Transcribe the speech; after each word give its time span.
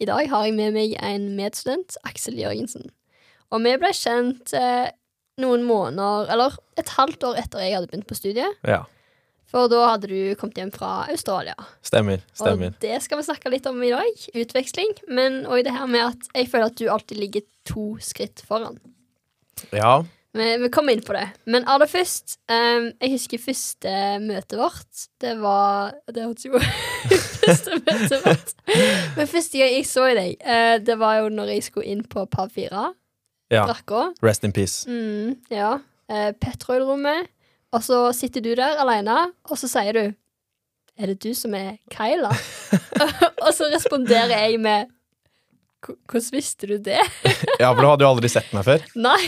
I 0.00 0.08
dag 0.08 0.30
har 0.32 0.46
jeg 0.46 0.56
med 0.56 0.72
meg 0.76 0.94
en 1.04 1.26
medstudent, 1.36 1.98
Aksel 2.08 2.38
Jørgensen. 2.40 2.88
Og 3.52 3.60
vi 3.66 3.74
ble 3.82 3.90
kjent 3.92 4.54
eh, 4.56 4.88
noen 5.42 5.66
måneder, 5.68 6.30
eller 6.32 6.56
et 6.80 6.94
halvt 6.96 7.26
år 7.28 7.40
etter 7.42 7.64
jeg 7.64 7.76
hadde 7.76 7.90
begynt 7.90 8.08
på 8.08 8.16
studiet. 8.16 8.56
Ja. 8.64 8.86
For 9.50 9.68
da 9.68 9.82
hadde 9.90 10.08
du 10.08 10.36
kommet 10.38 10.60
hjem 10.60 10.70
fra 10.72 11.04
Australia. 11.10 11.56
Stemmer. 11.84 12.22
Stemmer. 12.38 12.70
Og 12.70 12.82
det 12.84 13.00
skal 13.04 13.18
vi 13.18 13.26
snakke 13.26 13.50
litt 13.52 13.66
om 13.66 13.80
i 13.82 13.90
dag. 13.90 14.24
Utveksling. 14.38 14.94
Men 15.10 15.42
òg 15.50 15.64
det 15.66 15.74
her 15.74 15.90
med 15.90 16.12
at 16.12 16.30
jeg 16.38 16.48
føler 16.52 16.70
at 16.70 16.78
du 16.78 16.86
alltid 16.88 17.18
ligger 17.18 17.44
to 17.68 17.86
skritt 18.04 18.44
foran. 18.46 18.78
Ja. 19.74 20.04
Vi, 20.32 20.46
vi 20.62 20.68
kommer 20.70 20.94
inn 20.94 21.02
på 21.02 21.14
det. 21.16 21.24
Men 21.50 21.66
aller 21.70 21.90
først 21.90 22.36
um, 22.46 22.90
Jeg 23.00 23.12
husker 23.16 23.42
første 23.42 23.94
møtet 24.22 24.58
vårt. 24.60 25.02
Det 25.20 25.34
var 25.40 25.96
Det 26.06 26.22
hørtes 26.22 26.46
jo 26.48 26.60
Første 26.60 27.80
møtet 27.80 28.22
vårt. 28.24 28.54
Men 29.16 29.26
første 29.26 29.58
gang 29.58 29.74
jeg 29.74 29.88
så 29.90 30.06
deg, 30.14 30.36
uh, 30.46 30.76
det 30.86 30.98
var 31.00 31.18
jo 31.24 31.32
når 31.34 31.54
jeg 31.56 31.66
skulle 31.66 31.90
inn 31.90 32.04
på 32.06 32.24
Pav 32.30 32.52
4. 32.54 32.86
ja. 33.50 33.66
Drakka. 33.66 34.10
Rest 34.22 34.46
in 34.46 34.54
peace. 34.54 34.86
Mm, 34.86 35.34
ja. 35.50 35.74
Uh, 36.10 36.30
Petrol-rommet. 36.38 37.30
Og 37.74 37.84
så 37.86 37.98
sitter 38.14 38.42
du 38.42 38.54
der 38.58 38.80
alene, 38.82 39.28
og 39.46 39.58
så 39.58 39.68
sier 39.70 39.94
du 39.94 40.04
Er 41.00 41.10
det 41.12 41.20
du 41.22 41.30
som 41.34 41.54
er 41.54 41.76
Kyla? 41.90 42.32
og 43.44 43.52
så 43.54 43.70
responderer 43.72 44.34
jeg 44.34 44.58
med 44.62 44.90
Hvordan 45.80 46.34
visste 46.34 46.66
du 46.68 46.76
det? 46.76 47.00
Ja, 47.58 47.70
for 47.72 47.80
du 47.80 47.88
hadde 47.88 48.04
jo 48.04 48.10
aldri 48.10 48.28
sett 48.28 48.50
meg 48.52 48.66
før. 48.66 48.82
Nei, 49.08 49.22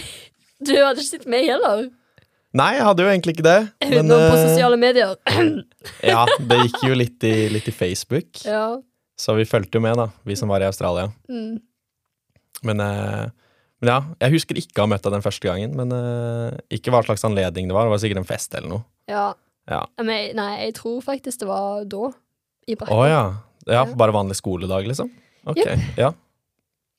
du 0.67 0.73
hadde 0.79 1.01
ikke 1.03 1.09
sett 1.19 1.27
meg 1.31 1.49
heller. 1.51 1.89
Nei, 2.53 2.71
jeg 2.77 2.85
hadde 2.85 3.05
jo 3.07 3.09
egentlig 3.13 3.33
ikke 3.37 3.45
det. 3.47 3.59
Utenom 3.81 4.23
på 4.29 4.33
eh, 4.37 4.43
sosiale 4.47 4.77
medier. 4.81 5.15
ja, 6.13 6.25
det 6.51 6.59
gikk 6.67 6.83
jo 6.85 6.97
litt 6.99 7.25
i, 7.25 7.35
litt 7.53 7.69
i 7.71 7.75
Facebook. 7.77 8.43
ja. 8.47 8.67
Så 9.23 9.35
vi 9.39 9.45
fulgte 9.47 9.77
jo 9.79 9.83
med, 9.85 9.95
da, 10.01 10.09
vi 10.27 10.35
som 10.35 10.51
var 10.51 10.65
i 10.65 10.67
Australia. 10.67 11.07
Mm. 11.31 11.61
Men, 12.67 12.81
eh, 12.83 13.29
men 13.83 13.91
ja, 13.93 13.99
jeg 14.25 14.33
husker 14.35 14.59
ikke 14.59 14.81
å 14.81 14.87
ha 14.87 14.91
møtt 14.91 15.05
deg 15.05 15.15
den 15.15 15.23
første 15.23 15.47
gangen. 15.47 15.77
Men 15.79 15.93
eh, 15.95 16.57
ikke 16.75 16.91
hva 16.91 17.05
slags 17.07 17.23
anledning 17.29 17.69
det 17.71 17.77
var. 17.77 17.87
Det 17.87 17.93
var 17.95 18.01
sikkert 18.03 18.23
en 18.25 18.29
fest 18.29 18.57
eller 18.59 18.73
noe. 18.77 18.85
ja. 19.13 19.31
Ja. 19.71 19.85
Men, 20.03 20.33
nei, 20.35 20.49
jeg 20.65 20.73
tror 20.81 20.97
faktisk 21.07 21.45
det 21.45 21.47
var 21.47 21.85
da. 21.87 22.09
I 22.67 22.75
Å 22.75 22.81
Brakken. 22.81 23.03
ja. 23.13 23.21
ja. 23.69 23.77
Ja. 23.77 23.85
Bare 23.95 24.11
vanlig 24.17 24.35
skoledag, 24.41 24.89
liksom? 24.91 25.13
Ok, 25.47 25.61
Yep. 25.63 25.85
ja. 26.01 26.09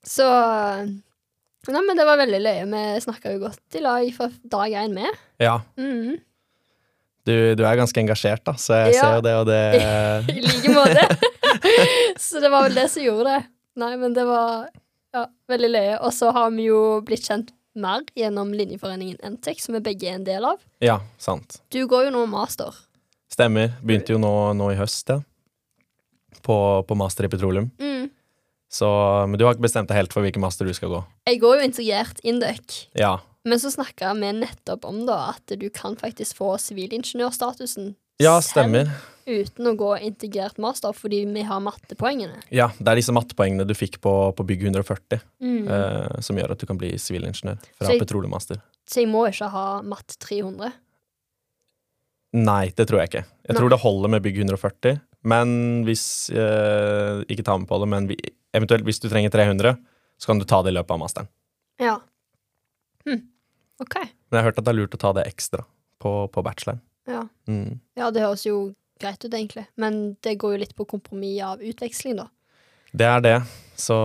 Så 0.08 0.24
Nei, 1.72 1.80
men 1.86 1.96
det 1.96 2.04
var 2.04 2.18
veldig 2.20 2.40
løye. 2.44 2.64
Vi 2.68 3.00
snakka 3.06 3.32
jo 3.32 3.38
godt 3.46 3.76
i 3.78 3.82
lag 3.84 4.06
fra 4.16 4.28
dag 4.52 4.72
én 4.84 4.92
med. 4.94 5.20
ja. 5.40 5.60
Mm. 5.78 6.18
Du, 7.24 7.32
du 7.56 7.62
er 7.64 7.78
ganske 7.80 7.96
engasjert, 8.02 8.42
da, 8.44 8.52
så 8.60 8.82
jeg 8.82 8.98
Ja. 8.98 9.04
ser 9.14 9.22
det, 9.24 9.30
og 9.40 9.46
det 9.48 9.60
I 10.36 10.42
like 10.44 10.72
måte. 10.76 11.04
så 12.20 12.40
det 12.44 12.50
var 12.52 12.66
vel 12.66 12.74
det 12.76 12.84
som 12.92 13.00
gjorde 13.02 13.30
det. 13.30 13.46
Nei, 13.80 13.94
men 13.96 14.12
det 14.12 14.26
var 14.28 14.66
ja, 15.16 15.22
veldig 15.48 15.70
løye. 15.72 15.94
Og 16.04 16.12
så 16.12 16.28
har 16.36 16.50
vi 16.52 16.66
jo 16.68 17.00
blitt 17.06 17.24
kjent 17.24 17.48
mer 17.80 18.04
gjennom 18.14 18.52
linjeforeningen 18.54 19.16
Entec, 19.24 19.64
som 19.64 19.72
vi 19.74 19.80
begge 19.86 20.10
er 20.12 20.18
en 20.18 20.26
del 20.28 20.44
av. 20.44 20.60
Ja, 20.84 20.98
sant. 21.16 21.62
Du 21.72 21.80
går 21.88 22.10
jo 22.10 22.12
nå 22.18 22.26
master. 22.28 22.76
Stemmer. 23.32 23.72
Begynte 23.80 24.12
jo 24.12 24.20
nå, 24.20 24.34
nå 24.60 24.68
i 24.74 24.76
høst, 24.78 25.08
ja. 25.08 25.22
På, 26.44 26.58
på 26.84 26.94
master 26.98 27.24
i 27.24 27.32
petroleum. 27.32 27.70
Mm. 27.80 28.10
Så, 28.74 28.88
men 29.30 29.38
du 29.38 29.44
har 29.46 29.54
ikke 29.54 29.66
bestemt 29.68 29.86
deg 29.90 30.00
helt 30.00 30.14
for 30.16 30.24
hvilken 30.26 30.42
master 30.42 30.66
du 30.66 30.74
skal 30.74 30.90
gå? 30.90 31.00
Jeg 31.30 31.38
går 31.44 31.60
jo 31.60 31.66
integrert 31.68 32.18
Induc. 32.26 32.80
Ja. 32.98 33.16
Men 33.46 33.60
så 33.62 33.70
snakka 33.70 34.14
vi 34.18 34.32
nettopp 34.40 34.86
om 34.88 35.02
da 35.06 35.18
at 35.34 35.52
du 35.60 35.68
kan 35.70 35.94
faktisk 36.00 36.40
få 36.40 36.54
sivilingeniørstatusen 36.58 37.92
Ja, 38.22 38.38
selv 38.40 38.48
stemmer. 38.48 38.90
uten 39.28 39.66
å 39.70 39.74
gå 39.78 39.90
integrert 40.06 40.58
master, 40.62 40.94
fordi 40.96 41.22
vi 41.30 41.42
har 41.46 41.60
mattepoengene. 41.62 42.40
Ja, 42.54 42.70
det 42.78 42.88
er 42.88 42.98
disse 42.98 43.14
mattepoengene 43.14 43.66
du 43.68 43.74
fikk 43.78 44.00
på, 44.04 44.12
på 44.38 44.46
bygg 44.48 44.64
140, 44.70 45.20
Mm. 45.42 45.68
eh, 45.68 46.20
som 46.24 46.36
gjør 46.40 46.52
at 46.56 46.58
du 46.58 46.66
kan 46.66 46.78
bli 46.80 46.92
sivilingeniør 46.98 47.58
fra 47.78 47.86
Så 47.86 47.92
jeg- 47.92 48.00
petroleummaster. 48.02 48.62
Så 48.88 49.00
jeg 49.04 49.08
må 49.12 49.26
ikke 49.28 49.50
ha 49.50 49.82
matt 49.82 50.16
300. 50.20 50.72
Nei, 52.34 52.72
det 52.74 52.88
tror 52.90 53.00
jeg 53.02 53.10
ikke. 53.12 53.24
Jeg 53.46 53.54
Nei. 53.54 53.58
tror 53.60 53.70
det 53.70 53.80
holder 53.84 54.10
med 54.16 54.22
bygg 54.24 54.38
140, 54.42 55.00
men 55.24 55.84
hvis 55.86 56.30
eh, 56.34 57.22
Ikke 57.30 57.44
ta 57.46 57.56
med 57.58 57.68
på 57.68 57.78
det, 57.80 57.88
men 57.88 58.08
vi, 58.10 58.16
eventuelt 58.54 58.86
hvis 58.86 59.02
du 59.02 59.08
trenger 59.10 59.32
300, 59.34 59.76
så 60.20 60.30
kan 60.30 60.40
du 60.40 60.46
ta 60.48 60.62
det 60.62 60.72
i 60.72 60.76
løpet 60.78 60.94
av 60.94 61.00
masteren. 61.02 61.30
Ja. 61.82 61.98
Hm. 63.04 63.24
OK. 63.82 63.96
Men 63.98 64.38
jeg 64.38 64.40
har 64.40 64.48
hørt 64.50 64.60
at 64.62 64.66
det 64.66 64.74
er 64.74 64.78
lurt 64.78 64.96
å 64.96 65.02
ta 65.02 65.12
det 65.16 65.26
ekstra 65.28 65.64
på, 66.02 66.14
på 66.30 66.44
bacheloren. 66.46 66.82
Ja. 67.10 67.26
Mm. 67.50 67.80
ja, 67.98 68.08
det 68.14 68.22
høres 68.24 68.46
jo 68.46 68.72
greit 69.02 69.24
ut, 69.24 69.32
egentlig. 69.32 69.66
Men 69.80 70.14
det 70.24 70.38
går 70.40 70.54
jo 70.54 70.62
litt 70.62 70.76
på 70.78 70.86
kompromiss 70.88 71.42
av 71.44 71.62
utveksling, 71.64 72.16
da. 72.22 72.30
Det 72.94 73.06
er 73.10 73.24
det. 73.24 73.36
Så 73.76 73.96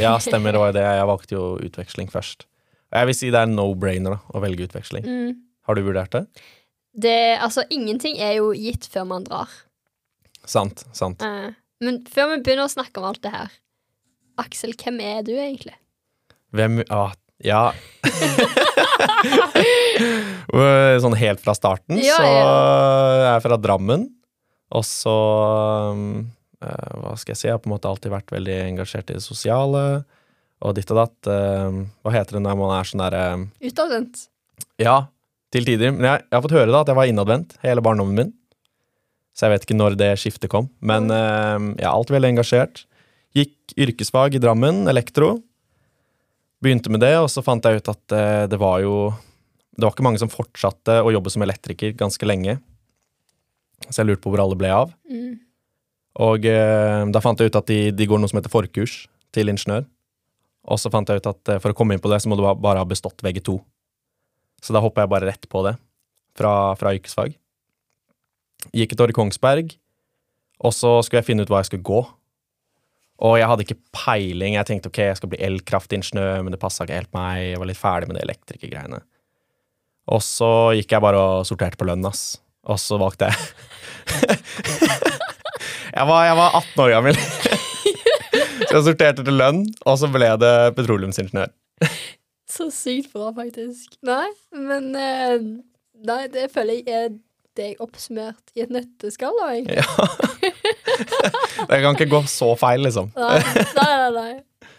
ja, 0.00 0.14
stemmer, 0.24 0.54
det 0.54 0.62
var 0.62 0.72
jo 0.72 0.78
det. 0.78 0.86
Jeg 0.88 1.08
valgte 1.10 1.36
jo 1.36 1.44
utveksling 1.68 2.08
først. 2.12 2.46
Og 2.92 2.98
jeg 2.98 3.08
vil 3.10 3.16
si 3.18 3.30
det 3.32 3.42
er 3.44 3.50
no-brainer 3.52 4.16
da, 4.16 4.20
å 4.32 4.40
velge 4.42 4.66
utveksling. 4.68 5.04
Mm. 5.04 5.34
Har 5.68 5.76
du 5.76 5.84
vurdert 5.84 6.16
det? 6.16 6.24
Det, 6.92 7.18
altså, 7.40 7.64
ingenting 7.72 8.18
er 8.20 8.38
jo 8.40 8.50
gitt 8.56 8.88
før 8.92 9.06
man 9.12 9.28
drar. 9.28 9.52
Sant. 10.48 10.84
sant. 10.96 11.22
Eh, 11.22 11.52
men 11.84 12.00
før 12.10 12.32
vi 12.34 12.42
begynner 12.42 12.66
å 12.66 12.72
snakke 12.72 13.00
om 13.00 13.10
alt 13.12 13.22
det 13.24 13.32
her 13.32 13.52
Aksel, 14.42 14.74
hvem 14.78 15.00
er 15.04 15.22
du 15.26 15.32
egentlig? 15.36 15.76
Hvem 16.52 16.82
ah, 16.92 17.12
Ja. 17.42 17.72
sånn 21.02 21.16
helt 21.18 21.40
fra 21.42 21.54
starten, 21.56 21.98
Ja, 22.02 22.16
så 22.18 22.26
ja. 22.26 22.42
er 22.42 23.24
jeg 23.34 23.44
fra 23.46 23.58
Drammen. 23.60 24.08
Og 24.72 24.84
så 24.88 25.12
eh, 26.62 26.90
Hva 27.02 27.14
skal 27.20 27.34
jeg 27.34 27.40
si? 27.40 27.46
Jeg 27.48 27.56
har 27.56 27.62
på 27.62 27.68
en 27.70 27.74
måte 27.74 27.90
alltid 27.90 28.12
vært 28.14 28.32
veldig 28.32 28.58
engasjert 28.70 29.10
i 29.12 29.18
det 29.18 29.24
sosiale. 29.24 30.04
Og 30.62 30.76
ditt 30.78 30.90
og 30.94 31.00
datt. 31.02 31.18
eh, 31.32 31.80
hva 32.04 32.14
heter 32.14 32.38
det 32.38 32.44
når 32.46 32.60
man 32.60 32.76
er 32.76 32.88
sånn 32.88 33.02
derre 33.04 33.24
Utadvendt. 33.60 34.26
Ja, 34.80 34.96
til 35.52 35.66
tider. 35.68 35.92
Men 35.92 36.06
jeg, 36.08 36.24
jeg 36.28 36.36
har 36.38 36.44
fått 36.46 36.56
høre 36.56 36.72
da 36.72 36.84
at 36.84 36.92
jeg 36.92 36.98
var 37.00 37.10
innadvendt 37.10 37.58
hele 37.66 37.84
barndommen 37.84 38.16
min. 38.18 38.32
Så 39.32 39.46
jeg 39.46 39.54
vet 39.54 39.66
ikke 39.66 39.78
når 39.80 39.96
det 40.00 40.10
skiftet 40.20 40.52
kom. 40.52 40.70
Men 40.84 41.10
eh, 41.12 41.58
jeg 41.80 41.86
er 41.86 41.92
alltid 41.92 42.16
veldig 42.18 42.32
engasjert. 42.36 42.84
Gikk 43.32 43.72
yrkesfag 43.80 44.36
i 44.36 44.40
Drammen, 44.42 44.84
elektro. 44.90 45.38
Begynte 46.62 46.92
med 46.92 47.00
det, 47.02 47.14
og 47.18 47.30
så 47.32 47.42
fant 47.44 47.64
jeg 47.64 47.80
ut 47.80 47.88
at 47.90 48.14
eh, 48.14 48.44
det 48.50 48.58
var 48.60 48.82
jo 48.84 49.12
Det 49.72 49.86
var 49.86 49.94
ikke 49.94 50.04
mange 50.04 50.20
som 50.20 50.28
fortsatte 50.30 50.98
å 51.00 51.10
jobbe 51.14 51.32
som 51.32 51.42
elektriker 51.42 51.94
ganske 51.96 52.26
lenge. 52.28 52.58
Så 53.88 54.02
jeg 54.02 54.10
lurte 54.10 54.22
på 54.22 54.30
hvor 54.34 54.42
alle 54.44 54.58
ble 54.58 54.68
av. 54.68 54.92
Mm. 55.08 55.40
Og 56.20 56.44
eh, 56.44 57.08
da 57.08 57.22
fant 57.24 57.40
jeg 57.40 57.48
ut 57.48 57.56
at 57.56 57.70
de, 57.72 57.80
de 57.96 58.06
går 58.06 58.20
noe 58.20 58.28
som 58.28 58.38
heter 58.38 58.52
forkurs 58.52 59.06
til 59.32 59.48
ingeniør. 59.48 59.88
Og 60.68 60.78
så 60.78 60.92
fant 60.92 61.08
jeg 61.08 61.22
ut 61.22 61.30
at 61.32 61.54
eh, 61.54 61.60
for 61.62 61.72
å 61.72 61.78
komme 61.78 61.96
inn 61.96 62.04
på 62.04 62.12
det, 62.12 62.20
så 62.22 62.28
må 62.28 62.36
du 62.36 62.44
bare 62.44 62.82
ha 62.82 62.88
bestått 62.88 63.24
VG2. 63.24 63.56
Så 64.62 64.76
da 64.76 64.82
hoppa 64.84 65.02
jeg 65.02 65.10
bare 65.10 65.32
rett 65.32 65.48
på 65.50 65.64
det, 65.66 65.74
fra, 66.38 66.76
fra 66.78 66.92
yrkesfag. 66.94 67.32
Gikk 68.76 68.92
et 68.94 69.02
år 69.02 69.10
i 69.10 69.16
Kongsberg, 69.16 69.72
og 70.62 70.76
så 70.76 71.00
skulle 71.02 71.24
jeg 71.24 71.32
finne 71.32 71.42
ut 71.42 71.50
hva 71.50 71.64
jeg 71.64 71.72
skulle 71.72 71.88
gå. 71.88 72.04
Og 73.22 73.36
jeg 73.38 73.48
hadde 73.48 73.64
ikke 73.66 73.80
peiling. 73.94 74.56
Jeg 74.56 74.66
tenkte 74.68 74.90
ok, 74.90 75.00
jeg 75.06 75.18
skal 75.20 75.30
bli 75.30 75.40
elkraftingeniør, 75.46 76.42
men 76.42 76.54
det 76.54 76.60
passa 76.62 76.86
ikke 76.86 76.98
helt 76.98 77.12
meg. 77.14 77.52
Jeg 77.52 77.60
var 77.62 77.70
litt 77.70 77.78
ferdig 77.80 78.08
med 78.10 78.18
det 78.18 78.24
elektrikergreiene. 78.26 79.02
Og 80.12 80.22
så 80.26 80.50
gikk 80.74 80.96
jeg 80.96 81.04
bare 81.04 81.20
og 81.22 81.46
sorterte 81.46 81.78
på 81.78 81.86
lønn, 81.86 82.02
ass. 82.08 82.40
Og 82.66 82.78
så 82.78 82.98
valgte 82.98 83.26
jeg 83.26 83.38
jeg, 85.96 86.04
var, 86.06 86.20
jeg 86.26 86.36
var 86.38 86.56
18 86.58 86.82
år 86.84 86.92
gammel. 86.96 87.18
så 88.66 88.72
jeg 88.74 88.86
sorterte 88.88 89.26
til 89.26 89.38
lønn, 89.38 89.64
og 89.86 89.98
så 89.98 90.10
ble 90.10 90.30
det 90.42 90.54
petroleumsingeniør. 90.78 91.52
Så 92.50 92.68
sykt 92.74 93.12
bra, 93.14 93.30
faktisk. 93.36 93.94
Nei, 94.06 94.28
men 94.52 94.90
eh, 94.98 95.38
Nei, 96.02 96.24
det 96.34 96.48
føler 96.50 96.80
jeg 96.82 96.98
er 96.98 97.12
deg 97.58 97.80
oppsummert 97.84 98.50
i 98.56 98.64
et 98.64 98.72
nøtteskall, 98.72 99.36
da, 99.38 99.52
egentlig. 99.54 99.78
Ja. 99.78 99.86
det 101.70 101.80
kan 101.82 101.94
ikke 101.94 102.10
gå 102.10 102.22
så 102.30 102.52
feil, 102.60 102.82
liksom. 102.86 103.12
Nei, 103.16 103.38
nei, 103.78 103.90
nei. 103.92 104.10
nei. 104.16 104.34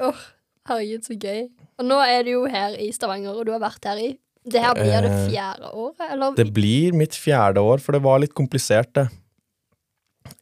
Åh, 0.07 0.25
herregud, 0.69 1.05
så 1.07 1.17
gøy. 1.17 1.47
Og 1.81 1.87
nå 1.89 1.99
er 2.05 2.25
du 2.25 2.33
jo 2.35 2.43
her 2.49 2.77
i 2.79 2.91
Stavanger, 2.95 3.35
og 3.35 3.47
du 3.47 3.53
har 3.55 3.63
vært 3.63 3.89
her 3.89 4.01
i 4.01 4.11
Det 4.43 4.59
her 4.59 4.75
blir 4.75 5.05
det 5.05 5.11
Eh, 5.13 5.27
fjerde 5.31 5.69
året, 5.71 6.05
eller? 6.11 6.35
Det 6.35 6.49
blir 6.53 6.95
mitt 6.97 7.15
fjerde 7.15 7.63
år, 7.63 7.79
for 7.79 7.95
det 7.95 8.03
var 8.03 8.19
litt 8.19 8.33
komplisert, 8.35 8.91
det. 8.93 9.07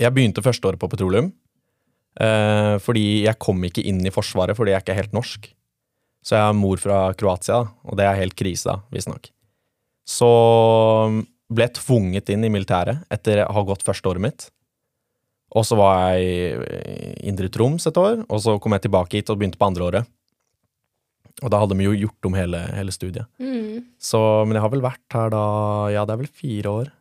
Jeg 0.01 0.13
begynte 0.13 0.41
førsteåret 0.41 0.79
på 0.81 0.89
petroleum. 0.89 1.31
Eh, 2.19 2.75
fordi 2.83 3.23
jeg 3.23 3.39
kom 3.39 3.61
ikke 3.63 3.83
inn 3.87 4.01
i 4.03 4.11
Forsvaret 4.11 4.57
fordi 4.57 4.73
jeg 4.73 4.83
ikke 4.83 4.91
er 4.95 4.99
helt 4.99 5.13
norsk. 5.15 5.47
Så 6.21 6.35
jeg 6.35 6.43
har 6.43 6.57
mor 6.57 6.77
fra 6.77 7.13
Kroatia, 7.17 7.61
og 7.87 7.97
det 7.97 8.05
er 8.05 8.19
helt 8.19 8.35
krise, 8.37 8.67
da, 8.67 8.81
visstnok. 8.93 9.31
Så 10.05 10.27
ble 11.51 11.65
jeg 11.65 11.77
tvunget 11.79 12.29
inn 12.33 12.43
i 12.45 12.51
militæret 12.51 13.05
etter 13.13 13.45
å 13.45 13.53
ha 13.55 13.63
gått 13.65 13.85
førsteåret 13.85 14.21
mitt. 14.21 14.49
Og 15.51 15.65
så 15.67 15.75
var 15.75 16.13
jeg 16.15 16.63
i 16.71 17.27
Indre 17.27 17.49
Troms 17.51 17.85
et 17.89 17.97
år, 17.99 18.21
og 18.29 18.39
så 18.39 18.55
kom 18.63 18.71
jeg 18.77 18.85
tilbake 18.87 19.19
hit 19.19 19.29
og 19.33 19.37
begynte 19.41 19.59
på 19.59 19.67
andre 19.67 19.83
året. 19.89 20.05
Og 21.41 21.49
da 21.51 21.59
hadde 21.59 21.75
vi 21.79 21.87
jo 21.87 21.95
gjort 22.05 22.27
om 22.29 22.35
hele, 22.37 22.59
hele 22.75 22.91
studiet. 22.93 23.25
Mm. 23.41 23.83
Så, 23.99 24.19
men 24.47 24.55
jeg 24.57 24.61
har 24.63 24.71
vel 24.73 24.83
vært 24.83 25.15
her 25.15 25.31
da 25.33 25.43
Ja, 25.91 26.03
det 26.05 26.13
er 26.15 26.21
vel 26.23 26.31
fire 26.31 26.73
år. 26.81 26.91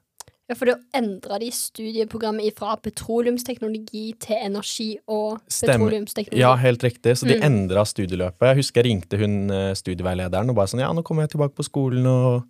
Ja, 0.50 0.56
for 0.58 0.66
da 0.66 0.74
endra 0.98 1.36
de 1.38 1.46
studieprogrammet 1.54 2.56
fra 2.58 2.72
petroleumsteknologi 2.82 4.16
til 4.18 4.40
energi 4.48 4.88
og 5.06 5.38
Stemmer. 5.46 5.76
petroleumsteknologi. 5.86 6.40
Ja, 6.42 6.56
helt 6.58 6.82
riktig. 6.82 7.14
Så 7.20 7.28
de 7.28 7.36
Mm. 7.38 7.44
endra 7.46 7.84
studieløpet. 7.86 8.48
Jeg 8.50 8.56
husker 8.56 8.82
jeg 8.82 8.90
ringte 8.90 9.18
hun 9.18 9.50
eh, 9.50 9.74
studieveilederen 9.74 10.50
og 10.50 10.56
bare 10.56 10.66
sånn 10.66 10.80
Ja, 10.80 10.90
nå 10.92 11.04
kommer 11.04 11.22
jeg 11.22 11.30
tilbake 11.36 11.54
på 11.54 11.62
skolen, 11.68 12.04
og 12.06 12.42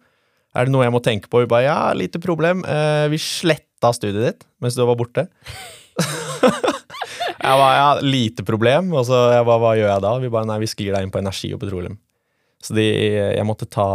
er 0.54 0.64
det 0.64 0.72
noe 0.72 0.84
jeg 0.84 0.92
må 0.92 1.02
tenke 1.02 1.28
på? 1.28 1.40
Hun 1.40 1.48
bare 1.48 1.64
ja, 1.64 1.92
lite 1.92 2.18
problem. 2.18 2.64
Eh, 2.64 3.08
vi 3.08 3.18
sletta 3.18 3.92
studiet 3.92 4.24
ditt 4.38 4.46
mens 4.62 4.74
du 4.74 4.84
var 4.86 4.96
borte. 4.96 5.28
jeg 7.46 7.56
var, 7.62 7.72
ja, 7.76 7.88
lite 8.04 8.44
problem. 8.46 8.92
Og 8.96 9.06
så 9.08 9.18
jeg 9.34 9.46
bare 9.48 9.62
hva 9.62 9.72
gjør 9.78 9.90
jeg 9.92 10.04
da? 10.06 10.12
Vi 10.22 10.32
bare 10.32 10.48
nei, 10.50 10.58
vi 10.62 10.68
sklir 10.70 10.94
deg 10.96 11.06
inn 11.06 11.12
på 11.14 11.20
energi 11.22 11.52
og 11.56 11.60
petroleum. 11.62 11.96
Så 12.60 12.76
de, 12.76 12.84
jeg 13.38 13.46
måtte 13.48 13.68
ta 13.72 13.86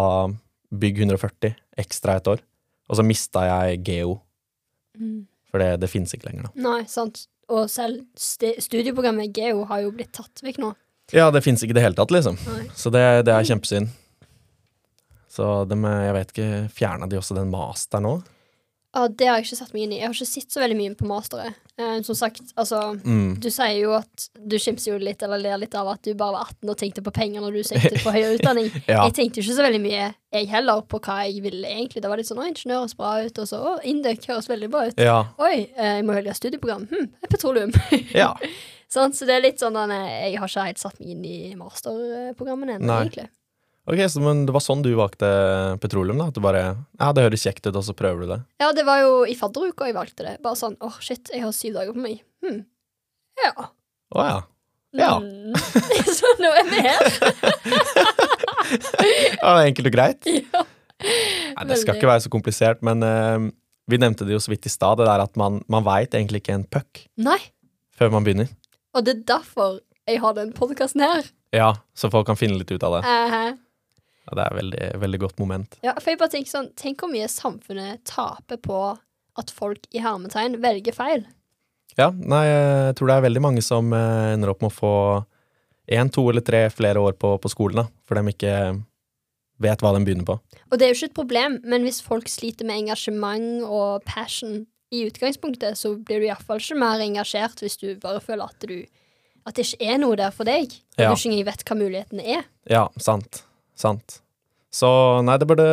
bygg 0.75 1.03
140 1.05 1.53
ekstra 1.83 2.17
et 2.19 2.29
år. 2.31 2.41
Og 2.89 2.97
så 2.99 3.05
mista 3.05 3.45
jeg 3.49 3.83
geo, 3.87 4.19
Mm. 4.95 5.25
for 5.51 5.59
det, 5.59 5.81
det 5.81 5.89
finnes 5.91 6.13
ikke 6.15 6.29
lenger, 6.29 6.45
da. 6.47 6.61
Nei, 6.63 6.85
sant. 6.87 7.25
Og 7.51 7.65
selv 7.67 8.05
studieprogrammet 8.15 9.33
Geo 9.35 9.65
har 9.67 9.81
jo 9.83 9.89
blitt 9.91 10.13
tatt 10.15 10.39
vekk 10.45 10.61
nå. 10.63 10.69
Ja, 11.11 11.25
det 11.35 11.41
fins 11.43 11.61
ikke 11.65 11.75
i 11.75 11.77
det 11.77 11.83
hele 11.83 11.97
tatt, 11.99 12.13
liksom. 12.15 12.37
Nei. 12.47 12.63
Så 12.79 12.89
det, 12.95 13.01
det 13.27 13.33
er 13.35 13.43
kjempesynd. 13.49 13.91
Så 15.35 15.49
de, 15.67 15.75
jeg 15.83 16.15
vet 16.15 16.31
ikke, 16.31 16.47
fjerna 16.71 17.09
de 17.11 17.19
også 17.19 17.35
den 17.35 17.51
masteren 17.51 18.07
nå? 18.07 18.13
Ja, 18.95 19.07
Det 19.12 19.27
har 19.27 19.38
jeg 19.38 19.45
ikke 19.50 19.57
satt 19.59 19.74
meg 19.75 19.83
inn 19.83 19.94
i. 19.94 20.00
Jeg 20.00 20.07
har 20.07 20.15
ikke 20.15 20.27
sett 20.30 20.53
så 20.56 20.62
veldig 20.63 20.77
mye 20.80 20.95
på 20.95 21.07
masteret. 21.09 21.57
Eh, 21.77 21.97
som 22.07 22.15
sagt, 22.15 22.53
altså 22.56 22.95
Mm. 23.03 23.36
Du 23.44 23.50
sier 23.51 23.81
jo 23.81 23.92
at 23.97 24.30
du 24.47 24.56
skimser 24.56 24.94
jo 24.94 24.97
litt 24.97 25.21
eller 25.21 25.38
ler 25.38 25.57
litt 25.59 25.75
av 25.75 25.89
at 25.92 26.01
du 26.03 26.13
bare 26.13 26.31
var 26.38 26.45
18 26.47 26.69
og 26.71 26.77
tenkte 26.80 27.03
på 27.03 27.12
penger 27.12 27.42
når 27.44 27.51
du 27.51 27.63
søkte 27.68 28.00
på 28.00 28.13
høyere 28.15 28.38
utdanning. 28.39 28.71
Ja. 28.88 29.03
Jeg 29.03 29.13
tenkte 29.18 29.42
jo 29.42 29.44
ikke 29.44 29.57
så 29.57 29.65
veldig 29.65 29.81
mye, 29.83 30.13
jeg 30.31 30.47
heller, 30.47 30.81
på 30.88 31.00
hva 31.03 31.25
jeg 31.25 31.42
ville 31.44 31.68
egentlig. 31.68 32.01
Det 32.01 32.09
var 32.09 32.18
litt 32.18 32.27
sånn 32.30 32.39
'Å, 32.39 32.47
ingeniør 32.47 32.80
høres 32.86 32.95
bra 32.95 33.12
ut', 33.25 33.39
og 33.39 33.47
så 33.47 33.59
'Å, 33.59 33.83
Indøk 33.83 34.25
høres 34.31 34.47
veldig 34.47 34.69
bra 34.71 34.86
ut'. 34.88 35.00
Ja. 35.03 35.25
Oi, 35.39 35.69
eh, 35.75 35.95
jeg 36.00 36.06
må 36.06 36.15
velge 36.15 36.33
studieprogram. 36.33 36.88
Hm, 36.88 37.09
petroleum. 37.30 37.74
ja. 38.21 38.33
sånn, 38.95 39.12
så 39.12 39.25
det 39.27 39.36
er 39.36 39.41
litt 39.41 39.59
sånn 39.59 39.75
at 39.75 39.89
Jeg 39.91 40.38
har 40.39 40.48
ikke 40.48 40.65
helt 40.69 40.80
satt 40.80 41.00
meg 41.01 41.09
inn 41.09 41.25
i 41.25 41.56
masterprogrammene 41.56 42.80
ennå, 42.80 43.01
egentlig. 43.03 43.27
Ok, 43.85 43.99
så, 44.09 44.21
men 44.23 44.47
det 44.47 44.53
var 44.55 44.63
sånn 44.65 44.81
du 44.81 44.89
valgte 44.97 45.27
petroleum, 45.81 46.17
da? 46.17 46.31
At 46.31 46.37
du 46.37 46.41
bare 46.41 46.63
Ja, 46.97 47.11
det 47.13 47.25
høres 47.27 47.43
kjekt 47.45 47.67
ut, 47.67 47.75
og 47.75 47.83
så 47.85 47.93
prøver 47.97 48.25
du 48.25 48.31
det? 48.33 48.39
Ja, 48.63 48.71
det 48.73 48.85
var 48.87 49.03
jo 49.03 49.19
i 49.29 49.35
fadderuka 49.37 49.85
jeg 49.85 49.97
valgte 49.97 50.25
det. 50.25 50.39
Bare 50.45 50.57
sånn 50.57 50.77
åh, 50.81 50.97
shit, 51.05 51.29
jeg 51.29 51.43
har 51.43 51.53
syv 51.53 51.77
dager 51.77 51.93
på 51.93 52.01
meg. 52.01 52.23
Hm. 52.45 52.63
Ja. 53.43 53.69
Å 54.15 54.25
ja. 54.25 54.39
Ja. 54.95 55.11
Mm. 55.19 55.53
så 56.17 56.31
nå 56.39 56.49
er 56.55 56.69
vi 56.71 56.81
her. 56.81 57.03
ja. 59.35 59.43
Det 59.43 59.51
er 59.51 59.61
enkelt 59.67 59.91
og 59.91 59.95
greit. 59.97 60.29
ja. 60.55 60.63
Nei, 61.05 61.65
det 61.69 61.77
skal 61.81 61.99
ikke 61.99 62.09
være 62.09 62.23
så 62.25 62.31
komplisert, 62.33 62.81
men 62.85 63.03
uh, 63.05 63.51
vi 63.91 63.99
nevnte 64.01 64.25
det 64.25 64.33
jo 64.33 64.41
så 64.41 64.53
vidt 64.53 64.65
i 64.65 64.71
stad, 64.71 64.97
det 64.97 65.09
der 65.09 65.21
at 65.27 65.35
man, 65.38 65.59
man 65.69 65.85
veit 65.85 66.15
egentlig 66.15 66.41
ikke 66.41 66.55
en 66.55 66.65
puck 66.65 67.03
Nei. 67.21 67.38
før 67.93 68.15
man 68.15 68.25
begynner. 68.25 68.49
Og 68.95 69.05
det 69.05 69.19
er 69.19 69.25
derfor 69.35 69.77
jeg 70.07 70.21
har 70.23 70.33
den 70.38 70.55
podkasten 70.55 71.03
her. 71.03 71.27
Ja, 71.55 71.69
så 71.97 72.09
folk 72.13 72.25
kan 72.29 72.39
finne 72.39 72.57
litt 72.59 72.71
ut 72.71 72.83
av 72.83 72.97
det. 72.97 73.03
Eh, 73.05 73.53
Ja, 74.25 74.36
det 74.39 74.45
er 74.48 74.56
veldig, 74.57 74.86
veldig 75.04 75.19
godt 75.22 75.39
moment. 75.39 75.75
ja, 75.86 75.94
for 76.00 76.10
jeg 76.13 76.18
bare 76.22 76.33
tenker 76.33 76.50
sånn 76.50 76.72
Tenk 76.75 77.04
hvor 77.04 77.12
mye 77.13 77.27
samfunnet 77.30 78.04
taper 78.10 78.57
på 78.57 78.80
at 79.38 79.51
folk 79.51 79.86
i 79.94 80.00
hermetegn 80.01 80.60
velger 80.63 80.95
feil. 80.95 81.25
Ja, 82.00 82.10
nei, 82.12 82.45
jeg 82.48 82.95
tror 82.98 83.07
det 83.12 83.16
er 83.19 83.25
veldig 83.27 83.42
mange 83.44 83.62
som 83.63 83.94
eh, 83.94 84.33
ender 84.33 84.51
opp 84.51 84.62
med 84.63 84.72
å 84.72 84.75
få 84.75 84.94
én, 85.92 86.10
to 86.12 86.24
eller 86.31 86.42
tre 86.42 86.66
flere 86.74 87.00
år 87.04 87.13
på, 87.19 87.36
på 87.39 87.51
skolen, 87.51 87.83
da, 87.83 87.86
for 88.07 88.18
de 88.18 88.31
ikke 88.33 88.54
vet 89.63 89.83
hva 89.83 89.92
de 89.95 90.01
begynner 90.04 90.25
på. 90.27 90.36
Og 90.72 90.80
det 90.80 90.88
er 90.88 90.92
jo 90.92 90.98
ikke 90.98 91.12
et 91.12 91.19
problem, 91.19 91.60
men 91.63 91.86
hvis 91.88 92.01
folk 92.04 92.27
sliter 92.31 92.68
med 92.68 92.81
engasjement 92.86 93.62
og 93.68 94.04
passion 94.07 94.66
i 94.92 95.06
utgangspunktet, 95.07 95.77
så 95.80 95.94
blir 95.95 96.19
du 96.24 96.27
iallfall 96.27 96.60
ikke 96.63 96.80
mer 96.81 97.04
engasjert 97.04 97.62
hvis 97.63 97.77
du 97.81 97.88
bare 98.01 98.19
føler 98.24 98.50
at 98.50 98.68
du 98.68 98.77
At 99.45 99.54
det 99.60 99.68
ikke 99.68 99.86
er 99.94 100.00
noe 100.01 100.16
der 100.18 100.31
for 100.33 100.44
deg, 100.50 100.72
og 100.98 101.01
Ja. 101.04 101.12
du 101.13 101.22
ikke 101.30 101.45
vet 101.45 101.63
hva 101.69 101.75
mulighetene 101.77 102.24
er. 102.39 102.45
Ja, 102.66 102.88
sant. 102.98 103.44
Sant. 103.75 104.19
Så 104.75 104.88
nei, 105.24 105.38
det 105.39 105.48
burde 105.48 105.66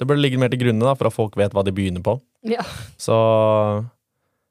Det 0.00 0.06
burde 0.08 0.22
ligge 0.22 0.38
mer 0.40 0.48
til 0.50 0.58
grunne 0.62 0.80
da, 0.86 0.94
for 0.96 1.10
at 1.10 1.14
folk 1.14 1.36
vet 1.38 1.52
hva 1.54 1.62
de 1.66 1.72
begynner 1.76 2.02
på. 2.02 2.14
Ja. 2.48 2.62
Så 2.98 3.14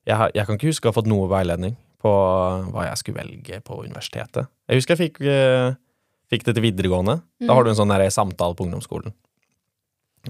jeg, 0.08 0.32
jeg 0.36 0.46
kan 0.46 0.58
ikke 0.60 0.70
huske 0.70 0.88
å 0.88 0.92
ha 0.92 0.98
fått 1.00 1.10
noe 1.10 1.30
veiledning 1.32 1.74
på 2.00 2.12
hva 2.72 2.86
jeg 2.88 3.00
skulle 3.02 3.20
velge 3.24 3.58
på 3.66 3.82
universitetet. 3.84 4.48
Jeg 4.70 4.80
husker 4.80 4.96
jeg 4.96 5.10
fikk, 5.10 5.18
eh, 5.28 5.74
fikk 6.32 6.46
det 6.48 6.54
til 6.56 6.64
videregående. 6.64 7.18
Da 7.44 7.56
har 7.58 7.66
du 7.66 7.72
en 7.74 7.80
sånn 7.80 7.92
der 7.92 8.06
samtale 8.14 8.56
på 8.56 8.68
ungdomsskolen. 8.68 9.12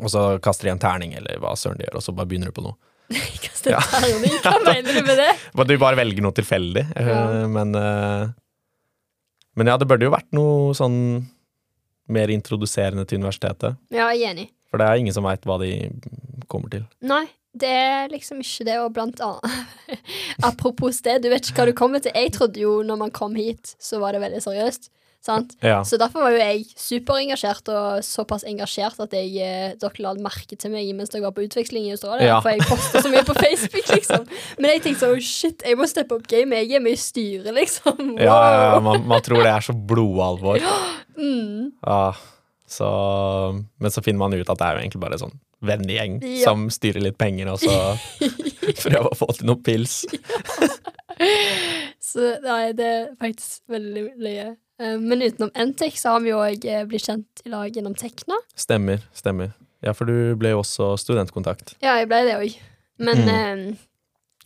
Og 0.01 0.09
så 0.13 0.23
kaster 0.41 0.69
de 0.69 0.73
en 0.73 0.81
terning, 0.81 1.13
eller 1.17 1.37
hva 1.43 1.51
søren 1.59 1.77
de 1.81 1.85
gjør, 1.85 1.99
og 1.99 2.05
så 2.05 2.13
bare 2.15 2.29
begynner 2.31 2.49
du 2.53 2.55
på 2.57 2.63
noe. 2.65 2.77
Kaster 3.43 3.75
Ja. 3.75 3.81
terning. 3.91 4.33
Hva 4.45 4.55
mener 4.65 4.93
du 4.93 5.01
med 5.05 5.17
det? 5.19 5.29
Du 5.69 5.75
bare 5.81 5.97
velger 5.99 6.23
noe 6.25 6.35
tilfeldig. 6.37 6.85
eh, 6.95 7.09
Ja. 7.11 7.21
Men, 7.49 7.75
eh, 7.75 8.29
men 9.59 9.67
ja, 9.67 9.75
det 9.81 9.87
burde 9.89 10.05
jo 10.07 10.13
vært 10.15 10.29
noe 10.37 10.71
sånn 10.77 11.27
mer 12.09 12.31
introduserende 12.33 13.05
til 13.07 13.21
universitetet. 13.21 13.77
Ja, 13.93 14.09
jeg 14.13 14.23
er 14.25 14.33
enig. 14.33 14.47
For 14.69 14.81
det 14.81 14.87
er 14.87 15.01
ingen 15.01 15.15
som 15.15 15.25
veit 15.25 15.45
hva 15.49 15.57
de 15.61 15.73
kommer 16.51 16.71
til. 16.73 16.85
Nei, 17.05 17.25
det 17.57 17.69
er 17.69 18.11
liksom 18.11 18.41
ikke 18.43 18.67
det, 18.67 18.77
og 18.83 18.93
blant 18.93 19.21
annet 19.25 19.99
Apropos 20.49 21.01
det, 21.05 21.19
du 21.23 21.29
vet 21.31 21.49
ikke 21.49 21.63
hva 21.63 21.69
du 21.71 21.77
kommer 21.77 22.03
til. 22.03 22.13
Jeg 22.15 22.33
trodde 22.35 22.61
jo 22.61 22.79
når 22.85 23.01
man 23.05 23.13
kom 23.15 23.37
hit, 23.37 23.75
så 23.81 24.01
var 24.01 24.13
det 24.13 24.23
veldig 24.23 24.41
seriøst. 24.45 24.91
Sant? 25.19 25.51
Ja. 25.59 25.81
Så 25.83 25.97
derfor 25.99 26.23
var 26.23 26.31
jo 26.31 26.39
jeg 26.39 26.61
superengasjert, 26.79 27.67
og 27.75 28.03
såpass 28.07 28.45
engasjert 28.47 29.01
at 29.03 29.11
jeg, 29.17 29.33
eh, 29.43 29.73
dere 29.81 30.03
la 30.05 30.13
merke 30.15 30.55
til 30.55 30.71
meg 30.71 30.87
mens 30.95 31.11
dere 31.11 31.25
var 31.27 31.33
på 31.35 31.43
utveksling 31.43 31.89
i 31.89 31.91
Australia. 31.91 32.29
Ja. 32.29 32.37
For 32.39 32.55
jeg 32.55 32.63
posta 32.69 33.01
så 33.03 33.11
mye 33.11 33.25
på 33.27 33.35
Facebook, 33.35 33.89
liksom. 33.97 34.23
Men 34.63 34.71
jeg 34.77 34.85
tenkte 34.85 35.03
sånn 35.09 35.19
shit, 35.27 35.65
jeg 35.67 35.75
må 35.79 35.89
steppe 35.91 36.15
opp 36.15 36.23
gamet. 36.31 36.63
Jeg 36.63 36.79
er 36.79 36.85
med 36.85 36.95
i 36.95 37.01
styret, 37.03 37.51
liksom. 37.57 37.99
Wow. 38.15 38.23
Ja, 38.23 38.39
ja, 38.55 38.79
man, 38.85 39.03
man 39.11 39.21
tror 39.25 39.43
det 39.43 39.51
er 39.57 39.67
så 39.69 39.75
blodalvor. 39.75 40.63
Mm. 41.19 41.73
Ja, 41.83 42.13
så, 42.63 42.87
men 43.83 43.91
så 43.91 43.99
finner 44.05 44.21
man 44.21 44.37
ut 44.39 44.47
at 44.47 44.55
det 44.61 44.67
er 44.69 44.77
jo 44.77 44.83
egentlig 44.85 45.01
bare 45.03 45.17
sånn 45.19 45.33
vennegjeng 45.67 46.13
Ja. 46.23 46.45
som 46.45 46.69
styrer 46.71 47.03
litt 47.03 47.17
penger, 47.19 47.49
og 47.51 47.59
så 47.59 47.73
prøver 48.85 49.09
å 49.11 49.17
få 49.19 49.27
til 49.35 49.49
noe 49.51 49.59
pils. 49.59 50.05
Så 52.09 52.23
nei, 52.41 52.71
det 52.77 52.85
er 52.87 53.07
faktisk 53.19 53.61
veldig 53.69 54.03
løye. 54.23 54.47
Eh, 54.79 54.95
Men 54.99 55.21
utenom 55.21 55.51
NTEC 55.55 55.99
så 56.01 56.15
har 56.15 56.23
vi 56.25 56.31
òg 56.35 56.65
blitt 56.89 57.05
kjent 57.09 57.43
i 57.45 57.51
lag 57.53 57.69
gjennom 57.75 57.95
Tekna. 57.99 58.37
Stemmer, 58.55 59.03
stemmer. 59.13 59.51
Ja, 59.83 59.93
for 59.95 60.09
du 60.09 60.35
ble 60.39 60.51
jo 60.55 60.61
også 60.63 60.93
studentkontakt. 60.99 61.75
Ja, 61.83 61.97
jeg 62.01 62.09
ble 62.11 62.23
det 62.27 62.35
òg. 62.39 62.57
Men 62.99 63.21
eh, 63.31 63.61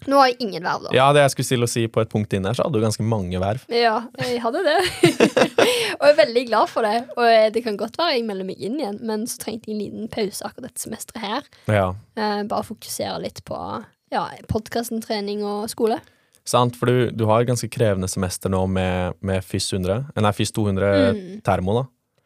nå 0.05 0.17
har 0.19 0.27
jeg 0.29 0.35
ingen 0.43 0.61
verv, 0.65 0.83
da. 0.83 0.91
Mm. 0.91 0.97
Ja, 0.99 1.05
det 1.15 1.21
jeg 1.23 1.31
skulle 1.33 1.47
til 1.53 1.65
å 1.65 1.69
si 1.71 1.83
på 1.89 2.01
et 2.03 2.11
punkt 2.11 2.33
inn 2.37 2.45
her, 2.45 2.53
så 2.57 2.65
hadde 2.67 2.77
du 2.77 2.83
ganske 2.83 3.05
mange 3.07 3.39
verv. 3.41 3.63
Ja, 3.71 3.95
jeg 4.19 4.41
hadde 4.43 4.61
det. 4.67 4.75
og 5.97 6.03
jeg 6.05 6.11
er 6.11 6.19
veldig 6.19 6.43
glad 6.49 6.69
for 6.69 6.85
det. 6.85 6.97
Og 7.15 7.25
eh, 7.29 7.47
det 7.55 7.63
kan 7.65 7.77
godt 7.79 7.97
være 7.97 8.17
jeg 8.19 8.25
melder 8.27 8.45
meg 8.49 8.61
inn 8.61 8.77
igjen, 8.81 8.99
men 9.09 9.25
så 9.29 9.39
trengte 9.41 9.71
jeg 9.71 9.77
en 9.77 9.81
liten 9.85 10.11
pause 10.13 10.45
akkurat 10.45 10.69
dette 10.69 10.85
semesteret 10.85 11.23
her. 11.25 11.49
Ja, 11.71 11.87
Eh, 12.13 12.43
bare 12.45 12.61
fokusere 12.67 13.15
litt 13.23 13.39
på 13.47 13.57
ja, 14.13 14.27
podkasten, 14.51 14.99
trening 15.01 15.41
og 15.49 15.63
skole. 15.71 15.95
Sant, 16.45 16.75
for 16.79 16.89
du, 16.91 17.11
du 17.15 17.25
har 17.29 17.41
et 17.43 17.47
ganske 17.49 17.69
krevende 17.71 18.09
semester 18.11 18.51
nå 18.51 18.65
med, 18.67 19.15
med 19.23 19.43
FIS 19.45 19.69
100, 19.73 19.99
eh, 20.15 20.21
nei, 20.25 20.31
FIS 20.35 20.51
200 20.55 20.89
Mm. 21.13 21.41
termo, 21.45 21.75
da. 21.81 21.83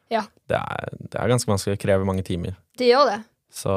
Ja. 0.09 0.23
Det 0.47 0.55
er, 0.57 0.93
det 1.03 1.19
er 1.19 1.27
ganske 1.33 1.49
vanskelig, 1.51 1.75
det 1.77 1.83
krever 1.83 2.05
mange 2.07 2.23
timer. 2.23 2.55
Det 2.79 2.87
gjør 2.89 3.09
det. 3.11 3.19
Så 3.53 3.71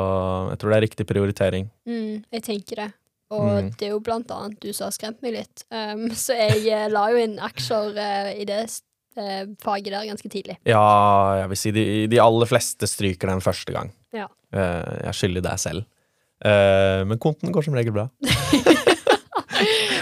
jeg 0.51 0.59
tror 0.61 0.71
det 0.73 0.77
er 0.79 0.85
riktig 0.87 1.07
prioritering. 1.09 1.69
Mm, 1.89 2.25
jeg 2.33 2.43
tenker 2.47 2.77
det. 2.85 2.89
Og 3.31 3.47
Mm. 3.47 3.69
det 3.79 3.87
er 3.87 3.93
jo 3.93 4.01
blant 4.03 4.31
annet 4.35 4.59
du 4.61 4.73
som 4.73 4.89
har 4.89 4.95
skremt 4.97 5.21
meg 5.23 5.35
litt. 5.37 5.65
Um, 5.71 6.09
så 6.25 6.35
jeg 6.35 6.65
eh, 6.67 6.89
la 6.91 7.05
jo 7.13 7.21
inn 7.23 7.37
aksjer 7.39 7.93
uh, 7.99 8.31
i 8.35 8.45
det 8.49 8.61
uh, 9.21 9.45
faget 9.63 9.93
der 9.95 10.09
ganske 10.11 10.29
tidlig. 10.33 10.57
Ja, 10.67 10.83
jeg 11.43 11.49
vil 11.53 11.61
si 11.63 11.71
de, 11.77 11.85
de 12.11 12.19
aller 12.23 12.51
fleste 12.51 12.89
stryker 12.91 13.31
den 13.31 13.41
første 13.45 13.73
gang. 13.77 13.93
Ja. 14.17 14.27
Uh, 14.55 15.05
jeg 15.07 15.15
skylder 15.21 15.47
deg 15.51 15.59
selv. 15.63 15.87
Men 16.41 17.19
konten 17.21 17.53
går 17.53 17.67
som 17.67 17.75
regel 17.77 17.93
bra. 17.93 18.07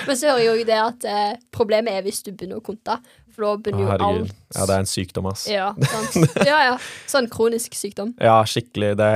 Men 0.08 0.16
så 0.18 0.30
hører 0.32 0.42
jeg 0.46 0.60
jo 0.62 0.66
det 0.68 0.78
at 0.82 1.04
eh, 1.12 1.32
problemet 1.54 1.94
er 1.98 2.04
hvis 2.06 2.22
du 2.26 2.32
begynner 2.32 2.58
å 2.62 2.64
konte. 2.64 2.96
For 3.36 3.44
da 3.44 3.50
begynner 3.62 3.84
jo 3.84 3.90
alt 4.08 4.32
Ja, 4.56 4.64
det 4.66 4.74
er 4.74 4.80
en 4.82 4.88
sykdom, 4.90 5.28
ass. 5.30 5.44
Ja, 5.46 5.68
Ja, 5.78 5.90
sant? 5.92 6.16
ja, 6.48 6.58
ja. 6.72 6.74
Sånn 7.10 7.28
kronisk 7.30 7.76
sykdom. 7.78 8.14
Ja, 8.18 8.40
skikkelig. 8.48 8.94
Det, 8.98 9.10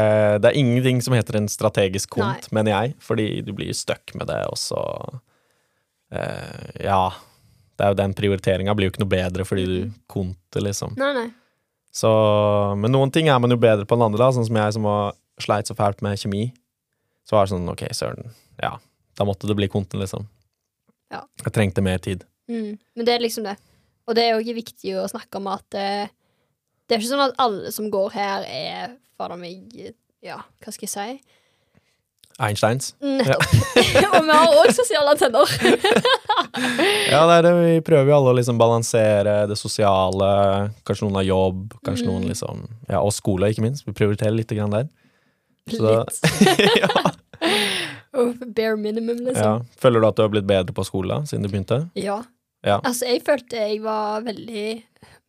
det 0.44 0.52
er 0.52 0.58
ingenting 0.60 1.00
som 1.02 1.16
heter 1.16 1.40
en 1.40 1.48
strategisk 1.50 2.12
kont, 2.18 2.46
Nei. 2.46 2.54
mener 2.60 2.76
jeg. 2.76 2.94
Fordi 3.02 3.26
du 3.42 3.50
blir 3.56 3.72
stuck 3.74 4.14
med 4.14 4.28
det, 4.30 4.38
og 4.52 4.60
så 4.60 4.82
eh, 6.14 6.82
Ja. 6.86 7.02
Det 7.72 7.86
er 7.86 7.94
jo 7.94 7.98
den 7.98 8.12
prioriteringa 8.14 8.74
blir 8.76 8.86
jo 8.86 8.92
ikke 8.92 9.00
noe 9.02 9.10
bedre 9.10 9.44
fordi 9.48 9.62
du 9.66 9.76
konter, 10.12 10.60
liksom. 10.62 10.92
Nei, 11.00 11.08
nei. 11.16 11.28
Så, 11.92 12.08
men 12.78 12.92
noen 12.94 13.10
ting 13.12 13.26
er 13.32 13.40
man 13.42 13.50
jo 13.50 13.56
bedre 13.60 13.86
på 13.88 13.96
enn 13.96 14.04
andre, 14.06 14.20
da. 14.20 14.28
Sånn 14.36 14.46
som 14.46 14.58
jeg 14.60 14.74
som 14.76 14.86
var, 14.86 15.16
sleit 15.42 15.66
så 15.70 15.74
fælt 15.76 16.04
med 16.04 16.20
kjemi. 16.20 16.44
Så 17.26 17.34
var 17.34 17.48
det 17.48 17.54
sånn, 17.54 17.66
ok, 17.72 17.82
søren. 17.96 18.28
Ja, 18.60 18.74
da 19.18 19.26
måtte 19.26 19.48
det 19.50 19.56
bli 19.58 19.68
konten, 19.72 20.04
liksom. 20.04 20.28
Ja. 21.12 21.22
Jeg 21.44 21.52
trengte 21.52 21.84
mer 21.84 21.98
tid. 22.02 22.24
Mm. 22.50 22.78
Men 22.96 23.06
det 23.06 23.14
er 23.14 23.22
liksom 23.22 23.44
det. 23.46 23.56
Og 24.08 24.16
det 24.18 24.24
er 24.26 24.32
jo 24.34 24.42
ikke 24.42 24.58
viktig 24.62 24.96
å 24.98 25.04
snakke 25.10 25.38
om 25.38 25.46
at 25.52 25.76
eh, 25.78 26.08
Det 26.88 26.96
er 26.96 27.02
ikke 27.02 27.12
sånn 27.12 27.26
at 27.28 27.36
alle 27.40 27.70
som 27.72 27.86
går 27.92 28.10
her, 28.16 28.42
er 28.48 28.96
fader 29.16 29.38
meg 29.38 29.92
Ja, 30.24 30.40
hva 30.64 30.72
skal 30.74 30.88
jeg 30.88 30.94
si? 30.96 31.38
Einsteins. 32.42 32.94
Nettopp. 33.04 33.44
og 34.16 34.24
vi 34.24 34.32
har 34.32 34.54
òg 34.56 34.70
sosiale 34.74 35.12
antenner. 35.14 35.52
Ja, 37.12 37.20
det 37.28 37.34
er 37.36 37.42
det. 37.44 37.50
Vi 37.60 37.80
prøver 37.86 38.08
jo 38.10 38.14
alle 38.16 38.32
å 38.32 38.36
liksom 38.36 38.58
balansere 38.60 39.34
det 39.48 39.56
sosiale. 39.60 40.28
Kanskje 40.88 41.06
noen 41.06 41.18
har 41.20 41.26
jobb, 41.28 41.74
kanskje 41.86 42.06
Mm. 42.06 42.10
noen 42.10 42.26
liksom 42.32 42.62
Ja, 42.88 43.00
og 43.04 43.12
skole, 43.14 43.50
ikke 43.52 43.62
minst. 43.64 43.84
Vi 43.86 43.92
prioriterer 43.96 44.34
litt 44.34 44.48
grann 44.52 44.72
der. 44.72 44.88
Så- 45.70 46.02
Litt. 46.02 46.18
ja. 46.82 46.88
Bare 48.12 48.76
minimum, 48.76 49.18
ja. 49.22 49.28
liksom. 49.30 49.66
Føler 49.80 50.02
du 50.02 50.08
at 50.08 50.18
du 50.18 50.22
har 50.26 50.32
blitt 50.32 50.48
bedre 50.48 50.76
på 50.76 50.84
skolen 50.86 51.26
siden 51.28 51.46
du 51.46 51.52
begynte? 51.52 51.84
Ja. 51.98 52.22
Ja. 52.62 52.78
Altså, 52.84 53.08
jeg 53.10 53.24
følte 53.26 53.58
jeg 53.58 53.82
var 53.82 54.22
veldig 54.22 54.66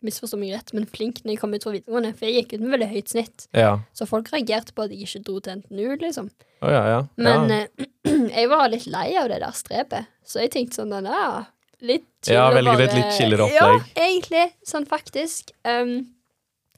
Misforstå 0.03 0.35
meg 0.35 0.51
rett, 0.51 0.73
men 0.75 0.83
flink 0.91 1.21
når 1.23 1.31
jeg 1.31 1.39
kom 1.39 1.53
ut 1.55 1.63
fra 1.63 1.71
videregående. 1.71 2.09
For 2.19 2.27
jeg 2.27 2.41
gikk 2.41 2.57
ut 2.57 2.63
med 2.65 2.73
veldig 2.75 2.89
høyt 2.91 3.11
snitt. 3.13 3.45
Ja. 3.55 3.69
Så 3.95 4.03
folk 4.09 4.27
reagerte 4.33 4.75
på 4.75 4.83
at 4.83 4.91
jeg 4.91 5.07
ikke 5.07 5.21
dro 5.23 5.37
til 5.39 5.61
NTNU, 5.61 5.93
liksom. 6.01 6.27
Oh, 6.59 6.71
ja, 6.71 6.81
ja. 6.91 6.97
Men 7.15 7.53
ja. 7.53 7.61
eh, 7.63 8.17
jeg 8.41 8.49
var 8.51 8.67
litt 8.73 8.83
lei 8.91 9.13
av 9.21 9.31
det 9.31 9.39
der 9.39 9.55
strepet, 9.55 10.11
så 10.27 10.43
jeg 10.43 10.51
tenkte 10.57 10.81
sånn 10.81 11.07
ja, 11.07 11.45
litt 11.79 12.09
chillere. 12.19 12.35
Ja, 12.35 12.49
velge 12.51 12.75
et 12.83 12.97
litt 12.99 13.15
chillere 13.15 13.47
opplegg. 13.47 13.87
Ja, 13.95 14.03
egentlig. 14.09 14.43
Sånn 14.67 14.89
faktisk. 14.91 15.55
Um, 15.63 15.95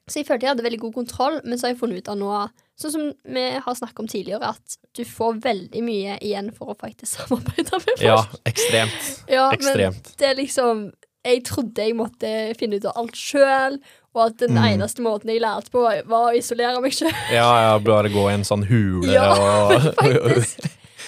så 0.07 0.19
jeg 0.21 0.27
følte 0.27 0.45
jeg 0.45 0.51
hadde 0.53 0.63
veldig 0.65 0.79
god 0.83 0.93
kontroll, 0.93 1.39
men 1.43 1.57
så 1.57 1.65
har 1.67 1.73
jeg 1.73 1.79
funnet 1.81 2.03
ut 2.03 2.11
av 2.13 2.17
nå 2.21 2.31
Sånn 2.75 2.91
som 2.91 3.03
vi 3.31 3.43
har 3.63 3.75
snakket 3.79 3.99
om 4.03 4.07
tidligere, 4.11 4.49
at 4.51 4.73
du 4.97 5.05
får 5.07 5.37
veldig 5.45 5.79
mye 5.85 6.17
igjen 6.19 6.49
for 6.51 6.73
å 6.73 6.75
faktisk 6.75 7.13
samarbeide 7.21 7.71
med 7.71 7.85
folk. 7.87 8.01
ja, 8.03 8.17
ekstremt. 8.51 9.05
Ja, 9.31 9.45
men 9.63 9.95
det 10.19 10.27
er 10.27 10.35
liksom 10.35 10.89
Jeg 11.25 11.45
trodde 11.47 11.85
jeg 11.87 11.95
måtte 11.95 12.33
finne 12.59 12.75
ut 12.77 12.85
av 12.91 12.99
alt 12.99 13.15
sjøl, 13.15 13.79
og 14.13 14.21
at 14.27 14.37
den 14.43 14.53
Mm. 14.59 14.65
eneste 14.75 15.01
måten 15.01 15.31
jeg 15.31 15.39
lærte 15.41 15.71
på, 15.71 15.81
var 16.05 16.27
å 16.29 16.35
isolere 16.37 16.79
meg 16.83 16.93
sjøl. 16.93 17.15
Ja, 17.33 17.47
ja, 17.63 17.79
bare 17.79 18.11
gå 18.13 18.27
i 18.29 18.33
en 18.35 18.43
sånn 18.47 18.67
hule 18.67 19.09
Ja, 19.17 19.31
og. 19.33 19.87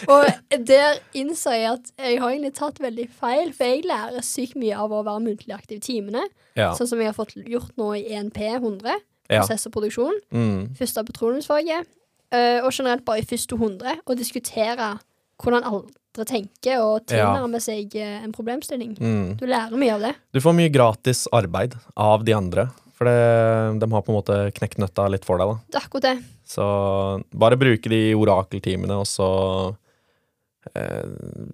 Og 0.08 0.62
der 0.68 1.00
innså 1.18 1.52
jeg 1.56 1.72
at 1.74 1.92
jeg 1.98 2.20
har 2.22 2.30
egentlig 2.34 2.54
tatt 2.58 2.80
veldig 2.84 3.08
feil, 3.10 3.52
for 3.56 3.66
jeg 3.66 3.84
lærer 3.90 4.24
sykt 4.26 4.56
mye 4.60 4.78
av 4.78 4.92
å 4.94 5.04
være 5.08 5.24
muntlig 5.26 5.56
aktiv 5.56 5.80
i 5.80 5.86
timene. 5.88 6.24
Ja. 6.60 6.72
Sånn 6.78 6.88
som 6.92 7.00
jeg 7.02 7.10
har 7.12 7.18
fått 7.18 7.34
gjort 7.48 7.74
nå 7.80 7.92
i 7.98 8.06
ENP 8.14 8.38
100, 8.60 8.98
Ja. 9.30 9.42
prosess 9.42 9.66
og 9.68 9.74
produksjon. 9.74 10.20
Mm. 10.32 10.76
Første 10.78 10.98
av 11.02 11.06
petroleumsfaget. 11.10 11.86
eh, 12.32 12.60
og 12.60 12.72
generelt 12.76 13.06
bare 13.06 13.20
i 13.20 13.26
første 13.26 13.56
100, 13.56 14.02
og 14.06 14.18
diskutere 14.18 15.00
hvordan 15.40 15.64
andre 15.64 16.26
tenker, 16.26 16.82
og 16.84 17.06
Ja. 17.10 17.36
tilnærme 17.36 17.62
seg 17.62 17.96
eh, 17.96 18.22
en 18.24 18.34
problemstilling. 18.34 18.98
Mm. 19.00 19.38
Du 19.40 19.46
lærer 19.48 19.72
mye 19.80 19.94
av 19.94 20.02
det. 20.02 20.16
Du 20.34 20.40
får 20.42 20.54
mye 20.58 20.70
gratis 20.74 21.26
arbeid 21.32 21.76
av 21.96 22.26
de 22.26 22.34
andre, 22.34 22.66
for 22.98 23.06
det, 23.06 23.80
de 23.80 23.90
har 23.94 24.02
på 24.02 24.10
en 24.10 24.18
måte 24.20 24.52
knekt 24.58 24.78
nøtta 24.78 25.10
litt 25.10 25.24
for 25.24 25.38
deg, 25.38 25.48
da. 25.48 25.60
Det 25.72 25.76
er 25.80 25.88
akkurat 25.88 26.02
det. 26.02 26.24
Så 26.48 27.24
bare 27.32 27.56
bruke 27.56 27.88
de 27.88 28.14
orakeltimene, 28.16 28.98
og 29.00 29.06
så 29.06 29.76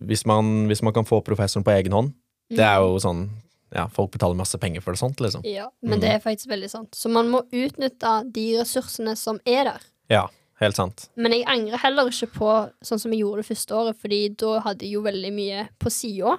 hvis, 0.06 0.26
man, 0.26 0.68
hvis 0.68 0.82
man 0.84 0.94
kan 0.94 1.06
få 1.06 1.22
professoren 1.24 1.64
på 1.66 1.72
egen 1.76 1.92
hånd 1.94 2.14
Det 2.50 2.60
er 2.66 2.80
jo 2.84 2.98
sånn 3.00 3.30
Ja, 3.74 3.88
folk 3.90 4.12
betaler 4.14 4.36
masse 4.38 4.58
penger 4.62 4.82
for 4.86 4.94
det 4.94 5.00
sånt, 5.02 5.18
liksom. 5.24 5.42
Ja, 5.50 5.70
men 5.82 5.98
Mm. 5.98 6.02
det 6.02 6.10
er 6.14 6.20
faktisk 6.22 6.48
veldig 6.52 6.70
sant. 6.70 6.92
Så 6.94 7.10
man 7.10 7.30
må 7.30 7.40
utnytte 7.52 8.32
de 8.32 8.44
ressursene 8.60 9.16
som 9.18 9.40
er 9.50 9.64
der. 9.66 9.82
Ja, 10.14 10.28
helt 10.62 10.76
sant. 10.76 11.08
Men 11.18 11.32
jeg 11.32 11.46
angrer 11.50 11.82
heller 11.82 12.06
ikke 12.12 12.30
på 12.36 12.52
sånn 12.86 13.00
som 13.02 13.12
jeg 13.12 13.22
gjorde 13.24 13.42
det 13.42 13.48
første 13.50 13.74
året, 13.74 13.98
Fordi 13.98 14.20
da 14.38 14.60
hadde 14.60 14.86
jeg 14.86 14.94
jo 14.94 15.02
veldig 15.02 15.34
mye 15.34 15.68
på 15.80 15.90
sida. 15.90 16.38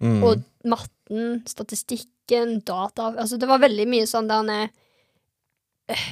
Mm. 0.00 0.22
Og 0.22 0.44
matten, 0.64 1.42
statistikken, 1.48 2.62
data 2.64 3.10
Altså 3.18 3.36
det 3.38 3.48
var 3.48 3.58
veldig 3.58 3.86
mye 3.88 4.06
sånn 4.06 4.28
der 4.28 4.70
eh, 5.88 6.06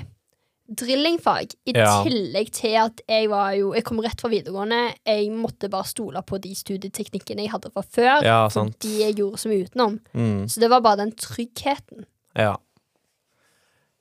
Drillingfag. 0.69 1.53
I 1.69 1.73
Ja. 1.77 2.03
tillegg 2.07 2.51
til 2.57 2.77
at 2.81 3.01
jeg 3.09 3.29
var 3.29 3.53
jo 3.53 3.75
Jeg 3.75 3.85
kom 3.85 3.99
rett 4.01 4.21
fra 4.21 4.31
videregående. 4.33 4.95
Jeg 5.07 5.31
måtte 5.31 5.69
bare 5.71 5.85
stole 5.85 6.23
på 6.23 6.41
de 6.41 6.55
studieteknikkene 6.55 7.43
jeg 7.45 7.51
hadde 7.53 7.71
fra 7.73 7.83
før. 7.83 8.23
Ja, 8.25 8.49
sant. 8.49 8.79
De 8.81 8.89
jeg 9.03 9.17
gjorde 9.17 9.39
som 9.39 9.53
utenom. 9.53 10.01
Mm. 10.15 10.47
Så 10.49 10.61
det 10.61 10.71
var 10.71 10.81
bare 10.81 10.97
den 11.05 11.13
tryggheten. 11.13 12.07
Ja. 12.37 12.57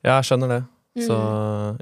Ja, 0.04 0.20
jeg 0.22 0.24
skjønner 0.24 0.48
det. 0.48 0.64
Så 1.08 1.16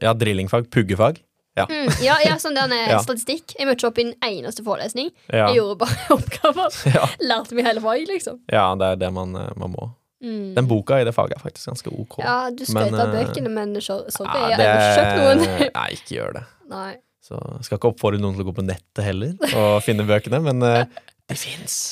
ja, 0.02 0.14
drillingfag. 0.14 0.70
Puggefag. 0.72 1.22
Mm, 1.62 1.90
ja, 2.02 2.16
ja, 2.26 2.38
sånn 2.40 2.56
der 2.56 2.68
Ja. 2.90 3.00
statistikk. 3.04 3.54
Jeg 3.60 3.68
møtte 3.68 3.84
ikke 3.84 3.88
opp 3.92 3.98
i 4.00 4.06
en 4.08 4.14
eneste 4.24 4.64
forelesning. 4.64 5.12
Ja. 5.30 5.50
Jeg 5.52 5.58
gjorde 5.60 5.78
bare 5.84 5.98
oppgaver. 6.18 6.78
Ja. 6.96 7.06
Lærte 7.22 7.54
meg 7.58 7.66
hele 7.68 7.82
fag, 7.84 8.06
liksom. 8.08 8.40
ja, 8.50 8.74
det 8.76 8.88
er 8.88 8.96
det 8.96 9.14
man, 9.14 9.36
eh, 9.36 9.50
man 9.60 9.74
må. 9.76 9.92
Mm. 10.22 10.56
Den 10.56 10.68
boka 10.70 11.00
i 11.02 11.06
det 11.08 11.14
faget 11.16 11.38
er 11.38 11.42
faktisk 11.42 11.72
ganske 11.72 11.90
ok. 11.90 12.20
Ja, 12.22 12.50
du 12.54 12.62
skrøt 12.68 12.94
av 12.94 13.10
eh, 13.10 13.14
bøkene, 13.18 13.50
men 13.54 13.74
sorry, 13.82 14.06
Ja, 14.22 14.50
jeg 14.52 14.60
har 14.60 14.68
ikke 14.76 14.98
kjøpt 14.98 15.16
noen. 15.22 15.40
Nei, 15.80 15.88
ikke 15.98 16.14
gjør 16.18 16.36
det. 16.38 16.44
Nei. 16.72 16.92
Så 17.22 17.38
jeg 17.38 17.66
skal 17.68 17.80
ikke 17.80 17.92
oppfordre 17.94 18.22
noen 18.22 18.36
til 18.38 18.44
å 18.44 18.50
gå 18.50 18.54
på 18.58 18.66
nettet 18.66 19.04
heller 19.06 19.32
og 19.52 19.82
finne 19.86 20.06
bøkene, 20.10 20.40
men 20.46 20.58
uh, 20.66 20.84
de 21.30 21.38
fins. 21.38 21.76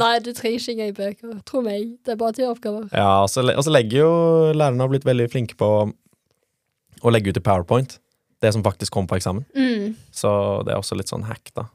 Nei, 0.00 0.12
du 0.22 0.30
trenger 0.36 0.58
ikke 0.58 0.72
engang 0.74 0.94
bøker. 0.96 1.38
Tro 1.48 1.62
meg. 1.66 1.96
Det 2.06 2.14
er 2.14 2.18
bare 2.20 2.36
til 2.36 2.50
oppgaver. 2.50 2.88
Ja, 2.94 3.22
og 3.24 3.30
så 3.32 3.42
og 3.46 3.62
så 3.66 3.72
legger 3.74 4.04
jo 4.04 4.10
lærerne 4.54 4.82
har 4.84 4.90
blitt 4.92 5.06
veldig 5.08 5.28
flinke 5.32 5.58
på 5.58 5.70
å 7.02 7.12
legge 7.12 7.30
ut 7.30 7.40
i 7.40 7.44
PowerPoint 7.44 7.98
det 8.44 8.52
som 8.52 8.64
faktisk 8.64 8.92
kom 8.92 9.06
på 9.08 9.16
eksamen. 9.18 9.44
Mm. 9.56 9.96
Så 10.14 10.30
det 10.66 10.74
er 10.74 10.80
også 10.80 10.98
litt 10.98 11.10
sånn 11.10 11.26
hack, 11.28 11.50
da. 11.56 11.68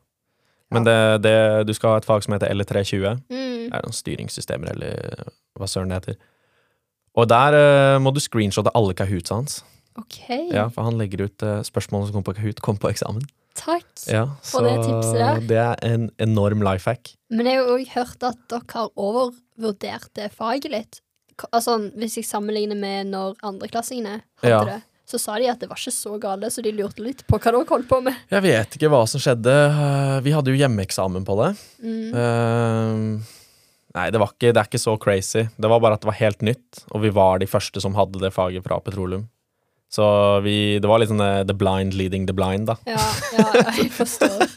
Men 0.71 0.85
det, 0.87 0.97
det, 1.25 1.35
du 1.67 1.73
skal 1.75 1.95
ha 1.95 2.01
et 2.01 2.07
fag 2.07 2.23
som 2.23 2.33
heter 2.35 2.51
L320. 2.53 3.17
Mm. 3.31 3.65
Det 3.67 3.75
er 3.75 3.83
noen 3.85 3.97
styringssystemer, 3.97 4.71
eller 4.75 5.25
hva 5.59 5.67
søren 5.67 5.91
det 5.91 5.99
heter. 6.01 6.17
Og 7.19 7.27
der 7.27 7.57
uh, 7.59 7.97
må 7.99 8.13
du 8.15 8.21
screenshotte 8.23 8.71
alle 8.77 8.95
Kahoot 8.95 9.29
hans. 9.33 9.59
OK. 9.99 10.21
Ja, 10.53 10.69
for 10.71 10.87
han 10.87 10.95
legger 10.99 11.25
ut 11.27 11.43
uh, 11.43 11.59
spørsmålene 11.67 12.07
som 12.07 12.19
kom 12.19 12.27
på 12.29 12.35
Kahoot, 12.37 12.61
kom 12.63 12.79
på 12.79 12.91
eksamen. 12.93 13.25
Takk. 13.59 13.83
Ja, 14.07 14.23
For 14.47 14.63
det 14.63 14.77
tipset 14.85 15.17
der. 15.19 15.41
det 15.49 15.57
er 15.59 15.81
en 15.83 16.05
enorm 16.23 16.61
life 16.63 16.87
hack. 16.87 17.11
Men 17.29 17.49
jeg 17.51 17.59
har 17.59 17.67
òg 17.73 17.89
hørt 17.97 18.23
at 18.23 18.39
dere 18.49 18.63
har 18.77 18.93
overvurdert 18.95 20.07
det 20.15 20.29
faget 20.31 20.71
litt. 20.71 21.01
Altså, 21.51 21.75
hvis 21.99 22.15
jeg 22.21 22.27
sammenligner 22.29 22.79
med 22.79 23.09
når 23.11 23.35
andreklassingene 23.43 24.21
hadde 24.43 24.53
Ja. 24.55 24.63
det, 24.69 24.79
så 25.11 25.19
sa 25.19 25.35
de 25.41 25.49
at 25.51 25.59
det 25.59 25.67
var 25.69 25.79
ikke 25.79 25.93
så 25.93 26.15
gale, 26.21 26.49
så 26.53 26.63
de 26.63 26.71
lurte 26.75 27.03
litt 27.03 27.25
på 27.27 27.37
hva 27.37 27.51
dere 27.51 27.65
holdt 27.67 27.89
på 27.89 27.99
med. 28.05 28.17
Jeg 28.31 28.45
vet 28.45 28.77
ikke 28.77 28.91
hva 28.93 29.03
som 29.09 29.21
skjedde. 29.23 29.51
Eh, 29.51 30.17
Vi 30.25 30.33
hadde 30.35 30.53
jo 30.53 30.59
hjemmeeksamen 30.61 31.27
på 31.27 31.35
det. 31.41 31.51
Mm. 31.83 32.15
Uh, 32.15 33.35
nei, 33.97 34.07
det, 34.13 34.21
var 34.21 34.31
ikke, 34.33 34.53
det 34.53 34.61
er 34.61 34.69
ikke 34.69 34.81
så 34.81 34.95
crazy. 35.01 35.45
Det 35.57 35.71
var 35.71 35.83
bare 35.83 35.99
at 35.99 36.05
det 36.05 36.11
var 36.11 36.19
helt 36.21 36.45
nytt, 36.47 36.83
og 36.91 37.03
vi 37.03 37.11
var 37.15 37.43
de 37.43 37.49
første 37.51 37.83
som 37.83 37.97
hadde 37.99 38.23
det 38.23 38.33
faget 38.35 38.63
fra 38.67 38.79
petroleum. 38.83 39.27
Så 39.91 40.05
vi, 40.45 40.79
det 40.79 40.87
var 40.87 41.01
litt 41.03 41.11
sånn 41.11 41.23
eh, 41.25 41.41
the 41.43 41.55
blind 41.57 41.97
leading 41.99 42.23
the 42.29 42.35
blind, 42.35 42.69
da. 42.71 42.77
Ja, 42.87 43.01
ja, 43.35 43.47
ja, 43.59 43.75
jeg 43.81 43.91
forstår. 43.91 44.47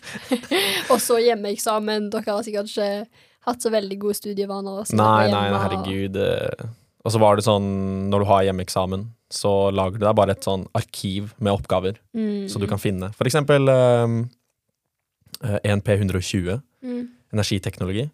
Og 0.95 1.01
så 1.03 1.19
hjemmeeksamen. 1.19 2.07
Dere 2.15 2.37
har 2.39 2.47
sikkert 2.47 2.71
ikke 2.71 2.91
hatt 3.49 3.65
så 3.67 3.75
veldig 3.75 3.99
gode 4.07 4.15
studievaner. 4.21 4.87
Nei, 4.95 5.27
nei, 5.35 5.49
herregud. 5.51 6.23
Og 7.05 7.13
så 7.13 7.21
var 7.21 7.37
det 7.37 7.45
sånn, 7.45 7.67
når 8.13 8.23
du 8.23 8.29
har 8.31 8.47
hjemmeeksamen, 8.47 9.09
så 9.35 9.51
lager 9.75 9.99
du 9.99 10.05
deg 10.07 10.15
bare 10.17 10.35
et 10.37 10.47
sånn 10.47 10.67
arkiv 10.79 11.33
med 11.43 11.53
oppgaver, 11.57 11.99
Mm. 12.15 12.47
så 12.49 12.61
du 12.63 12.67
kan 12.71 12.79
finne. 12.79 13.11
For 13.19 13.27
eksempel 13.27 13.67
eh, 13.69 14.15
eh, 15.43 15.59
ENP 15.65 15.89
120, 15.99 16.61
Mm. 16.85 17.09
energiteknologi. 17.33 18.11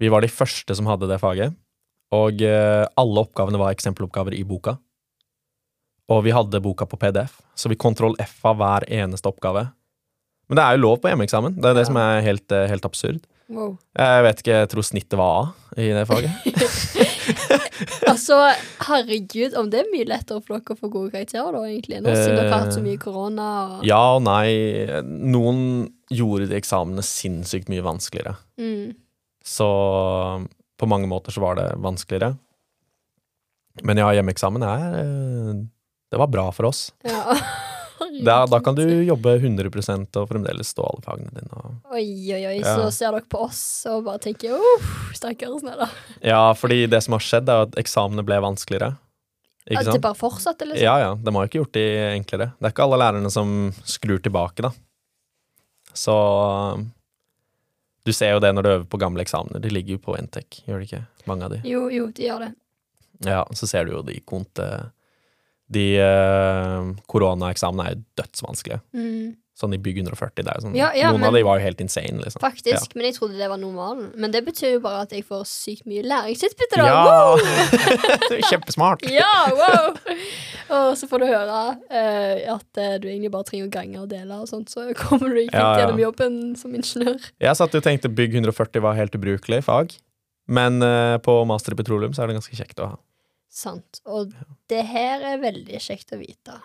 Vi 0.00 0.08
var 0.08 0.20
de 0.22 0.28
første 0.32 0.74
som 0.74 0.86
hadde 0.86 1.06
det 1.10 1.20
faget, 1.20 1.54
og 2.10 2.40
eh, 2.42 2.86
alle 2.96 3.20
oppgavene 3.24 3.58
var 3.60 3.70
eksempeloppgaver 3.74 4.34
i 4.38 4.42
boka. 4.48 4.78
Og 6.08 6.22
vi 6.24 6.30
hadde 6.32 6.62
boka 6.64 6.86
på 6.88 6.96
PDF, 6.98 7.34
så 7.54 7.68
vi 7.68 7.76
kontroll 7.76 8.16
F-a 8.18 8.54
hver 8.56 8.86
eneste 8.88 9.28
oppgave. 9.28 9.66
Men 10.48 10.56
det 10.56 10.64
er 10.64 10.76
jo 10.78 10.82
lov 10.86 11.00
på 11.02 11.10
hjemmeeksamen. 11.10 11.58
Det 11.60 11.66
er 11.68 11.74
det 11.74 11.84
Ja. 11.84 11.84
som 11.90 11.96
er 12.00 12.22
helt, 12.22 12.50
eh, 12.52 12.66
helt 12.68 12.84
absurd. 12.88 13.20
Wow. 13.50 13.78
Jeg 13.96 14.22
vet 14.24 14.36
ikke, 14.42 14.56
jeg 14.60 14.68
tror 14.70 14.82
snittet 14.82 15.18
var 15.18 15.42
A 15.42 15.52
i 15.76 15.88
det 15.92 16.06
faget. 16.08 16.32
Altså, 18.12 18.38
herregud, 18.88 19.54
om 19.58 19.68
det 19.72 19.82
er 19.82 19.90
mye 19.92 20.08
lettere 20.08 20.42
for 20.42 20.58
dere 20.58 20.74
å 20.74 20.80
få 20.80 20.90
gode 20.92 21.12
karakterer 21.14 21.54
da, 21.54 21.62
egentlig, 21.68 22.00
nå, 22.04 22.14
siden 22.14 22.36
dere 22.38 22.50
har 22.52 22.64
hatt 22.66 22.76
så 22.76 22.82
mye 22.84 23.00
korona 23.00 23.48
og 23.78 23.86
Ja 23.88 24.00
og 24.16 24.24
nei. 24.26 24.48
Noen 25.04 25.60
gjorde 26.12 26.48
de 26.50 26.58
eksamene 26.58 27.04
sinnssykt 27.04 27.70
mye 27.72 27.84
vanskeligere. 27.86 28.38
mm. 28.60 28.96
Så 29.48 29.64
på 30.78 30.86
mange 30.90 31.08
måter 31.08 31.32
så 31.32 31.40
var 31.40 31.56
det 31.56 31.70
vanskeligere. 31.80 32.34
Men 33.86 34.00
ja, 34.00 34.10
hjemmeeksamen 34.12 34.64
er 34.66 34.98
eh, 35.00 35.54
Det 36.10 36.20
var 36.20 36.30
bra 36.32 36.48
for 36.52 36.68
oss. 36.70 36.88
Ja. 37.06 37.22
Da, 38.24 38.46
da 38.46 38.60
kan 38.64 38.76
du 38.78 38.82
jobbe 39.04 39.34
100% 39.40 40.16
og 40.20 40.28
fremdeles 40.30 40.70
stå 40.74 40.84
alle 40.86 41.02
fagene 41.04 41.32
dine. 41.34 41.50
Og... 41.58 41.74
Oi, 41.96 42.04
oi, 42.34 42.40
oi, 42.52 42.56
Ja. 42.60 42.74
så 42.78 42.90
ser 42.94 43.12
dere 43.16 43.26
på 43.30 43.40
oss 43.48 43.60
og 43.90 44.04
bare 44.06 44.20
tenker 44.22 44.54
uff, 44.54 44.88
stakkars 45.18 45.64
da. 45.66 45.88
Ja, 46.24 46.42
fordi 46.54 46.86
det 46.90 47.02
som 47.04 47.16
har 47.16 47.24
skjedd, 47.24 47.48
er 47.50 47.66
at 47.66 47.78
eksamene 47.80 48.24
ble 48.26 48.38
vanskeligere. 48.44 48.94
Ikke 49.68 49.82
At 49.82 49.90
det 49.98 50.00
bare 50.04 50.16
fortsatte, 50.16 50.64
liksom. 50.64 50.84
Ja, 50.84 50.94
ja. 51.02 51.10
De 51.14 51.34
har 51.34 51.48
ikke 51.48 51.60
gjort 51.60 51.74
de 51.76 51.84
enklere. 52.14 52.52
Det 52.56 52.70
er 52.70 52.72
ikke 52.72 52.86
alle 52.86 53.00
lærerne 53.02 53.30
som 53.32 53.50
skrur 53.84 54.22
tilbake, 54.24 54.64
da. 54.64 54.72
Så 55.92 56.14
Du 58.06 58.12
ser 58.16 58.32
jo 58.32 58.40
det 58.40 58.54
når 58.54 58.64
du 58.64 58.68
øver 58.70 58.86
på 58.88 59.00
gamle 59.02 59.20
eksamener. 59.20 59.60
De 59.60 59.68
ligger 59.68 59.98
jo 59.98 60.04
på 60.06 60.14
NTEC, 60.16 60.62
gjør 60.64 60.78
de 60.80 60.86
ikke? 60.86 61.02
Mange 61.28 61.44
av 61.44 61.52
de. 61.52 61.58
Jo, 61.68 61.90
jo, 61.92 62.06
de 62.08 62.24
gjør 62.24 62.46
det. 62.46 62.54
Ja, 63.26 63.42
så 63.52 63.66
ser 63.68 63.84
du 63.84 63.92
jo 63.98 64.00
de 64.06 64.14
konte 64.24 64.64
De 65.68 65.84
eh, 66.00 66.86
koronaeksamene 67.12 67.84
er 67.90 67.94
jo 67.98 68.02
dødsvanskelige. 68.22 68.80
Mm. 68.96 69.36
Sånn 69.58 69.72
i 69.74 69.78
bygg 69.82 69.96
140. 70.04 70.44
Det 70.46 70.52
er 70.52 70.60
jo 70.60 70.62
sånn, 70.68 70.76
Ja, 70.78 70.92
ja, 70.94 71.08
noen 71.10 71.18
men- 71.20 71.28
av 71.28 71.34
de 71.34 71.42
var 71.42 71.58
jo 71.58 71.64
helt 71.66 71.80
insane, 71.82 72.20
liksom. 72.22 72.38
Faktisk, 72.40 72.94
men 72.94 73.08
jeg 73.08 73.16
trodde 73.16 73.36
det 73.40 73.48
var 73.50 73.58
normalen. 73.58 74.12
Men 74.16 74.30
det 74.30 74.44
betyr 74.46 74.76
jo 74.76 74.80
bare 74.84 75.00
at 75.02 75.10
jeg 75.10 75.24
får 75.26 75.42
sykt 75.50 75.84
mye 75.90 76.04
læringsutbytte, 76.06 76.78
da. 76.78 76.86
Ja! 76.86 78.38
Kjempesmart. 78.52 79.02
Ja, 79.18 79.50
wow! 79.50 79.96
Og 80.68 80.96
så 81.00 81.08
får 81.10 81.24
du 81.24 81.26
høre 81.26 81.58
uh, 81.90 82.54
at 82.54 82.78
uh, 82.78 82.96
du 83.02 83.08
egentlig 83.08 83.32
bare 83.34 83.48
trenger 83.48 83.66
å 83.66 83.72
gange 83.72 83.98
og 84.02 84.08
dele, 84.12 84.38
og 84.38 84.46
sånt, 84.50 84.70
så 84.70 84.86
kommer 84.94 85.32
du 85.34 85.40
ikke 85.42 85.56
Ja, 85.58 85.72
ja. 85.74 85.82
gjennom 85.82 86.00
jobben 86.06 86.38
som 86.60 86.74
ingeniør. 86.76 87.18
Jeg 87.40 87.56
satt 87.58 87.74
jo 87.74 87.80
og 87.82 87.86
tenkte 87.88 88.12
bygg 88.14 88.36
140 88.38 88.84
var 88.84 88.94
helt 88.94 89.16
ubrukelig 89.18 89.64
fag. 89.66 89.96
Men 90.48 90.78
uh, 90.84 91.18
på 91.20 91.34
master 91.48 91.74
i 91.74 91.80
petroleum 91.82 92.14
så 92.16 92.22
er 92.24 92.30
det 92.30 92.38
ganske 92.38 92.56
kjekt 92.56 92.78
å 92.80 92.92
ha. 92.94 92.96
Sant. 93.50 94.00
Og 94.06 94.32
det 94.68 94.82
her 94.86 95.22
er 95.34 95.38
veldig 95.42 95.80
kjekt 95.80 96.12
å 96.12 96.18
vite. 96.20 96.58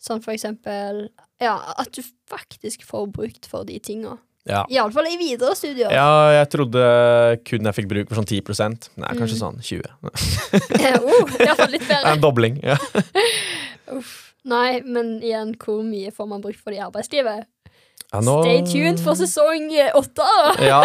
Sånn 0.00 0.22
for 0.24 0.32
eksempel 0.32 1.10
Ja, 1.40 1.58
at 1.78 1.90
du 1.92 2.00
faktisk 2.30 2.82
får 2.88 3.10
brukt 3.12 3.46
for 3.46 3.64
de 3.68 3.78
tinga. 3.78 4.16
Ja. 4.48 4.62
Iallfall 4.72 5.04
i 5.10 5.18
videre 5.20 5.52
studier. 5.54 5.92
Ja, 5.92 6.30
jeg 6.32 6.48
trodde 6.54 6.80
kun 7.44 7.68
jeg 7.68 7.76
fikk 7.76 7.88
bruk 7.90 8.08
for 8.08 8.16
sånn 8.22 8.30
10% 8.30 8.88
Nei, 8.96 9.10
kanskje 9.18 9.36
Mm. 9.36 9.42
sånn 9.42 9.58
20 9.60 9.84
uh, 10.00 11.44
Iallfall 11.44 11.70
litt 11.76 11.84
bedre. 11.86 12.08
En 12.14 12.20
dobling. 12.24 12.56
Ja. 12.64 12.78
Uff. 13.98 14.14
Nei, 14.48 14.80
men 14.88 15.18
igjen, 15.20 15.52
hvor 15.60 15.82
mye 15.84 16.08
får 16.16 16.26
man 16.32 16.40
brukt 16.40 16.56
for 16.64 16.72
det 16.72 16.80
i 16.80 16.84
arbeidslivet? 16.86 17.44
Ja, 18.10 18.22
nå- 18.24 18.40
Stay 18.42 18.64
tuned 18.64 18.98
for 19.04 19.14
sesong 19.20 19.68
åtte! 20.00 20.30
Ja. 20.64 20.80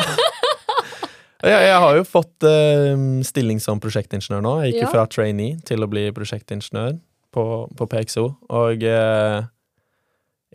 Jeg, 1.46 1.66
jeg 1.70 1.80
har 1.84 1.96
jo 2.00 2.06
fått 2.10 2.46
uh, 2.48 2.94
stilling 3.28 3.60
som 3.62 3.80
prosjektingeniør 3.84 4.42
nå. 4.46 4.54
Jeg 4.64 4.74
gikk 4.74 4.80
jo 4.82 4.88
Ja. 4.88 4.94
fra 4.96 5.04
trainee 5.12 5.60
til 5.68 5.86
å 5.86 5.90
bli 5.92 6.08
prosjektingeniør 6.16 6.96
på, 7.36 7.44
på 7.78 7.88
PXO. 7.92 8.24
Og 8.50 8.86
uh, 8.90 9.46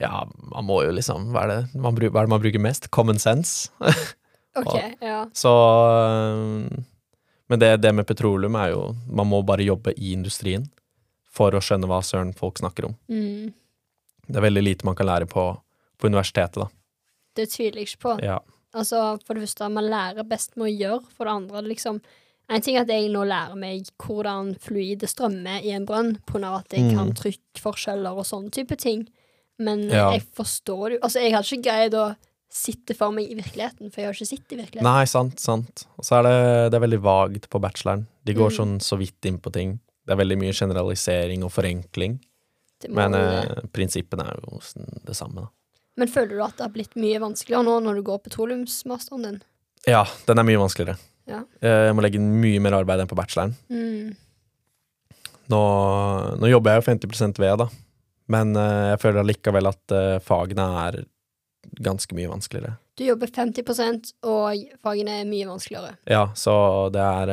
ja, 0.00 0.12
man 0.54 0.64
må 0.66 0.80
jo 0.86 0.94
liksom 0.96 1.28
Hva 1.34 1.42
er 1.44 1.50
det 1.52 1.58
man, 1.84 1.94
bru- 1.94 2.08
hva 2.10 2.22
er 2.22 2.28
det 2.28 2.32
man 2.32 2.42
bruker 2.42 2.62
mest? 2.64 2.90
Common 2.94 3.18
sense. 3.22 3.68
Ok, 4.58 4.72
ja. 4.98 5.20
Så 5.38 5.46
uh, 5.54 6.66
Men 7.46 7.60
det, 7.62 7.68
det 7.84 7.92
med 7.94 8.06
petroleum 8.08 8.56
er 8.58 8.72
jo 8.72 8.80
Man 9.06 9.28
må 9.30 9.38
bare 9.46 9.62
jobbe 9.62 9.92
i 9.94 10.10
industrien 10.16 10.64
for 11.30 11.54
å 11.54 11.60
skjønne 11.62 11.86
hva 11.86 12.00
søren 12.02 12.32
folk 12.34 12.58
snakker 12.58 12.88
om. 12.88 12.96
Mm. 13.06 13.52
Det 14.26 14.40
er 14.40 14.42
veldig 14.48 14.64
lite 14.66 14.88
man 14.88 14.96
kan 14.98 15.06
lære 15.06 15.28
på, 15.30 15.44
på 16.02 16.10
universitetet, 16.10 16.58
da. 16.64 16.66
Det 17.38 17.46
tviler 17.52 17.78
jeg 17.84 17.92
ikke 17.92 18.02
på. 18.02 18.16
Ja. 18.26 18.40
Altså, 18.74 19.18
for 19.26 19.34
det 19.34 19.42
første, 19.48 19.68
man 19.72 19.84
lærer 19.90 20.26
best 20.28 20.56
med 20.56 20.68
å 20.70 20.78
gjøre. 20.78 21.04
For 21.16 21.24
det 21.24 21.32
andre, 21.32 21.62
liksom 21.68 22.00
En 22.50 22.60
ting 22.60 22.74
er 22.74 22.80
at 22.82 22.88
jeg 22.88 23.12
nå 23.12 23.20
lærer 23.24 23.54
meg 23.54 23.84
hvordan 24.02 24.56
fluide 24.58 25.06
strømmer 25.06 25.62
i 25.62 25.70
en 25.70 25.84
brønn, 25.86 26.16
av 26.42 26.56
at 26.64 26.72
jeg 26.74 26.82
Mm. 26.82 26.96
kan 26.96 27.12
trykkforskjeller 27.14 28.10
og 28.10 28.24
sånne 28.26 28.50
type 28.50 28.76
ting. 28.76 29.08
Men 29.56 29.88
Ja. 29.88 30.10
jeg 30.10 30.22
forstår 30.34 30.88
det 30.88 30.98
jo 30.98 31.04
Altså, 31.04 31.20
jeg 31.22 31.32
hadde 31.32 31.46
ikke 31.46 31.62
greid 31.62 31.92
å 31.94 32.16
sitte 32.50 32.96
for 32.96 33.12
meg 33.12 33.30
i 33.30 33.36
virkeligheten, 33.36 33.92
for 33.92 34.00
jeg 34.00 34.06
har 34.06 34.14
ikke 34.14 34.26
sittet 34.26 34.52
i 34.52 34.56
virkeligheten. 34.56 34.82
Nei, 34.82 35.04
sant, 35.04 35.38
sant. 35.38 35.84
Og 35.96 36.04
så 36.04 36.18
er 36.18 36.22
det, 36.24 36.70
det 36.72 36.82
er 36.82 36.86
veldig 36.88 37.00
vagt 37.02 37.48
på 37.48 37.60
bacheloren. 37.60 38.06
De 38.24 38.34
går 38.34 38.50
Mm. 38.50 38.56
sånn 38.56 38.80
så 38.80 38.98
vidt 38.98 39.24
inn 39.24 39.38
på 39.38 39.52
ting. 39.52 39.78
Det 40.04 40.18
er 40.18 40.24
veldig 40.24 40.38
mye 40.38 40.52
generalisering 40.52 41.44
og 41.44 41.52
forenkling. 41.52 42.18
Men 42.88 43.14
eh, 43.14 43.44
prinsippene 43.72 44.26
er 44.26 44.40
jo 44.42 44.58
det 45.06 45.14
samme, 45.14 45.34
da. 45.36 45.46
Men 46.00 46.08
føler 46.08 46.32
du 46.38 46.42
at 46.44 46.56
det 46.56 46.64
har 46.64 46.72
blitt 46.72 46.96
mye 46.96 47.20
vanskeligere 47.20 47.66
nå 47.66 47.76
når 47.84 48.00
du 48.00 48.04
går 48.06 48.22
petroleumsmasteren 48.24 49.26
din? 49.26 49.38
Ja, 49.88 50.06
den 50.28 50.40
er 50.40 50.46
mye 50.48 50.60
vanskeligere. 50.62 50.96
Ja. 51.28 51.42
Eh, 51.60 51.86
Jeg 51.90 51.96
må 51.96 52.04
legge 52.04 52.18
inn 52.20 52.32
mye 52.40 52.60
mer 52.64 52.78
arbeid 52.80 53.02
enn 53.02 53.10
på 53.10 53.18
bacheloren. 53.18 53.52
Mm. 53.68 54.14
Nå, 55.50 55.60
nå 56.40 56.50
jobber 56.50 56.76
jeg 56.78 56.82
jo 56.82 56.88
50 56.88 57.40
ved, 57.42 57.64
da. 57.64 57.68
Men 58.30 58.54
eh, 58.56 58.90
jeg 58.94 59.02
føler 59.02 59.24
allikevel 59.24 59.70
at 59.70 59.94
eh, 59.96 60.18
fagene 60.24 60.66
er 60.86 61.00
ganske 61.84 62.16
mye 62.16 62.30
vanskeligere. 62.30 62.78
Du 62.96 63.04
jobber 63.06 63.30
50% 63.32 64.12
og 64.28 64.64
fagene 64.84 65.20
er 65.22 65.28
mye 65.28 65.48
vanskeligere. 65.48 65.96
Ja, 66.08 66.28
så 66.36 66.54
det 66.94 67.04
er 67.04 67.32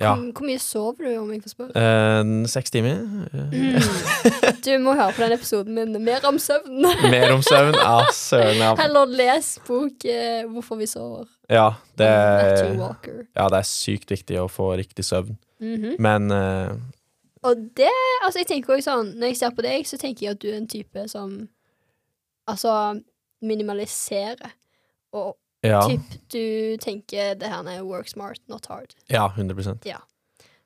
Ja. 0.00 0.14
Hvor, 0.16 0.30
hvor 0.32 0.46
mye 0.48 0.58
sover 0.58 1.04
du, 1.04 1.08
om 1.20 1.30
jeg 1.34 1.42
får 1.44 1.52
spørre? 1.52 1.80
Eh, 1.80 2.46
Seks 2.48 2.70
timer. 2.72 3.02
Mm. 3.34 3.80
Du 4.64 4.70
må 4.82 4.92
høre 4.96 5.12
på 5.16 5.22
den 5.22 5.32
episoden 5.32 5.74
min 5.76 5.92
mer 6.04 6.24
om 6.28 6.38
søvn. 6.40 6.82
Mer 7.12 7.32
om 7.32 7.42
søvn. 7.44 7.74
Ja, 7.76 8.00
søvn 8.12 8.58
Ja. 8.60 8.74
Heller 8.76 9.04
les 9.08 9.58
bok 9.66 10.04
eh, 10.04 10.44
'Hvorfor 10.48 10.76
vi 10.80 10.86
sover'. 10.86 11.28
ja, 11.48 11.70
det, 11.98 12.08
Matthew 12.08 13.22
ja, 13.36 13.48
det 13.48 13.58
er 13.58 13.68
sykt 13.68 14.10
viktig 14.10 14.36
å 14.40 14.48
få 14.48 14.72
riktig 14.76 15.04
søvn. 15.04 15.36
Mhm. 15.60 15.94
Men 15.98 16.30
eh, 16.30 16.72
Og 17.42 17.56
det 17.76 17.88
Altså, 18.24 18.38
jeg 18.40 18.46
tenker 18.46 18.74
også 18.74 18.90
sånn 18.90 19.14
Når 19.18 19.26
jeg 19.26 19.36
ser 19.36 19.50
på 19.56 19.62
deg, 19.62 19.86
så 19.86 19.96
tenker 19.96 20.26
jeg 20.26 20.30
at 20.36 20.40
du 20.42 20.48
er 20.48 20.56
en 20.56 20.68
type 20.68 21.08
som 21.08 21.48
Altså 22.48 23.00
minimaliserer. 23.42 24.52
Og 25.12 25.36
ja, 25.66 25.80
typ 25.88 26.14
du 26.32 26.76
tenker 26.80 27.34
det 27.40 27.48
her 27.52 27.66
er 27.68 27.82
work 27.84 28.08
smart, 28.08 28.40
not 28.48 28.66
hard. 28.66 28.94
ja, 29.10 29.26
100 29.36 30.00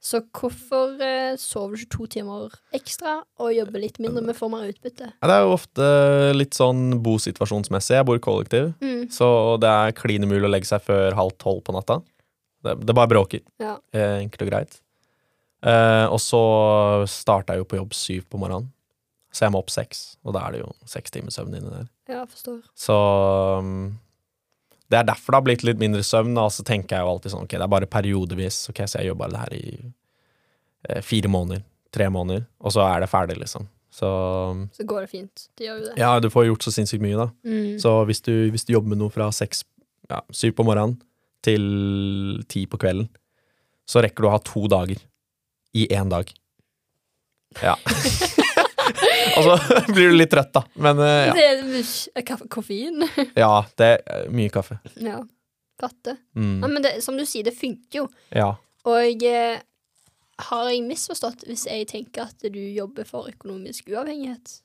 Så 0.05 0.21
hvorfor 0.37 1.01
eh, 1.01 1.35
sover 1.41 1.77
du 1.77 1.83
ikke 1.83 1.91
to 1.97 2.07
timer 2.07 2.53
ekstra 2.77 3.23
og 3.41 3.55
jobber 3.55 3.81
litt 3.81 3.99
mindre, 3.99 4.21
men 4.23 4.35
får 4.37 4.51
mer 4.53 4.69
utbytte? 4.69 5.13
ja, 5.21 5.27
Det 5.29 5.35
er 5.39 5.43
jo 5.47 5.55
ofte 5.57 5.89
litt 6.37 6.53
sånn 6.55 7.01
bosituasjonsmessig. 7.03 7.97
Jeg 7.97 8.05
bor 8.07 8.17
i 8.17 8.21
kollektiv, 8.21 8.75
Mm. 8.81 9.09
så 9.11 9.59
det 9.61 9.69
er 9.71 9.93
klin 9.97 10.23
umulig 10.25 10.45
å 10.45 10.51
legge 10.53 10.67
seg 10.69 10.83
før 10.83 11.15
halv 11.15 11.33
tolv 11.39 11.63
på 11.65 11.73
natta. 11.73 12.03
Det, 12.63 12.79
det 12.87 12.95
bare 12.95 13.09
bråker. 13.09 13.41
Ja. 13.61 13.79
Eh, 13.93 14.21
enkelt 14.23 14.43
og 14.43 14.49
greit. 14.51 14.81
Eh, 15.65 16.07
og 16.13 16.21
så 16.21 17.05
starta 17.09 17.55
jeg 17.55 17.65
jo 17.65 17.69
på 17.69 17.77
jobb 17.81 17.93
syv 17.97 18.25
på 18.29 18.39
morgenen. 18.39 18.71
Så 19.33 19.47
jeg 19.47 19.53
må 19.53 19.59
opp 19.59 19.71
seks, 19.73 20.17
og 20.25 20.35
da 20.37 20.45
er 20.47 20.53
det 20.53 20.61
jo 20.61 20.69
seks 20.87 21.11
timers 21.11 21.35
søvn 21.35 21.57
inni 21.57 21.71
der. 21.73 21.89
Ja, 22.09 22.21
forstår. 22.29 22.61
Så 22.79 22.95
um, 23.59 23.99
det 24.93 24.99
er 25.01 25.07
derfor 25.09 25.33
det 25.33 25.39
har 25.41 25.47
blitt 25.47 25.65
litt 25.67 25.79
mindre 25.81 26.03
søvn. 26.07 26.37
Og 26.39 26.51
så 26.53 26.65
tenker 26.67 26.97
jeg 26.99 27.05
jo 27.07 27.13
alltid 27.15 27.33
sånn, 27.35 27.47
ok, 27.47 27.55
det 27.57 27.65
er 27.67 27.73
bare 27.73 27.87
periodevis. 27.91 28.59
Ok, 28.71 28.83
Så 28.87 28.99
jeg 29.01 29.11
gjør 29.11 29.21
bare 29.23 29.33
det 29.35 29.41
her 29.45 29.55
i 29.57 29.93
eh, 30.91 31.01
fire 31.03 31.31
måneder, 31.33 31.63
tre 31.95 32.11
måneder, 32.13 32.45
og 32.61 32.75
så 32.75 32.85
er 32.89 33.01
det 33.05 33.09
ferdig, 33.13 33.39
liksom. 33.41 33.69
Så 33.95 34.09
Så 34.75 34.85
går 34.91 35.05
det 35.07 35.11
fint. 35.13 35.49
Det 35.57 35.69
gjør 35.69 35.77
jo 35.79 35.85
det. 35.87 35.97
ja, 36.03 36.13
du 36.21 36.29
får 36.31 36.49
gjort 36.49 36.65
så 36.67 36.73
sinnssykt 36.75 37.03
mye, 37.05 37.17
da. 37.17 37.29
Mm. 37.47 37.79
Så 37.79 37.93
hvis 38.09 38.21
du, 38.27 38.33
hvis 38.51 38.65
du 38.67 38.73
jobber 38.75 38.91
med 38.91 38.99
noe 38.99 39.15
fra 39.15 39.29
seks, 39.33 39.63
ja, 40.11 40.21
syv 40.35 40.57
på 40.59 40.67
morgenen 40.67 40.97
til 41.47 42.43
ti 42.51 42.65
på 42.67 42.81
kvelden, 42.83 43.07
så 43.87 44.03
rekker 44.03 44.25
du 44.25 44.29
å 44.29 44.35
ha 44.35 44.41
to 44.43 44.67
dager 44.73 44.99
i 45.77 45.87
én 45.95 46.11
dag. 46.11 46.27
Ja. 47.63 47.77
Og 49.37 49.45
så 49.47 49.55
blir 49.95 50.11
du 50.13 50.17
litt 50.19 50.31
trøtt, 50.33 50.53
da. 50.55 50.63
Men 50.77 50.99
eh, 51.05 51.27
ja. 51.29 51.35
Det 51.35 51.85
er 52.21 52.27
kaffe, 52.27 52.49
koffein. 52.53 53.03
ja, 53.45 53.53
det 53.81 53.91
er 54.07 54.29
mye 54.35 54.51
kaffe. 54.55 54.81
ja. 55.01 55.23
Fatter. 55.81 56.15
Ja, 56.37 56.41
Mm. 56.41 56.61
men 56.71 56.83
det, 56.85 56.91
som 57.03 57.17
du 57.19 57.25
sier, 57.27 57.43
det 57.45 57.57
funker 57.59 57.99
jo. 57.99 58.05
Ja. 58.31 58.53
Og 58.87 59.25
eh, 59.27 59.57
har 60.49 60.69
jeg 60.71 60.85
misforstått 60.87 61.43
hvis 61.49 61.65
jeg 61.67 61.89
tenker 61.91 62.29
at 62.29 62.47
du 62.53 62.61
jobber 62.61 63.05
for 63.09 63.27
økonomisk 63.31 63.89
uavhengighet? 63.91 64.61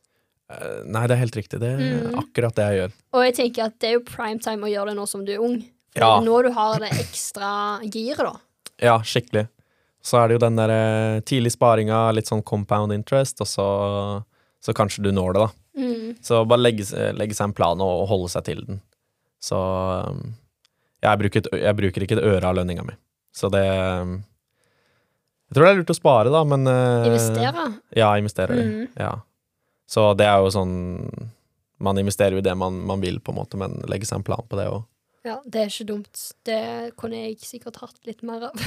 Eh, 0.54 0.84
Nei, 0.86 1.02
det 1.10 1.16
er 1.18 1.22
helt 1.24 1.36
riktig. 1.40 1.60
Det 1.64 1.72
er 1.74 1.82
Mm. 1.82 2.14
akkurat 2.22 2.54
det 2.56 2.68
jeg 2.70 2.78
gjør. 2.84 2.94
Og 3.18 3.26
jeg 3.26 3.36
tenker 3.40 3.66
at 3.66 3.80
det 3.82 3.90
er 3.90 3.94
jo 3.98 4.04
prime 4.06 4.38
time 4.40 4.66
å 4.66 4.70
gjøre 4.70 4.94
det 4.94 4.98
nå 5.02 5.08
som 5.10 5.26
du 5.26 5.34
er 5.34 5.42
ung. 5.42 5.58
For 5.98 6.04
Ja. 6.06 6.12
er 6.22 6.44
du 6.46 6.52
har 6.54 6.80
det 6.86 6.92
ekstra 7.02 7.52
giret, 7.90 8.18
da. 8.30 8.36
Ja, 8.80 9.00
skikkelig. 9.02 9.48
Så 10.06 10.22
er 10.22 10.28
det 10.30 10.38
jo 10.38 10.46
den 10.46 10.56
der 10.62 10.70
eh, 10.70 11.20
tidlig 11.22 11.52
sparinga, 11.58 12.14
litt 12.14 12.30
sånn 12.30 12.46
compound 12.46 12.94
interest, 12.94 13.42
og 13.42 13.48
så, 13.50 13.68
så 14.64 14.76
kanskje 14.76 15.04
du 15.06 15.12
når 15.16 15.36
det, 15.36 15.46
da. 15.46 15.50
Mm. 15.80 16.16
Så 16.26 16.44
bare 16.50 16.64
legge, 16.64 16.86
legge 17.16 17.38
seg 17.38 17.50
en 17.50 17.56
plan 17.56 17.82
og 17.84 18.08
holde 18.10 18.32
seg 18.34 18.48
til 18.50 18.64
den. 18.68 18.82
Så 19.44 19.56
um, 19.56 20.34
jeg, 21.00 21.20
bruker 21.22 21.48
jeg 21.56 21.78
bruker 21.78 22.06
ikke 22.06 22.18
et 22.20 22.26
øre 22.28 22.50
av 22.50 22.58
lønninga 22.60 22.84
mi. 22.88 22.96
Så 23.36 23.52
det 23.54 23.64
um, 23.64 24.18
Jeg 25.48 25.56
tror 25.56 25.66
det 25.66 25.72
er 25.72 25.80
lurt 25.80 25.94
å 25.94 25.98
spare, 25.98 26.34
da, 26.34 26.44
men 26.46 26.68
eh, 26.70 27.08
Investere. 27.08 27.66
Ja, 27.98 28.12
investere. 28.20 28.58
Mm. 28.60 28.88
Ja. 29.00 29.14
Så 29.90 30.12
det 30.18 30.28
er 30.30 30.44
jo 30.44 30.52
sånn 30.54 30.76
Man 31.82 31.98
investerer 31.98 32.36
jo 32.36 32.44
i 32.44 32.46
det 32.46 32.54
man, 32.60 32.82
man 32.86 33.02
vil, 33.02 33.22
på 33.24 33.32
en 33.32 33.40
måte, 33.40 33.58
men 33.58 33.80
legge 33.90 34.10
seg 34.10 34.20
en 34.20 34.28
plan 34.28 34.44
på 34.46 34.60
det 34.60 34.68
òg. 34.70 34.84
Ja, 35.28 35.36
det 35.44 35.60
er 35.60 35.68
ikke 35.68 35.86
dumt. 35.90 36.20
Det 36.48 36.60
kunne 37.00 37.18
jeg 37.26 37.36
sikkert 37.44 37.76
hatt 37.82 37.98
litt 38.08 38.22
mer 38.24 38.46
av. 38.48 38.62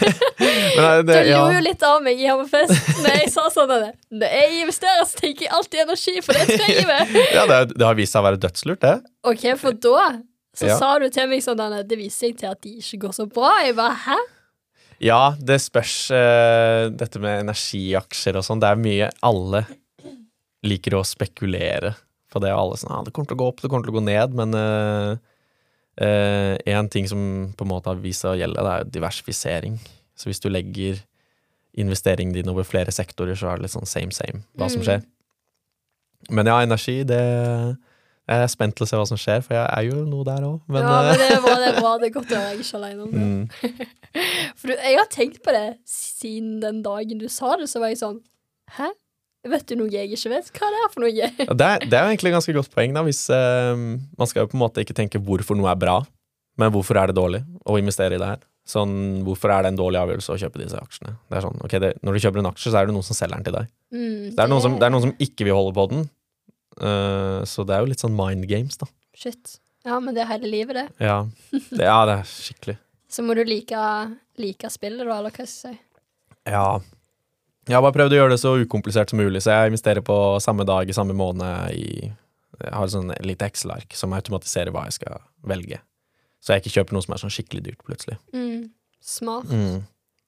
Men 0.40 1.06
det, 1.08 1.16
Du 1.26 1.30
lo 1.32 1.32
ja. 1.32 1.40
jo 1.56 1.62
litt 1.64 1.82
av 1.86 1.98
meg 2.04 2.20
i 2.22 2.28
Hammerfest 2.30 3.00
når 3.02 3.16
jeg 3.18 3.30
sa 3.34 3.48
sånn 3.52 3.72
Når 3.72 4.34
jeg 4.36 4.60
investerer, 4.62 5.02
så 5.08 5.18
tenker 5.18 5.48
jeg 5.48 5.52
alltid 5.56 5.82
energi, 5.82 6.14
for 6.24 6.38
det 6.38 6.58
trenger 6.60 6.90
vi. 6.92 7.22
ja, 7.36 7.46
det, 7.50 7.58
det 7.74 7.86
har 7.88 7.98
vist 7.98 8.14
seg 8.14 8.22
å 8.22 8.28
være 8.28 8.40
dødslurt, 8.44 8.82
det. 8.84 8.96
OK, 9.32 9.46
for 9.60 9.78
da 9.86 10.04
så 10.60 10.66
Ja. 10.66 10.76
sa 10.80 10.92
du 10.98 11.06
til 11.14 11.28
meg 11.30 11.42
sånn 11.44 11.60
at 11.62 11.86
det 11.88 11.98
viser 11.98 12.28
seg 12.28 12.38
til 12.40 12.50
at 12.50 12.60
de 12.66 12.72
ikke 12.80 13.04
går 13.06 13.12
så 13.16 13.26
bra. 13.30 13.52
Jeg 13.64 13.76
bare 13.78 13.98
hæ? 14.04 14.16
Ja, 15.00 15.20
det 15.38 15.60
spørs 15.64 15.94
uh, 16.12 16.90
dette 16.92 17.22
med 17.22 17.46
energiaksjer 17.46 18.36
og 18.36 18.44
sånn. 18.44 18.60
Det 18.62 18.68
er 18.68 18.80
mye 18.82 19.10
alle 19.24 19.62
liker 20.66 20.98
å 20.98 21.04
spekulere 21.06 21.94
på 22.30 22.42
det, 22.42 22.50
og 22.52 22.60
alle 22.60 22.78
sånn 22.82 22.92
ah, 22.92 23.02
Det 23.06 23.14
kommer 23.14 23.30
til 23.30 23.38
å 23.38 23.40
gå 23.40 23.46
opp, 23.50 23.62
det 23.62 23.70
kommer 23.70 23.86
til 23.86 23.94
å 23.94 23.98
gå 23.98 24.02
ned, 24.06 24.34
men 24.38 24.58
én 25.98 26.88
ting 26.90 27.08
som 27.08 27.52
på 27.56 27.64
en 27.64 27.68
måte 27.68 27.86
har 27.90 27.96
vist 28.00 28.22
seg 28.22 28.30
å 28.36 28.38
gjelde, 28.40 28.62
det 28.62 28.70
er 28.72 28.84
jo 28.84 28.90
diversifisering. 28.98 29.78
Så 30.16 30.30
hvis 30.30 30.40
du 30.40 30.48
legger 30.48 31.00
investeringene 31.78 32.34
dine 32.34 32.50
over 32.52 32.64
flere 32.66 32.90
sektorer, 32.92 33.34
så 33.38 33.48
er 33.50 33.56
det 33.56 33.62
litt 33.68 33.74
sånn 33.76 33.86
same 33.88 34.12
same 34.12 34.42
hva 34.58 34.68
som 34.70 34.80
Mm. 34.82 34.86
skjer. 34.86 35.02
Men 36.30 36.46
ja, 36.46 36.60
energi, 36.62 37.04
det 37.04 37.76
Jeg 38.30 38.42
er 38.44 38.46
spent 38.46 38.76
til 38.76 38.84
å 38.84 38.88
se 38.88 38.96
hva 38.96 39.06
som 39.08 39.16
skjer, 39.18 39.40
for 39.42 39.54
jeg 39.54 39.66
er 39.74 39.82
jo 39.90 40.04
noe 40.06 40.22
der 40.24 40.44
òg. 40.46 40.60
Men, 40.68 40.82
ja, 40.84 41.02
men 41.02 41.10
eh, 41.10 41.18
det 41.18 41.30
er 41.34 41.40
bra, 41.42 41.54
det 41.58 41.68
er 41.74 41.80
bra. 41.80 41.98
Det 41.98 42.06
er 42.06 42.12
godt 42.14 42.30
å 42.30 42.38
være 42.38 42.58
ikke 42.62 42.76
aleine 42.78 43.02
om 43.02 43.10
det. 43.10 43.20
mm, 43.26 43.48
For 44.60 44.68
jeg 44.70 44.98
har 45.00 45.08
tenkt 45.10 45.42
på 45.42 45.50
det 45.50 45.78
siden 45.84 46.60
den 46.62 46.82
dagen 46.84 47.18
du 47.18 47.26
sa 47.28 47.56
det, 47.56 47.66
så 47.68 47.80
var 47.82 47.88
jeg 47.90 47.98
sånn 47.98 48.20
Hæ? 48.76 48.92
Vet 49.48 49.64
du 49.70 49.76
noe 49.80 49.88
jeg 49.88 50.10
ikke 50.12 50.30
vet? 50.34 50.50
Hva 50.52 50.68
det 50.68 50.80
er 50.84 50.90
for 50.92 51.00
noe? 51.04 51.10
ja, 51.16 51.30
Det 51.48 51.66
er, 51.66 51.84
det 51.88 51.96
er 51.96 52.10
egentlig 52.10 52.28
et 52.32 52.36
ganske 52.36 52.54
godt 52.58 52.74
poeng, 52.74 52.92
da, 52.92 53.02
hvis 53.06 53.22
eh, 53.32 53.72
Man 53.80 54.28
skal 54.28 54.44
jo 54.44 54.50
på 54.52 54.58
en 54.58 54.64
måte 54.66 54.84
ikke 54.84 54.96
tenke 54.98 55.20
hvorfor 55.24 55.56
noe 55.56 55.70
er 55.72 55.80
bra, 55.80 55.96
men 56.60 56.72
hvorfor 56.74 57.00
er 57.00 57.08
det 57.08 57.16
dårlig 57.16 57.40
å 57.64 57.78
investere 57.80 58.18
i 58.18 58.20
det 58.20 58.28
her. 58.34 58.42
Sånn, 58.68 59.22
Hvorfor 59.24 59.50
er 59.54 59.64
det 59.64 59.72
en 59.72 59.80
dårlig 59.80 59.98
avgjørelse 60.02 60.34
å 60.34 60.38
kjøpe 60.42 60.60
disse 60.60 60.78
aksjene? 60.78 61.14
Det 61.30 61.38
er 61.40 61.46
sånn, 61.46 61.56
ok, 61.64 61.78
det, 61.82 61.94
Når 62.04 62.12
du 62.16 62.22
kjøper 62.26 62.42
en 62.42 62.50
aksje, 62.52 62.70
så 62.70 62.78
er 62.82 62.86
det 62.90 62.94
noen 62.94 63.06
som 63.08 63.16
selger 63.16 63.40
den 63.40 63.48
til 63.48 63.56
deg. 63.56 63.70
Mm, 63.96 64.26
Det 64.36 64.44
er 64.44 64.50
noen 64.52 64.64
som, 64.66 64.76
det 64.78 64.86
er 64.86 64.92
noen 64.94 65.06
som 65.08 65.14
ikke 65.26 65.48
vil 65.48 65.56
holde 65.56 65.76
på 65.80 65.86
den, 65.94 66.08
Uh, 66.80 67.42
så 67.44 67.64
det 67.66 67.74
er 67.74 67.82
jo 67.82 67.88
litt 67.90 68.00
sånn 68.00 68.14
mind 68.16 68.46
games, 68.48 68.78
da. 68.80 68.86
Shit. 69.18 69.56
Ja, 69.84 69.98
men 70.00 70.14
det 70.16 70.22
er 70.22 70.30
hele 70.30 70.48
livet, 70.48 70.78
det. 70.78 70.84
Ja, 71.02 71.16
det, 71.50 71.82
ja, 71.82 71.96
det 72.08 72.14
er 72.20 72.28
skikkelig. 72.30 72.76
Så 73.10 73.24
må 73.26 73.34
du 73.36 73.42
like, 73.44 73.80
like 74.40 74.70
spillet, 74.70 75.02
da, 75.02 75.18
eller 75.18 75.34
hva 75.34 75.44
skal 75.44 75.44
jeg 75.44 75.52
si. 75.74 75.74
Ja. 76.48 76.78
Jeg 77.70 77.76
har 77.78 77.84
bare 77.84 77.94
prøvd 77.94 78.14
å 78.16 78.18
gjøre 78.18 78.34
det 78.34 78.40
så 78.42 78.52
ukomplisert 78.64 79.12
som 79.12 79.20
mulig, 79.22 79.40
så 79.44 79.52
jeg 79.54 79.70
investerer 79.70 80.02
på 80.02 80.14
samme 80.42 80.64
dag 80.66 80.88
i 80.90 80.96
samme 80.96 81.14
måned 81.14 81.76
i 81.76 82.10
Jeg 82.60 82.72
har 82.74 82.84
et 82.88 82.92
sånn 82.92 83.12
lite 83.24 83.46
Excel-ark 83.46 83.94
som 83.96 84.12
automatiserer 84.12 84.72
hva 84.74 84.82
jeg 84.88 84.98
skal 84.98 85.20
velge. 85.48 85.78
Så 86.42 86.52
jeg 86.52 86.60
ikke 86.64 86.74
kjøper 86.74 86.96
noe 86.96 87.04
som 87.06 87.14
er 87.14 87.22
sånn 87.22 87.32
skikkelig 87.32 87.62
dyrt 87.68 87.84
plutselig. 87.86 88.18
Mm, 88.36 88.66
smart. 89.00 89.48
Mm. 89.48 89.78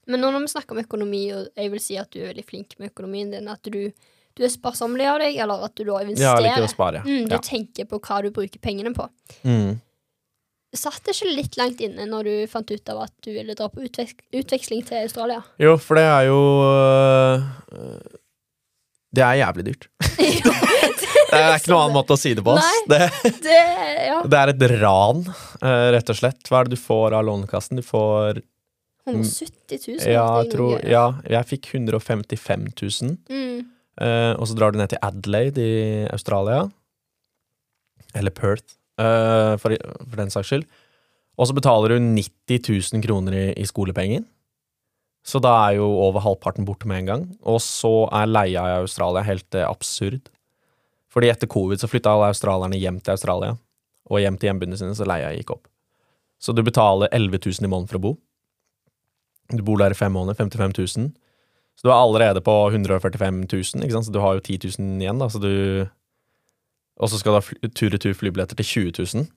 Men 0.09 0.21
nå 0.23 0.31
når 0.33 0.47
vi 0.47 0.53
snakker 0.55 0.77
om 0.77 0.81
økonomi, 0.85 1.21
og 1.37 1.51
jeg 1.59 1.71
vil 1.75 1.83
si 1.83 1.99
at 2.01 2.09
du 2.15 2.21
er 2.23 2.31
veldig 2.33 2.45
flink 2.49 2.79
med 2.81 2.91
økonomien 2.95 3.31
din, 3.35 3.49
at 3.53 3.63
du, 3.69 3.91
du 4.39 4.45
er 4.47 4.53
sparsommelig 4.55 5.11
av 5.13 5.19
deg, 5.23 5.37
eller 5.45 5.67
at 5.69 5.75
du 5.77 5.85
da 5.85 5.99
Ja, 6.09 6.35
jeg 6.39 6.47
liker 6.47 6.65
å 6.69 6.73
spare. 6.73 7.03
mm, 7.05 7.29
du 7.29 7.35
Ja. 7.37 7.43
tenker 7.45 7.85
på 7.91 8.01
hva 8.01 8.23
du 8.23 8.31
bruker 8.31 8.59
pengene 8.65 8.95
på. 8.97 9.09
Mm. 9.45 9.81
Satt 10.73 11.03
det 11.05 11.13
ikke 11.13 11.35
litt 11.37 11.59
langt 11.61 11.83
inne 11.85 12.07
når 12.09 12.29
du 12.29 12.35
fant 12.49 12.71
ut 12.73 12.93
av 12.95 13.03
at 13.05 13.13
du 13.25 13.33
ville 13.35 13.57
dra 13.59 13.69
på 13.69 13.85
utvek 13.85 14.15
utveksling 14.33 14.87
til 14.89 15.03
Australia? 15.03 15.43
Jo, 15.61 15.77
for 15.77 16.01
det 16.01 16.07
er 16.09 16.29
jo 16.31 16.39
øh, 16.65 18.15
Det 19.13 19.27
er 19.27 19.41
jævlig 19.43 19.67
dyrt. 19.69 19.91
Det 21.33 21.41
er 21.41 21.55
ikke 21.57 21.73
noen 21.73 21.83
annen 21.87 21.97
måte 21.97 22.17
å 22.17 22.21
si 22.21 22.35
det 22.37 22.45
på. 22.45 22.55
Nei. 22.59 22.81
Det, 22.91 23.07
Det, 23.45 23.61
ja. 24.09 24.19
det 24.31 24.41
er 24.41 24.53
et 24.53 24.65
ran, 24.83 25.23
øh, 25.25 25.87
rett 25.97 26.13
og 26.13 26.19
slett. 26.19 26.43
Hva 26.49 26.61
er 26.61 26.69
det 26.69 26.77
du 26.77 26.83
får 26.83 27.17
av 27.17 27.25
Lånekassen? 27.29 27.81
Du 27.81 27.87
får 27.87 28.43
170 29.09 29.79
000. 29.79 29.97
Mm. 29.97 30.11
Ja, 30.13 30.27
jeg 30.43 30.51
tror, 30.53 30.75
ja, 30.87 31.07
jeg 31.39 31.49
fikk 31.55 31.73
155 31.73 32.69
000. 32.77 33.17
Mm. 33.33 33.65
Eh, 34.03 34.33
og 34.37 34.47
så 34.49 34.59
drar 34.59 34.75
du 34.75 34.79
ned 34.81 34.93
til 34.93 35.01
Adelaide 35.03 35.65
i 35.65 36.05
Australia. 36.13 36.67
Eller 38.19 38.35
Perth, 38.37 38.77
eh, 39.01 39.55
for, 39.63 39.77
for 40.03 40.21
den 40.21 40.33
saks 40.35 40.53
skyld. 40.53 40.67
Og 41.41 41.49
så 41.49 41.57
betaler 41.57 41.95
du 41.95 42.11
90 42.13 42.93
000 42.93 43.05
kroner 43.05 43.37
i, 43.39 43.47
i 43.57 43.67
skolepenger. 43.69 44.25
Så 45.23 45.39
da 45.43 45.53
er 45.69 45.79
jo 45.79 45.87
over 46.03 46.25
halvparten 46.25 46.67
borte 46.67 46.89
med 46.91 47.03
en 47.03 47.11
gang. 47.11 47.27
Og 47.47 47.61
så 47.63 48.09
er 48.11 48.31
leia 48.31 48.65
i 48.69 48.79
Australia 48.81 49.25
helt 49.27 49.55
eh, 49.55 49.69
absurd. 49.69 50.29
Fordi 51.13 51.29
etter 51.31 51.51
covid 51.51 51.81
så 51.81 51.91
flytta 51.91 52.15
alle 52.15 52.33
australierne 52.33 52.81
hjem 52.81 52.99
til 53.01 53.15
Australia. 53.15 53.57
Og 54.11 54.21
hjem 54.23 54.39
til 54.41 54.51
hjembyene 54.51 54.79
sine, 54.81 54.97
så 54.99 55.07
leia 55.09 55.33
gikk 55.37 55.55
opp. 55.55 55.69
Så 56.43 56.55
du 56.57 56.65
betaler 56.67 57.13
11 57.15 57.39
000 57.39 57.69
i 57.69 57.71
måneden 57.71 57.91
for 57.91 58.01
å 58.01 58.07
bo. 58.09 58.13
Du 59.53 59.63
bor 59.67 59.79
der 59.79 59.95
i 59.95 59.99
fem 59.99 60.15
måneder, 60.15 60.39
55 60.41 60.75
000. 60.99 61.13
Så 61.79 61.87
du 61.87 61.93
er 61.93 61.99
allerede 61.99 62.43
på 62.45 62.55
145 62.71 63.45
000, 63.47 63.85
ikke 63.85 63.95
sant? 63.95 64.09
så 64.09 64.15
du 64.15 64.21
har 64.21 64.37
jo 64.37 64.45
10 64.45 64.59
000 64.79 65.03
igjen. 65.05 65.21
da, 65.23 65.29
så 65.33 65.41
du... 65.43 65.53
Og 67.01 67.09
så 67.11 67.19
skal 67.21 67.33
du 67.35 67.39
ha 67.41 67.71
tur-retur 67.73 68.15
flybilletter 68.19 68.59
til 68.59 68.93
20 68.93 68.93
000. 69.23 69.29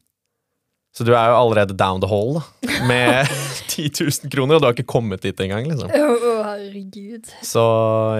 Så 0.95 1.03
du 1.03 1.11
er 1.11 1.27
jo 1.27 1.35
allerede 1.41 1.75
down 1.75 1.99
the 1.99 2.07
hall 2.07 2.37
da, 2.37 2.43
med 2.87 3.27
10 3.73 3.89
000 3.99 4.31
kroner, 4.31 4.55
og 4.55 4.61
du 4.63 4.67
har 4.69 4.75
ikke 4.77 4.87
kommet 4.87 5.23
dit 5.25 5.39
engang. 5.43 5.67
liksom. 5.67 5.91
Herregud. 5.91 7.31
Så 7.43 7.63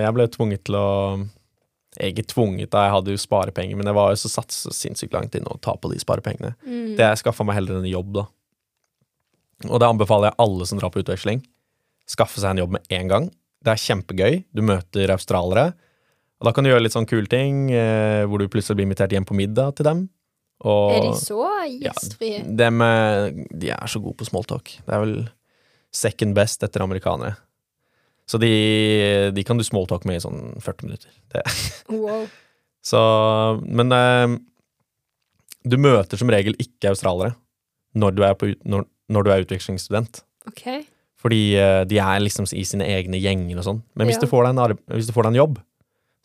jeg 0.02 0.16
ble 0.18 0.28
tvunget 0.34 0.66
til 0.68 0.76
å 0.80 0.88
Ikke 2.04 2.26
tvunget, 2.28 2.68
da, 2.74 2.82
jeg 2.90 2.92
hadde 2.98 3.14
jo 3.14 3.20
sparepenger, 3.22 3.78
men 3.80 3.88
jeg 3.88 3.96
var 3.96 4.10
jo 4.12 4.18
så 4.20 4.28
satt 4.34 4.52
så 4.52 4.74
sinnssykt 4.76 5.14
langt 5.16 5.36
inn 5.40 5.46
å 5.48 5.56
ta 5.64 5.78
på 5.80 5.88
de 5.94 6.00
sparepengene. 6.02 6.52
Mm. 6.68 6.98
Det 7.00 7.06
jeg 7.06 7.22
skaffa 7.22 7.46
meg 7.48 7.56
heller 7.56 7.78
en 7.80 7.88
jobb, 7.88 8.10
da. 8.18 8.26
Og 9.70 9.80
det 9.80 9.88
anbefaler 9.88 10.28
jeg 10.34 10.40
alle 10.44 10.68
som 10.68 10.82
drar 10.82 10.92
på 10.92 11.00
utveksling. 11.00 11.40
Skaffe 12.12 12.42
seg 12.44 12.52
en 12.52 12.60
jobb 12.66 12.74
med 12.76 12.92
en 12.92 13.08
gang. 13.14 13.30
Det 13.64 13.72
er 13.72 13.80
kjempegøy. 13.86 14.42
Du 14.52 14.60
møter 14.68 15.14
australiere. 15.16 15.70
Og 16.42 16.48
da 16.50 16.52
kan 16.56 16.66
du 16.66 16.70
gjøre 16.70 16.84
litt 16.84 16.96
sånn 16.96 17.08
kule 17.08 17.30
ting, 17.32 17.70
eh, 17.72 18.26
hvor 18.28 18.42
du 18.42 18.50
plutselig 18.52 18.76
blir 18.80 18.88
invitert 18.90 19.14
hjem 19.16 19.26
på 19.28 19.38
middag 19.38 19.78
til 19.78 19.88
dem. 19.88 20.06
Og 20.66 20.92
Er 20.96 21.02
de 21.06 21.14
så 21.20 21.40
gjestfrie? 21.68 22.42
Ja, 22.44 22.70
de, 22.72 23.46
de 23.60 23.72
er 23.76 23.92
så 23.92 24.00
gode 24.04 24.18
på 24.20 24.28
smalltalk. 24.28 24.72
Det 24.86 24.94
er 24.96 25.04
vel 25.04 25.16
second 25.96 26.36
best 26.36 26.64
etter 26.64 26.84
amerikanere. 26.84 27.36
Så 28.28 28.40
de, 28.42 28.50
de 29.36 29.44
kan 29.46 29.60
du 29.60 29.64
smalltalk 29.68 30.06
med 30.10 30.18
i 30.18 30.24
sånn 30.24 30.56
40 30.64 30.88
minutter. 30.90 31.12
Wow. 31.94 32.26
så, 32.86 33.00
men 33.66 33.94
eh, 33.94 34.36
du 35.66 35.78
møter 35.82 36.18
som 36.20 36.32
regel 36.34 36.56
ikke 36.62 36.92
australiere 36.92 37.36
når 37.96 38.16
du 38.18 38.24
er, 38.28 38.34
på, 38.40 38.50
når, 38.68 38.84
når 39.14 39.24
du 39.24 39.30
er 39.32 39.46
utvekslingsstudent. 39.46 40.24
OK. 40.50 40.66
Fordi 41.22 41.40
eh, 41.62 41.84
de 41.90 42.00
er 42.02 42.20
liksom 42.26 42.48
i 42.54 42.66
sine 42.68 42.88
egne 42.92 43.22
gjenger 43.22 43.62
og 43.62 43.68
sånn. 43.70 43.80
Men 43.96 44.10
hvis, 44.10 44.20
Ja. 44.20 44.26
du 44.26 44.32
får 44.34 44.50
deg 44.50 44.58
en 44.60 44.80
hvis 44.98 45.08
du 45.10 45.14
får 45.16 45.28
deg 45.28 45.36
en 45.36 45.42
jobb, 45.44 45.62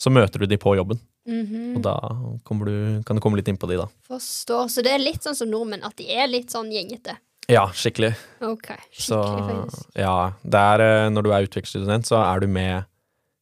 så 0.01 0.13
møter 0.13 0.43
du 0.43 0.49
de 0.49 0.59
på 0.61 0.73
jobben. 0.79 1.01
Mhm. 1.29 1.77
Og 1.77 1.83
da 1.85 1.97
du, 2.01 3.03
kan 3.07 3.19
du 3.19 3.23
komme 3.23 3.41
litt 3.41 3.49
inn 3.53 3.59
på 3.61 3.69
de, 3.71 3.77
da. 3.83 3.89
Forstår. 4.09 4.71
Så 4.73 4.85
det 4.85 4.95
er 4.95 5.03
litt 5.03 5.27
sånn 5.27 5.37
som 5.37 5.51
nordmenn, 5.53 5.85
at 5.87 5.97
de 6.01 6.09
er 6.11 6.31
litt 6.31 6.53
sånn 6.55 6.71
gjengete. 6.73 7.19
Ja, 7.51 7.67
skikkelig. 7.75 8.13
OK. 8.47 8.71
Så 8.95 9.19
Skikkelig, 9.19 9.57
faktisk. 9.59 9.91
ja, 9.99 10.15
det 10.55 10.63
er 10.73 10.85
eh, 10.87 11.09
når 11.11 11.27
du 11.27 11.31
er 11.35 11.49
utvekslingsstudent, 11.49 12.09
så 12.09 12.21
er 12.23 12.45
du 12.45 12.47
med 12.53 12.87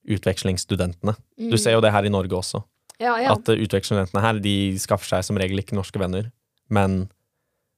utvekslingsstudentene. 0.09 1.14
Du 1.53 1.57
ser 1.61 1.77
jo 1.77 1.83
det 1.85 1.92
her 1.92 2.09
i 2.09 2.12
Norge 2.12 2.38
også. 2.38 2.62
Ja, 2.99 3.18
ja. 3.21 3.35
At 3.37 3.51
eh, 3.53 3.61
utvekslingsstudentene 3.66 4.25
her, 4.25 4.40
de 4.42 4.57
skaffer 4.81 5.12
seg 5.12 5.27
som 5.29 5.38
regel 5.40 5.61
ikke 5.62 5.77
norske 5.79 6.01
venner. 6.01 6.31
Men 6.73 7.05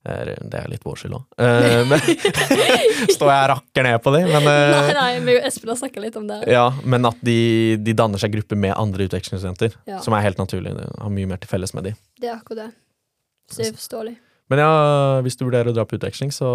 det 0.01 0.57
er 0.57 0.69
litt 0.73 0.85
vår 0.87 0.97
skyld 0.97 1.13
òg. 1.19 1.25
Står 3.17 3.29
jeg 3.29 3.43
og 3.45 3.49
rakker 3.53 3.85
ned 3.85 3.99
på 4.01 4.13
dem, 4.15 4.31
men 4.33 4.47
eh, 4.49 4.71
Nei, 4.73 4.95
nei, 4.97 5.11
vi 5.27 5.35
og 5.37 5.49
Espen 5.51 5.73
har 5.75 5.77
snakka 5.83 6.01
litt 6.05 6.17
om 6.17 6.25
det. 6.31 6.39
Ja, 6.49 6.71
men 6.89 7.05
at 7.09 7.21
de, 7.27 7.37
de 7.85 7.95
danner 7.99 8.23
seg 8.23 8.33
grupper 8.33 8.57
med 8.61 8.73
andre 8.81 9.05
utvekslingsstudenter, 9.11 9.77
Ja. 9.91 9.99
som 10.05 10.17
er 10.17 10.25
helt 10.25 10.41
naturlig. 10.41 10.73
De 10.79 10.87
har 10.89 11.13
mye 11.13 11.29
mer 11.29 11.43
til 11.43 11.53
felles 11.53 11.75
med 11.77 11.91
de. 11.91 11.93
Det 12.21 12.31
er 12.33 12.39
akkurat 12.39 12.63
det. 12.65 12.71
Så 13.53 13.61
det 13.61 13.69
er 13.73 13.77
forståelig. 13.77 14.17
Men 14.51 14.63
ja, 14.65 14.71
hvis 15.27 15.37
du 15.39 15.45
vurderer 15.47 15.71
å 15.71 15.77
dra 15.77 15.85
på 15.87 15.99
utveksling, 16.01 16.33
så 16.35 16.49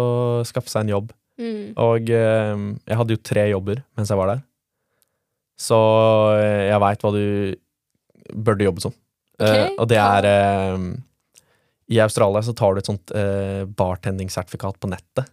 skaffe 0.48 0.68
seg 0.72 0.84
en 0.84 0.92
jobb. 0.96 1.14
Mm. 1.40 1.72
Og 1.80 2.10
eh, 2.12 2.66
jeg 2.88 2.98
hadde 2.98 3.16
jo 3.16 3.22
tre 3.30 3.46
jobber 3.52 3.82
mens 3.96 4.10
jeg 4.12 4.18
var 4.20 4.34
der. 4.34 4.42
Så 5.60 5.78
eh, 6.40 6.66
jeg 6.72 6.82
veit 6.82 7.04
hva 7.06 7.12
du 7.14 7.24
burde 8.34 8.66
jobbe 8.66 8.82
som. 8.84 8.94
Okay. 9.38 9.70
Og 9.76 9.86
det 9.92 9.98
er 10.00 10.26
eh, 10.28 10.86
I 11.92 12.00
Australia 12.02 12.42
så 12.42 12.52
tar 12.58 12.74
du 12.74 12.80
et 12.80 12.88
sånt 12.88 13.12
eh, 13.14 13.62
bartending-sertifikat 13.78 14.80
på 14.82 14.88
nettet. 14.90 15.28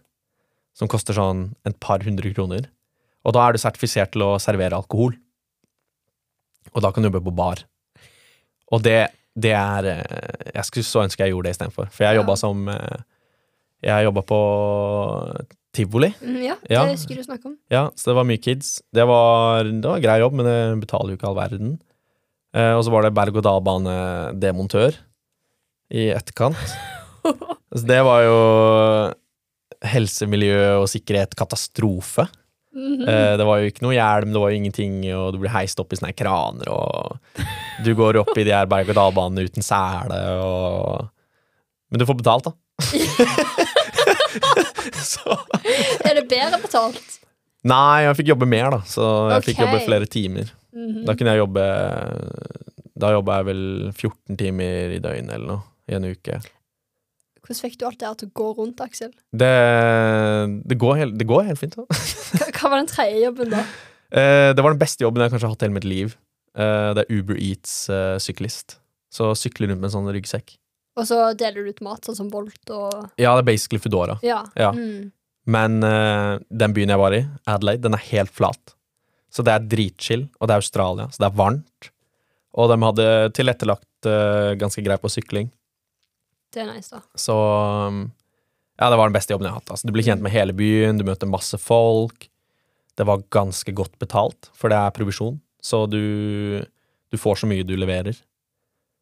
Som 0.74 0.88
koster 0.90 1.14
sånn 1.16 1.48
et 1.66 1.76
par 1.82 2.02
hundre 2.06 2.30
kroner. 2.34 2.68
Og 3.24 3.32
da 3.34 3.44
er 3.48 3.52
du 3.54 3.58
sertifisert 3.62 4.12
til 4.14 4.22
å 4.26 4.36
servere 4.42 4.74
alkohol. 4.78 5.14
Og 6.74 6.82
da 6.82 6.90
kan 6.92 7.02
du 7.02 7.08
jobbe 7.10 7.22
på 7.26 7.34
bar. 7.34 7.62
Og 8.74 8.82
det, 8.82 9.08
det 9.38 9.52
er 9.54 9.84
eh, 9.90 10.50
Jeg 10.54 10.64
skulle 10.70 10.86
så 10.88 11.02
ønske 11.04 11.22
jeg 11.26 11.34
gjorde 11.34 11.48
det 11.50 11.56
istedenfor. 11.56 11.90
For 11.94 12.04
jeg 12.06 12.14
Ja. 12.16 12.20
jobba 12.22 12.36
som 12.40 12.68
eh, 12.68 12.98
Jeg 13.84 14.06
jobba 14.06 14.22
på 14.26 14.38
tivoli. 15.74 16.12
ja, 16.22 16.54
ja, 16.54 16.56
Ja. 16.70 16.84
det 16.86 16.98
skulle 17.02 17.22
du 17.22 17.26
snakke 17.26 17.46
om. 17.50 17.56
Ja, 17.70 17.88
så 17.98 18.10
det 18.12 18.16
var 18.16 18.24
mye 18.30 18.38
kids. 18.42 18.80
Det 18.94 19.04
var, 19.10 19.64
det 19.66 19.84
var 19.90 19.98
grei 20.00 20.20
jobb, 20.22 20.32
men 20.38 20.46
det 20.46 20.80
betaler 20.86 21.10
jo 21.10 21.16
ikke 21.18 21.28
all 21.32 21.36
verden. 21.38 21.74
Eh, 22.54 22.72
og 22.78 22.84
så 22.86 22.90
var 22.94 23.02
det 23.02 23.14
berg-og-dal-bane-demontør 23.18 24.94
i 25.90 26.08
etterkant. 26.14 26.60
Så 27.74 27.84
det 27.88 28.00
var 28.06 28.22
jo 28.24 28.38
helse, 29.84 30.26
miljø 30.30 30.80
og 30.80 30.88
sikkerhet 30.90 31.34
katastrofe. 31.36 32.26
Mm 32.74 33.06
-hmm. 33.06 33.36
det 33.38 33.44
var 33.44 33.58
jo 33.58 33.66
ikke 33.70 33.82
noe 33.82 33.94
hjelm, 33.94 34.32
det 34.32 34.40
var 34.40 34.50
jo 34.50 34.56
ingenting, 34.56 35.14
og 35.14 35.32
du 35.32 35.38
blir 35.38 35.50
heist 35.50 35.78
opp 35.80 35.92
i 35.92 35.96
sånne 35.96 36.12
kraner, 36.12 36.68
og 36.68 37.18
du 37.84 37.94
går 37.94 38.16
opp 38.16 38.38
i 38.38 38.44
de 38.44 38.50
her 38.50 38.66
berg-og-dal-banene 38.66 39.44
uten 39.44 39.62
sele, 39.62 40.18
og 40.42 41.08
Men 41.90 41.98
du 41.98 42.06
får 42.06 42.14
betalt, 42.14 42.44
da. 42.44 42.52
så 45.12 45.38
Er 46.04 46.14
det 46.14 46.28
bedre 46.28 46.58
betalt? 46.62 47.20
Nei, 47.62 48.02
jeg 48.02 48.16
fikk 48.16 48.28
jobbe 48.28 48.46
mer, 48.46 48.70
da. 48.70 48.80
Så 48.86 49.30
jeg 49.30 49.42
fikk 49.44 49.60
jobbe 49.62 49.84
flere 49.84 50.06
timer. 50.06 50.50
Mhm. 50.72 51.04
Da 51.06 51.14
kunne 51.14 51.30
jeg 51.30 51.38
jobbe 51.38 51.62
Da 53.00 53.12
jobba 53.12 53.36
jeg 53.36 53.44
vel 53.44 53.92
14 53.92 54.36
timer 54.36 54.90
i 54.90 54.98
døgnet 54.98 55.34
eller 55.34 55.46
noe 55.46 55.62
i 55.90 55.96
en 55.98 56.06
uke. 56.08 56.38
Hvordan 57.44 57.60
fikk 57.60 57.74
du 57.80 57.86
alt 57.88 57.98
det 58.00 58.08
her 58.08 58.20
til 58.20 58.30
å 58.30 58.36
gå 58.40 58.46
rundt, 58.56 58.80
Aksel? 58.80 59.10
Det, 59.36 59.50
det, 60.64 60.78
går, 60.80 60.94
helt, 61.02 61.18
det 61.20 61.26
går 61.28 61.44
helt 61.50 61.60
fint. 61.60 61.76
Hva, 61.76 61.84
hva 62.56 62.70
var 62.72 62.78
den 62.80 62.88
tredje 62.92 63.26
jobben, 63.26 63.52
da? 63.58 63.64
Eh, 64.14 64.52
det 64.54 64.62
var 64.62 64.70
den 64.70 64.78
beste 64.78 65.02
jobben 65.02 65.24
jeg 65.24 65.32
kanskje 65.32 65.48
har 65.48 65.54
hatt 65.56 65.62
i 65.64 65.66
hele 65.66 65.74
mitt 65.74 65.86
liv. 65.90 66.12
Eh, 66.54 66.90
det 66.94 67.02
er 67.02 67.16
Uber 67.16 67.34
Eats-syklist. 67.34 68.76
så 69.10 69.32
sykler 69.34 69.72
rundt 69.72 69.80
med 69.80 69.88
en 69.88 69.94
sånn 69.96 70.10
ryggsekk. 70.14 70.52
Og 71.00 71.08
så 71.08 71.16
deler 71.34 71.64
du 71.64 71.72
ut 71.74 71.82
mat, 71.82 72.06
sånn 72.06 72.18
som 72.20 72.28
Bolt 72.30 72.70
og 72.70 73.08
Ja, 73.18 73.32
det 73.34 73.42
er 73.42 73.48
basically 73.48 73.82
Foodora. 73.82 74.20
Ja. 74.22 74.44
Ja. 74.54 74.70
Mm. 74.70 75.10
Men 75.50 75.82
eh, 75.82 76.36
den 76.62 76.76
byen 76.76 76.94
jeg 76.94 77.00
var 77.00 77.16
i, 77.16 77.24
Adelaide, 77.50 77.82
den 77.88 77.98
er 77.98 78.06
helt 78.12 78.30
flat. 78.30 78.76
Så 79.34 79.42
det 79.42 79.56
er 79.56 79.66
dritchill, 79.66 80.28
og 80.38 80.46
det 80.46 80.54
er 80.54 80.62
Australia, 80.62 81.08
så 81.10 81.24
det 81.24 81.28
er 81.32 81.38
varmt. 81.40 81.90
Og 82.54 82.70
de 82.70 82.78
hadde 82.86 83.08
tilrettelagt 83.34 84.06
eh, 84.06 84.54
ganske 84.60 84.84
greit 84.86 85.02
på 85.02 85.10
sykling. 85.10 85.50
Det 86.54 86.62
er 86.62 86.70
nice, 86.70 86.90
da. 86.94 87.02
Så 87.18 87.34
um, 87.34 88.04
ja, 88.78 88.90
det 88.90 88.98
var 88.98 89.10
den 89.10 89.16
beste 89.16 89.34
jobben 89.34 89.48
jeg 89.48 89.54
har 89.54 89.62
hatt. 89.62 89.72
Altså. 89.74 89.88
Du 89.88 89.94
blir 89.94 90.06
kjent 90.06 90.22
med 90.24 90.34
hele 90.34 90.54
byen, 90.56 90.98
du 90.98 91.06
møter 91.06 91.30
masse 91.30 91.58
folk. 91.62 92.28
Det 92.94 93.06
var 93.06 93.24
ganske 93.34 93.74
godt 93.74 93.98
betalt, 94.02 94.50
for 94.54 94.70
det 94.70 94.78
er 94.78 94.94
provisjon. 94.94 95.40
Så 95.64 95.84
du, 95.90 96.62
du 97.10 97.18
får 97.18 97.42
så 97.42 97.50
mye 97.50 97.66
du 97.66 97.74
leverer. 97.78 98.16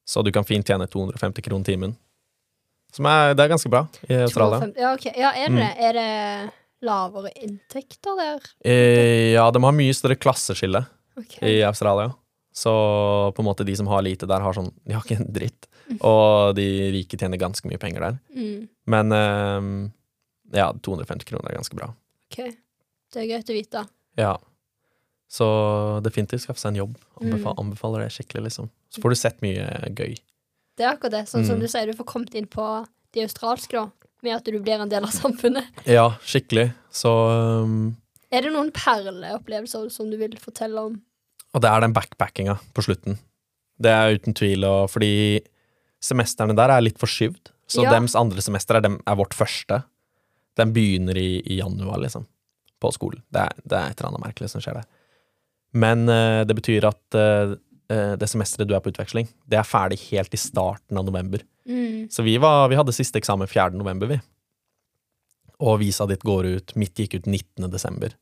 Så 0.08 0.22
du 0.24 0.32
kan 0.34 0.46
fint 0.46 0.66
tjene 0.66 0.88
250 0.90 1.44
kroner 1.44 1.68
timen. 1.68 1.94
Som 2.92 3.08
er, 3.08 3.32
det 3.36 3.44
er 3.44 3.52
ganske 3.54 3.70
bra 3.72 3.86
i 4.04 4.18
Australia. 4.26 4.68
Ja, 4.76 4.92
okay. 4.96 5.14
Ja, 5.16 5.32
er 5.32 5.48
det 5.48 5.52
Mm. 5.52 5.84
Er 5.86 5.92
det 5.96 6.52
lavere 6.82 7.30
inntekter 7.38 8.18
der? 8.18 8.48
Eh, 8.64 9.32
ja, 9.32 9.46
de 9.50 9.62
har 9.62 9.72
mye 9.72 9.94
større 9.94 10.18
klasseskille 10.18 10.84
okay. 11.16 11.48
i 11.48 11.62
Australia. 11.64 12.12
Så 12.52 12.72
på 13.32 13.40
en 13.40 13.48
måte 13.48 13.64
de 13.64 13.76
som 13.76 13.88
har 13.88 14.02
lite 14.04 14.28
der, 14.28 14.42
har 14.44 14.52
sånn 14.52 14.72
De 14.84 14.92
har 14.92 15.04
ikke 15.06 15.22
en 15.22 15.32
dritt. 15.32 15.68
Og 16.00 16.54
de 16.56 16.66
rike 16.94 17.18
tjener 17.18 17.38
ganske 17.40 17.66
mye 17.68 17.78
penger 17.82 18.00
der. 18.06 18.18
Mm. 18.36 18.68
Men 18.86 19.12
eh, 19.12 19.66
ja, 20.58 20.70
250 20.72 21.24
kroner 21.28 21.50
er 21.52 21.58
ganske 21.60 21.76
bra. 21.78 21.90
ok. 22.32 22.52
Det 23.12 23.20
er 23.20 23.26
greit 23.28 23.50
å 23.52 23.56
vite. 23.56 23.80
Ja. 24.16 24.36
Så 25.32 25.46
definitivt 26.04 26.42
skaffe 26.46 26.60
seg 26.60 26.72
en 26.74 26.78
jobb. 26.82 26.94
Anbefal, 27.20 27.52
Mm. 27.56 27.60
Anbefaler 27.60 28.02
det 28.06 28.12
skikkelig, 28.14 28.44
liksom. 28.48 28.70
Så 28.92 29.00
får 29.02 29.10
du 29.12 29.16
sett 29.20 29.42
mye 29.44 29.66
gøy. 29.96 30.14
Det 30.76 30.84
er 30.86 30.94
akkurat 30.94 31.12
det. 31.18 31.24
Sånn 31.28 31.44
som 31.44 31.56
Mm. 31.56 31.60
du 31.60 31.68
sier, 31.68 31.86
du 31.86 31.92
får 31.98 32.06
kommet 32.08 32.34
inn 32.34 32.46
på 32.46 32.86
de 33.12 33.20
australske, 33.26 33.72
da. 33.72 33.90
Med 34.22 34.36
at 34.36 34.44
du 34.44 34.58
blir 34.60 34.80
en 34.80 34.88
del 34.88 35.04
av 35.04 35.10
samfunnet. 35.10 35.64
Ja, 35.84 36.10
skikkelig. 36.24 36.72
Så 36.90 37.10
um, 37.64 37.96
Er 38.30 38.40
det 38.42 38.52
noen 38.52 38.70
perleopplevelser 38.72 39.90
som 39.92 40.08
du 40.10 40.16
vil 40.16 40.36
fortelle 40.40 40.78
om? 40.80 41.02
Og 41.54 41.60
det 41.60 41.68
er 41.68 41.80
den 41.84 41.92
backpackinga 41.92 42.58
på 42.72 42.82
slutten. 42.86 43.18
Det 43.82 43.90
er 43.92 44.14
uten 44.16 44.32
tvil, 44.32 44.64
og 44.64 44.88
fordi 44.88 45.42
semestrene 46.02 46.56
der 46.58 46.72
er 46.74 46.84
litt 46.84 47.00
forskyvd. 47.00 47.52
Så 47.70 47.84
Ja. 47.86 47.92
dems 47.94 48.16
andre 48.18 48.42
semester 48.44 48.76
er, 48.76 48.84
dem, 48.84 49.00
er 49.06 49.16
vårt 49.16 49.34
første. 49.34 49.82
Den 50.58 50.72
begynner 50.74 51.16
i, 51.16 51.40
i 51.46 51.58
januar, 51.60 52.00
liksom. 52.02 52.26
På 52.82 52.90
skolen. 52.92 53.22
Det 53.32 53.40
er, 53.46 53.54
det 53.64 53.78
er 53.78 53.90
et 53.90 54.00
eller 54.00 54.10
annet 54.10 54.24
merkelig 54.26 54.50
som 54.50 54.60
skjer 54.60 54.80
der. 54.80 54.88
Men 55.72 56.04
uh, 56.10 56.42
det 56.44 56.56
betyr 56.58 56.84
at 56.84 57.16
eh, 57.16 57.54
det 58.18 58.28
semesteret 58.28 58.68
du 58.68 58.74
er 58.74 58.80
på 58.84 58.90
utveksling, 58.92 59.26
det 59.48 59.58
er 59.60 59.66
ferdig 59.68 59.98
helt 60.10 60.34
i 60.34 60.40
starten 60.40 60.98
av 60.98 61.04
november. 61.06 61.42
Mm. 61.68 62.08
Så 62.12 62.24
vi, 62.26 62.36
var, 62.40 62.68
vi 62.68 62.76
hadde 62.76 62.92
siste 62.92 63.20
eksamen 63.20 63.48
4. 63.48 63.72
november, 63.76 64.10
vi. 64.10 64.18
Og 65.62 65.78
visa 65.82 66.06
ditt 66.10 66.24
går 66.26 66.48
ut 66.56 66.74
Mitt 66.80 66.98
gikk 66.98 67.18
ut 67.20 67.26
19. 67.28 67.70
desember. 67.70 68.14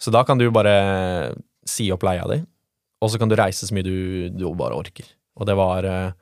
Så 0.00 0.12
da 0.14 0.24
kan 0.24 0.38
du 0.38 0.46
bare 0.54 1.34
si 1.66 1.88
opp 1.94 2.04
leia 2.04 2.26
di, 2.28 2.42
og 3.00 3.10
så 3.12 3.20
kan 3.20 3.30
du 3.30 3.36
reise 3.38 3.66
så 3.66 3.74
mye 3.74 3.86
du, 3.86 3.96
du 4.32 4.44
bare 4.58 4.76
orker. 4.76 5.06
Og 5.38 5.48
det 5.48 5.56
var 5.58 5.88
eh, 5.88 6.12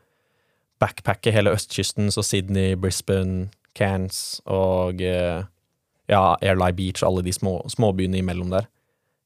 backpacke 0.82 1.32
hele 1.34 1.54
østkysten, 1.54 2.10
så 2.12 2.24
Sydney, 2.26 2.74
Brisbane, 2.78 3.48
Cairns 3.78 4.42
og 4.50 5.00
eh, 5.00 5.42
ja, 6.10 6.22
Airlie 6.42 6.76
Beach, 6.76 7.04
alle 7.06 7.24
de 7.24 7.32
små, 7.32 7.60
småbyene 7.72 8.20
imellom 8.20 8.52
der. 8.52 8.68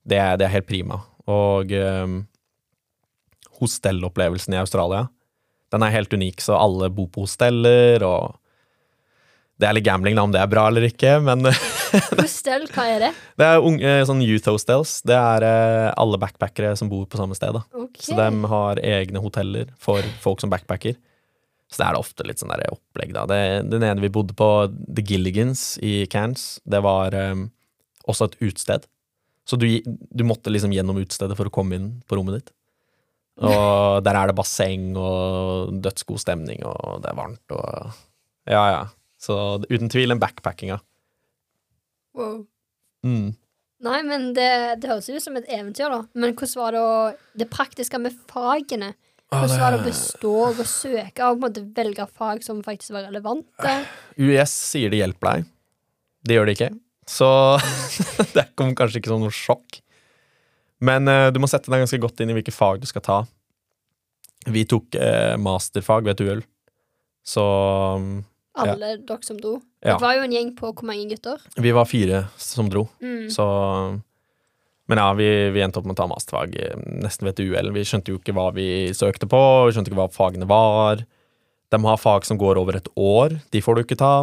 Det, 0.07 0.21
det 0.39 0.47
er 0.47 0.55
helt 0.55 0.69
prima. 0.69 1.01
Og 1.27 1.73
eh, 1.75 2.07
hostellopplevelsen 3.61 4.55
i 4.55 4.61
Australia, 4.63 5.07
den 5.75 5.83
er 5.83 5.95
helt 5.97 6.13
unik, 6.15 6.43
så 6.45 6.59
alle 6.61 6.91
bor 6.95 7.09
på 7.11 7.25
hosteller, 7.25 8.05
og 8.07 8.37
det 9.57 9.67
er 9.67 9.79
litt 9.79 9.87
gambling 9.87 10.19
da, 10.19 10.27
om 10.27 10.35
det 10.35 10.43
er 10.43 10.53
bra 10.53 10.67
eller 10.71 10.87
ikke, 10.87 11.17
men 11.25 11.49
Hostell, 12.21 12.67
hva 12.75 12.85
er 12.93 13.07
det? 13.07 13.11
det 13.41 13.47
er 13.49 13.65
unge, 13.65 13.93
sånn 14.09 14.21
youth 14.25 14.51
hostels. 14.51 14.99
Det 15.07 15.17
er 15.17 15.47
eh, 15.47 15.91
alle 15.97 16.19
backpackere 16.21 16.75
som 16.79 16.91
bor 16.93 17.07
på 17.09 17.19
samme 17.19 17.37
sted. 17.39 17.57
da. 17.57 17.63
Okay. 17.87 18.09
Så 18.11 18.19
de 18.19 18.51
har 18.53 18.81
egne 18.85 19.23
hoteller 19.23 19.71
for 19.81 20.05
folk 20.23 20.43
som 20.45 20.53
backpacker. 20.53 20.99
Så 21.67 21.81
det 21.81 21.87
er 21.87 21.97
det 21.97 22.03
ofte 22.03 22.27
litt 22.27 22.41
sånn 22.41 22.53
der 22.53 22.69
opplegg, 22.71 23.13
da. 23.17 23.25
Det, 23.31 23.39
det 23.73 23.81
ene 23.83 24.03
vi 24.05 24.13
bodde 24.13 24.37
på, 24.39 24.49
The 24.71 25.03
Gilligans 25.07 25.77
i 25.83 26.05
Cairns, 26.11 26.61
det 26.65 26.79
var 26.87 27.15
um, 27.15 27.49
også 28.07 28.29
et 28.29 28.37
utested. 28.45 28.87
Så 29.47 29.59
du, 29.59 29.67
du 29.87 30.23
måtte 30.27 30.51
liksom 30.51 30.75
gjennom 30.75 30.99
utestedet 31.03 31.37
for 31.39 31.51
å 31.51 31.55
komme 31.55 31.79
inn 31.79 31.89
på 32.07 32.19
rommet 32.19 32.39
ditt. 32.39 32.53
Og 33.43 34.03
der 34.07 34.19
er 34.19 34.31
det 34.31 34.37
basseng 34.39 34.93
og 34.99 35.75
dødsgod 35.85 36.23
stemning, 36.23 36.63
og 36.67 37.03
det 37.03 37.11
er 37.13 37.19
varmt 37.19 37.57
og 37.57 37.97
Ja, 38.47 38.63
ja. 38.71 38.85
Så 39.19 39.35
uten 39.67 39.91
tvil 39.91 40.13
en 40.13 40.21
backpackinga. 40.23 40.77
Wow. 42.17 42.45
Mm. 43.07 43.35
Nei, 43.87 43.99
men 44.07 44.31
det, 44.37 44.51
det 44.81 44.89
høres 44.91 45.09
ut 45.11 45.25
som 45.25 45.37
et 45.39 45.49
eventyr, 45.53 45.91
da. 45.93 46.05
Men 46.15 46.35
hvordan 46.37 46.61
var 46.63 46.77
det 46.77 46.83
å 46.85 46.95
Det 47.43 47.49
praktiske 47.51 48.01
med 48.01 48.15
fagene? 48.31 48.95
Hvordan 49.33 49.59
var 49.59 49.75
det 49.75 49.81
å 49.81 49.87
bestå 49.87 50.33
og 50.47 50.61
å 50.63 50.67
søke 50.71 51.27
og 51.27 51.35
på 51.35 51.37
en 51.37 51.43
måte 51.43 51.63
velge 51.77 52.07
fag 52.07 52.45
som 52.47 52.61
faktisk 52.63 52.95
var 52.95 53.09
relevante? 53.09 53.79
UiS 54.15 54.53
sier 54.55 54.93
det 54.93 55.01
hjelper 55.01 55.31
deg. 55.33 55.49
Det 56.27 56.37
gjør 56.37 56.47
det 56.47 56.55
ikke. 56.57 56.71
Så 57.07 57.29
det 58.37 58.49
kom 58.59 58.75
kanskje 58.79 59.03
ikke 59.03 59.13
som 59.13 59.25
noe 59.25 59.35
sjokk. 59.35 59.81
Men 60.87 61.11
uh, 61.11 61.31
du 61.33 61.41
må 61.43 61.51
sette 61.51 61.73
deg 61.73 61.83
ganske 61.83 62.01
godt 62.03 62.23
inn 62.23 62.31
i 62.31 62.37
hvilke 62.37 62.55
fag 62.55 62.83
du 62.83 62.87
skal 62.89 63.05
ta. 63.05 63.19
Vi 64.47 64.67
tok 64.69 64.99
uh, 65.01 65.35
masterfag 65.43 66.07
ved 66.07 66.15
et 66.15 66.27
uhell. 66.27 66.43
Så 67.27 67.43
um, 67.43 68.21
Alle 68.63 68.97
dere 69.03 69.27
som 69.27 69.39
dro. 69.41 69.57
Ja. 69.83 69.97
Det 69.97 70.03
var 70.05 70.19
jo 70.19 70.27
en 70.27 70.35
gjeng 70.35 70.53
på 70.59 70.71
hvor 70.71 70.87
mange 70.87 71.09
gutter? 71.11 71.43
vi 71.59 71.73
var 71.75 71.89
fire 71.91 72.27
som 72.39 72.71
dro. 72.71 72.87
Mm. 73.03 73.27
Så 73.33 73.47
Men 74.87 75.01
ja, 75.03 75.11
vi, 75.19 75.27
vi 75.51 75.63
endte 75.65 75.81
opp 75.81 75.87
med 75.89 75.97
å 75.97 76.03
ta 76.03 76.07
masterfag 76.11 76.53
nesten 77.03 77.27
ved 77.27 77.35
et 77.35 77.45
uhell. 77.47 77.73
Vi 77.75 77.85
skjønte 77.89 78.13
jo 78.13 78.21
ikke 78.21 78.35
hva 78.37 78.49
vi 78.55 78.67
søkte 78.95 79.27
på, 79.31 79.41
vi 79.67 79.75
skjønte 79.75 79.91
ikke 79.91 79.99
hva 79.99 80.11
fagene 80.15 80.47
var. 80.51 81.03
De 81.75 81.81
har 81.83 81.99
fag 81.99 82.27
som 82.29 82.39
går 82.39 82.61
over 82.61 82.79
et 82.79 82.91
år. 82.95 83.41
De 83.51 83.63
får 83.63 83.75
du 83.75 83.83
ikke 83.83 83.99
ta. 83.99 84.15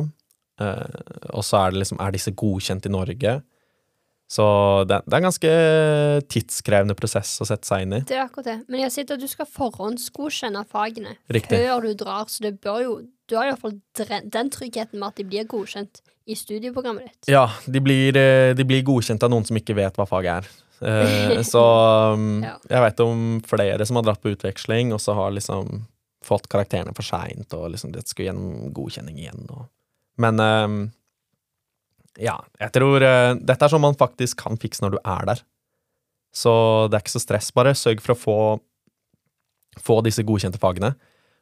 Eh, 0.61 1.01
og 1.33 1.43
så 1.43 1.63
er 1.63 1.73
det 1.73 1.81
liksom 1.81 1.99
Er 1.99 2.13
disse 2.13 2.31
godkjent 2.37 2.85
i 2.87 2.93
Norge? 2.93 3.41
Så 4.33 4.45
det, 4.89 5.01
det 5.05 5.13
er 5.13 5.19
en 5.19 5.27
ganske 5.27 5.49
tidskrevende 6.31 6.95
prosess 6.97 7.35
å 7.43 7.45
sette 7.45 7.67
seg 7.67 7.83
inn 7.85 7.97
i. 7.99 8.01
Det 8.07 8.15
er 8.17 8.23
akkurat 8.23 8.47
det. 8.47 8.55
Men 8.65 8.79
jeg 8.81 8.87
har 8.87 8.93
sett 8.95 9.11
at 9.13 9.21
du 9.21 9.27
skal 9.29 9.49
forhåndsgodkjenne 9.49 10.63
fagene 10.71 11.17
Riktig. 11.27 11.59
før 11.59 11.85
du 11.85 11.91
drar, 11.99 12.31
så 12.31 12.47
det 12.47 12.55
bør 12.63 12.79
jo 12.81 12.95
Du 13.29 13.37
har 13.37 13.47
iallfall 13.47 13.77
den 14.31 14.51
tryggheten 14.51 14.99
med 14.99 15.13
at 15.13 15.19
de 15.21 15.25
blir 15.27 15.47
godkjent 15.49 16.01
i 16.27 16.35
studieprogrammet 16.35 17.07
ditt. 17.07 17.31
Ja, 17.31 17.45
de 17.65 17.81
blir, 17.83 18.17
eh, 18.17 18.51
de 18.55 18.65
blir 18.67 18.83
godkjent 18.85 19.23
av 19.23 19.31
noen 19.31 19.47
som 19.47 19.57
ikke 19.59 19.75
vet 19.77 19.97
hva 19.99 20.07
faget 20.07 20.43
er. 20.43 20.51
Eh, 20.83 21.39
så 21.47 21.63
um, 22.13 22.43
Ja. 22.47 22.57
jeg 22.69 22.83
vet 22.87 23.03
om 23.05 23.23
flere 23.47 23.87
som 23.87 23.99
har 23.99 24.07
dratt 24.07 24.23
på 24.23 24.33
utveksling, 24.35 24.91
og 24.95 25.01
så 25.03 25.15
har 25.17 25.35
liksom 25.35 25.85
fått 26.23 26.47
karakterene 26.51 26.95
for 26.95 27.03
seint, 27.03 27.51
og 27.55 27.71
liksom 27.73 27.91
det 27.95 28.05
skulle 28.07 28.31
gjennom 28.31 28.73
godkjenning 28.75 29.19
igjen. 29.19 29.47
Og. 29.51 29.65
Men 30.23 30.39
um, 30.39 30.77
ja, 32.19 32.37
jeg 32.61 32.75
tror 32.75 33.03
eh, 33.03 33.31
dette 33.39 33.65
er 33.65 33.73
sånn 33.73 33.83
man 33.83 33.97
faktisk 33.99 34.43
kan 34.43 34.59
fikse 34.61 34.83
når 34.83 34.97
du 34.97 34.99
er 35.01 35.31
der. 35.31 35.41
Så 36.33 36.53
det 36.89 36.97
er 36.97 37.03
ikke 37.05 37.15
så 37.15 37.23
stress. 37.23 37.51
Bare 37.53 37.75
sørg 37.77 38.01
for 38.01 38.15
å 38.15 38.19
få, 38.19 38.37
få 39.81 39.99
disse 40.05 40.25
godkjente 40.25 40.61
fagene. 40.61 40.93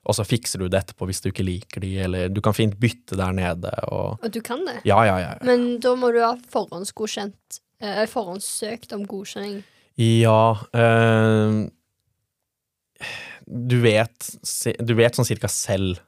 Og 0.09 0.15
så 0.17 0.23
fikser 0.25 0.63
du 0.63 0.65
det 0.71 0.79
etterpå 0.81 1.05
hvis 1.09 1.21
du 1.21 1.27
ikke 1.29 1.45
liker 1.45 1.83
de, 1.83 1.91
eller 2.07 2.29
du 2.33 2.39
kan 2.41 2.55
fint 2.57 2.73
bytte 2.81 3.17
der 3.19 3.35
nede. 3.37 3.69
Og 3.93 4.17
Og 4.23 4.31
du 4.33 4.39
kan 4.41 4.63
det. 4.65 4.79
ja, 4.85 4.97
ja, 5.05 5.17
ja. 5.21 5.33
Men 5.45 5.79
da 5.83 5.93
må 5.95 6.09
du 6.11 6.17
ha 6.23 6.33
forhåndsgodkjent 6.49 7.59
eh, 7.81 8.05
Forhåndssøkt 8.09 8.93
om 8.97 9.05
godkjenning. 9.05 9.61
Ja 9.99 10.55
eh, 10.73 11.67
Du 13.45 13.77
vet 13.83 14.29
Du 14.79 14.93
vet 14.97 15.17
sånn 15.17 15.27
cirka 15.27 15.49
selv 15.51 15.99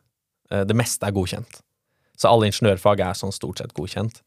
eh, 0.50 0.64
Det 0.66 0.76
meste 0.78 1.06
er 1.06 1.14
godkjent. 1.16 1.60
Så 2.18 2.30
alle 2.30 2.48
ingeniørfag 2.50 3.02
er 3.04 3.18
sånn 3.18 3.34
stort 3.36 3.60
sett 3.60 3.74
godkjent. 3.76 4.22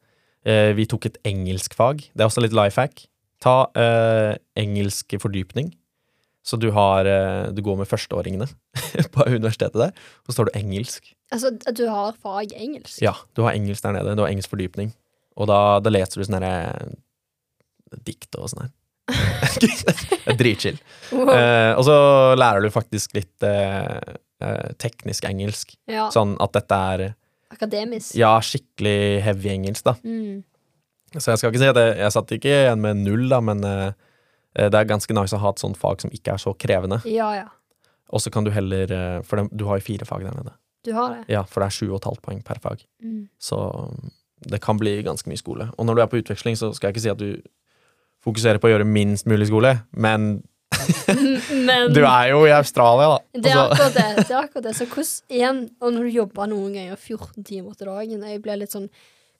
Eh, 0.45 0.73
vi 0.77 0.85
tok 0.85 1.07
et 1.09 1.17
engelskfag. 1.25 2.03
Det 2.13 2.21
er 2.23 2.27
også 2.29 2.43
litt 2.43 2.53
life 2.55 2.79
hack. 2.79 3.05
Ta 3.43 3.69
eh, 3.79 4.35
engelsk 4.59 5.15
fordypning. 5.23 5.71
Så 6.47 6.55
du 6.59 6.69
har 6.75 7.07
eh, 7.09 7.49
Du 7.55 7.61
går 7.65 7.81
med 7.81 7.89
førsteåringene 7.89 8.47
på 9.13 9.25
universitetet 9.27 9.75
der, 9.81 9.91
og 10.23 10.31
så 10.31 10.39
tar 10.39 10.49
du 10.51 10.59
engelsk. 10.59 11.11
Altså 11.33 11.51
du 11.75 11.83
har 11.91 12.15
fag 12.23 12.55
engelsk. 12.55 13.01
Ja, 13.03 13.13
du 13.35 13.43
har 13.43 13.57
engelsk 13.57 13.83
der 13.83 13.97
nede. 13.97 14.15
Du 14.15 14.23
har 14.23 14.31
engelsk 14.31 14.53
fordypning. 14.53 14.93
Og 15.37 15.49
da, 15.51 15.59
da 15.83 15.91
leser 15.91 16.21
du 16.21 16.25
sånn 16.27 16.39
herre 16.39 16.87
dikt 18.07 18.35
og 18.39 18.49
sånn 18.51 18.65
her. 18.65 18.73
er 20.27 20.37
dritchill. 20.39 20.79
Wow. 21.11 21.29
Eh, 21.35 21.73
og 21.77 21.83
så 21.87 21.97
lærer 22.39 22.63
du 22.65 22.71
faktisk 22.73 23.13
litt 23.15 23.45
eh, 23.47 24.15
eh, 24.43 24.71
teknisk 24.81 25.27
engelsk. 25.29 25.75
ja. 25.91 26.07
Sånn 26.15 26.35
at 26.43 26.55
dette 26.57 26.81
er 26.95 27.05
Akademisk. 27.53 28.15
ja, 28.19 28.33
skikkelig 28.43 29.21
heavy 29.23 29.53
engelsk, 29.53 29.85
da. 29.87 29.95
Mm. 30.03 30.41
Så 31.15 31.31
jeg 31.31 31.39
skal 31.39 31.53
ikke 31.53 31.61
si 31.61 31.69
at 31.71 31.79
jeg, 31.79 31.93
jeg 32.01 32.15
satt 32.17 32.33
ikke 32.35 32.51
igjen 32.51 32.83
med 32.83 32.99
null, 33.05 33.27
da, 33.31 33.39
men 33.43 33.63
eh, 33.67 33.87
Eh, 33.87 34.06
Det 34.57 34.79
er 34.79 34.89
ganske 34.89 35.13
nice 35.13 35.37
å 35.37 35.41
ha 35.43 35.53
et 35.53 35.61
sånt 35.61 35.77
fag 35.77 36.01
som 36.01 36.13
ikke 36.13 36.33
er 36.33 36.41
så 36.41 36.55
krevende. 36.57 36.97
Ja, 37.05 37.29
ja. 37.37 37.47
Og 38.09 38.23
så 38.23 38.31
kan 38.33 38.45
du 38.47 38.51
heller 38.55 38.91
eh, 38.93 39.19
For 39.27 39.47
du 39.51 39.65
har 39.67 39.79
jo 39.79 39.87
fire 39.89 40.07
fag 40.07 40.23
der 40.25 40.35
nede. 40.37 40.55
Du 40.87 40.93
har 40.95 41.15
det. 41.15 41.25
Ja, 41.33 41.43
for 41.43 41.61
det 41.61 41.67
er 41.67 41.75
sju 41.75 41.85
og 41.89 41.99
et 41.99 42.07
halvt 42.07 42.23
poeng 42.23 42.43
per 42.45 42.61
fag. 42.63 42.83
Mm. 43.03 43.27
Så 43.41 43.57
mm, 43.59 44.11
det 44.53 44.61
kan 44.63 44.79
bli 44.79 44.99
ganske 45.03 45.29
mye 45.29 45.39
skole. 45.39 45.69
Og 45.75 45.87
når 45.87 45.97
du 45.97 46.03
er 46.03 46.11
på 46.11 46.21
utveksling, 46.21 46.55
så 46.59 46.71
skal 46.75 46.89
jeg 46.89 46.95
ikke 46.97 47.05
si 47.05 47.11
at 47.11 47.19
du 47.19 47.49
fokuserer 48.23 48.61
på 48.61 48.69
å 48.69 48.71
gjøre 48.75 48.87
minst 48.87 49.27
mulig 49.29 49.49
skole, 49.51 49.79
men 49.91 50.37
Men 51.67 51.93
du 51.95 52.01
er 52.03 52.31
jo 52.33 52.41
i 52.43 52.51
Australia, 52.51 53.13
da. 53.13 53.39
det 53.39 53.51
er 53.51 53.59
Altså, 53.61 53.75
akkurat 53.75 53.93
det. 53.95 54.07
det, 54.27 54.33
er 54.33 54.39
akkurat 54.41 54.65
det. 54.65 54.73
Så 54.75 54.87
hvordan 54.91 55.37
igjen, 55.37 55.61
og 55.79 55.93
når 55.95 56.07
du 56.07 56.17
jobber 56.17 56.49
noen 56.51 56.73
ganger 56.75 56.95
14 56.95 57.45
timer 57.47 57.77
til 57.77 57.91
dagen, 57.91 58.25
jeg 58.27 58.41
blir 58.43 58.59
litt 58.63 58.75
sånn 58.75 58.89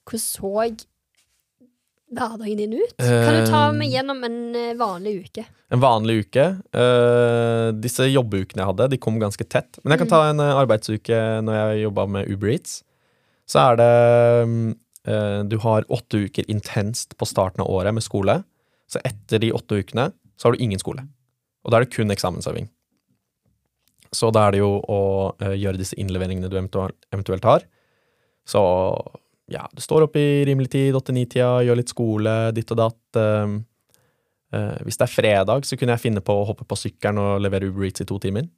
Hvordan 0.07 0.23
så 0.23 0.51
hverdagen 2.13 2.57
din 2.59 2.75
ut? 2.77 2.95
Kan 2.99 3.35
du 3.35 3.45
ta 3.49 3.61
meg 3.75 3.89
Eh, 3.89 3.97
gjennom 3.97 4.23
en 4.23 4.55
eh, 4.55 4.75
vanlig 4.79 5.15
uke? 5.25 5.45
en 5.67 5.81
vanlig 5.83 6.21
uke. 6.23 6.43
Uh, 6.71 7.73
disse 7.75 8.07
jobbeukene 8.07 8.63
jeg 8.63 8.69
hadde, 8.69 8.89
de 8.93 8.99
kom 9.01 9.19
ganske 9.19 9.43
tett. 9.43 9.79
Men 9.83 9.93
jeg 9.93 10.05
kan 10.05 10.11
ta 10.13 10.21
en 10.29 10.43
arbeidsuke 10.45 11.17
når 11.43 11.57
jeg 11.57 11.81
jobba 11.87 12.05
med 12.07 12.31
Uber 12.31 12.53
Eats. 12.53 12.81
Så 13.47 13.59
er 13.63 13.77
det 13.79 13.91
mm, 14.47 14.71
eh, 15.07 15.41
Du 15.47 15.57
har 15.63 15.85
åtte 15.87 16.25
uker 16.27 16.47
intenst 16.51 17.15
på 17.17 17.27
starten 17.27 17.63
av 17.63 17.71
året 17.71 17.95
med 17.95 18.03
skole. 18.03 18.41
Så 18.91 18.99
etter 19.07 19.39
de 19.43 19.53
åtte 19.55 19.79
ukene 19.79 20.09
så 20.35 20.47
har 20.47 20.55
du 20.55 20.63
ingen 20.63 20.79
skole. 20.79 21.05
Og 21.63 21.71
da 21.71 21.79
er 21.79 21.85
det 21.85 21.95
kun 21.95 22.11
eksamensøving. 22.11 22.67
Så 24.15 24.31
da 24.31 24.45
er 24.47 24.55
det 24.55 24.59
jo 24.61 24.77
å 24.79 24.99
uh, 25.35 25.55
gjøre 25.55 25.79
disse 25.79 25.95
innleveringene 25.99 26.51
du 26.51 26.59
eventuelt 26.59 27.47
har. 27.47 27.63
Så 28.47 28.61
ja, 29.51 29.63
du 29.73 29.81
står 29.83 30.07
opp 30.07 30.17
i 30.19 30.45
rimelig 30.47 30.71
tid, 30.73 30.95
åtte-ni-tida, 30.97 31.63
gjør 31.65 31.79
litt 31.79 31.93
skole, 31.93 32.35
ditt 32.55 32.71
og 32.75 32.81
datt. 32.81 33.19
eh, 33.21 33.57
eh, 34.53 34.77
hvis 34.83 34.99
det 34.99 35.07
er 35.07 35.13
fredag, 35.13 35.65
så 35.65 35.77
kunne 35.79 35.95
jeg 35.95 36.05
finne 36.07 36.23
på 36.23 36.35
å 36.35 36.47
hoppe 36.49 36.67
på 36.67 36.79
sykkelen 36.79 37.21
og 37.21 37.41
levere 37.41 37.69
Uber 37.71 37.87
Eats 37.87 38.03
i 38.03 38.09
to 38.09 38.19
timer. 38.19 38.49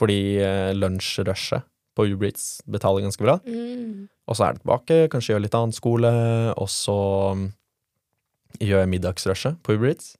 Fordi 0.00 0.40
uh, 0.40 0.72
lunsjrushet 0.72 1.66
på 1.96 2.06
Uber 2.08 2.30
Eats 2.30 2.62
betaler 2.64 3.04
ganske 3.04 3.20
bra. 3.20 3.36
Mm. 3.44 4.08
Og 4.30 4.36
så 4.38 4.46
er 4.46 4.54
det 4.54 4.62
tilbake, 4.62 4.98
kanskje 5.12 5.34
gjør 5.34 5.42
litt 5.44 5.56
annen 5.58 5.76
skole, 5.76 6.12
og 6.54 6.70
så 6.72 6.96
mm, 7.36 7.44
gjør 8.62 8.80
jeg 8.84 8.90
middagsrushet 8.94 9.60
på 9.66 9.76
Uber 9.76 9.90
Eats. 9.90 10.14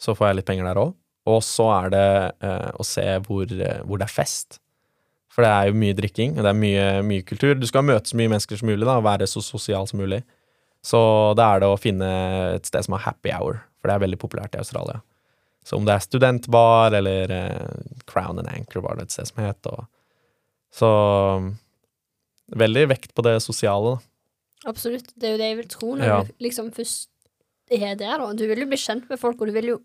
Så 0.00 0.14
får 0.16 0.30
jeg 0.30 0.38
litt 0.38 0.48
penger 0.48 0.70
der 0.70 0.80
òg. 0.80 0.94
Og 1.28 1.42
så 1.44 1.66
er 1.74 1.92
det 1.92 2.08
eh, 2.46 2.70
å 2.80 2.86
se 2.86 3.04
hvor, 3.26 3.44
eh, 3.44 3.82
hvor 3.84 4.00
det 4.00 4.06
er 4.06 4.14
fest. 4.14 4.60
For 5.30 5.46
det 5.46 5.50
er 5.54 5.68
jo 5.70 5.76
mye 5.78 5.94
drikking, 5.94 6.32
og 6.38 6.42
det 6.42 6.50
er 6.50 6.58
mye, 6.58 6.86
mye 7.06 7.22
kultur. 7.26 7.54
Du 7.54 7.66
skal 7.70 7.84
møte 7.86 8.10
så 8.10 8.18
mye 8.18 8.32
mennesker 8.32 8.58
som 8.58 8.66
mulig, 8.70 8.82
da, 8.88 8.96
og 8.98 9.04
være 9.06 9.28
så 9.30 9.42
sosial 9.44 9.86
som 9.86 10.00
mulig. 10.02 10.24
Så 10.82 10.98
da 11.38 11.52
er 11.54 11.62
det 11.62 11.68
å 11.70 11.78
finne 11.78 12.08
et 12.56 12.66
sted 12.66 12.82
som 12.86 12.96
har 12.96 13.04
happy 13.04 13.30
hour, 13.36 13.60
for 13.78 13.90
det 13.90 13.94
er 13.98 14.02
veldig 14.06 14.18
populært 14.22 14.56
i 14.56 14.62
Australia. 14.62 14.98
Så 15.62 15.76
om 15.76 15.84
det 15.86 15.92
er 15.94 16.02
studentbar 16.02 16.94
eller 16.96 17.30
eh, 17.36 17.82
Crown 18.10 18.40
and 18.40 18.48
Anchor 18.50 18.82
var 18.82 18.96
det 18.98 19.06
et 19.06 19.14
sted 19.14 19.28
som 19.28 19.42
het. 19.44 19.68
Og, 19.70 19.84
så 20.74 20.88
mm, 21.44 21.50
veldig 22.64 22.86
vekt 22.94 23.12
på 23.14 23.22
det 23.26 23.36
sosiale, 23.44 23.94
da. 23.96 24.06
Absolutt. 24.72 25.12
Det 25.16 25.28
er 25.28 25.36
jo 25.36 25.40
det 25.40 25.50
jeg 25.52 25.58
vil 25.60 25.68
tro 25.72 25.92
når 25.96 26.08
Ja. 26.10 26.18
du 26.26 26.32
liksom 26.44 26.72
først 26.76 27.08
er 27.70 27.94
der, 28.00 28.18
da. 28.18 28.32
Du 28.36 28.42
vil 28.50 28.64
jo 28.64 28.66
bli 28.72 28.80
kjent 28.80 29.06
med 29.12 29.20
folk, 29.20 29.40
og 29.40 29.48
du 29.48 29.54
vil 29.56 29.70
jo 29.74 29.78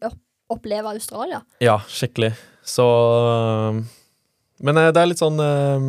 oppleve 0.51 0.89
Australia. 0.95 1.43
Ja, 1.63 1.77
skikkelig. 1.91 2.33
Så 2.65 2.83
øh, 2.87 3.83
Men 4.63 4.79
øh, 4.79 4.91
det 4.95 5.01
er 5.01 5.09
litt 5.11 5.19
sånn 5.19 5.41
øh, 5.41 5.87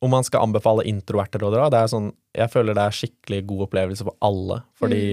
Om 0.00 0.12
man 0.14 0.24
skal 0.24 0.46
anbefale 0.46 0.86
introverter 0.88 1.42
å 1.44 1.50
dra, 1.52 1.66
det 1.72 1.82
er 1.82 1.90
sånn 1.92 2.08
Jeg 2.36 2.52
føler 2.52 2.76
det 2.78 2.86
er 2.86 2.96
skikkelig 2.96 3.42
god 3.50 3.66
opplevelse 3.66 4.06
for 4.06 4.16
alle, 4.24 4.62
fordi 4.80 5.04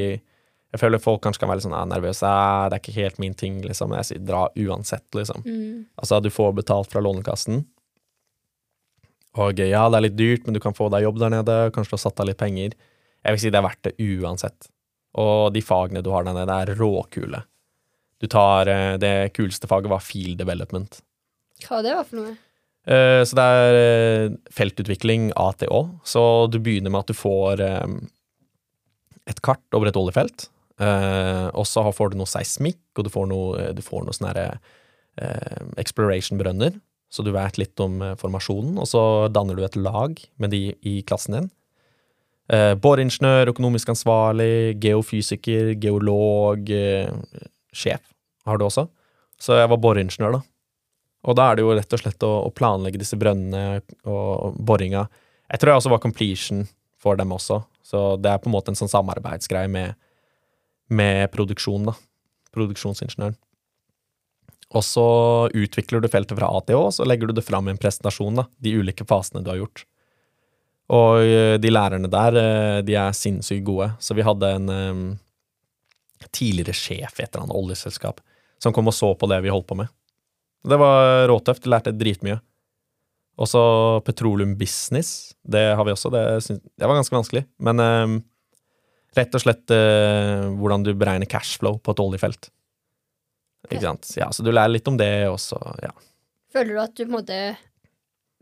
jeg 0.76 0.82
føler 0.82 1.00
folk 1.00 1.22
kanskje 1.24 1.40
kan 1.40 1.48
være 1.48 1.62
litt 1.62 1.66
sånn 1.70 1.78
ah, 1.78 1.86
nervøse. 1.88 2.28
Ah, 2.28 2.66
det 2.68 2.76
er 2.76 2.82
ikke 2.82 2.98
helt 2.98 3.20
min 3.24 3.36
ting, 3.40 3.62
liksom. 3.64 3.94
Jeg 3.96 4.08
sier 4.10 4.24
dra 4.28 4.42
uansett, 4.60 5.06
liksom. 5.16 5.46
Mm. 5.48 5.86
Altså, 5.96 6.18
du 6.20 6.28
får 6.36 6.52
betalt 6.58 6.92
fra 6.92 7.00
Lånekassen. 7.00 7.62
Og 9.40 9.62
ja, 9.64 9.86
det 9.88 10.02
er 10.02 10.04
litt 10.04 10.18
dyrt, 10.20 10.44
men 10.44 10.58
du 10.58 10.60
kan 10.60 10.76
få 10.76 10.90
deg 10.92 11.06
jobb 11.06 11.22
der 11.22 11.32
nede. 11.32 11.56
Kanskje 11.72 11.94
du 11.94 11.96
har 11.96 12.04
satt 12.04 12.20
av 12.20 12.28
litt 12.28 12.42
penger. 12.42 12.76
Jeg 13.24 13.38
vil 13.38 13.42
si 13.46 13.54
det 13.56 13.62
er 13.62 13.68
verdt 13.70 13.88
det 13.88 13.96
uansett. 14.04 14.68
Og 15.24 15.54
de 15.56 15.64
fagene 15.64 16.04
du 16.04 16.12
har 16.12 16.28
der 16.28 16.36
nede, 16.36 16.60
er 16.60 16.76
råkule. 16.76 17.46
Du 18.20 18.28
tar 18.32 18.68
eh, 18.72 18.98
Det 19.00 19.14
kuleste 19.36 19.68
faget 19.72 19.92
var 19.92 20.04
field 20.04 20.38
development. 20.40 21.00
Hva 21.66 21.82
det 21.84 21.96
var 21.96 22.08
for 22.08 22.20
noe? 22.20 22.36
Eh, 22.86 23.24
Så 23.26 23.38
det 23.38 23.44
er 23.44 23.78
eh, 23.80 24.36
feltutvikling, 24.54 25.32
ATÅ. 25.36 26.00
Så 26.06 26.48
du 26.52 26.60
begynner 26.60 26.94
med 26.94 27.06
at 27.06 27.12
du 27.12 27.18
får 27.18 27.62
eh, 27.66 27.96
et 29.26 29.42
kart 29.42 29.64
over 29.74 29.90
et 29.90 29.98
oljefelt. 29.98 30.50
Og 30.76 31.64
så 31.64 31.86
får 31.96 32.12
du 32.12 32.18
noe 32.20 32.28
seismikk, 32.28 32.82
og 33.00 33.06
du 33.08 33.10
får 33.10 33.30
noe, 33.32 33.70
noe 33.72 34.14
sånne 34.14 34.44
exploration-brønner. 35.80 36.76
Så 37.08 37.24
du 37.24 37.30
vet 37.32 37.56
litt 37.58 37.80
om 37.80 38.02
formasjonen, 38.20 38.76
og 38.84 38.90
så 38.92 39.04
danner 39.32 39.56
du 39.56 39.64
et 39.64 39.78
lag 39.80 40.20
med 40.36 40.52
de 40.52 40.76
i 40.84 40.98
klassen 41.08 41.38
din. 41.38 41.48
Boreingeniør, 42.84 43.54
økonomisk 43.54 43.94
ansvarlig, 43.96 44.76
geofysiker, 44.84 45.72
geolog, 45.80 46.68
sjef 47.72 48.04
har 48.46 48.60
du 48.60 48.68
også. 48.68 48.90
Så 49.40 49.56
jeg 49.62 49.72
var 49.72 49.80
boreingeniør, 49.80 50.42
da. 50.42 50.44
Og 51.26 51.38
da 51.38 51.50
er 51.50 51.58
det 51.58 51.66
jo 51.66 51.74
rett 51.74 51.96
og 51.98 52.02
slett 52.02 52.26
å, 52.26 52.34
å 52.46 52.54
planlegge 52.54 53.02
disse 53.02 53.18
brønnene 53.18 53.82
og 54.06 54.58
boringa. 54.62 55.08
Jeg 55.50 55.62
tror 55.62 55.72
jeg 55.72 55.82
også 55.82 55.94
var 55.94 56.04
completion 56.04 56.66
for 57.02 57.18
dem 57.18 57.34
også, 57.34 57.62
så 57.86 58.04
det 58.18 58.32
er 58.32 58.42
på 58.42 58.50
en 58.50 58.56
måte 58.56 58.74
en 58.74 58.78
sånn 58.78 58.92
samarbeidsgreie 58.92 59.70
med, 59.72 59.98
med 60.90 61.30
produksjonen, 61.34 61.92
da. 61.92 61.98
Produksjonsingeniøren. 62.56 63.36
Og 64.76 64.84
så 64.84 65.08
utvikler 65.54 66.02
du 66.02 66.10
feltet 66.12 66.38
fra 66.40 66.50
A 66.50 66.62
til 66.66 66.80
Å, 66.80 66.88
så 66.94 67.06
legger 67.06 67.30
du 67.30 67.38
det 67.38 67.46
fram 67.46 67.68
i 67.70 67.74
en 67.76 67.82
presentasjon, 67.82 68.42
da. 68.42 68.48
De 68.58 68.74
ulike 68.80 69.06
fasene 69.08 69.44
du 69.46 69.52
har 69.54 69.62
gjort. 69.62 69.86
Og 70.94 71.22
eh, 71.24 71.56
de 71.62 71.72
lærerne 71.72 72.10
der, 72.12 72.40
eh, 72.42 72.80
de 72.86 72.98
er 73.00 73.16
sinnssykt 73.18 73.66
gode. 73.66 73.92
Så 74.02 74.18
vi 74.18 74.26
hadde 74.26 74.52
en 74.58 74.70
um, 74.70 75.06
tidligere 76.32 76.76
sjef 76.78 77.20
i 77.20 77.26
et 77.26 77.30
eller 77.30 77.46
annet 77.46 77.58
oljeselskap 77.58 78.22
som 78.62 78.74
kom 78.74 78.90
og 78.90 78.96
så 78.98 79.12
på 79.18 79.30
det 79.30 79.42
vi 79.46 79.54
holdt 79.54 79.70
på 79.70 79.78
med. 79.80 79.92
Det 80.66 80.78
var 80.82 81.28
råtøft. 81.30 81.68
Lærte 81.70 81.94
dritmye. 81.96 82.40
Og 83.36 83.50
så 83.52 83.62
petroleumbusiness. 84.08 85.36
Det 85.44 85.68
har 85.76 85.86
vi 85.86 85.94
også. 85.94 86.12
Det, 86.14 86.24
synes, 86.46 86.64
det 86.64 86.88
var 86.88 86.98
ganske 86.98 87.18
vanskelig. 87.18 87.44
Men 87.68 87.84
eh, 87.84 88.16
rett 89.20 89.36
og 89.36 89.44
slett 89.44 89.76
eh, 89.76 90.48
hvordan 90.56 90.86
du 90.88 90.94
beregner 90.96 91.30
cashflow 91.30 91.80
på 91.84 91.96
et 91.96 92.04
oljefelt. 92.04 92.50
Ikke 93.70 93.84
sant? 93.84 94.10
Ja, 94.18 94.30
så 94.34 94.46
du 94.46 94.52
lærer 94.54 94.76
litt 94.76 94.88
om 94.88 94.98
det 95.00 95.10
også. 95.28 95.60
Ja. 95.84 95.94
Føler 96.54 96.76
du 96.76 96.82
at 96.84 96.94
du 96.96 97.06
på 97.06 97.10
en 97.10 97.18
måte 97.18 97.40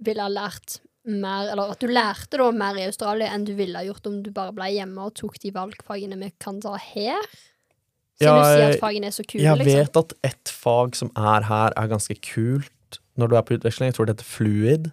ville 0.03 0.25
ha 0.25 0.31
lært 0.31 0.81
mer, 1.07 1.49
eller 1.51 1.73
at 1.73 1.81
du 1.83 1.91
lærte 1.91 2.39
da 2.39 2.49
mer 2.55 2.77
i 2.79 2.85
Australia 2.87 3.31
enn 3.33 3.47
du 3.47 3.53
ville 3.57 3.79
ha 3.79 3.87
gjort 3.87 4.07
om 4.09 4.19
du 4.23 4.29
bare 4.35 4.55
ble 4.55 4.69
hjemme 4.73 5.07
og 5.07 5.15
tok 5.19 5.39
de 5.43 5.51
valgfagene 5.55 6.19
vi 6.21 6.31
kan 6.43 6.59
ta 6.63 6.75
her? 6.79 7.27
Siden 8.19 8.29
Ja, 8.29 8.35
du 8.37 8.43
sier 8.45 8.59
jeg- 8.67 8.73
at 8.75 8.79
fagene 8.81 9.05
er 9.09 9.11
så 9.15 9.23
kule, 9.25 9.41
Jeg 9.43 9.57
liksom. 9.57 9.79
vet 9.79 9.97
at 9.97 10.13
ett 10.23 10.49
fag 10.53 10.95
som 10.95 11.09
er 11.15 11.41
her, 11.43 11.73
er 11.75 11.87
ganske 11.87 12.15
kult 12.21 12.99
når 13.17 13.29
du 13.29 13.35
er 13.37 13.41
på 13.41 13.57
utveksling. 13.57 13.89
Jeg 13.89 13.95
tror 13.95 14.05
det 14.05 14.15
heter 14.17 14.29
fluid, 14.29 14.91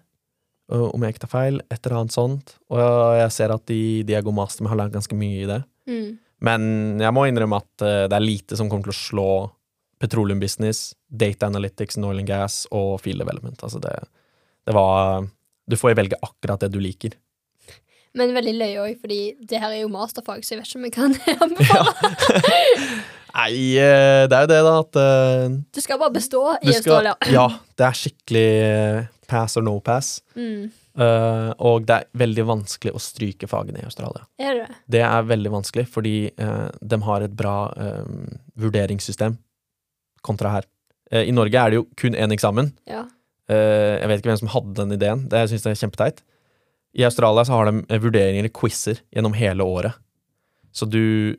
øh, 0.73 0.95
om 0.95 1.03
jeg 1.03 1.15
ikke 1.15 1.27
tar 1.27 1.35
feil. 1.35 1.61
Et 1.71 1.87
eller 1.87 1.99
annet 2.01 2.13
sånt. 2.13 2.55
Og 2.71 2.79
jeg 3.19 3.31
ser 3.33 3.51
at 3.53 3.67
de, 3.67 4.03
de 4.03 4.13
jeg 4.13 4.25
går 4.25 4.33
master 4.35 4.63
med, 4.63 4.71
har 4.71 4.79
lært 4.89 4.93
ganske 4.93 5.17
mye 5.17 5.43
i 5.43 5.47
det. 5.47 5.65
Mm. 5.89 6.19
Men 6.41 6.99
jeg 7.01 7.13
må 7.13 7.27
innrømme 7.29 7.57
at 7.57 7.83
eh, 7.83 8.09
det 8.09 8.13
er 8.17 8.21
lite 8.25 8.57
som 8.57 8.69
kommer 8.71 8.85
til 8.85 8.93
å 8.93 9.01
slå 9.11 9.51
petroleum 10.01 10.41
business, 10.41 10.95
data 11.15 11.47
analytics, 11.47 11.99
oil 11.99 12.19
and 12.19 12.27
gas 12.27 12.67
og 12.73 13.01
field 13.03 13.19
development. 13.19 13.59
Altså 13.63 13.81
det, 13.81 13.93
det 14.67 14.75
var 14.75 15.29
Du 15.69 15.77
får 15.77 15.95
velge 15.95 16.17
akkurat 16.25 16.59
det 16.61 16.73
du 16.73 16.81
liker. 16.81 17.13
Men 18.19 18.35
veldig 18.35 18.57
løye 18.59 18.83
òg, 18.83 18.99
fordi 18.99 19.21
det 19.47 19.61
her 19.63 19.71
er 19.71 19.85
jo 19.85 19.93
masterfag, 19.93 20.43
så 20.43 20.57
jeg 20.57 20.61
vet 20.61 20.71
ikke 20.71 20.81
om 20.81 20.87
jeg 20.89 20.95
kan 20.97 21.17
anbefale. 21.47 21.93
Nei, 23.31 23.53
eh, 23.79 24.25
det 24.27 24.35
er 24.35 24.43
jo 24.43 24.51
det, 24.51 24.59
da, 24.67 24.73
at 24.81 24.99
uh, 24.99 25.59
Du 25.71 25.79
skal 25.85 26.01
bare 26.01 26.15
bestå 26.17 26.43
i 26.59 26.75
Australia. 26.75 27.15
Ja, 27.37 27.47
det 27.79 27.87
er 27.87 27.99
skikkelig 28.01 28.49
eh, 28.67 29.05
pass 29.31 29.55
or 29.61 29.63
no 29.67 29.77
pass. 29.85 30.17
Mm. 30.35 30.73
Uh, 31.01 31.53
og 31.63 31.87
det 31.87 31.95
er 32.01 32.09
veldig 32.19 32.45
vanskelig 32.49 32.93
å 32.97 33.01
stryke 33.01 33.47
fagene 33.49 33.81
i 33.81 33.87
Australia. 33.87 34.25
Er 34.43 34.59
det 34.59 34.65
det? 34.67 34.79
Det 34.97 35.05
er 35.07 35.29
veldig 35.29 35.53
vanskelig, 35.55 35.87
fordi 35.93 36.15
uh, 36.43 36.67
de 36.83 36.99
har 37.07 37.25
et 37.25 37.37
bra 37.37 37.55
eh, 37.79 38.11
vurderingssystem 38.61 39.39
kontra 40.27 40.57
her. 40.59 40.67
Uh, 41.13 41.23
I 41.23 41.35
Norge 41.35 41.63
er 41.63 41.71
det 41.71 41.79
jo 41.79 41.87
kun 42.01 42.19
én 42.19 42.35
eksamen. 42.35 42.75
Ja. 42.91 43.07
Jeg 43.51 44.07
vet 44.07 44.21
ikke 44.21 44.29
hvem 44.31 44.39
som 44.39 44.51
hadde 44.53 44.77
den 44.79 44.95
ideen. 44.95 45.23
Det 45.27 45.41
jeg 45.41 45.49
synes 45.51 45.65
jeg 45.67 45.75
er 45.75 45.79
kjempeteit. 45.81 46.21
I 46.97 47.05
Australia 47.07 47.45
så 47.45 47.53
har 47.53 47.71
de 47.71 47.85
eh, 47.89 48.01
vurderinger 48.03 48.49
i 48.49 48.53
quizer 48.55 49.03
gjennom 49.15 49.37
hele 49.39 49.67
året. 49.67 49.99
Så 50.73 50.87
du, 50.87 51.37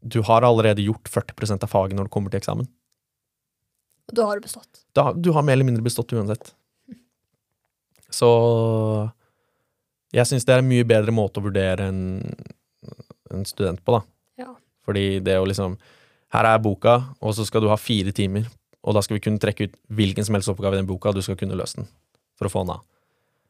du 0.00 0.20
har 0.28 0.44
allerede 0.44 0.84
gjort 0.84 1.08
40% 1.10 1.64
av 1.64 1.72
faget 1.72 1.96
når 1.96 2.08
du 2.08 2.14
kommer 2.14 2.32
til 2.32 2.40
eksamen. 2.42 2.68
Og 4.10 4.16
da 4.16 4.28
har 4.28 4.40
du 4.40 4.44
bestått. 4.44 4.84
Da, 4.96 5.10
du 5.12 5.32
har 5.32 5.44
mer 5.44 5.56
eller 5.56 5.68
mindre 5.68 5.84
bestått 5.84 6.12
uansett. 6.12 6.52
Så 8.12 8.28
jeg 10.14 10.28
syns 10.30 10.44
det 10.46 10.54
er 10.54 10.62
en 10.62 10.70
mye 10.70 10.86
bedre 10.86 11.12
måte 11.14 11.40
å 11.40 11.46
vurdere 11.46 11.88
en, 11.90 12.02
en 13.32 13.48
student 13.48 13.80
på, 13.82 13.96
da. 13.96 14.44
Ja. 14.44 14.52
Fordi 14.86 15.18
det 15.24 15.40
å 15.40 15.48
liksom 15.48 15.78
Her 16.34 16.46
er 16.50 16.58
boka, 16.58 16.92
og 17.22 17.34
så 17.36 17.44
skal 17.46 17.62
du 17.62 17.68
ha 17.70 17.76
fire 17.78 18.10
timer 18.10 18.48
og 18.84 18.96
da 18.96 19.02
skal 19.04 19.16
vi 19.16 19.24
kunne 19.24 19.40
trekke 19.40 19.68
ut 19.68 19.76
hvilken 19.96 20.26
som 20.26 20.36
helst 20.36 20.50
oppgave 20.52 20.76
i 20.76 20.82
den 20.82 20.88
boka, 20.88 21.10
og 21.10 21.16
du 21.16 21.24
skal 21.24 21.38
kunne 21.40 21.56
løse 21.56 21.80
den 21.80 21.88
for 22.38 22.48
å 22.48 22.52
få 22.52 22.64
den 22.64 22.74
av. 22.76 22.82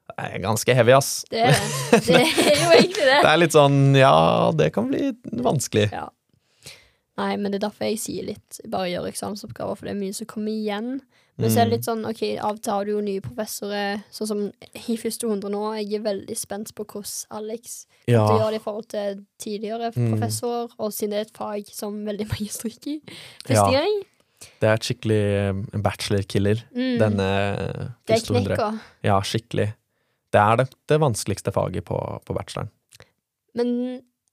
Det 0.05 0.15
er 0.21 0.39
ganske 0.45 0.75
heavy, 0.77 0.93
ass. 0.93 1.25
Det 1.33 1.41
er 1.41 1.55
det. 1.57 2.01
Det 2.05 2.19
er 2.21 2.59
jo 2.61 2.71
egentlig 2.79 3.07
det. 3.09 3.21
Det 3.25 3.31
er 3.31 3.39
litt 3.41 3.55
sånn, 3.57 3.79
ja, 3.97 4.13
det 4.55 4.73
kan 4.75 4.91
bli 4.91 5.13
vanskelig. 5.43 5.89
Ja. 5.93 6.09
Nei, 7.17 7.37
men 7.39 7.53
det 7.55 7.61
er 7.61 7.69
derfor 7.69 7.87
jeg 7.87 8.01
sier 8.03 8.25
litt 8.27 8.59
bare 8.69 8.89
gjør 8.91 9.07
eksamensoppgaver, 9.13 9.77
for 9.79 9.87
det 9.87 9.93
er 9.95 10.01
mye 10.01 10.15
som 10.17 10.27
kommer 10.31 10.51
igjen. 10.53 10.97
Men 11.39 11.51
så 11.51 11.63
er 11.63 11.67
det 11.67 11.79
litt 11.81 11.87
sånn, 11.89 12.05
ok, 12.07 12.21
av 12.39 12.57
og 12.57 12.61
til 12.63 12.73
har 12.75 12.85
du 12.87 12.91
jo 12.93 13.01
nye 13.03 13.23
professorer, 13.23 14.03
sånn 14.15 14.29
som 14.31 14.43
i 14.87 14.95
første 15.01 15.27
hundre 15.27 15.51
nå. 15.51 15.63
Jeg 15.81 15.97
er 15.99 16.05
veldig 16.05 16.37
spent 16.39 16.71
på 16.79 16.85
hvordan 16.87 17.39
Alex 17.41 17.87
Ja, 18.07 18.23
gjør 18.29 18.53
det 18.55 18.61
i 18.61 18.63
forhold 18.63 18.89
til 18.93 19.23
tidligere 19.43 19.91
Mm. 19.97 20.13
professorer, 20.15 20.69
og 20.79 20.93
siden 20.95 21.11
det 21.11 21.19
er 21.19 21.27
et 21.27 21.33
fag 21.39 21.71
som 21.75 22.05
veldig 22.07 22.29
mange 22.31 22.51
stryker 22.55 22.99
i 22.99 23.01
første 23.49 23.73
Ja. 23.73 23.81
gang. 23.81 24.03
det 24.61 24.69
er 24.69 24.75
et 24.75 24.87
skikkelig 24.87 25.23
eh, 25.41 25.81
bachelor-killer, 25.81 26.63
Mm. 26.75 26.99
denne 26.99 27.29
det 28.07 28.15
er 28.15 28.15
første 28.19 28.35
hundre. 28.35 28.57
knekka. 28.57 28.81
Ja, 29.03 29.21
skikkelig. 29.21 29.73
Det 30.35 30.41
er 30.43 30.59
det, 30.63 30.67
det 30.91 30.99
vanskeligste 31.03 31.53
faget 31.55 31.87
på, 31.87 31.99
på 32.27 32.35
bacheloren. 32.37 32.71
Men 33.55 33.71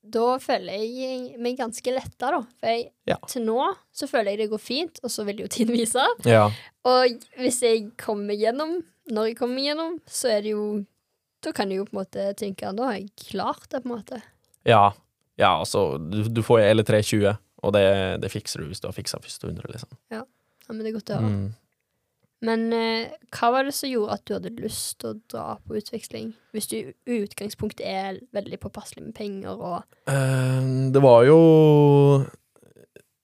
da 0.01 0.31
føler 0.41 0.81
jeg 0.81 1.35
meg 1.41 1.59
ganske 1.59 1.93
letta, 1.93 2.31
da. 2.33 2.39
For 2.57 2.71
jeg, 2.73 2.87
Ja. 3.05 3.19
til 3.29 3.43
nå 3.45 3.59
så 3.93 4.07
føler 4.09 4.33
jeg 4.33 4.39
det 4.41 4.47
går 4.55 4.61
fint, 4.63 5.01
og 5.05 5.11
så 5.13 5.25
vil 5.27 5.43
jo 5.43 5.49
tiden 5.51 5.75
vise. 5.77 6.01
Ja, 6.25 6.47
Og 6.89 7.21
hvis 7.37 7.59
jeg 7.61 7.91
kommer 8.01 8.33
gjennom, 8.33 8.79
når 9.13 9.29
jeg 9.29 9.37
kommer 9.37 9.61
gjennom, 9.61 9.99
så 10.09 10.31
er 10.37 10.41
det 10.47 10.55
jo 10.55 10.85
Da 11.41 11.51
kan 11.57 11.69
jeg 11.73 11.79
jo 11.79 11.85
på 11.85 11.95
en 11.95 12.03
måte 12.03 12.25
tenke 12.37 12.69
Da 12.77 12.83
har 12.85 12.97
jeg 12.99 13.07
klart 13.17 13.63
det, 13.69 13.79
på 13.83 13.89
en 13.89 13.95
måte. 13.97 14.21
ja, 14.65 14.91
ja 15.37 15.51
altså, 15.59 15.97
du, 15.97 16.23
du 16.29 16.41
får 16.45 16.59
L320, 16.75 17.37
og 17.63 17.73
det, 17.73 17.85
det 18.21 18.29
fikser 18.31 18.61
du 18.61 18.67
hvis 18.69 18.81
du 18.81 18.87
har 18.87 18.93
fiksa 18.93 19.17
første 19.21 19.47
hundre, 19.49 19.69
liksom. 19.73 19.89
Ja, 20.13 20.21
men 20.69 20.79
det 20.85 20.91
er 20.91 20.97
godt 20.99 21.09
å 21.09 21.17
høre. 21.17 21.29
Mm. 21.29 21.47
Men 22.41 22.71
eh, 22.73 23.11
hva 23.35 23.51
var 23.53 23.67
det 23.67 23.75
som 23.77 23.89
gjorde 23.91 24.15
at 24.17 24.23
du 24.25 24.33
hadde 24.33 24.53
lyst 24.57 24.95
til 25.01 25.11
å 25.11 25.19
dra 25.29 25.45
på 25.61 25.77
utveksling? 25.77 26.31
Hvis 26.55 26.69
du 26.71 26.77
i 26.79 27.19
utgangspunktet 27.21 27.83
er 27.85 28.17
veldig 28.33 28.57
påpasselig 28.63 29.05
med 29.05 29.15
penger 29.17 29.53
og 29.53 29.83
Eh, 30.09 30.71
det 30.91 31.01
var 31.03 31.21
jo 31.27 31.37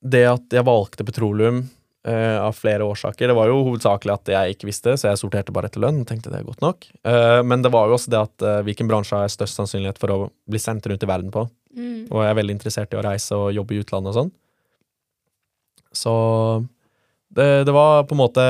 det 0.05 0.23
at 0.29 0.53
jeg 0.53 0.65
valgte 0.67 1.03
petroleum 1.07 1.63
eh, 2.07 2.37
av 2.37 2.53
flere 2.55 2.85
årsaker. 2.85 3.27
Det 3.27 3.35
var 3.35 3.49
jo 3.49 3.63
hovedsakelig 3.65 4.13
at 4.13 4.31
jeg 4.31 4.55
ikke 4.55 4.69
visste, 4.69 4.93
så 4.95 5.09
jeg 5.09 5.21
sorterte 5.23 5.55
bare 5.55 5.71
etter 5.71 5.83
lønn. 5.83 6.03
tenkte 6.07 6.31
det 6.31 6.41
er 6.41 6.47
godt 6.47 6.63
nok. 6.63 6.87
Eh, 7.01 7.41
men 7.43 7.65
det 7.65 7.73
var 7.73 7.89
jo 7.89 7.97
også 7.97 8.13
det 8.13 8.21
at 8.21 8.45
eh, 8.45 8.61
hvilken 8.69 8.89
bransje 8.91 9.17
har 9.17 9.25
jeg 9.25 9.35
størst 9.39 9.59
sannsynlighet 9.59 10.01
for 10.01 10.13
å 10.13 10.19
bli 10.47 10.61
sendt 10.61 10.87
rundt 10.87 11.03
i 11.03 11.09
verden 11.09 11.33
på. 11.33 11.47
mm, 11.75 12.07
Og 12.11 12.21
jeg 12.23 12.31
er 12.31 12.39
veldig 12.39 12.57
interessert 12.59 12.93
i 12.93 13.01
å 13.01 13.05
reise 13.05 13.35
og 13.35 13.53
jobbe 13.57 13.75
i 13.75 13.81
utlandet 13.81 14.13
og 14.13 14.19
sånn. 14.21 14.33
Så 15.97 16.13
det, 17.35 17.47
det 17.67 17.73
var 17.75 18.05
på 18.07 18.15
en 18.15 18.21
måte 18.21 18.43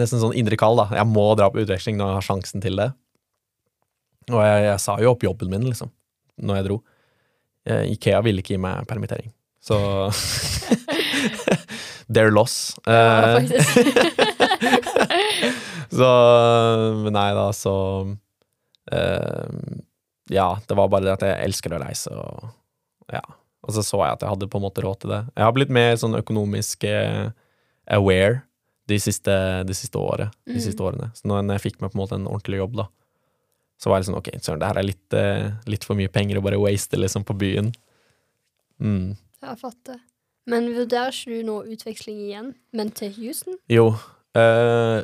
nesten 0.00 0.22
sånn 0.22 0.36
indre 0.38 0.56
kall, 0.60 0.78
da. 0.80 0.88
Jeg 0.96 1.10
må 1.10 1.26
dra 1.38 1.50
på 1.52 1.60
utveksling 1.62 1.98
når 2.00 2.10
jeg 2.10 2.20
har 2.20 2.28
sjansen 2.30 2.64
til 2.64 2.80
det. 2.80 2.90
Og 4.32 4.40
jeg, 4.40 4.64
jeg 4.70 4.80
sa 4.80 4.96
jo 5.02 5.12
opp 5.12 5.24
jobben 5.26 5.52
min, 5.52 5.66
liksom, 5.68 5.92
når 6.40 6.60
jeg 6.60 6.68
dro. 6.70 6.80
Ikea 7.94 8.20
ville 8.24 8.44
ikke 8.44 8.56
gi 8.56 8.60
meg 8.60 8.88
permittering. 8.88 9.30
Så 9.64 9.76
Their 12.14 12.30
loss. 12.30 12.76
ja, 12.84 13.38
Eh, 13.38 13.44
så 15.94 16.08
Men 17.04 17.12
nei 17.16 17.30
da, 17.36 17.46
så 17.52 17.72
uh, 18.92 19.46
Ja, 20.32 20.58
det 20.68 20.76
var 20.76 20.88
bare 20.92 21.06
det 21.06 21.14
at 21.14 21.24
jeg 21.24 21.48
elsker 21.48 21.76
å 21.76 21.80
reise, 21.80 22.12
og 22.12 22.50
ja. 23.12 23.22
Og 23.64 23.72
så 23.72 23.80
så 23.84 24.02
jeg 24.02 24.18
at 24.18 24.22
jeg 24.24 24.32
hadde 24.34 24.50
på 24.52 24.58
en 24.60 24.66
måte 24.66 24.82
råd 24.84 24.98
til 25.00 25.10
det. 25.14 25.22
Jeg 25.32 25.44
har 25.46 25.54
blitt 25.56 25.72
mer 25.72 25.96
sånn 25.96 26.18
økonomisk 26.18 26.84
eh, 26.84 27.30
aware 27.86 28.42
de 28.88 28.98
siste, 29.00 29.34
de 29.64 29.76
siste 29.76 29.98
året, 29.98 30.32
de 30.48 30.60
siste 30.60 30.80
mm. 30.80 30.86
årene. 30.86 31.10
Så 31.16 31.28
når 31.28 31.56
jeg 31.56 31.64
fikk 31.68 31.80
meg 31.80 31.92
på 31.92 31.98
en 31.98 32.02
måte 32.02 32.18
en 32.18 32.28
ordentlig 32.28 32.60
jobb, 32.60 32.78
da, 32.82 32.88
så 33.80 33.90
var 33.90 34.00
jeg 34.00 34.08
sånn 34.08 34.18
ok, 34.18 34.32
søren, 34.44 34.60
det 34.62 34.70
her 34.70 34.80
er 34.80 34.86
litt, 34.86 35.16
eh, 35.18 35.46
litt 35.70 35.86
for 35.86 35.98
mye 35.98 36.12
penger 36.12 36.40
å 36.40 36.44
bare 36.44 36.60
waste 36.60 37.00
liksom 37.00 37.24
på 37.26 37.36
byen. 37.40 37.72
Mm. 38.82 39.14
Jeg 39.44 39.60
fatter. 39.60 40.02
Men 40.50 40.68
vurderer 40.76 41.14
ikke 41.14 41.38
du 41.38 41.48
nå 41.48 41.56
utveksling 41.72 42.20
igjen, 42.26 42.52
men 42.76 42.92
til 42.96 43.12
Houston? 43.16 43.56
Jo. 43.72 43.94
Øh, 44.36 45.00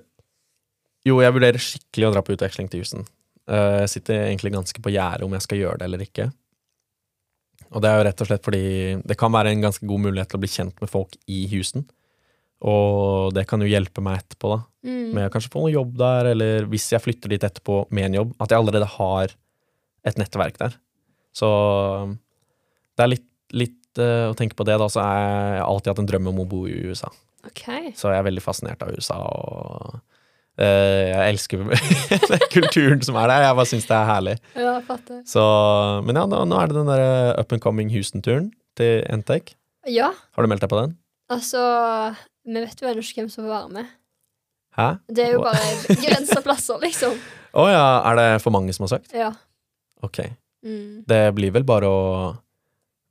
jo, 1.09 1.17
jeg 1.25 1.35
vurderer 1.37 1.65
skikkelig 1.65 2.11
å 2.11 2.13
dra 2.15 2.23
på 2.25 2.37
utveksling 2.37 2.69
til 2.69 2.83
Houston. 2.83 3.07
Eh, 3.49 3.79
jeg 3.85 3.95
sitter 3.97 4.27
egentlig 4.27 4.53
ganske 4.55 4.85
på 4.85 4.93
gjerdet 4.93 5.27
om 5.27 5.37
jeg 5.37 5.47
skal 5.47 5.63
gjøre 5.63 5.81
det 5.81 5.89
eller 5.89 6.05
ikke. 6.05 6.29
Og 7.71 7.83
det 7.83 7.91
er 7.91 8.01
jo 8.01 8.05
rett 8.09 8.23
og 8.23 8.29
slett 8.29 8.45
fordi 8.45 8.65
det 9.07 9.17
kan 9.19 9.33
være 9.33 9.55
en 9.55 9.65
ganske 9.65 9.87
god 9.87 10.05
mulighet 10.09 10.31
til 10.33 10.41
å 10.41 10.43
bli 10.43 10.51
kjent 10.51 10.83
med 10.83 10.91
folk 10.93 11.17
i 11.31 11.45
Houston. 11.55 11.87
Og 12.61 13.33
det 13.33 13.47
kan 13.49 13.63
jo 13.63 13.69
hjelpe 13.71 14.03
meg 14.05 14.21
etterpå, 14.21 14.53
da. 14.53 14.61
Mm. 14.85 15.13
Med 15.17 15.29
å 15.29 15.33
kanskje 15.33 15.53
få 15.53 15.65
noe 15.65 15.73
jobb 15.73 15.95
der, 16.01 16.33
eller 16.35 16.67
hvis 16.69 16.91
jeg 16.93 17.03
flytter 17.05 17.33
dit 17.33 17.45
etterpå 17.47 17.83
med 17.97 18.11
en 18.11 18.19
jobb, 18.21 18.35
at 18.41 18.53
jeg 18.53 18.61
allerede 18.61 18.89
har 18.99 19.33
et 20.09 20.21
nettverk 20.21 20.61
der. 20.61 20.77
Så 21.37 21.49
det 22.97 23.05
er 23.05 23.13
litt, 23.15 23.27
litt 23.57 24.01
uh, 24.01 24.29
å 24.31 24.37
tenke 24.37 24.59
på 24.59 24.67
det, 24.69 24.77
da, 24.81 24.89
så 24.93 25.01
jeg 25.01 25.27
har 25.57 25.67
alltid 25.67 25.93
hatt 25.93 26.05
en 26.05 26.11
drøm 26.13 26.31
om 26.33 26.45
å 26.45 26.49
bo 26.49 26.63
i 26.69 26.77
USA. 26.91 27.11
Okay. 27.49 27.95
Så 27.97 28.13
jeg 28.13 28.21
er 28.21 28.29
veldig 28.29 28.45
fascinert 28.45 28.85
av 28.85 28.93
USA, 28.93 29.17
og 29.25 30.01
uh, 30.61 30.65
jeg 30.65 31.33
elsker 31.33 31.65
kulturen 32.57 33.05
som 33.07 33.17
er 33.21 33.33
der. 33.33 33.47
Jeg 33.47 33.61
bare 33.63 33.73
syns 33.73 33.89
det 33.89 33.97
er 33.97 34.11
herlig. 34.11 34.37
Ja, 34.53 34.75
fatter. 34.85 35.23
Så, 35.29 35.45
men 36.05 36.21
ja, 36.21 36.29
nå, 36.29 36.45
nå 36.49 36.61
er 36.61 36.69
det 36.69 36.77
den 36.77 36.93
der 36.93 37.07
up 37.41 37.57
and 37.57 37.65
coming 37.65 37.93
Houston-turen 37.95 38.51
til 38.77 39.01
Entec. 39.09 39.55
Ja, 39.89 40.13
Har 40.13 40.45
du 40.45 40.53
meldt 40.53 40.65
deg 40.67 40.73
på 40.73 40.83
den? 40.83 40.99
altså 41.31 41.61
Vi 42.47 42.61
vet 42.65 42.81
jo 42.83 42.89
ennå 42.89 43.03
ikke 43.05 43.21
hvem 43.23 43.31
som 43.33 43.45
får 43.45 43.53
være 43.53 43.73
med. 43.77 43.87
Hæ? 44.79 44.89
Det 45.11 45.25
er 45.27 45.33
jo 45.35 45.43
bare 45.45 45.71
begrensa 45.89 46.41
plasser, 46.47 46.79
liksom. 46.83 47.17
Å 47.61 47.65
ja, 47.69 47.85
er 48.11 48.17
det 48.21 48.29
for 48.45 48.55
mange 48.55 48.73
som 48.77 48.87
har 48.87 48.95
søkt? 48.99 49.13
Ja. 49.17 49.33
Ok. 50.07 50.23
Mm, 50.65 51.03
Det 51.09 51.23
blir 51.35 51.51
vel 51.57 51.65
bare 51.67 51.89
å 51.91 52.01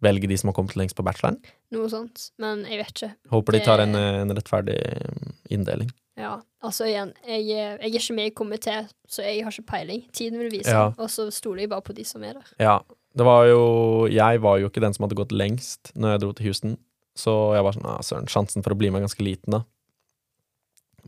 velge 0.01 0.30
de 0.32 0.38
som 0.39 0.47
har 0.49 0.55
kommet 0.55 0.77
lengst 0.80 0.95
på 0.95 1.03
bacheloren? 1.03 1.38
noe 1.75 1.89
sånt. 1.91 2.30
Men 2.41 2.63
jeg 2.65 2.80
vet 2.80 2.93
ikke. 2.95 3.09
Håper 3.34 3.57
de 3.57 3.59
tar 3.65 3.84
en, 3.84 3.93
en 3.99 4.32
rettferdig 4.34 4.77
mm, 4.80 5.34
inndeling. 5.53 5.89
Ja, 6.19 6.38
altså 6.65 6.88
igjen, 6.88 7.11
jeg, 7.27 7.43
jeg 7.51 7.75
er 7.77 7.99
ikke 7.99 8.15
med 8.17 8.30
i 8.32 8.34
komité, 8.36 8.77
så 9.07 9.23
jeg 9.23 9.43
har 9.45 9.53
ikke 9.53 9.67
peiling. 9.69 10.01
Tiden 10.15 10.39
vil 10.41 10.49
vise, 10.51 10.71
Ja. 10.73 10.88
og 10.97 11.11
så 11.11 11.27
stoler 11.32 11.63
jeg 11.65 11.71
bare 11.71 11.86
på 11.86 11.93
de 11.95 12.03
som 12.07 12.23
er 12.27 12.39
der. 12.39 12.49
Ja, 12.59 12.77
det 13.17 13.25
var 13.25 13.45
jo 13.49 14.07
Jeg 14.11 14.41
var 14.43 14.57
jo 14.61 14.67
ikke 14.69 14.82
den 14.84 14.93
som 14.95 15.03
hadde 15.05 15.15
gått 15.19 15.32
lengst 15.36 15.91
når 15.95 16.11
jeg 16.15 16.21
dro 16.23 16.32
til 16.36 16.45
Houston, 16.49 16.73
så 17.20 17.36
jeg 17.57 17.65
var 17.67 17.76
sånn 17.76 17.88
ah, 17.91 17.99
søren, 18.05 18.30
sjansen 18.32 18.63
for 18.65 18.74
å 18.76 18.80
bli 18.80 18.89
med 18.91 19.01
er 19.01 19.07
ganske 19.09 19.26
liten, 19.26 19.57
da. 19.59 19.63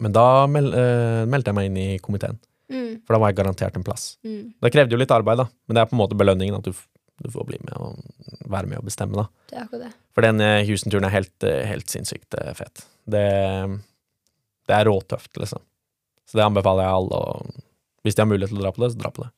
Men 0.01 0.13
da 0.15 0.25
mel 0.49 0.71
eh, 0.75 1.23
meldte 1.29 1.51
jeg 1.51 1.57
meg 1.57 1.71
inn 1.71 1.81
i 1.81 1.89
komiteen, 2.03 2.39
Mm, 2.71 3.01
for 3.03 3.11
da 3.11 3.17
var 3.19 3.31
jeg 3.33 3.35
garantert 3.41 3.75
en 3.75 3.83
plass. 3.83 4.03
mm, 4.23 4.53
Det 4.63 4.69
krevde 4.71 4.95
jo 4.95 4.99
litt 5.01 5.11
arbeid, 5.11 5.41
da, 5.41 5.45
men 5.67 5.75
det 5.75 5.81
er 5.81 5.89
på 5.89 5.95
en 5.97 5.99
måte 5.99 6.15
belønningen 6.15 6.55
at 6.55 6.63
du, 6.63 6.71
du 7.19 7.27
får 7.33 7.43
bli 7.49 7.57
med 7.67 7.73
og 7.75 7.97
være 8.47 8.69
med 8.71 8.79
og 8.79 8.85
bestemme, 8.87 9.17
da. 9.19 9.25
det 9.51 9.57
er 9.57 9.65
akkurat 9.65 9.83
det. 9.89 9.89
For 10.15 10.23
den 10.23 10.39
eh, 10.39 10.61
Houston-turen 10.69 11.03
er 11.09 11.11
helt, 11.11 11.35
eh, 11.43 11.65
helt 11.67 11.91
sinnssykt 11.91 12.37
eh, 12.39 12.53
fet. 12.55 12.85
Det, 13.03 13.25
det 14.71 14.77
er 14.77 14.87
råtøft, 14.87 15.35
liksom. 15.35 15.59
Så 16.31 16.39
det 16.39 16.45
anbefaler 16.45 16.87
jeg 16.87 16.95
alle 16.95 17.19
Og 17.19 17.59
Hvis 18.07 18.15
de 18.15 18.23
har 18.23 18.29
mulighet 18.31 18.53
til 18.53 18.61
å 18.61 18.63
dra 18.63 18.71
på 18.71 18.85
det, 18.85 18.91
så 18.93 19.01
dra 19.03 19.11
på 19.11 19.25
det. 19.25 19.29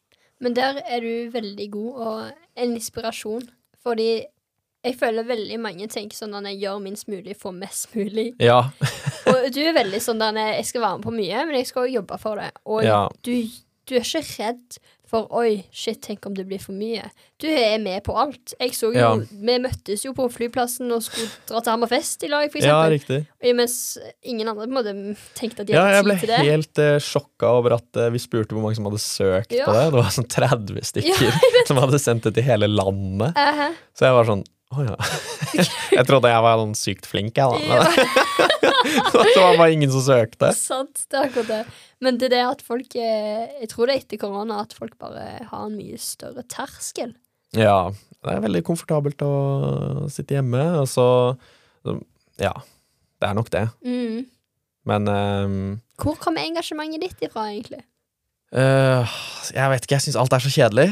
Men 0.45 0.53
der 0.53 0.77
er 0.85 1.01
du 1.01 1.31
veldig 1.33 1.67
god, 1.73 1.93
og 2.05 2.61
en 2.61 2.75
inspirasjon. 2.77 3.49
Fordi 3.81 4.09
jeg 4.83 4.97
føler 4.99 5.27
veldig 5.27 5.59
mange 5.63 5.87
tenker 5.91 6.17
sånn 6.17 6.33
at 6.35 6.47
jeg 6.51 6.59
gjør 6.65 6.81
minst 6.83 7.07
mulig, 7.11 7.37
for 7.39 7.55
mest 7.55 7.93
mulig. 7.95 8.33
Ja. 8.43 8.61
Og 9.31 9.45
du 9.55 9.61
er 9.63 9.77
veldig 9.77 10.01
sånn 10.03 10.23
at 10.25 10.39
jeg 10.39 10.65
skal 10.71 10.83
være 10.83 10.99
med 10.99 11.07
på 11.07 11.15
mye, 11.15 11.45
men 11.47 11.59
jeg 11.59 11.69
skal 11.69 11.85
også 11.85 11.95
jobbe 11.99 12.17
for 12.19 12.41
det. 12.43 12.49
Og 12.67 12.83
Ja. 12.83 13.05
du, 13.23 13.31
du 13.87 13.95
er 13.95 14.03
ikke 14.03 14.25
redd 14.35 14.81
for 15.13 15.29
oi, 15.37 15.59
shit, 15.69 15.99
tenk 16.01 16.25
om 16.25 16.33
det 16.33 16.47
blir 16.49 16.57
for 16.61 16.73
mye. 16.73 17.03
Du 17.37 17.45
er 17.45 17.75
med 17.81 18.01
på 18.05 18.15
alt. 18.17 18.55
Jeg 18.57 18.73
så 18.73 18.89
jo, 18.89 18.97
Ja. 18.97 19.11
Vi 19.19 19.57
møttes 19.61 20.05
jo 20.07 20.13
på 20.17 20.25
flyplassen 20.33 20.89
og 20.95 21.03
skulle 21.05 21.29
dra 21.49 21.61
til 21.61 21.75
Hammerfest 21.75 22.25
i 22.25 22.31
lag, 22.31 22.47
for 22.49 22.65
ja, 22.65 22.79
riktig. 22.89 23.19
Og 23.43 23.55
mens 23.59 23.75
ingen 24.25 24.49
andre 24.49 24.65
på 24.65 24.71
en 24.71 24.77
måte 24.79 24.95
tenkte 25.37 25.61
at 25.61 25.69
de 25.69 25.77
hadde 25.77 26.01
tid 26.01 26.09
til 26.23 26.31
det. 26.31 26.33
Ja, 26.33 26.39
jeg 26.41 26.41
ble 26.41 26.49
helt 26.49 26.81
uh, 26.81 26.97
sjokka 26.97 27.51
over 27.59 27.77
at 27.77 28.01
uh, 28.01 28.09
vi 28.15 28.23
spurte 28.23 28.57
hvor 28.57 28.65
mange 28.65 28.79
som 28.79 28.89
hadde 28.89 29.03
søkt 29.05 29.53
på 29.53 29.77
det. 29.77 29.85
Det 29.93 29.99
var 29.99 30.09
sånn 30.17 30.29
30 30.33 30.89
stykker 30.89 31.37
som 31.69 31.83
hadde 31.83 32.01
sendt 32.01 32.25
det 32.25 32.33
til 32.39 32.47
hele 32.49 32.71
landet. 32.71 33.37
Æhæ. 33.37 33.69
Så 33.93 34.09
jeg 34.09 34.17
var 34.17 34.31
sånn 34.31 34.43
Å 34.73 34.85
ja. 34.87 34.95
jeg 35.97 36.05
trodde 36.09 36.31
jeg 36.31 36.43
var 36.45 36.59
sånn 36.61 36.75
sykt 36.77 37.07
flink, 37.09 37.37
jeg, 37.37 37.67
da. 37.69 37.83
Det 38.83 39.39
var 39.39 39.57
bare 39.59 39.71
ingen 39.75 39.91
som 39.93 40.03
søkte. 40.03 40.49
Sant, 40.57 41.05
det 41.11 41.19
er 41.19 41.27
akkurat 41.29 41.49
det. 41.51 41.61
Men 42.03 42.17
det 42.19 42.27
er 42.27 42.33
det 42.33 42.41
at 42.49 42.63
folk 42.65 42.95
eh, 42.99 43.45
Jeg 43.61 43.69
tror 43.71 43.87
det 43.87 43.95
er 43.95 44.01
etter 44.03 44.19
korona 44.19 44.57
at 44.63 44.75
folk 44.75 44.97
bare 44.99 45.45
har 45.47 45.67
en 45.69 45.77
mye 45.77 45.99
større 46.01 46.43
terskel. 46.51 47.13
Ja. 47.55 47.93
Det 48.23 48.31
er 48.31 48.43
veldig 48.43 48.63
komfortabelt 48.65 49.23
å 49.25 49.31
sitte 50.11 50.37
hjemme, 50.37 50.61
og 50.81 50.87
så 50.91 51.07
Ja. 52.41 52.53
Det 53.19 53.29
er 53.29 53.35
nok 53.37 53.49
det. 53.53 53.67
Mm. 53.87 54.25
Men 54.89 55.07
um, 55.07 55.57
Hvor 56.01 56.17
kommer 56.19 56.43
engasjementet 56.43 57.03
ditt 57.05 57.27
ifra, 57.29 57.45
egentlig? 57.53 57.83
Uh, 58.51 59.07
Jeg 59.53 59.71
vet 59.71 59.85
ikke, 59.85 59.95
jeg 59.95 60.07
syns 60.07 60.19
alt 60.19 60.35
er 60.35 60.43
så 60.43 60.51
kjedelig. 60.51 60.89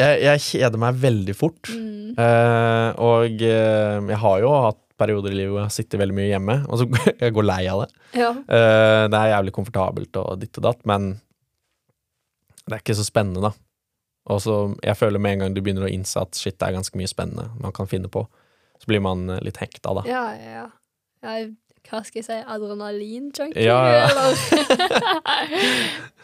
Jeg, 0.00 0.22
jeg 0.24 0.42
kjeder 0.42 0.80
meg 0.82 0.96
veldig 0.98 1.34
fort. 1.38 1.70
Mm. 1.70 2.14
Eh, 2.18 2.88
og 3.02 3.42
eh, 3.46 3.98
jeg 4.10 4.18
har 4.24 4.40
jo 4.42 4.54
hatt 4.66 4.80
perioder 4.98 5.34
i 5.34 5.38
livet 5.40 5.50
hvor 5.52 5.60
jeg 5.62 5.68
har 5.68 5.74
sittet 5.74 6.00
veldig 6.00 6.14
mye 6.16 6.30
hjemme, 6.30 6.56
og 6.70 6.80
så 6.80 6.86
jeg 7.22 7.34
går 7.34 7.46
lei 7.46 7.60
av 7.70 7.84
det. 7.84 7.90
Ja. 8.18 8.30
Eh, 8.30 9.02
det 9.10 9.20
er 9.20 9.32
jævlig 9.34 9.54
komfortabelt 9.56 10.20
og 10.22 10.38
ditt 10.42 10.58
og 10.60 10.66
datt, 10.68 10.82
men 10.90 11.12
det 12.64 12.76
er 12.78 12.82
ikke 12.82 12.96
så 12.98 13.06
spennende, 13.06 13.50
da. 13.50 13.52
Og 14.32 14.38
så 14.40 14.54
jeg 14.80 14.96
føler 14.96 15.20
med 15.20 15.34
en 15.34 15.42
gang 15.44 15.56
du 15.56 15.60
begynner 15.60 15.84
å 15.86 15.92
innse 15.92 16.22
at 16.22 16.38
shit, 16.38 16.56
det 16.56 16.68
er 16.70 16.78
ganske 16.78 16.96
mye 16.96 17.10
spennende 17.10 17.50
man 17.60 17.74
kan 17.76 17.90
finne 17.90 18.08
på, 18.08 18.22
så 18.80 18.88
blir 18.88 19.02
man 19.04 19.26
litt 19.44 19.58
hekta, 19.60 19.92
da. 19.98 20.06
Ja, 20.08 20.24
ja. 20.38 20.64
ja. 21.26 21.34
Hva 21.84 22.00
skal 22.06 22.22
jeg 22.22 22.26
si? 22.30 22.38
adrenalin-junkie, 22.54 23.60
Ja, 23.60 23.80
ja. 23.92 24.06
eller? 24.08 24.32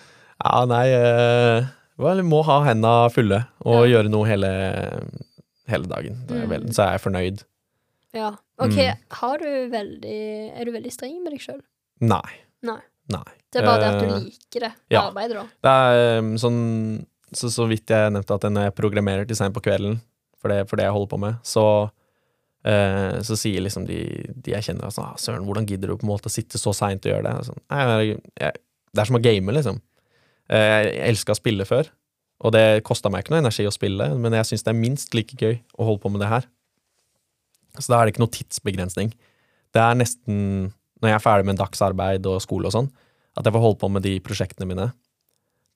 Ja, 0.41 0.63
nei 0.65 0.87
eh, 0.97 1.67
Vel, 2.01 2.23
må 2.25 2.43
ha 2.49 2.61
henda 2.65 2.93
fulle 3.13 3.43
og 3.65 3.83
Ja. 3.87 3.99
gjøre 3.99 4.11
noe 4.13 4.27
hele, 4.29 4.51
hele 5.69 5.87
dagen. 5.91 6.23
Det 6.27 6.43
er 6.43 6.47
vel, 6.51 6.65
Mm. 6.65 6.73
så 6.75 6.87
er 6.87 6.93
jeg 6.99 7.03
fornøyd. 7.07 7.45
ja. 8.15 8.31
OK, 8.61 8.77
Mm. 8.77 8.97
har 9.11 9.39
du 9.39 9.69
veldig 9.71 10.53
Er 10.61 10.65
du 10.65 10.73
veldig 10.73 10.93
streng 10.93 11.23
med 11.23 11.33
deg 11.33 11.41
sjøl? 11.41 11.61
Nei. 12.01 12.21
Nei. 12.63 12.81
Nei. 13.09 13.23
Det 13.53 13.63
er 13.63 13.67
bare 13.67 13.81
det 13.81 13.89
at 13.95 14.01
du 14.01 14.15
Eh, 14.15 14.21
liker 14.21 14.61
det 14.61 14.73
ja. 14.91 15.01
arbeidet, 15.11 15.35
da. 15.35 15.47
Det 15.63 15.71
er 15.71 16.19
um, 16.19 16.35
sånn 16.37 17.07
så, 17.33 17.47
så 17.49 17.67
vidt 17.69 17.87
jeg 17.87 18.13
nevnte 18.13 18.35
at 18.35 18.43
når 18.51 18.65
jeg 18.65 18.75
programmerer 18.75 19.27
til 19.27 19.37
seint 19.37 19.55
på 19.55 19.63
kvelden, 19.63 20.01
for 20.37 20.49
det, 20.49 20.69
for 20.69 20.77
det 20.77 20.85
jeg 20.85 20.93
holder 20.93 21.09
på 21.09 21.19
med, 21.21 21.35
så 21.43 21.91
uh, 22.67 23.21
så 23.23 23.37
sier 23.39 23.61
liksom 23.63 23.87
de, 23.87 24.01
de 24.43 24.53
jeg 24.53 24.63
kjenner 24.63 24.91
sånn 24.93 25.05
ah, 25.13 25.15
'Søren, 25.17 25.45
hvordan 25.47 25.67
gidder 25.67 25.89
du 25.89 25.97
på 25.97 26.05
en 26.05 26.11
måte 26.13 26.29
å 26.29 26.35
sitte 26.35 26.59
så 26.61 26.75
seint 26.75 27.05
og 27.07 27.13
gjøre 27.13 27.23
det?' 27.23 27.47
Sånn, 27.47 27.61
jeg, 27.71 28.21
jeg, 28.39 28.53
det 28.93 29.01
er 29.01 29.05
som 29.09 29.17
å 29.17 29.23
game, 29.23 29.53
liksom. 29.53 29.81
Eh, 30.51 30.83
jeg 30.89 31.13
elska 31.13 31.35
å 31.35 31.39
spille 31.39 31.67
før, 31.69 31.91
og 32.43 32.55
det 32.57 32.83
kosta 32.87 33.11
meg 33.13 33.23
ikke 33.23 33.35
noe 33.35 33.45
energi 33.45 33.67
å 33.69 33.75
spille, 33.75 34.09
men 34.19 34.35
jeg 34.35 34.49
syns 34.49 34.65
det 34.67 34.73
er 34.73 34.81
minst 34.81 35.15
like 35.15 35.37
gøy 35.39 35.61
å 35.79 35.87
holde 35.87 36.03
på 36.03 36.11
med 36.13 36.25
det 36.25 36.31
her. 36.33 36.49
Så 37.79 37.93
da 37.93 38.01
er 38.01 38.09
det 38.09 38.15
ikke 38.17 38.25
noe 38.25 38.35
tidsbegrensning. 38.35 39.13
Det 39.71 39.83
er 39.83 39.99
nesten, 39.99 40.73
når 41.01 41.13
jeg 41.13 41.19
er 41.21 41.23
ferdig 41.23 41.47
med 41.47 41.55
en 41.55 41.63
dags 41.63 41.85
arbeid 41.87 42.27
og 42.27 42.41
skole 42.43 42.67
og 42.67 42.75
sånn, 42.75 42.91
at 43.39 43.47
jeg 43.47 43.55
får 43.55 43.63
holde 43.63 43.79
på 43.79 43.93
med 43.95 44.03
de 44.03 44.17
prosjektene 44.25 44.67
mine. 44.67 44.89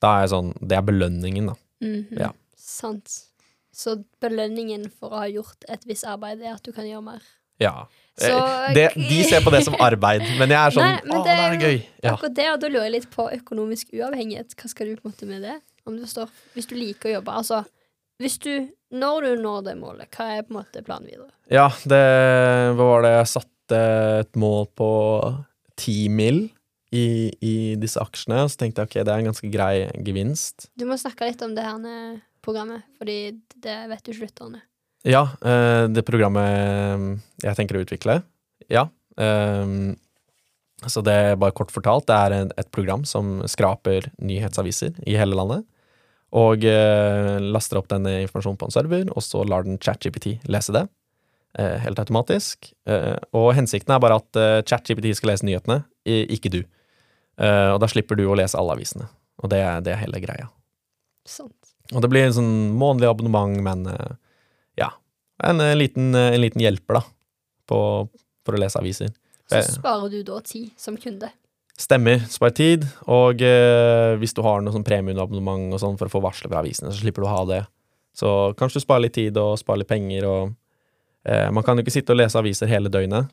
Da 0.02 0.16
er 0.16 0.24
jeg 0.24 0.32
sånn 0.34 0.50
Det 0.58 0.76
er 0.76 0.82
belønningen, 0.82 1.52
da. 1.52 1.54
Mhm. 1.84 2.18
Ja. 2.18 2.32
Sant. 2.58 3.30
Så 3.74 4.04
belønningen 4.22 4.88
for 4.90 5.14
å 5.14 5.22
ha 5.22 5.28
gjort 5.30 5.64
et 5.68 5.84
visst 5.86 6.06
arbeid 6.06 6.42
er 6.42 6.54
at 6.54 6.62
du 6.62 6.72
kan 6.72 6.86
gjøre 6.86 7.04
mer. 7.04 7.22
Ja. 7.62 7.76
Så 8.18 8.30
Eh, 8.30 8.74
det, 8.74 8.92
de 8.94 9.24
ser 9.26 9.42
på 9.42 9.50
det 9.50 9.64
som 9.66 9.74
arbeid, 9.88 10.22
men 10.38 10.52
jeg 10.52 10.58
er 10.58 10.74
sånn 10.74 10.86
Nei, 10.86 11.16
Å, 11.16 11.22
det 11.26 11.34
er 11.34 11.56
gøy. 11.58 11.78
Ja. 12.04 12.14
Det, 12.22 12.48
og 12.52 12.60
da 12.62 12.70
lurer 12.70 12.86
jeg 12.86 12.94
litt 13.00 13.08
på 13.12 13.26
økonomisk 13.34 13.94
uavhengighet. 13.94 14.54
Hva 14.58 14.70
skal 14.70 14.90
du 14.90 14.98
på 14.98 15.08
en 15.08 15.14
måte 15.14 15.28
med 15.28 15.42
det? 15.46 15.56
Om 15.84 15.96
du 15.96 16.04
forstår? 16.06 16.30
Hvis 16.54 16.68
du 16.70 16.76
liker 16.78 17.10
å 17.10 17.16
jobbe. 17.18 17.38
Altså, 17.42 17.64
hvis 18.22 18.38
du 18.42 18.52
Når 18.94 19.24
du 19.26 19.42
når 19.42 19.64
det 19.66 19.72
målet, 19.80 20.06
hva 20.14 20.28
er 20.36 20.44
på 20.46 20.54
en 20.54 20.60
måte 20.60 20.84
planen 20.86 21.10
videre? 21.10 21.32
ja, 21.50 21.66
det 21.82 22.04
Hva 22.78 22.84
var 22.92 23.02
det 23.02 23.10
jeg 23.16 23.30
satte 23.32 23.80
et 24.20 24.36
mål 24.38 24.68
på 24.78 24.90
ti 25.74 26.08
mil 26.08 26.44
i, 26.94 27.32
i 27.42 27.54
disse 27.80 27.98
aksjene, 27.98 28.44
så 28.46 28.60
tenkte 28.60 28.84
jeg 28.84 28.86
ok, 28.86 28.94
det 29.00 29.10
er 29.10 29.22
en 29.24 29.30
ganske 29.32 29.50
grei 29.50 29.72
gevinst. 30.06 30.68
Du 30.78 30.84
må 30.86 30.94
snakke 31.00 31.26
litt 31.26 31.42
om 31.42 31.56
det 31.56 31.64
her 31.66 32.20
programmet, 32.44 32.86
fordi 33.00 33.16
det 33.64 33.74
vet 33.90 34.06
jo 34.06 34.14
ikke 34.14 34.28
lytterne. 34.28 34.62
Ja, 35.04 35.26
eh, 35.44 35.84
det 35.92 36.04
programmet 36.08 37.20
jeg 37.44 37.56
tenker 37.58 37.76
å 37.76 37.84
utvikle. 37.84 38.22
Ja. 38.72 38.88
eh, 39.20 39.94
Så 40.84 41.00
det 41.04 41.12
er 41.12 41.36
bare 41.40 41.52
kort 41.52 41.70
fortalt, 41.72 42.06
det 42.08 42.16
er 42.16 42.32
en, 42.32 42.50
et 42.60 42.70
program 42.72 43.04
som 43.08 43.42
skraper 43.48 44.10
nyhetsaviser 44.18 44.96
i 45.06 45.16
hele 45.16 45.36
landet. 45.36 45.64
Og 46.34 46.64
eh, 46.66 47.38
laster 47.40 47.78
opp 47.78 47.88
denne 47.88 48.22
informasjonen 48.24 48.58
på 48.58 48.66
en 48.68 48.74
server, 48.74 49.04
og 49.14 49.22
så 49.22 49.44
lar 49.46 49.64
den 49.64 49.78
ChatGPT 49.78 50.40
lese 50.50 50.72
det. 50.74 50.88
helt 51.54 51.98
automatisk. 52.02 52.72
Og 53.32 53.52
hensikten 53.54 53.94
er 53.94 54.00
bare 54.02 54.16
at 54.18 54.66
ChatGPT 54.66 55.12
skal 55.14 55.30
lese 55.30 55.46
nyhetene, 55.46 55.84
ikke 56.04 56.50
du. 56.50 56.64
Og 57.38 57.78
da 57.78 57.86
slipper 57.86 58.18
du 58.18 58.24
å 58.26 58.34
lese 58.34 58.58
alle 58.58 58.74
avisene. 58.74 59.06
Og 59.38 59.52
det 59.52 59.60
er, 59.62 59.78
det 59.80 59.92
er 59.92 60.00
hele 60.02 60.18
greia. 60.18 60.48
Sant. 61.24 61.54
Og 61.94 62.02
det 62.02 62.10
blir 62.10 62.26
en 62.26 62.34
sånn 62.34 62.56
månedlig 62.74 63.12
abonnement, 63.12 63.54
men 63.62 63.86
ja. 65.42 65.50
En, 65.50 65.60
eh, 65.60 65.74
liten, 65.76 66.14
eh, 66.14 66.34
en 66.34 66.40
liten 66.40 66.60
hjelper, 66.62 67.00
da, 67.00 67.02
på, 67.66 67.78
for 68.44 68.54
å 68.54 68.60
lese 68.60 68.78
aviser. 68.78 69.10
Så 69.50 69.56
Eh. 69.58 69.62
sparer 69.62 70.10
du 70.10 70.22
da 70.22 70.40
tid 70.40 70.70
som 70.76 70.96
kunde. 70.96 71.30
Stemmer. 71.76 72.20
Spar 72.30 72.50
tid. 72.54 72.84
Og 73.10 73.42
eh, 73.42 74.14
hvis 74.20 74.32
du 74.34 74.40
har 74.42 74.60
noe 74.62 74.72
sånn 74.72 74.84
premieabonnement 74.86 75.74
og 75.74 75.80
sånn 75.82 75.98
for 75.98 76.06
å 76.06 76.12
få 76.12 76.22
varsler 76.22 76.48
fra 76.52 76.62
avisene, 76.62 76.92
så 76.94 77.02
slipper 77.02 77.24
du 77.24 77.26
å 77.26 77.32
ha 77.34 77.44
det. 77.50 77.66
Så 78.14 78.54
kanskje 78.56 78.78
du 78.78 78.84
sparer 78.84 79.02
litt 79.08 79.16
tid 79.18 79.36
og 79.36 79.58
sparer 79.58 79.82
litt 79.82 79.90
penger. 79.90 80.24
Og, 80.24 80.54
eh, 81.26 81.50
man 81.50 81.64
kan 81.66 81.76
jo 81.76 81.82
ikke 81.82 81.92
sitte 81.96 82.10
og 82.14 82.20
lese 82.22 82.38
aviser 82.38 82.70
hele 82.70 82.88
døgnet. 82.88 83.28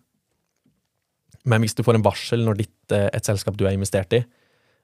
Men 1.45 1.61
hvis 1.61 1.75
du 1.77 1.83
får 1.83 1.95
en 1.95 2.03
varsel 2.05 2.43
når 2.45 2.57
ditt, 2.57 2.91
eh, 2.91 3.09
et 3.13 3.23
selskap 3.23 3.55
du 3.57 3.65
har 3.65 3.73
investert 3.73 4.11
i, 4.13 4.25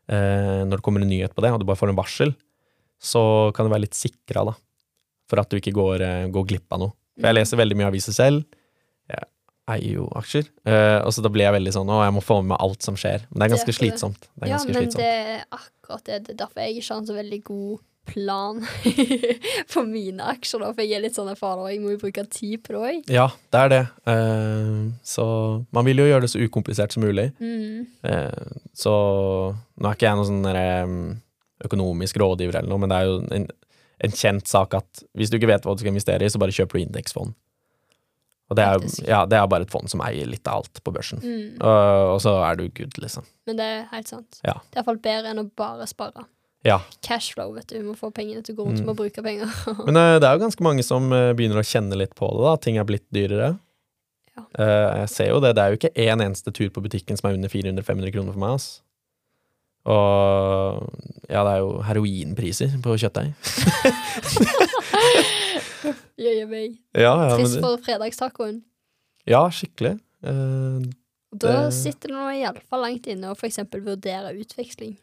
eh, 0.09 0.63
når 0.65 0.77
det 0.77 0.83
kommer 0.83 1.01
en 1.01 1.09
nyhet 1.09 1.33
på 1.33 1.41
det, 1.41 1.51
og 1.51 1.59
du 1.59 1.65
bare 1.65 1.77
får 1.81 1.89
en 1.89 1.97
varsel, 1.99 2.35
så 3.01 3.53
kan 3.53 3.65
du 3.67 3.73
være 3.73 3.85
litt 3.85 3.97
sikra, 3.97 4.45
da. 4.45 4.53
For 5.29 5.39
at 5.39 5.49
du 5.49 5.57
ikke 5.59 5.73
går, 5.73 6.31
går 6.31 6.47
glipp 6.47 6.71
av 6.71 6.79
noe. 6.79 6.93
For 7.17 7.27
jeg 7.31 7.37
leser 7.39 7.57
veldig 7.59 7.77
mye 7.81 7.89
aviser 7.91 8.15
selv. 8.15 8.45
Jeg 9.11 9.25
eier 9.83 9.97
jo 9.97 10.05
aksjer. 10.15 10.45
Uh, 10.63 11.01
og 11.03 11.11
så 11.11 11.19
da 11.25 11.27
blir 11.33 11.43
jeg 11.43 11.51
veldig 11.57 11.71
sånn 11.75 11.89
Å, 11.91 11.97
jeg 12.05 12.13
må 12.15 12.21
få 12.23 12.37
med 12.39 12.53
meg 12.53 12.61
alt 12.63 12.85
som 12.85 12.95
skjer. 12.95 13.25
Men 13.27 13.41
det 13.41 13.47
er 13.49 13.53
ganske 13.57 13.67
Det 13.67 13.73
er 13.73 13.75
det. 13.75 13.81
slitsomt. 13.81 14.29
Det 14.37 14.45
er 14.45 14.51
Ja, 14.53 14.59
men 14.63 14.77
slitsomt. 14.77 15.01
det 15.01 15.09
er 15.11 15.41
akkurat 15.57 16.03
det. 16.07 16.19
Det 16.23 16.31
er 16.35 16.39
derfor 16.45 16.61
jeg 16.63 16.77
ikke 16.77 16.93
har 16.93 17.01
en 17.01 17.09
så 17.09 17.17
veldig 17.17 17.39
god 17.49 17.83
plan 18.07 18.61
for 19.73 19.83
mine 19.83 20.23
aksjer, 20.31 20.61
da. 20.63 20.69
For 20.71 20.85
jeg 20.85 20.95
er 20.95 21.03
litt 21.03 21.17
sånn 21.19 21.27
erfaren, 21.33 21.59
og 21.65 21.67
jeg 21.73 21.81
må 21.83 21.91
jo 21.91 21.99
bruke 22.05 22.23
tid 22.31 22.61
på 22.63 22.77
det 22.77 22.79
òg. 22.93 23.09
Ja, 23.11 23.25
det 23.51 23.63
er 23.65 23.73
det. 23.73 23.81
Uh, 24.07 24.87
så 25.03 25.25
man 25.75 25.83
vil 25.89 25.99
jo 25.99 26.07
gjøre 26.07 26.23
det 26.23 26.31
så 26.31 26.39
ukomplisert 26.47 26.95
som 26.95 27.03
mulig. 27.03 27.27
Mm. 27.43 27.83
Uh, 28.07 28.55
så 28.71 28.93
nå 29.75 29.89
er 29.91 29.97
ikke 29.99 30.07
jeg 30.07 30.21
noen 30.21 30.29
sånn 30.31 30.47
derre, 30.47 30.67
økonomisk 31.67 32.19
rådgiver 32.21 32.61
eller 32.61 32.71
noe, 32.71 32.79
men 32.85 32.93
det 32.93 32.97
er 33.01 33.09
jo 33.11 33.19
en, 33.35 33.47
en 34.03 34.13
kjent 34.13 34.47
sak 34.49 34.75
at 34.77 35.03
hvis 35.17 35.31
du 35.31 35.37
ikke 35.39 35.49
vet 35.49 35.65
hva 35.65 35.73
du 35.75 35.81
skal 35.83 35.93
investere 35.93 36.25
i, 36.25 36.29
så 36.29 36.39
bare 36.41 36.53
kjøper 36.55 36.77
du 36.77 36.85
indeksfond. 36.85 37.33
Og 38.47 38.55
det 38.55 38.63
er, 38.63 38.83
ja, 39.09 39.25
det 39.27 39.35
er 39.35 39.47
bare 39.51 39.65
et 39.67 39.71
fond 39.73 39.89
som 39.91 39.99
eier 40.05 40.27
litt 40.29 40.47
av 40.47 40.61
alt 40.61 40.79
på 40.85 40.93
børsen. 40.95 41.19
Mm. 41.19 41.57
Og, 41.59 42.13
og 42.13 42.21
så 42.23 42.31
er 42.47 42.55
du 42.55 42.69
good, 42.71 42.95
liksom. 43.03 43.25
Men 43.49 43.59
det 43.59 43.65
er 43.73 43.81
helt 43.91 44.07
sant. 44.07 44.39
Ja. 44.45 44.53
Det 44.71 44.77
er 44.77 44.83
iallfall 44.85 45.01
bedre 45.03 45.33
enn 45.33 45.41
å 45.41 45.47
bare 45.59 45.87
spare. 45.89 46.23
Ja. 46.63 46.77
Cashflow, 47.03 47.51
vet 47.57 47.67
du. 47.67 47.75
Vi 47.81 47.83
må 47.89 47.95
få 47.99 48.09
pengene 48.15 48.41
til 48.47 48.55
å 48.55 48.61
gå 48.61 48.69
rundt, 48.69 48.79
Mm. 48.81 48.87
må 48.87 48.95
bruke 48.95 49.23
penger. 49.23 49.51
Men 49.89 49.99
uh, 49.99 50.15
det 50.19 50.29
er 50.29 50.37
jo 50.37 50.45
ganske 50.45 50.63
mange 50.63 50.83
som 50.87 51.11
uh, 51.11 51.33
begynner 51.35 51.59
å 51.59 51.67
kjenne 51.67 51.99
litt 51.99 52.15
på 52.15 52.29
det, 52.37 52.43
da. 52.47 52.55
Ting 52.63 52.79
er 52.79 52.87
blitt 52.87 53.05
dyrere. 53.13 53.51
Ja. 54.37 54.45
Uh, 54.55 55.03
jeg 55.03 55.11
ser 55.11 55.29
jo 55.33 55.43
det. 55.43 55.51
Det 55.57 55.63
er 55.65 55.73
jo 55.75 55.79
ikke 55.81 55.93
én 56.07 56.23
eneste 56.23 56.55
tur 56.55 56.71
på 56.71 56.83
butikken 56.87 57.19
som 57.19 57.27
er 57.29 57.35
under 57.35 57.51
400-500 57.51 58.15
kroner 58.15 58.31
for 58.31 58.45
meg, 58.45 58.55
ass. 58.61 58.69
Og 59.87 60.83
ja, 61.31 61.43
det 61.47 61.51
er 61.53 61.59
jo 61.63 61.69
heroinpriser 61.87 62.73
på 62.83 62.95
kjøttdeig. 62.99 63.31
Jøye 66.17 66.45
meg. 66.49 66.77
Ja, 66.97 67.11
ja, 67.29 67.35
Trist 67.37 67.59
for 67.63 67.77
fredagstacoen. 67.85 68.61
ja, 69.27 69.43
skikkelig. 69.53 69.97
Eh, 70.23 70.87
Da 71.37 71.67
Det- 71.69 71.73
sitter 71.75 72.07
det 72.09 72.15
nå 72.15 72.27
iallfall 72.41 72.81
langt 72.81 73.05
inne 73.07 73.27
å 73.29 73.35
f.eks. 73.35 73.57
vurdere 73.71 74.31
utveksling. 74.39 74.97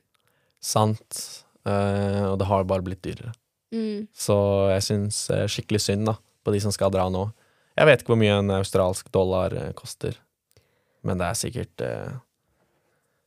sant. 0.60 1.44
Eh, 1.66 2.24
og 2.28 2.38
det 2.38 2.46
har 2.46 2.64
bare 2.64 2.82
blitt 2.82 3.02
dyrere. 3.02 3.32
Mm. 3.72 4.08
Så 4.12 4.68
jeg 4.72 4.82
syns 4.82 5.30
eh, 5.30 5.46
skikkelig 5.46 5.80
synd 5.80 6.06
da, 6.06 6.16
på 6.44 6.52
de 6.52 6.60
som 6.60 6.70
skal 6.72 6.90
dra 6.90 7.08
nå. 7.08 7.32
Jeg 7.76 7.86
vet 7.86 8.00
ikke 8.02 8.12
hvor 8.12 8.18
mye 8.20 8.38
en 8.38 8.50
australsk 8.50 9.10
dollar 9.12 9.52
eh, 9.54 9.72
koster, 9.72 10.14
men 11.02 11.18
det 11.18 11.24
er 11.26 11.34
sikkert 11.34 11.80
eh, 11.80 12.12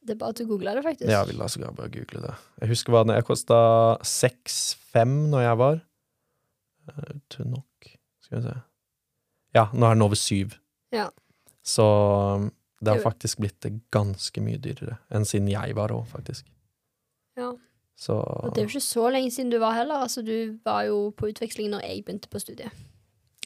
Det 0.07 0.15
er 0.15 0.19
bare 0.21 0.31
at 0.35 0.39
du 0.39 0.47
googla 0.47 0.73
det, 0.77 0.83
faktisk. 0.85 1.09
Ja, 1.09 1.19
jeg 1.19 1.33
vil 1.33 1.43
altså 1.43 1.59
bare 1.75 1.91
google 1.91 2.21
det. 2.23 2.33
Jeg 2.61 2.71
husker 2.71 2.95
hva 2.95 3.03
den 3.03 3.25
kosta 3.27 3.57
6,5 4.07 5.15
når 5.33 5.43
jeg 5.43 5.59
var 5.59 5.79
Tunn 7.27 7.49
nok 7.51 7.89
Skal 8.23 8.37
vi 8.37 8.43
se 8.45 8.53
Ja, 9.57 9.65
nå 9.73 9.89
er 9.89 9.97
den 9.97 10.05
over 10.05 10.15
7. 10.15 10.53
Ja. 10.95 11.09
Så 11.65 11.83
um, 11.83 12.51
det 12.79 12.93
har 12.93 13.01
faktisk 13.03 13.41
blitt 13.41 13.65
ganske 13.91 14.43
mye 14.43 14.59
dyrere 14.61 14.99
enn 15.11 15.25
siden 15.27 15.49
jeg 15.51 15.75
var 15.75 15.91
òg, 15.91 16.05
faktisk. 16.07 16.45
Ja. 17.35 17.51
Så 17.97 18.15
Og 18.21 18.53
det 18.53 18.61
er 18.61 18.67
jo 18.67 18.75
ikke 18.77 18.85
så 18.85 19.07
lenge 19.11 19.31
siden 19.33 19.49
du 19.51 19.57
var 19.59 19.73
heller. 19.75 20.05
Altså, 20.05 20.21
du 20.21 20.59
var 20.63 20.85
jo 20.87 21.09
på 21.17 21.31
utveksling 21.31 21.71
når 21.73 21.87
jeg 21.87 22.05
begynte 22.05 22.29
på 22.31 22.39
studiet. 22.39 22.85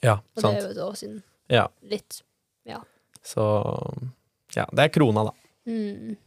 Ja, 0.04 0.20
Og 0.36 0.44
det 0.44 0.52
er 0.52 0.66
jo 0.66 0.74
et 0.76 0.84
år 0.84 1.00
siden. 1.00 1.24
Ja. 1.50 1.66
Litt. 1.82 2.22
Så 3.24 3.44
Ja, 4.56 4.66
det 4.76 4.84
er 4.84 4.92
krona, 4.92 5.24
da. 5.30 5.32
Mm. 5.70 6.18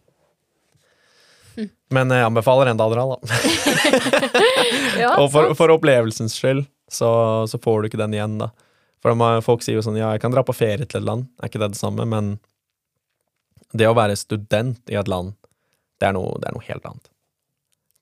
Men 1.94 2.10
jeg 2.14 2.26
anbefaler 2.26 2.70
enda 2.72 2.86
dra, 2.90 3.04
da. 3.14 3.18
Ja, 4.98 5.10
Og 5.20 5.28
for, 5.32 5.52
for 5.58 5.72
opplevelsens 5.74 6.36
skyld, 6.38 6.64
så, 6.90 7.08
så 7.50 7.58
får 7.60 7.82
du 7.82 7.88
ikke 7.90 8.00
den 8.00 8.14
igjen, 8.16 8.36
da. 8.40 8.50
For 9.02 9.12
de 9.12 9.42
folk 9.44 9.64
sier 9.64 9.76
jo 9.76 9.82
sånn, 9.84 9.98
ja, 10.00 10.12
jeg 10.14 10.22
kan 10.22 10.32
dra 10.32 10.42
på 10.46 10.54
ferie 10.56 10.86
til 10.86 11.00
et 11.02 11.06
land, 11.06 11.26
er 11.42 11.50
ikke 11.50 11.60
det 11.60 11.72
det 11.74 11.80
samme? 11.80 12.06
Men 12.08 12.36
det 13.74 13.88
å 13.90 13.96
være 13.98 14.14
student 14.16 14.80
i 14.92 14.96
et 14.96 15.10
land, 15.10 15.34
det 16.00 16.08
er 16.08 16.14
noe, 16.16 16.38
det 16.40 16.48
er 16.50 16.56
noe 16.56 16.66
helt 16.68 16.86
annet. 16.88 17.10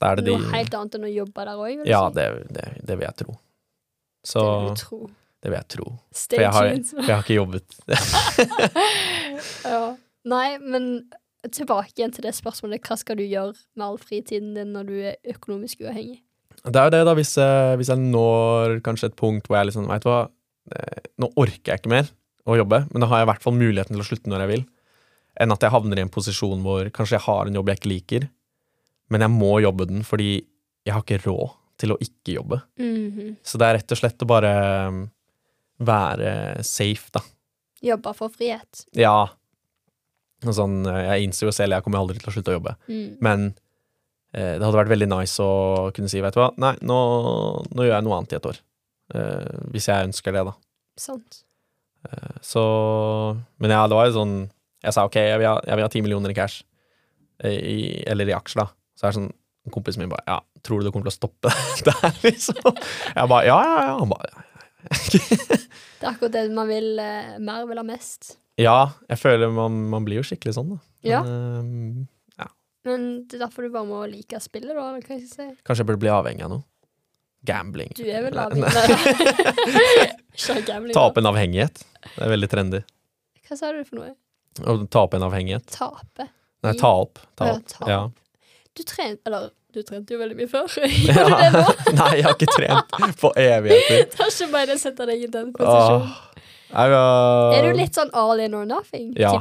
Det 0.03 0.13
det 0.19 0.25
de 0.27 0.37
Noe 0.37 0.53
helt 0.57 0.75
annet 0.75 0.95
enn 0.99 1.09
å 1.09 1.11
jobbe 1.13 1.45
der 1.49 1.59
òg, 1.63 1.83
du 1.83 1.91
Ja, 1.91 2.05
si. 2.11 2.15
det, 2.19 2.29
det, 2.55 2.69
det 2.89 2.97
vil 2.99 3.07
jeg 3.07 3.19
tro. 3.23 3.35
Så 4.27 4.43
Det 4.43 4.55
vil 4.63 4.71
jeg 4.73 4.81
tro. 4.85 5.01
Det 5.43 5.51
vil 5.51 5.59
jeg 5.59 5.69
tro. 5.75 5.87
Stay 6.15 6.39
For 6.39 6.45
jeg 6.45 6.53
har, 6.55 6.71
jeg 7.03 7.11
har 7.15 7.23
ikke 7.25 7.39
jobbet. 7.41 7.79
Ja. 9.67 9.83
Nei, 10.29 10.47
men 10.63 10.85
tilbake 11.51 11.93
igjen 11.99 12.13
til 12.15 12.23
det 12.23 12.35
spørsmålet. 12.37 12.81
Hva 12.87 12.97
skal 13.01 13.17
du 13.17 13.25
gjøre 13.25 13.55
med 13.77 13.87
all 13.87 13.99
fritiden 13.99 14.55
din 14.55 14.73
når 14.73 14.87
du 14.87 14.95
er 15.03 15.17
økonomisk 15.35 15.81
uavhengig? 15.83 16.21
Det 16.63 16.77
er 16.77 16.85
jo 16.87 16.91
det, 16.95 17.05
da, 17.09 17.15
hvis, 17.19 17.35
jeg- 17.37 17.77
hvis 17.81 17.89
jeg 17.89 17.99
når 17.99 18.81
kanskje 18.87 19.07
et 19.11 19.17
punkt 19.17 19.47
hvor 19.49 19.57
jeg 19.59 19.67
liksom 19.73 19.89
Vet 19.89 20.03
du 20.03 20.09
hva, 20.09 20.29
Eh, 20.71 21.01
nå 21.19 21.27
orker 21.37 21.73
jeg 21.73 21.81
ikke 21.81 21.91
mer 21.91 22.07
å 22.47 22.55
jobbe, 22.55 22.87
men 22.93 23.01
da 23.01 23.07
har 23.09 23.19
jeg 23.19 23.27
i 23.27 23.31
hvert 23.33 23.43
fall 23.43 23.53
muligheten 23.59 23.97
til 23.97 23.99
å 23.99 24.07
slutte 24.07 24.31
når 24.31 24.45
jeg 24.45 24.49
vil, 24.53 24.65
enn 25.43 25.51
at 25.51 25.59
jeg 25.61 25.73
havner 25.75 25.99
i 25.99 26.03
en 26.03 26.09
posisjon 26.09 26.63
hvor 26.63 26.87
kanskje 26.95 27.17
jeg 27.19 27.25
har 27.27 27.47
en 27.51 27.55
jobb 27.59 27.67
jeg 27.67 27.81
ikke 27.81 27.91
liker, 27.91 28.29
men 29.11 29.21
jeg 29.27 29.31
må 29.35 29.61
jobbe 29.61 29.89
den 29.91 30.05
fordi 30.07 30.47
jeg 30.87 30.95
har 30.95 31.03
ikke 31.03 31.19
råd 31.27 31.51
til 31.83 31.91
å 31.91 31.99
ikke 31.99 32.37
jobbe. 32.39 32.61
Mhm. 32.79 33.37
Så 33.43 33.59
det 33.59 33.67
er 33.67 33.75
rett 33.81 33.91
og 33.91 33.99
slett 33.99 34.23
å 34.23 34.27
bare 34.31 34.53
um, 34.87 35.11
være 35.83 36.63
safe, 36.63 37.11
da. 37.11 37.21
Jobbe 37.83 38.15
for 38.15 38.31
frihet. 38.31 38.85
Ja. 38.95 39.27
Sånn, 40.43 40.81
eh, 40.91 41.03
jeg 41.13 41.29
innser 41.29 41.47
jo 41.47 41.53
selv 41.55 41.77
jeg 41.77 41.85
kommer 41.87 42.01
aldri 42.03 42.19
til 42.19 42.31
å 42.31 42.35
slutte 42.35 42.51
å 42.51 42.57
jobbe, 42.59 42.75
Mm. 42.89 43.17
men 43.23 43.45
eh, 44.35 44.59
det 44.59 44.65
hadde 44.65 44.79
vært 44.81 44.91
veldig 44.91 45.09
nice 45.13 45.39
å 45.45 45.93
kunne 45.95 46.09
si, 46.11 46.21
vet 46.25 46.35
du 46.35 46.41
hva, 46.41 46.51
nei, 46.59 46.73
nå, 46.83 46.97
nå 47.71 47.85
gjør 47.87 47.95
jeg 47.95 48.05
noe 48.09 48.17
annet 48.19 48.33
i 48.33 48.37
et 48.41 48.49
år. 48.51 48.59
Eh, 49.15 49.59
hvis 49.75 49.87
jeg 49.89 50.09
ønsker 50.09 50.33
det, 50.35 50.45
da. 50.49 50.55
Sant. 50.99 51.43
Så 52.43 52.63
Men 53.63 53.71
ja, 53.71 53.87
det 53.87 53.95
var 53.95 54.09
jo 54.09 54.17
sånn 54.17 54.33
Jeg 54.83 54.93
sa 54.97 55.05
ok, 55.07 55.15
jeg 55.23 55.39
vil 55.39 55.47
ha, 55.47 55.61
jeg 55.63 55.79
vil 55.79 55.85
ha 55.85 55.91
10 55.93 56.03
millioner 56.03 56.33
i 56.33 56.35
cash. 56.35 56.65
eh, 57.39 57.53
I, 57.55 57.77
eller 58.11 58.27
i 58.27 58.35
aksjer, 58.35 58.65
da. 58.65 58.67
Så 58.99 59.07
er 59.07 59.13
det 59.13 59.19
sånn 59.21 59.31
Kompisen 59.71 60.03
min 60.03 60.11
bare 60.11 60.25
Ja, 60.27 60.41
tror 60.67 60.81
du 60.83 60.89
det 60.89 60.93
kommer 60.93 61.07
til 61.07 61.15
å 61.15 61.21
stoppe 61.21 61.53
der, 61.87 62.11
liksom? 62.27 62.59
Jeg 63.15 63.29
bare 63.31 63.47
Ja, 63.47 63.61
ja, 63.63 63.77
ja. 63.87 63.95
Han 64.01 64.11
bare 64.11 64.43
Det 64.91 66.03
er 66.03 66.11
akkurat 66.11 66.33
det 66.35 66.43
man 66.51 66.67
vil 66.67 66.99
eh, 66.99 67.37
mer 67.39 67.63
vil 67.71 67.79
ha 67.79 67.85
mest. 67.87 68.33
Ja, 68.63 68.79
jeg 69.11 69.19
føler 69.21 69.51
man, 69.55 69.77
man 69.93 70.05
blir 70.07 70.21
jo 70.23 70.27
skikkelig 70.27 70.55
sånn, 70.57 70.75
da. 70.77 70.81
Ja. 71.07 71.21
Men, 71.27 72.09
ja. 72.39 72.47
Men 72.89 73.07
det 73.29 73.39
er 73.39 73.45
derfor 73.47 73.67
du 73.67 73.73
bare 73.75 73.89
må 73.89 74.03
like 74.11 74.41
spillet, 74.43 74.73
da? 74.79 74.89
Kan 75.05 75.19
jeg 75.21 75.29
si? 75.31 75.49
kanskje 75.67 75.83
jeg 75.83 75.91
burde 75.91 76.03
bli 76.05 76.13
avhengig 76.15 76.47
av 76.47 76.55
noe. 76.57 76.65
Gambling. 77.49 77.91
Du 77.99 78.05
er 78.07 78.23
vel 78.23 78.39
avhengig 78.39 78.71
av 78.71 80.61
gambling. 80.69 80.95
Ta 80.95 81.07
opp 81.09 81.17
en 81.19 81.27
avhengighet. 81.33 81.83
Det 82.15 82.21
er 82.27 82.31
veldig 82.37 82.49
trendy. 82.53 82.83
Hva 83.49 83.59
sa 83.59 83.73
du 83.75 83.83
for 83.89 83.99
noe? 84.01 84.13
Å 84.63 84.77
ta 84.93 85.03
opp 85.07 85.17
en 85.19 85.25
avhengighet. 85.27 85.67
Tape? 85.75 86.29
Nei, 86.63 86.75
ta 86.79 86.93
opp. 87.03 87.19
Ta 87.39 87.49
Ja, 87.51 87.57
opp. 87.59 87.89
Ja. 87.91 88.01
Du 88.73 88.83
trente 88.89 89.21
Eller, 89.29 89.51
du 89.75 89.83
trente 89.85 90.15
jo 90.15 90.21
veldig 90.21 90.37
mye 90.39 90.49
før. 90.53 90.69
Gjør 91.09 91.29
du 91.29 91.35
det 91.41 91.51
nå? 91.57 91.65
Nei, 91.99 92.11
jeg 92.21 92.27
har 92.29 92.37
ikke 92.39 92.53
trent 92.55 92.95
på 93.21 93.33
evigheter. 93.35 94.05
Det 94.13 94.23
er 94.23 94.31
ikke 94.37 94.51
bare 94.55 94.77
å 94.77 94.83
sette 94.87 95.09
deg 95.11 95.27
i 95.27 95.31
den 95.35 95.51
posisjonen. 95.57 96.07
Åh, 96.07 96.32
jeg, 96.73 96.95
uh, 96.97 97.53
Er 97.57 97.69
du 97.69 97.79
litt 97.79 97.97
sånn 97.99 98.11
all 98.17 98.41
in 98.43 98.57
or 98.59 98.67
nothing-type 98.69 99.21
Ja? 99.21 99.33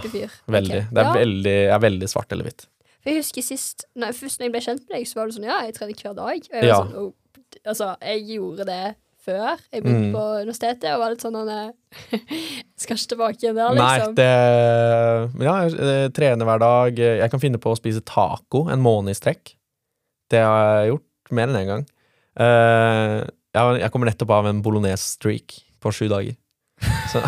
Veldig. 0.52 0.82
Okay. 0.82 0.88
Det 0.92 1.04
er 1.04 1.08
ja. 1.10 1.14
veldig, 1.18 1.56
jeg 1.56 1.76
er 1.76 1.84
veldig 1.88 2.10
svart 2.12 2.36
eller 2.36 2.50
hvitt. 2.50 2.68
For 3.02 3.10
jeg 3.10 3.24
husker 3.24 3.46
sist 3.46 3.88
når, 3.98 4.14
Først 4.18 4.40
når 4.40 4.48
jeg 4.48 4.54
ble 4.56 4.64
kjent 4.68 4.84
med 4.86 4.98
deg, 4.98 5.08
så 5.10 5.20
var 5.20 5.30
du 5.30 5.38
sånn 5.38 5.48
Ja, 5.50 5.62
jeg 5.66 5.78
trener 5.78 6.04
hver 6.04 6.18
dag. 6.18 6.50
Og 6.52 6.58
jeg 6.58 6.68
var 6.68 6.84
sånn, 6.84 6.98
oh, 7.02 7.40
altså, 7.64 7.94
jeg 8.12 8.28
gjorde 8.36 8.68
det 8.70 8.84
før 9.22 9.60
jeg 9.70 9.84
begynte 9.84 10.08
Mm. 10.08 10.14
på 10.16 10.24
universitetet, 10.42 10.88
og 10.96 11.02
var 11.04 11.12
litt 11.14 11.22
sånn 11.22 11.36
Skal 12.82 12.98
ikke 12.98 13.12
tilbake 13.14 13.38
igjen 13.44 13.58
der, 13.60 13.76
Nei, 13.78 13.90
liksom. 14.00 14.16
det 14.18 15.38
Men 15.38 15.46
ja, 15.46 15.56
jeg 15.62 15.76
eh, 15.78 16.10
trener 16.16 16.50
hver 16.50 16.62
dag. 16.64 17.02
Jeg 17.22 17.30
kan 17.30 17.44
finne 17.44 17.62
på 17.62 17.74
å 17.74 17.78
spise 17.78 18.02
taco 18.02 18.66
en 18.72 18.82
måned 18.82 19.14
i 19.14 19.18
strekk. 19.18 19.54
Det 20.32 20.42
har 20.42 20.82
jeg 20.82 20.94
gjort 20.96 21.36
mer 21.38 21.52
enn 21.52 21.60
én 21.60 21.62
en 21.62 21.72
gang. 21.72 21.84
Uh, 22.32 23.20
jeg, 23.52 23.82
jeg 23.84 23.92
kommer 23.92 24.10
nettopp 24.10 24.32
av 24.32 24.48
en 24.48 24.62
bolognese-streak 24.64 25.58
på 25.84 25.92
sju 25.94 26.08
dager. 26.12 26.38
Så 27.12 27.22
uh, 27.22 27.28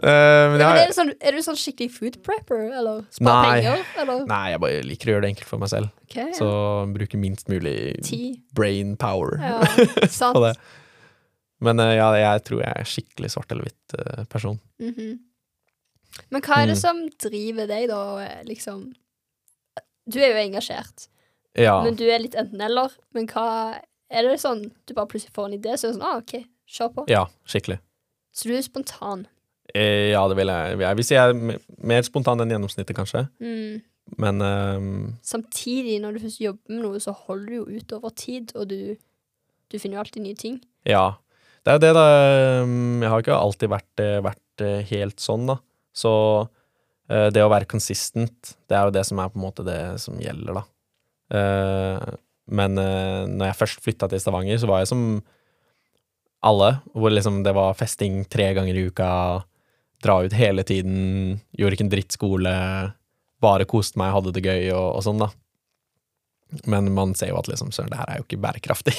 men 0.50 0.62
er, 0.64 0.86
du 0.88 0.94
sånn, 0.96 1.10
er 1.20 1.36
du 1.36 1.42
sånn 1.44 1.58
skikkelig 1.58 1.90
food 1.94 2.18
prepper, 2.26 2.68
eller 2.80 3.02
spar 3.14 3.28
Nei. 3.44 3.54
penger, 3.60 3.84
eller? 4.02 4.22
Nei, 4.30 4.42
jeg 4.54 4.62
bare 4.64 4.82
liker 4.86 5.10
å 5.10 5.14
gjøre 5.14 5.24
det 5.26 5.32
enkelt 5.34 5.50
for 5.50 5.62
meg 5.62 5.72
selv. 5.72 5.90
Okay, 6.08 6.28
ja. 6.32 6.36
Så 6.38 6.50
bruke 6.94 7.20
minst 7.20 7.50
mulig 7.52 7.76
Ti. 8.06 8.20
brain 8.56 8.96
power 9.00 9.36
Ja. 9.40 10.54
Men 11.60 11.76
uh, 11.82 11.90
ja, 11.92 12.06
jeg 12.16 12.44
tror 12.48 12.62
jeg 12.64 12.72
er 12.72 12.88
skikkelig 12.88 13.30
svart 13.34 13.50
eller 13.52 13.66
hvitt 13.68 13.96
uh, 14.00 14.22
person. 14.32 14.56
Mhm. 14.80 15.18
Men 16.32 16.42
hva 16.42 16.56
er 16.62 16.66
det 16.72 16.74
Mm. 16.74 16.80
som 16.80 16.96
driver 17.22 17.68
deg, 17.70 17.84
da, 17.88 17.98
liksom 18.48 18.80
Du 20.10 20.16
er 20.18 20.32
jo 20.32 20.40
engasjert, 20.40 21.04
Ja. 21.54 21.76
men 21.84 21.94
du 21.94 22.02
er 22.10 22.18
litt 22.18 22.34
enten-eller. 22.34 22.90
Men 23.14 23.28
hva 23.30 23.76
Er 24.10 24.26
det 24.26 24.40
sånn 24.42 24.64
du 24.86 24.94
bare 24.96 25.06
plutselig 25.10 25.32
får 25.36 25.46
en 25.50 25.54
idé, 25.58 25.76
så 25.78 25.86
er 25.86 25.92
det 25.92 25.98
sånn 26.00 26.08
ah, 26.08 26.16
OK, 26.18 26.34
kjør 26.70 26.90
på. 26.96 27.04
ja, 27.12 27.24
skikkelig. 27.46 27.78
Så 28.34 28.48
du 28.50 28.54
er 28.56 28.62
spontan. 28.66 29.26
Eh, 29.74 30.10
ja, 30.10 30.22
det 30.30 30.36
vil 30.38 30.50
jeg. 30.50 30.78
Jeg 30.82 30.98
vil 30.98 31.06
si 31.06 31.14
jeg 31.14 31.30
er 31.30 31.60
mer 31.92 32.02
spontan 32.06 32.42
enn 32.42 32.50
gjennomsnittet, 32.54 32.96
kanskje. 32.96 33.24
Mm. 33.42 33.80
Men 34.18 34.42
ehm, 34.42 34.92
Samtidig, 35.22 36.00
når 36.02 36.16
du 36.16 36.22
først 36.24 36.40
jobber 36.42 36.74
med 36.74 36.82
noe, 36.82 36.98
så 37.02 37.14
holder 37.14 37.46
du 37.46 37.56
jo 37.60 37.66
ut 37.78 37.92
over 37.94 38.10
tid, 38.18 38.50
og 38.58 38.66
du, 38.72 38.96
du 39.70 39.78
finner 39.78 39.98
jo 40.00 40.04
alltid 40.04 40.24
nye 40.26 40.38
ting. 40.38 40.60
ja. 40.88 41.08
Det 41.60 41.68
er 41.68 41.76
jo 41.76 41.80
det, 41.84 41.90
da. 41.92 42.02
ehm, 42.64 43.02
Jeg 43.04 43.10
har 43.12 43.20
ikke 43.20 43.34
alltid 43.36 43.68
vært, 43.68 44.00
eh, 44.00 44.18
vært 44.24 44.62
eh, 44.64 44.78
helt 44.88 45.20
sånn, 45.20 45.42
da. 45.50 45.58
Så 45.92 46.12
eh, 47.12 47.26
det 47.36 47.42
å 47.44 47.50
være 47.52 47.68
consistent, 47.68 48.54
det 48.66 48.78
er 48.78 48.86
jo 48.88 48.94
det 48.96 49.02
som 49.04 49.20
er 49.20 49.28
på 49.28 49.36
en 49.36 49.44
måte 49.44 49.66
det 49.66 49.76
som 50.00 50.16
gjelder, 50.18 50.56
da. 50.56 50.62
Eh, 51.36 52.14
men 52.50 52.78
uh, 52.80 53.28
når 53.30 53.50
jeg 53.50 53.58
først 53.60 53.84
flytta 53.84 54.08
til 54.10 54.22
Stavanger, 54.22 54.58
så 54.60 54.68
var 54.70 54.82
jeg 54.82 54.90
som 54.92 55.04
alle, 56.46 56.70
hvor 56.96 57.12
liksom 57.12 57.42
det 57.44 57.52
var 57.56 57.76
festing 57.76 58.24
tre 58.32 58.50
ganger 58.56 58.76
i 58.76 58.86
uka, 58.88 59.10
dra 60.00 60.16
ut 60.24 60.34
hele 60.36 60.64
tiden, 60.64 61.38
gjorde 61.56 61.76
ikke 61.76 61.86
en 61.86 61.92
dritt 61.92 62.16
skole, 62.16 62.54
bare 63.44 63.68
koste 63.68 64.00
meg, 64.00 64.14
hadde 64.14 64.32
det 64.36 64.44
gøy 64.44 64.70
og, 64.72 64.86
og 64.96 65.04
sånn, 65.04 65.20
da. 65.20 65.30
Men 66.66 66.88
man 66.96 67.12
ser 67.14 67.30
jo 67.30 67.38
at 67.38 67.48
liksom, 67.50 67.70
søren, 67.74 67.92
det 67.92 68.00
her 68.00 68.10
er 68.10 68.20
jo 68.20 68.26
ikke 68.26 68.40
bærekraftig. 68.42 68.96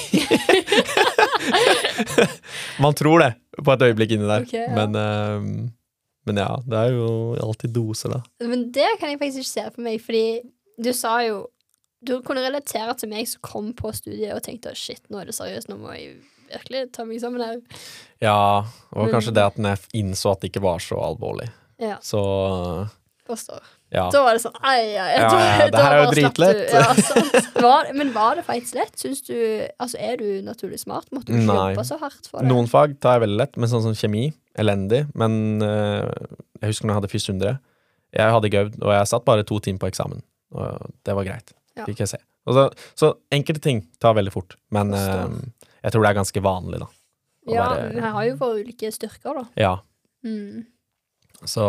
man 2.84 2.96
tror 2.96 3.26
det 3.26 3.32
på 3.58 3.74
et 3.74 3.86
øyeblikk 3.90 4.14
inni 4.16 4.30
der, 4.30 4.46
okay, 4.46 4.64
ja. 4.64 4.72
men, 4.78 4.96
uh, 4.96 5.68
men 6.30 6.40
ja, 6.40 6.50
det 6.64 6.78
er 6.78 6.96
jo 6.96 7.10
alltid 7.42 7.74
doser, 7.74 8.16
da. 8.16 8.22
Men 8.46 8.70
det 8.72 8.88
kan 9.00 9.12
jeg 9.12 9.20
faktisk 9.20 9.42
ikke 9.42 9.52
se 9.52 9.66
for 9.68 9.84
meg, 9.84 10.00
fordi 10.02 10.26
du 10.82 10.92
sa 10.96 11.18
jo 11.26 11.42
Du 12.04 12.16
kunne 12.26 12.42
relatere 12.44 12.94
til 12.98 13.08
meg 13.12 13.28
som 13.30 13.40
kom 13.46 13.72
på 13.78 13.92
studiet 13.94 14.34
og 14.34 14.42
tenkte 14.42 14.74
shit, 14.78 15.02
nå 15.10 15.20
er 15.22 15.30
det 15.30 15.36
seriøst, 15.36 15.68
nå 15.70 15.78
må 15.78 15.92
jeg 15.94 16.16
virkelig 16.52 16.92
ta 16.92 17.04
meg 17.08 17.20
sammen 17.22 17.40
her. 17.44 17.60
Ja, 18.20 18.64
og 18.92 19.06
Men- 19.06 19.14
kanskje 19.14 19.34
det 19.34 19.44
at 19.44 19.56
jeg 19.56 19.78
innså 20.04 20.32
at 20.32 20.40
det 20.40 20.52
ikke 20.52 20.62
var 20.62 20.78
så 20.78 20.98
alvorlig. 21.00 21.48
Ja, 21.78 21.96
Så 22.02 22.88
forstår. 23.26 23.62
ja. 23.90 24.08
Da 24.10 24.22
var 24.22 24.34
det 24.34 24.42
sånn 24.42 24.54
ai, 24.62 24.94
ai, 24.98 25.14
Ja, 25.16 25.30
ja, 25.30 25.70
det 25.70 25.80
her 25.80 25.96
er 25.96 26.04
jo 26.04 26.10
dritlett. 26.12 26.70
Ja, 27.62 27.92
men 27.94 28.12
var 28.12 28.36
det 28.36 28.44
faktisk 28.46 28.74
lett? 28.74 28.94
Syns 28.98 29.22
du 29.26 29.34
Altså, 29.80 29.96
er 29.98 30.16
du 30.16 30.42
naturlig 30.42 30.78
smart? 30.82 31.06
Måtte 31.12 31.26
du 31.32 31.38
ikke 31.38 31.56
jobbe 31.74 31.84
så 31.86 31.98
hardt 31.98 32.28
for 32.28 32.40
det? 32.42 32.48
Noen 32.50 32.68
fag 32.70 32.98
tar 33.00 33.18
jeg 33.18 33.28
veldig 33.28 33.38
lett, 33.38 33.56
men 33.56 33.68
sånn 33.68 33.82
som 33.82 33.94
kjemi, 33.94 34.32
elendig. 34.58 35.06
Men 35.14 35.62
eh, 35.62 36.10
jeg 36.60 36.70
husker 36.74 36.86
når 36.86 36.94
jeg 36.94 37.00
hadde 37.00 37.12
100. 37.48 37.58
Jeg 38.12 38.30
hadde 38.36 38.50
gøy, 38.52 38.64
og 38.82 38.92
jeg 38.92 39.06
satt 39.08 39.24
bare 39.24 39.42
to 39.48 39.58
timer 39.64 39.78
på 39.78 39.90
eksamen. 39.90 40.22
Og 40.52 40.90
det 41.04 41.14
var 41.16 41.24
greit. 41.24 41.52
Ja. 41.78 41.84
Fikk 41.88 42.02
jeg 42.04 42.08
se. 42.12 42.18
Så, 42.48 42.64
så 42.98 43.12
enkelte 43.32 43.60
ting 43.62 43.84
tar 44.02 44.14
veldig 44.18 44.32
fort, 44.34 44.56
men 44.74 44.92
eh, 44.92 45.28
jeg 45.84 45.92
tror 45.94 46.02
det 46.04 46.10
er 46.10 46.18
ganske 46.20 46.42
vanlig, 46.44 46.80
da. 46.82 46.88
Ja, 47.48 47.68
være- 47.74 47.94
vi 47.94 48.00
har 48.14 48.24
jo 48.28 48.36
våre 48.38 48.60
ulike 48.62 48.90
styrker, 48.94 49.34
da. 49.40 49.44
Ja, 49.58 49.74
Mm. 50.22 50.66
så 51.42 51.64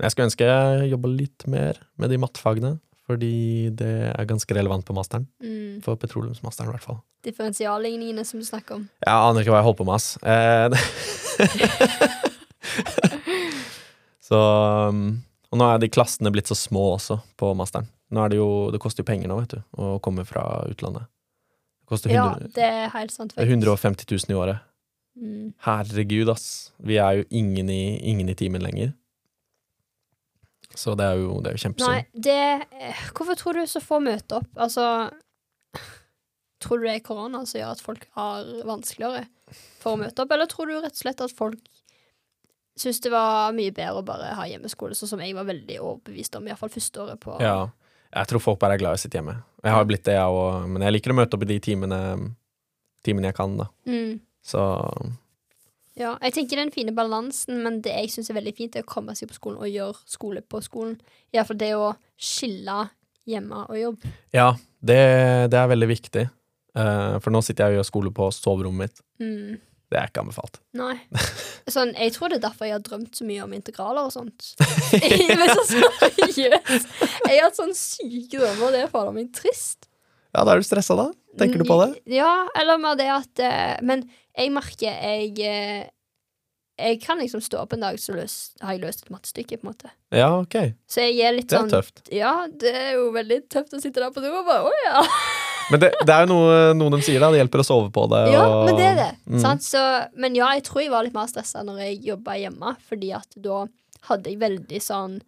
jeg 0.00 0.10
skulle 0.10 0.28
ønske 0.30 0.46
jeg 0.48 0.90
jobba 0.90 1.08
litt 1.12 1.46
mer 1.46 1.76
med 2.00 2.08
de 2.10 2.16
mattfagene, 2.22 2.78
fordi 3.06 3.68
det 3.76 3.90
er 4.18 4.24
ganske 4.26 4.54
relevant 4.56 4.84
på 4.88 4.94
masteren. 4.96 5.26
Mm. 5.44 5.82
For 5.84 5.96
petroleumsmasteren, 6.00 6.68
i 6.70 6.72
hvert 6.74 6.82
fall. 6.86 7.02
Differensialligningene 7.22 8.24
som 8.24 8.40
du 8.40 8.46
snakker 8.48 8.74
om. 8.80 8.88
Jeg 9.04 9.12
aner 9.12 9.40
ikke 9.44 9.52
hva 9.52 9.60
jeg 9.60 9.68
holder 9.68 9.80
på 9.82 9.86
med, 9.86 9.94
ass. 9.94 10.16
Eh, 10.24 10.68
så 14.26 14.40
um, 14.88 15.02
Og 15.52 15.58
nå 15.60 15.68
er 15.70 15.78
de 15.82 15.88
klassene 15.92 16.32
blitt 16.34 16.48
så 16.50 16.56
små 16.58 16.88
også 16.96 17.20
på 17.38 17.52
masteren. 17.58 17.86
Nå 18.14 18.22
er 18.22 18.30
det 18.30 18.38
jo 18.38 18.48
Det 18.70 18.80
koster 18.82 19.02
jo 19.02 19.08
penger 19.08 19.30
nå, 19.30 19.40
vet 19.42 19.56
du, 19.56 19.62
å 19.82 19.96
komme 20.02 20.24
fra 20.28 20.44
utlandet. 20.70 21.08
Det 21.82 21.90
koster 21.90 22.14
Ja, 22.14 22.28
det 22.38 22.66
er 22.66 22.88
helt 22.94 23.14
sant. 23.14 23.34
er 23.36 23.50
150 23.50 24.06
000 24.10 24.34
i 24.34 24.38
året. 24.38 24.62
Mm. 25.16 25.52
Herregud, 25.64 26.28
ass. 26.28 26.72
Vi 26.78 26.98
er 27.00 27.22
jo 27.22 27.28
ingen 27.30 27.70
i, 27.72 27.96
ingen 28.04 28.28
i 28.28 28.36
timen 28.36 28.62
lenger. 28.62 28.92
Så 30.76 30.94
det 30.98 31.06
er 31.06 31.20
jo, 31.22 31.38
det 31.40 31.54
er 31.54 31.56
jo 31.62 31.70
Nei, 31.86 32.00
det 32.12 32.36
Hvorfor 33.16 33.38
tror 33.38 33.56
du 33.56 33.64
så 33.70 33.80
få 33.80 34.00
møter 34.02 34.42
opp? 34.42 34.50
Altså 34.60 35.08
Tror 36.60 36.80
du 36.80 36.86
det 36.88 36.96
er 36.98 37.04
korona 37.06 37.44
som 37.46 37.60
gjør 37.60 37.72
at 37.76 37.82
folk 37.84 38.06
har 38.16 38.46
vanskeligere 38.66 39.26
for 39.80 39.94
å 39.94 40.00
møte 40.00 40.24
opp, 40.24 40.32
eller 40.34 40.48
tror 40.50 40.66
du 40.68 40.74
rett 40.80 40.96
og 40.96 40.98
slett 40.98 41.20
at 41.22 41.34
folk 41.36 41.60
syns 42.80 42.98
det 43.04 43.12
var 43.12 43.54
mye 43.56 43.72
bedre 43.76 44.00
å 44.00 44.04
bare 44.04 44.32
ha 44.36 44.46
hjemmeskole, 44.48 44.96
sånn 44.96 45.12
som 45.12 45.22
jeg 45.22 45.36
var 45.36 45.46
veldig 45.48 45.76
overbevist 45.78 46.36
om, 46.36 46.48
iallfall 46.48 46.72
første 46.72 47.04
året 47.04 47.20
på 47.22 47.36
Ja. 47.44 47.68
Jeg 48.16 48.30
tror 48.30 48.42
folk 48.42 48.58
bare 48.62 48.76
er 48.76 48.80
glad 48.80 48.96
i 48.96 48.98
å 48.98 49.02
sitte 49.02 49.18
hjemme. 49.18 49.36
Jeg 49.64 49.74
har 49.74 49.82
jo 49.82 49.88
blitt 49.90 50.06
det, 50.08 50.16
jeg 50.16 50.40
òg, 50.40 50.66
men 50.72 50.84
jeg 50.86 50.94
liker 50.94 51.12
å 51.12 51.16
møte 51.18 51.36
opp 51.36 51.44
i 51.44 51.50
de 51.50 51.58
timene, 51.62 52.00
timene 53.04 53.30
jeg 53.30 53.36
kan, 53.36 53.56
da. 53.60 53.68
Mm. 53.88 54.18
Så 54.46 54.62
Ja, 55.96 56.14
jeg 56.20 56.36
tenker 56.36 56.60
den 56.60 56.72
fine 56.74 56.92
balansen, 56.96 57.62
men 57.64 57.80
det 57.84 57.94
jeg 57.94 58.12
syns 58.12 58.30
er 58.30 58.38
veldig 58.38 58.54
fint, 58.56 58.76
er 58.76 58.84
å 58.84 58.88
komme 58.88 59.16
seg 59.16 59.30
på 59.30 59.38
skolen 59.38 59.60
og 59.60 59.72
gjøre 59.72 60.00
skole 60.12 60.42
på 60.44 60.60
skolen. 60.64 60.96
Iallfall 61.34 61.60
det 61.60 61.72
å 61.76 61.92
skille 62.20 62.82
hjemme 63.26 63.64
og 63.66 63.78
jobb. 63.80 64.10
ja, 64.36 64.50
det, 64.80 65.00
det 65.52 65.60
er 65.60 65.72
veldig 65.72 65.88
viktig. 65.90 66.26
Uh, 66.76 67.16
for 67.24 67.32
nå 67.32 67.40
sitter 67.40 67.64
jeg 67.64 67.74
og 67.74 67.80
gjør 67.80 67.88
skole 67.88 68.12
på 68.14 68.28
soverommet 68.36 68.84
mitt. 68.84 69.04
Mm. 69.22 69.56
Det 69.86 69.98
er 70.00 70.08
ikke 70.10 70.22
anbefalt. 70.24 70.58
Nei. 70.74 70.96
Sånn, 71.74 71.92
jeg 71.94 72.14
tror 72.14 72.30
det 72.30 72.40
er 72.40 72.46
derfor 72.48 72.68
jeg 72.68 72.76
har 72.76 72.84
drømt 72.86 73.18
så 73.18 73.26
mye 73.26 73.42
om 73.44 73.52
integraler 73.54 74.08
og 74.08 74.14
sånt. 74.14 74.52
Men 75.38 75.50
så 75.50 75.64
seriøst. 75.66 76.94
Jeg 77.26 77.32
har 77.32 77.44
hatt 77.44 77.58
sånn 77.58 77.74
syke 77.74 78.38
drømmer, 78.38 78.68
og 78.68 78.74
det 78.74 78.84
er 78.84 78.90
fader 78.92 79.14
meg 79.14 79.32
trist. 79.34 79.88
Ja, 80.36 80.44
da 80.44 80.54
er 80.54 80.62
du 80.62 80.66
stressa, 80.66 80.94
da? 80.98 81.08
Tenker 81.38 81.62
du 81.62 81.66
på 81.68 81.78
det? 81.82 81.90
Ja, 82.10 82.46
eller 82.58 82.80
mer 82.80 82.96
det 82.98 83.08
at 83.12 83.42
eh, 83.44 83.76
Men 83.84 84.06
jeg 84.36 84.52
merker 84.52 84.88
jeg 84.88 85.32
eh, 85.44 85.88
Jeg 86.80 87.00
kan 87.02 87.20
liksom 87.20 87.42
stå 87.44 87.62
opp 87.62 87.74
en 87.76 87.84
dag, 87.84 87.98
så 88.00 88.14
løs, 88.16 88.36
har 88.60 88.76
jeg 88.76 88.84
løst 88.84 89.06
et 89.06 89.12
mattestykke, 89.12 89.58
på 89.60 89.66
en 89.66 89.72
måte. 89.72 89.92
Ja, 90.12 90.30
ok. 90.36 90.58
Så 90.92 91.06
jeg 91.06 91.20
er 91.24 91.36
litt 91.36 91.52
sånn 91.52 91.70
Det 91.70 91.78
er 91.78 91.86
sånn 91.86 92.00
tøft. 92.02 92.12
Ja, 92.14 92.34
det 92.52 92.72
er 92.76 92.90
jo 92.98 93.10
veldig 93.16 93.42
tøft 93.52 93.76
å 93.76 93.80
sitte 93.82 94.02
der 94.02 94.12
på 94.12 94.24
do 94.24 94.32
og 94.32 94.48
bare 94.48 94.68
Å 94.68 94.74
ja. 94.84 95.04
Men 95.70 95.80
det, 95.82 95.88
det 96.06 96.14
er 96.14 96.26
jo 96.26 96.30
noe, 96.30 96.56
noe 96.78 96.90
de 96.94 97.00
sier, 97.02 97.18
da. 97.20 97.30
Det 97.34 97.40
hjelper 97.40 97.62
å 97.62 97.66
sove 97.66 97.88
på 97.94 98.04
det. 98.12 98.20
Ja, 98.32 98.42
og- 98.46 98.66
men 98.68 98.76
det 98.78 98.84
er 98.86 98.94
det. 99.00 99.08
Mm. 99.26 99.60
Så, 99.66 99.80
men 100.16 100.34
ja, 100.38 100.50
jeg 100.54 100.62
tror 100.68 100.82
jeg 100.84 100.90
var 100.92 101.02
litt 101.02 101.14
mer 101.16 101.26
stressa 101.26 101.64
når 101.66 101.80
jeg 101.82 102.02
jobba 102.06 102.36
hjemme, 102.38 102.76
fordi 102.88 103.10
at 103.16 103.26
da 103.42 103.64
hadde 104.10 104.30
jeg 104.30 104.38
veldig 104.38 104.80
sånn 104.82 105.20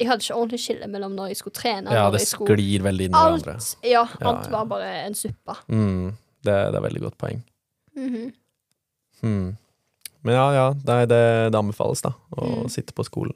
Jeg 0.00 0.08
hadde 0.08 0.24
ikke 0.24 0.34
ordentlig 0.40 0.58
skille 0.64 0.86
mellom 0.90 1.12
når 1.14 1.28
jeg 1.28 1.36
skulle 1.36 1.54
trene 1.54 1.92
Ja, 1.92 2.06
det 2.10 2.22
skulle 2.26 2.56
sklir 2.56 2.82
veldig 2.82 3.04
inn 3.06 3.12
i 3.12 3.20
hverandre. 3.20 3.52
Alt, 3.54 3.76
ja, 3.86 4.06
Ja, 4.20 4.32
var 4.50 4.64
bare 4.66 4.88
en 5.04 5.14
suppe. 5.14 5.54
Mm, 5.68 6.16
det, 6.42 6.54
det 6.72 6.74
er 6.80 6.86
veldig 6.88 7.02
godt 7.04 7.18
poeng. 7.18 7.42
Mm 7.96 8.32
Hmm. 9.22 9.56
Men 10.24 10.34
ja, 10.34 10.46
ja, 10.56 10.64
det, 10.74 10.96
det, 11.12 11.20
det 11.52 11.58
anbefales, 11.60 12.00
da. 12.02 12.10
Å 12.34 12.64
Mm. 12.64 12.70
sitte 12.70 12.92
på 12.94 13.04
skolen. 13.06 13.34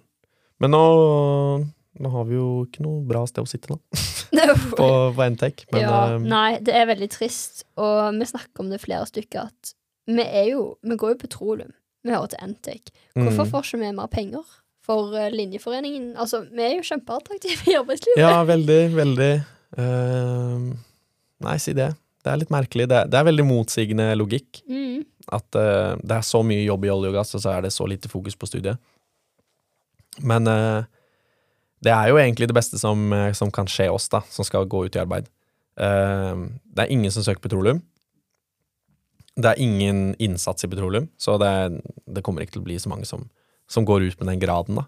Men 0.58 0.70
nå, 0.72 1.66
nå 2.02 2.10
har 2.12 2.26
vi 2.28 2.36
jo 2.36 2.50
ikke 2.66 2.84
noe 2.84 3.00
bra 3.08 3.22
sted 3.28 3.44
å 3.44 3.50
sitte, 3.50 3.74
da. 3.74 4.04
På, 4.76 4.86
på 5.16 5.26
NTEC. 5.32 5.64
Men 5.72 5.80
ja, 5.80 5.98
eh, 6.12 6.20
nei, 6.20 6.58
det 6.64 6.74
er 6.76 6.88
veldig 6.90 7.08
trist, 7.14 7.64
og 7.80 8.18
vi 8.18 8.26
snakker 8.28 8.64
om 8.64 8.72
det 8.72 8.82
flere 8.82 9.06
stykker, 9.08 9.48
at 9.48 9.72
vi 10.06 10.22
er 10.22 10.50
jo 10.52 10.76
Vi 10.86 10.94
går 10.98 11.14
jo 11.14 11.18
petroleum. 11.18 11.72
Vi 12.06 12.12
hører 12.14 12.30
til 12.30 12.52
NTEC 12.52 12.92
Hvorfor 13.16 13.46
mm. 13.46 13.48
får 13.50 13.64
ikke 13.64 13.80
vi 13.80 13.92
mer 13.96 14.10
penger 14.12 14.50
for 14.86 15.14
eh, 15.18 15.32
Linjeforeningen? 15.34 16.12
Altså, 16.20 16.44
vi 16.52 16.62
er 16.62 16.76
jo 16.76 16.84
kjempeattraktive 16.86 17.72
i 17.72 17.78
arbeidslivet. 17.78 18.20
Ja, 18.22 18.42
veldig, 18.46 18.80
veldig. 18.94 19.30
Uh, 19.78 20.68
nei, 21.42 21.56
si 21.62 21.74
det. 21.74 21.88
Det 22.22 22.30
er 22.30 22.42
litt 22.42 22.52
merkelig. 22.54 22.86
Det, 22.92 23.00
det 23.10 23.18
er 23.18 23.26
veldig 23.30 23.46
motsigende 23.48 24.10
logikk. 24.18 24.60
Mm. 24.70 25.02
At 25.34 25.58
uh, 25.58 25.96
det 25.98 26.20
er 26.20 26.28
så 26.28 26.44
mye 26.46 26.62
jobb 26.66 26.86
i 26.86 26.92
olje 26.94 27.10
og 27.10 27.18
gass, 27.18 27.34
og 27.34 27.42
så 27.42 27.56
er 27.56 27.66
det 27.66 27.74
så 27.74 27.88
lite 27.90 28.10
fokus 28.12 28.38
på 28.38 28.50
studiet. 28.50 28.78
Men 30.24 30.46
eh, 30.46 30.84
det 31.84 31.92
er 31.92 32.10
jo 32.10 32.18
egentlig 32.20 32.48
det 32.48 32.56
beste 32.56 32.80
som, 32.80 33.12
eh, 33.12 33.32
som 33.36 33.52
kan 33.52 33.68
skje 33.68 33.90
oss, 33.92 34.08
da, 34.12 34.22
som 34.32 34.46
skal 34.46 34.68
gå 34.68 34.86
ut 34.86 34.96
i 34.96 35.02
arbeid. 35.02 35.28
Uh, 35.76 36.48
det 36.72 36.86
er 36.86 36.92
ingen 36.92 37.12
som 37.12 37.24
søker 37.24 37.42
petroleum. 37.44 37.82
Det 39.36 39.50
er 39.50 39.60
ingen 39.60 40.14
innsats 40.22 40.64
i 40.64 40.70
petroleum, 40.72 41.10
så 41.20 41.36
det, 41.36 41.82
det 42.08 42.22
kommer 42.24 42.40
ikke 42.40 42.56
til 42.56 42.62
å 42.64 42.68
bli 42.70 42.78
så 42.80 42.88
mange 42.88 43.04
som, 43.04 43.26
som 43.68 43.84
går 43.84 44.06
ut 44.06 44.22
med 44.22 44.32
den 44.32 44.40
graden, 44.40 44.80
da. 44.80 44.86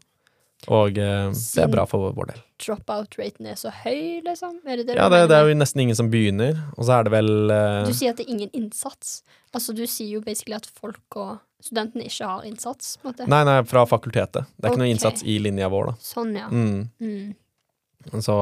Og 0.73 0.97
uh, 0.97 1.29
det 1.31 1.61
er 1.63 1.69
bra 1.71 1.85
for 1.87 2.09
vår 2.17 2.33
del. 2.33 2.41
Dropout-raten 2.65 3.47
er 3.53 3.59
så 3.61 3.71
høy, 3.85 4.25
liksom? 4.25 4.57
Er 4.65 4.81
det 4.81 4.89
det 4.89 4.97
Ja, 4.97 5.11
det, 5.13 5.27
det 5.31 5.37
er 5.37 5.53
jo 5.53 5.59
nesten 5.61 5.85
ingen 5.85 5.99
som 5.99 6.09
begynner, 6.11 6.57
og 6.75 6.89
så 6.89 6.97
er 6.97 7.07
det 7.07 7.13
vel 7.15 7.31
uh... 7.53 7.85
Du 7.87 7.93
sier 7.93 8.17
at 8.17 8.19
det 8.19 8.27
er 8.27 8.33
ingen 8.39 8.51
innsats. 8.57 9.21
Altså, 9.53 9.77
du 9.77 9.85
sier 9.85 10.17
jo 10.17 10.25
basically 10.25 10.57
at 10.57 10.67
folk 10.67 11.21
og 11.21 11.37
studentene 11.63 12.05
ikke 12.07 12.27
har 12.31 12.45
innsats, 12.47 12.97
på 13.01 13.09
en 13.09 13.13
måte. 13.13 13.27
Nei, 13.29 13.41
nei, 13.49 13.57
fra 13.67 13.83
fakultetet. 13.91 14.47
Det 14.57 14.65
er 14.69 14.73
ikke 14.75 14.83
noe 14.85 14.93
innsats 14.93 15.25
i 15.27 15.39
linja 15.43 15.69
vår, 15.73 15.91
da. 15.91 15.95
Sånn, 16.07 16.37
ja. 16.39 16.47
Mm. 16.53 16.89
Mm. 17.03 18.21
Så 18.23 18.37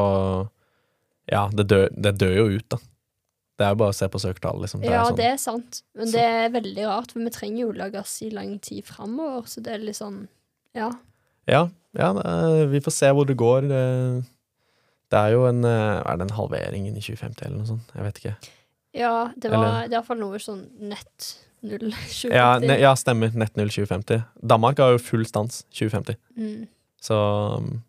ja, 1.33 1.47
det 1.57 1.67
dør, 1.71 1.89
det 1.97 2.13
dør 2.21 2.37
jo 2.37 2.47
ut, 2.59 2.67
da. 2.77 2.79
Det 3.57 3.65
er 3.65 3.73
jo 3.73 3.79
bare 3.81 3.95
å 3.95 3.97
se 3.97 4.07
på 4.13 4.21
søkertall, 4.21 4.59
liksom. 4.61 4.83
Det 4.85 4.91
Ja, 4.93 5.01
er 5.01 5.09
sånn. 5.09 5.17
det 5.17 5.27
er 5.31 5.37
sant. 5.41 5.79
Men 5.97 6.11
det 6.13 6.25
er 6.29 6.51
veldig 6.53 6.85
rart, 6.91 7.13
for 7.15 7.25
vi 7.25 7.33
trenger 7.33 7.61
jo 7.63 7.69
olje 7.73 7.87
og 7.89 7.93
gass 7.97 8.15
i 8.23 8.29
lang 8.31 8.59
tid 8.61 8.85
framover, 8.85 9.47
så 9.49 9.63
det 9.65 9.73
er 9.73 9.79
litt 9.87 9.97
sånn 9.97 10.27
Ja. 10.77 10.91
Ja, 11.49 11.63
ja 11.97 12.11
er, 12.21 12.67
vi 12.69 12.81
får 12.85 12.93
se 12.93 13.09
hvor 13.17 13.25
det 13.27 13.37
går. 13.41 13.63
Det, 13.71 14.27
det 15.11 15.19
er 15.23 15.33
jo 15.33 15.47
en 15.49 15.65
eh, 15.65 16.03
Er 16.05 16.17
det 16.21 16.27
en 16.29 16.37
halvering 16.37 16.87
i 16.91 16.93
2050, 17.01 17.47
eller 17.47 17.57
noe 17.63 17.67
sånt? 17.71 17.95
Jeg 17.97 18.05
vet 18.05 18.21
ikke. 18.21 18.35
Ja, 18.93 19.33
det 19.37 19.51
var 19.51 19.57
Eller- 19.65 19.89
det 19.89 19.95
er 19.95 20.01
iallfall 20.01 20.19
noe 20.21 20.39
sånn 20.39 20.67
nett 20.81 21.46
null 21.67 21.91
2050. 21.91 22.31
Ja, 22.35 22.47
ne, 22.63 22.79
ja 22.83 22.93
stemmer. 22.99 23.35
Nett 23.35 23.57
0 23.59 23.69
2050. 23.75 24.23
Danmark 24.55 24.79
har 24.83 24.95
jo 24.97 25.03
full 25.03 25.27
stans 25.29 25.65
2050, 25.75 26.17
Mm. 26.37 26.67
så 27.03 27.19
um, 27.59 27.83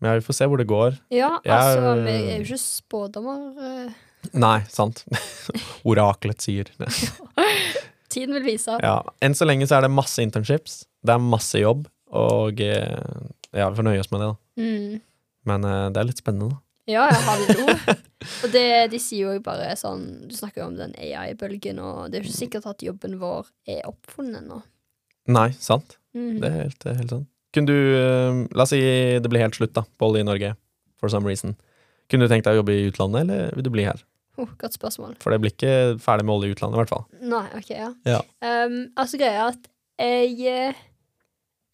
Men 0.00 0.10
ja, 0.10 0.14
vi 0.18 0.24
får 0.26 0.34
se 0.36 0.46
hvor 0.50 0.58
det 0.60 0.66
går. 0.68 0.98
Ja, 1.14 1.38
Jeg- 1.44 1.54
altså, 1.54 1.94
vi 2.04 2.10
er 2.12 2.36
jo 2.38 2.44
ikke 2.44 2.58
spådommer. 2.60 3.44
eh. 3.86 3.92
Nei, 4.34 4.58
sant. 4.68 5.04
Oraklet 5.88 6.40
sier. 6.44 6.64
Tiden 8.14 8.34
vil 8.36 8.44
vise. 8.46 8.76
Ja, 8.82 8.98
Enn 9.24 9.34
så 9.34 9.46
lenge 9.48 9.66
så 9.66 9.78
er 9.78 9.86
det 9.86 9.90
masse 9.94 10.22
internships. 10.22 10.84
Det 11.04 11.14
er 11.14 11.18
masse 11.22 11.58
jobb, 11.60 11.86
og 12.12 12.60
eh, 12.60 13.00
ja, 13.52 13.68
vi 13.70 13.76
får 13.80 13.84
nøye 13.88 14.00
oss 14.04 14.10
med 14.12 14.20
det, 14.22 14.28
da. 14.28 14.36
Mm. 14.60 15.00
Men 15.50 15.64
eh, 15.68 15.88
det 15.90 16.00
er 16.02 16.08
litt 16.10 16.20
spennende, 16.22 16.50
da. 16.54 16.60
Ja, 16.86 17.06
ja, 17.08 17.20
hallo. 17.24 17.94
Og 18.44 18.52
det, 18.54 18.66
de 18.92 19.00
sier 19.02 19.34
jo 19.36 19.42
bare 19.44 19.74
sånn 19.78 20.04
Du 20.28 20.34
snakker 20.36 20.62
jo 20.62 20.70
om 20.70 20.78
den 20.78 20.94
AI-bølgen, 21.00 21.80
og 21.82 22.08
det 22.10 22.18
er 22.18 22.24
jo 22.24 22.30
ikke 22.30 22.40
sikkert 22.40 22.70
at 22.70 22.84
jobben 22.84 23.18
vår 23.20 23.50
er 23.76 23.84
oppfunnet 23.88 24.42
ennå. 24.42 24.62
Nei, 25.34 25.50
sant. 25.56 25.96
Mm. 26.16 26.40
Det 26.40 26.48
er 26.48 26.58
helt, 26.62 26.88
helt 26.88 27.14
sant. 27.16 27.30
Kunne 27.54 27.70
du 27.70 27.94
eh, 27.96 28.40
La 28.56 28.66
oss 28.66 28.72
si 28.74 28.80
det 28.82 29.30
blir 29.30 29.44
helt 29.44 29.56
slutt 29.56 29.74
da 29.76 29.84
på 29.86 30.10
olje 30.10 30.24
i 30.24 30.28
Norge, 30.28 30.54
for 31.00 31.12
some 31.12 31.28
reason. 31.28 31.54
Kunne 32.10 32.26
du 32.26 32.32
tenkt 32.32 32.48
deg 32.48 32.56
å 32.56 32.62
jobbe 32.62 32.74
i 32.74 32.88
utlandet, 32.90 33.24
eller 33.24 33.54
vil 33.56 33.66
du 33.66 33.72
bli 33.72 33.86
her? 33.86 34.02
Oh, 34.36 34.50
godt 34.58 34.74
spørsmål. 34.74 35.14
For 35.22 35.30
det 35.30 35.40
blir 35.42 35.52
ikke 35.54 35.74
ferdig 36.02 36.26
med 36.26 36.34
olje 36.34 36.50
i 36.50 36.56
utlandet, 36.56 36.76
i 36.76 36.82
hvert 36.82 36.92
fall. 36.92 37.04
Nei, 37.22 37.44
OK, 37.54 37.70
ja. 37.70 37.92
Ja. 38.08 38.20
Um, 38.42 38.80
altså, 38.98 39.20
greia 39.20 39.44
er 39.44 39.52
at 39.52 39.70
jeg 40.02 40.48
eh, 40.50 40.82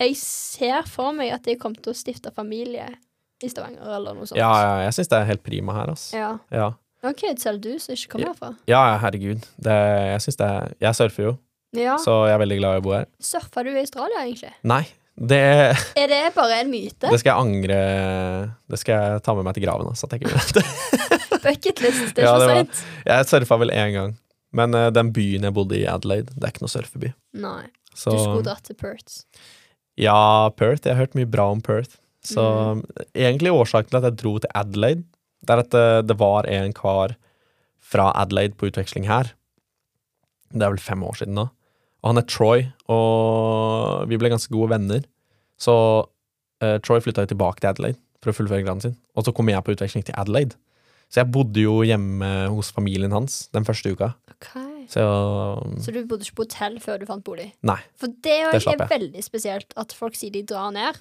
Jeg 0.00 0.16
ser 0.16 0.86
for 0.88 1.12
meg 1.16 1.32
at 1.32 1.48
jeg 1.48 1.58
kommer 1.60 1.80
til 1.80 1.92
å 1.92 1.96
stifte 1.96 2.32
familie 2.32 2.86
i 3.42 3.48
Stavanger, 3.48 3.86
eller 3.96 4.14
noe 4.14 4.26
sånt. 4.28 4.38
Ja, 4.38 4.50
ja 4.60 4.72
jeg 4.86 4.92
syns 4.98 5.08
det 5.12 5.18
er 5.20 5.28
helt 5.30 5.42
prima 5.46 5.72
her, 5.78 5.92
altså. 5.94 6.16
Ja. 6.16 6.30
Ja, 6.52 6.70
OK, 7.08 7.22
selv 7.40 7.60
du 7.64 7.70
som 7.80 7.94
ikke 7.96 8.12
kommer 8.14 8.32
herfra. 8.34 8.50
ja 8.68 8.80
herregud. 9.00 9.46
Det, 9.56 9.76
jeg 10.12 10.20
syns 10.26 10.36
det 10.36 10.48
er 10.52 10.74
Jeg 10.84 10.94
surfer 10.98 11.22
jo, 11.30 11.36
Ja. 11.76 11.94
så 12.02 12.26
jeg 12.28 12.34
er 12.34 12.42
veldig 12.42 12.58
glad 12.60 12.76
i 12.76 12.80
å 12.82 12.84
bo 12.84 12.92
her. 12.98 13.06
Surfa 13.20 13.62
du 13.64 13.70
i 13.72 13.78
Australia, 13.80 14.24
egentlig? 14.26 14.52
Nei, 14.68 14.82
det, 15.16 15.40
Er 16.02 16.08
det 16.12 16.20
bare 16.36 16.60
en 16.60 16.70
myte? 16.72 17.08
det 17.08 17.20
skal 17.20 17.32
jeg 17.32 17.40
angre 17.46 17.78
Det 18.68 18.78
skal 18.80 19.00
jeg 19.14 19.22
ta 19.24 19.34
med 19.36 19.44
meg 19.48 19.56
til 19.56 19.64
graven, 19.64 19.88
altså, 19.92 20.04
at 20.08 20.12
jeg 20.16 20.22
ikke 20.22 20.34
gjorde 20.34 20.60
det. 20.60 20.66
Bucketlist, 21.44 22.14
det 22.16 22.24
er 22.24 22.26
Ja, 22.28 22.34
ikke 22.36 22.46
var- 22.46 22.56
seint. 22.58 22.82
Jeg 23.06 23.30
surfa 23.32 23.58
vel 23.64 23.70
én 23.72 23.92
gang. 23.96 24.16
Men 24.52 24.74
uh, 24.74 24.88
den 24.90 25.12
byen 25.14 25.44
jeg 25.46 25.54
bodde 25.54 25.76
i, 25.78 25.84
Adelaide, 25.86 26.32
det 26.34 26.42
er 26.44 26.52
ikke 26.52 26.64
noe 26.64 26.72
surfeby. 26.72 27.12
Nei. 27.38 27.64
Så 27.94 28.10
Du 28.12 28.18
skulle 28.18 28.42
dratt 28.46 28.64
til 28.66 28.74
Perth. 28.78 29.22
Ja, 29.98 30.50
Perth. 30.56 30.84
Jeg 30.86 30.96
har 30.96 31.04
hørt 31.06 31.14
mye 31.18 31.28
bra 31.30 31.48
om 31.54 31.60
Perth. 31.62 31.96
Så 32.26 32.42
egentlig 33.14 33.52
årsaken 33.54 33.90
til 33.90 33.98
at 34.00 34.08
jeg 34.10 34.18
dro 34.20 34.34
til 34.42 34.50
Adelaide, 34.54 35.04
det 35.46 35.54
er 35.54 35.62
at 35.62 35.70
det, 35.72 35.84
det 36.10 36.18
var 36.20 36.44
en 36.52 36.72
kar 36.76 37.14
fra 37.80 38.10
Adelaide 38.20 38.58
på 38.60 38.68
utveksling 38.68 39.06
her. 39.08 39.32
Det 40.52 40.62
er 40.66 40.74
vel 40.74 40.82
fem 40.82 41.02
år 41.06 41.16
siden 41.22 41.38
da. 41.40 41.46
Og 42.00 42.10
han 42.12 42.20
er 42.20 42.26
Troy, 42.28 42.66
og 42.92 44.08
vi 44.08 44.18
ble 44.20 44.30
ganske 44.32 44.52
gode 44.52 44.70
venner. 44.72 45.04
Så 45.60 45.74
uh, 46.04 46.76
Troy 46.84 47.00
flytta 47.04 47.24
jo 47.24 47.32
tilbake 47.34 47.60
til 47.60 47.70
Adelaide 47.72 48.00
for 48.20 48.32
å 48.32 48.36
fullføre 48.36 48.64
graden 48.64 48.84
sin. 48.84 48.96
Og 49.16 49.24
så 49.26 49.32
kom 49.36 49.48
jeg 49.52 49.64
på 49.64 49.74
utveksling 49.76 50.04
til 50.08 50.16
Adelaide. 50.20 50.56
Så 51.10 51.22
jeg 51.22 51.32
bodde 51.34 51.64
jo 51.64 51.80
hjemme 51.82 52.28
hos 52.54 52.70
familien 52.72 53.12
hans 53.16 53.46
den 53.56 53.64
første 53.66 53.92
uka. 53.96 54.12
Okay. 54.36 54.84
Så 54.90 55.02
Så 55.82 55.92
du 55.94 56.00
bodde 56.08 56.26
ikke 56.26 56.40
på 56.42 56.46
hotell 56.46 56.76
før 56.82 57.00
du 57.00 57.06
fant 57.08 57.24
bolig? 57.26 57.48
Nei. 57.66 57.78
For 57.98 58.12
det, 58.22 58.38
Det 58.54 58.60
slapp 58.62 58.80
er 58.80 58.86
jeg. 58.86 58.92
veldig 58.94 59.24
spesielt 59.26 59.74
at 59.80 59.92
folk 59.96 60.16
sier 60.18 60.32
de 60.34 60.44
drar 60.46 60.70
ned, 60.74 60.98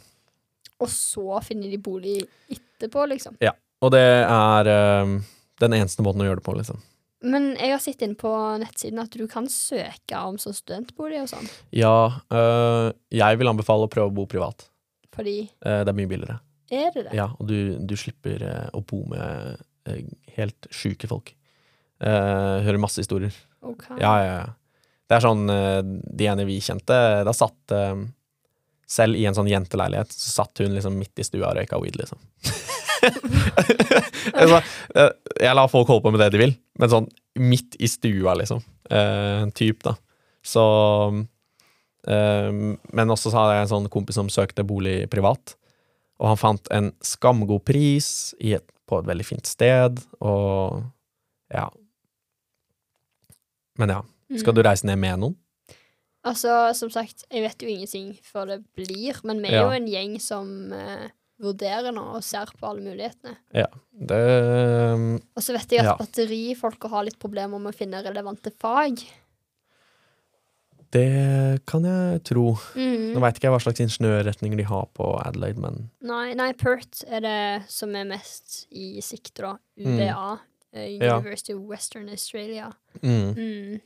og 0.79 0.89
så 0.91 1.41
finner 1.45 1.69
de 1.71 1.77
bolig 1.83 2.17
etterpå, 2.49 3.05
liksom. 3.11 3.35
Ja, 3.43 3.51
Og 3.81 3.91
det 3.95 4.03
er 4.27 4.67
eh, 4.67 5.13
den 5.59 5.75
eneste 5.77 6.03
måten 6.03 6.21
å 6.23 6.27
gjøre 6.27 6.41
det 6.41 6.45
på, 6.47 6.55
liksom. 6.57 6.79
Men 7.21 7.49
jeg 7.59 7.73
har 7.73 7.81
sett 7.83 8.01
inn 8.05 8.13
på 8.15 8.29
nettsiden 8.61 8.99
at 9.03 9.11
du 9.11 9.25
kan 9.27 9.47
søke 9.51 10.19
om 10.23 10.37
sånn 10.39 10.55
studentbolig 10.55 11.17
og 11.25 11.27
sånn, 11.33 11.49
Ja, 11.75 12.21
øh, 12.31 12.93
jeg 13.11 13.39
vil 13.41 13.51
anbefale 13.51 13.87
å 13.87 13.91
prøve 13.91 14.07
å 14.07 14.15
bo 14.15 14.25
privat. 14.31 14.69
fordi 15.15 15.49
Eh, 15.65 15.81
det 15.83 15.89
er 15.91 15.97
mye 15.99 16.07
billigere. 16.07 16.39
Er 16.71 16.91
det 16.93 17.03
det? 17.09 17.13
Ja, 17.17 17.25
og 17.39 17.47
du, 17.49 17.75
du 17.81 17.95
slipper 17.97 18.39
eh, 18.45 18.69
å 18.77 18.79
bo 18.85 19.01
med 19.11 19.57
eh, 19.89 20.03
helt 20.37 20.67
sjuke 20.71 21.07
folk. 21.11 21.33
Eh, 21.99 22.63
hører 22.63 22.79
masse 22.79 23.01
historier. 23.01 23.33
Ok. 23.61 23.83
Ja, 23.99 24.13
ja, 24.23 24.35
ja. 24.45 24.53
Det 25.09 25.17
er 25.17 25.23
sånn 25.25 25.49
eh, 25.49 25.81
De 25.83 26.27
ene 26.29 26.45
vi 26.47 26.59
kjente, 26.63 26.95
da 27.27 27.33
satt 27.35 27.73
eh, 27.75 27.95
Selv 28.89 29.19
i 29.19 29.25
en 29.29 29.35
sånn 29.37 29.49
jenteleilighet, 29.51 30.11
så 30.13 30.41
satt 30.41 30.63
hun 30.63 30.73
liksom 30.73 30.95
midt 30.97 31.21
i 31.21 31.25
stua 31.27 31.51
og 31.51 31.59
røyka 31.59 31.77
weed, 31.81 31.99
liksom. 31.99 32.17
altså, 34.39 34.59
jeg 35.37 35.55
lar 35.55 35.69
folk 35.71 35.91
holde 35.91 36.03
på 36.07 36.13
med 36.15 36.23
det 36.23 36.31
de 36.33 36.41
vil, 36.41 36.55
men 36.81 36.91
sånn 36.91 37.09
midt 37.39 37.77
i 37.77 37.89
stua, 37.91 38.33
liksom. 38.39 38.63
Eh, 38.89 39.45
typ, 39.53 39.83
da. 39.85 39.93
Så 40.41 40.63
eh, 42.09 42.49
Men 42.49 43.13
også 43.13 43.29
så 43.29 43.37
hadde 43.37 43.57
jeg 43.57 43.67
en 43.67 43.73
sånn 43.75 43.89
kompis 43.93 44.17
som 44.17 44.31
søkte 44.33 44.65
bolig 44.67 45.03
privat, 45.13 45.53
og 46.19 46.31
han 46.33 46.41
fant 46.41 46.71
en 46.75 46.89
skamgod 47.05 47.61
pris 47.69 48.33
i 48.41 48.55
et, 48.57 48.65
på 48.89 48.99
et 48.99 49.07
veldig 49.07 49.27
fint 49.27 49.47
sted, 49.47 50.01
og 50.19 50.81
ja. 51.53 51.69
Men 53.79 53.99
ja. 53.99 54.01
Skal 54.37 54.53
du 54.53 54.61
reise 54.61 54.85
ned 54.85 54.99
med 55.01 55.21
noen? 55.21 55.37
Altså, 56.29 56.55
som 56.77 56.89
sagt, 56.93 57.23
jeg 57.31 57.41
vet 57.45 57.63
jo 57.65 57.69
ingenting 57.71 58.11
før 58.23 58.51
det 58.53 58.59
blir, 58.77 59.17
men 59.25 59.41
vi 59.41 59.49
er 59.49 59.59
Ja. 59.59 59.63
jo 59.67 59.71
en 59.79 59.87
gjeng 59.89 60.19
som 60.21 60.51
eh, 60.73 61.07
vurderer 61.41 61.93
nå 61.95 62.03
og 62.17 62.23
ser 62.23 62.45
på 62.59 62.67
alle 62.69 62.83
mulighetene. 62.83 63.35
Ja. 63.55 63.65
Det 63.95 64.19
Og 65.35 65.41
så 65.41 65.55
vet 65.55 65.71
jeg 65.71 65.79
at 65.79 65.85
Ja. 65.85 65.95
batterifolka 65.99 66.89
har 66.91 67.03
litt 67.07 67.17
problemer 67.19 67.59
med 67.59 67.73
å 67.73 67.77
finne 67.77 68.03
relevante 68.03 68.51
fag. 68.59 69.01
Det 70.91 71.61
kan 71.69 71.83
jeg 71.85 72.23
tro. 72.25 72.55
Mm. 72.73 73.11
Nå 73.13 73.21
veit 73.21 73.37
ikke 73.37 73.45
jeg 73.45 73.53
hva 73.53 73.61
slags 73.61 73.81
ingeniørretninger 73.83 74.57
de 74.57 74.65
har 74.71 74.87
på 74.97 75.09
Adelaide, 75.21 75.61
men 75.61 75.89
Nei, 76.01 76.33
nei, 76.33 76.51
PERT 76.57 77.03
er 77.07 77.21
det 77.21 77.69
som 77.69 77.93
er 77.95 78.07
mest 78.09 78.63
i 78.73 78.95
sikte, 79.05 79.43
da. 79.45 79.51
Mm. 79.77 79.91
UVA. 79.99 80.39
eh, 80.73 80.97
Ja. 80.97 81.17
University 81.19 81.53
of 81.53 81.61
Western 81.69 82.09
Australia. 82.09 82.71
mm. 83.03 83.35
Mm. 83.35 83.81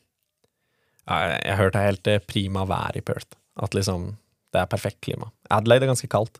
Ja, 1.09 1.17
jeg, 1.27 1.39
jeg 1.49 1.57
hørte 1.59 1.83
helt 1.83 2.07
eh, 2.11 2.19
prima 2.29 2.63
vær 2.69 2.95
i 2.99 3.01
Perth. 3.05 3.35
At 3.61 3.75
liksom 3.77 4.13
det 4.53 4.61
er 4.61 4.69
perfekt 4.69 4.99
klima. 5.01 5.31
Adelaide 5.49 5.87
er 5.87 5.89
ganske 5.93 6.07
kaldt. 6.11 6.37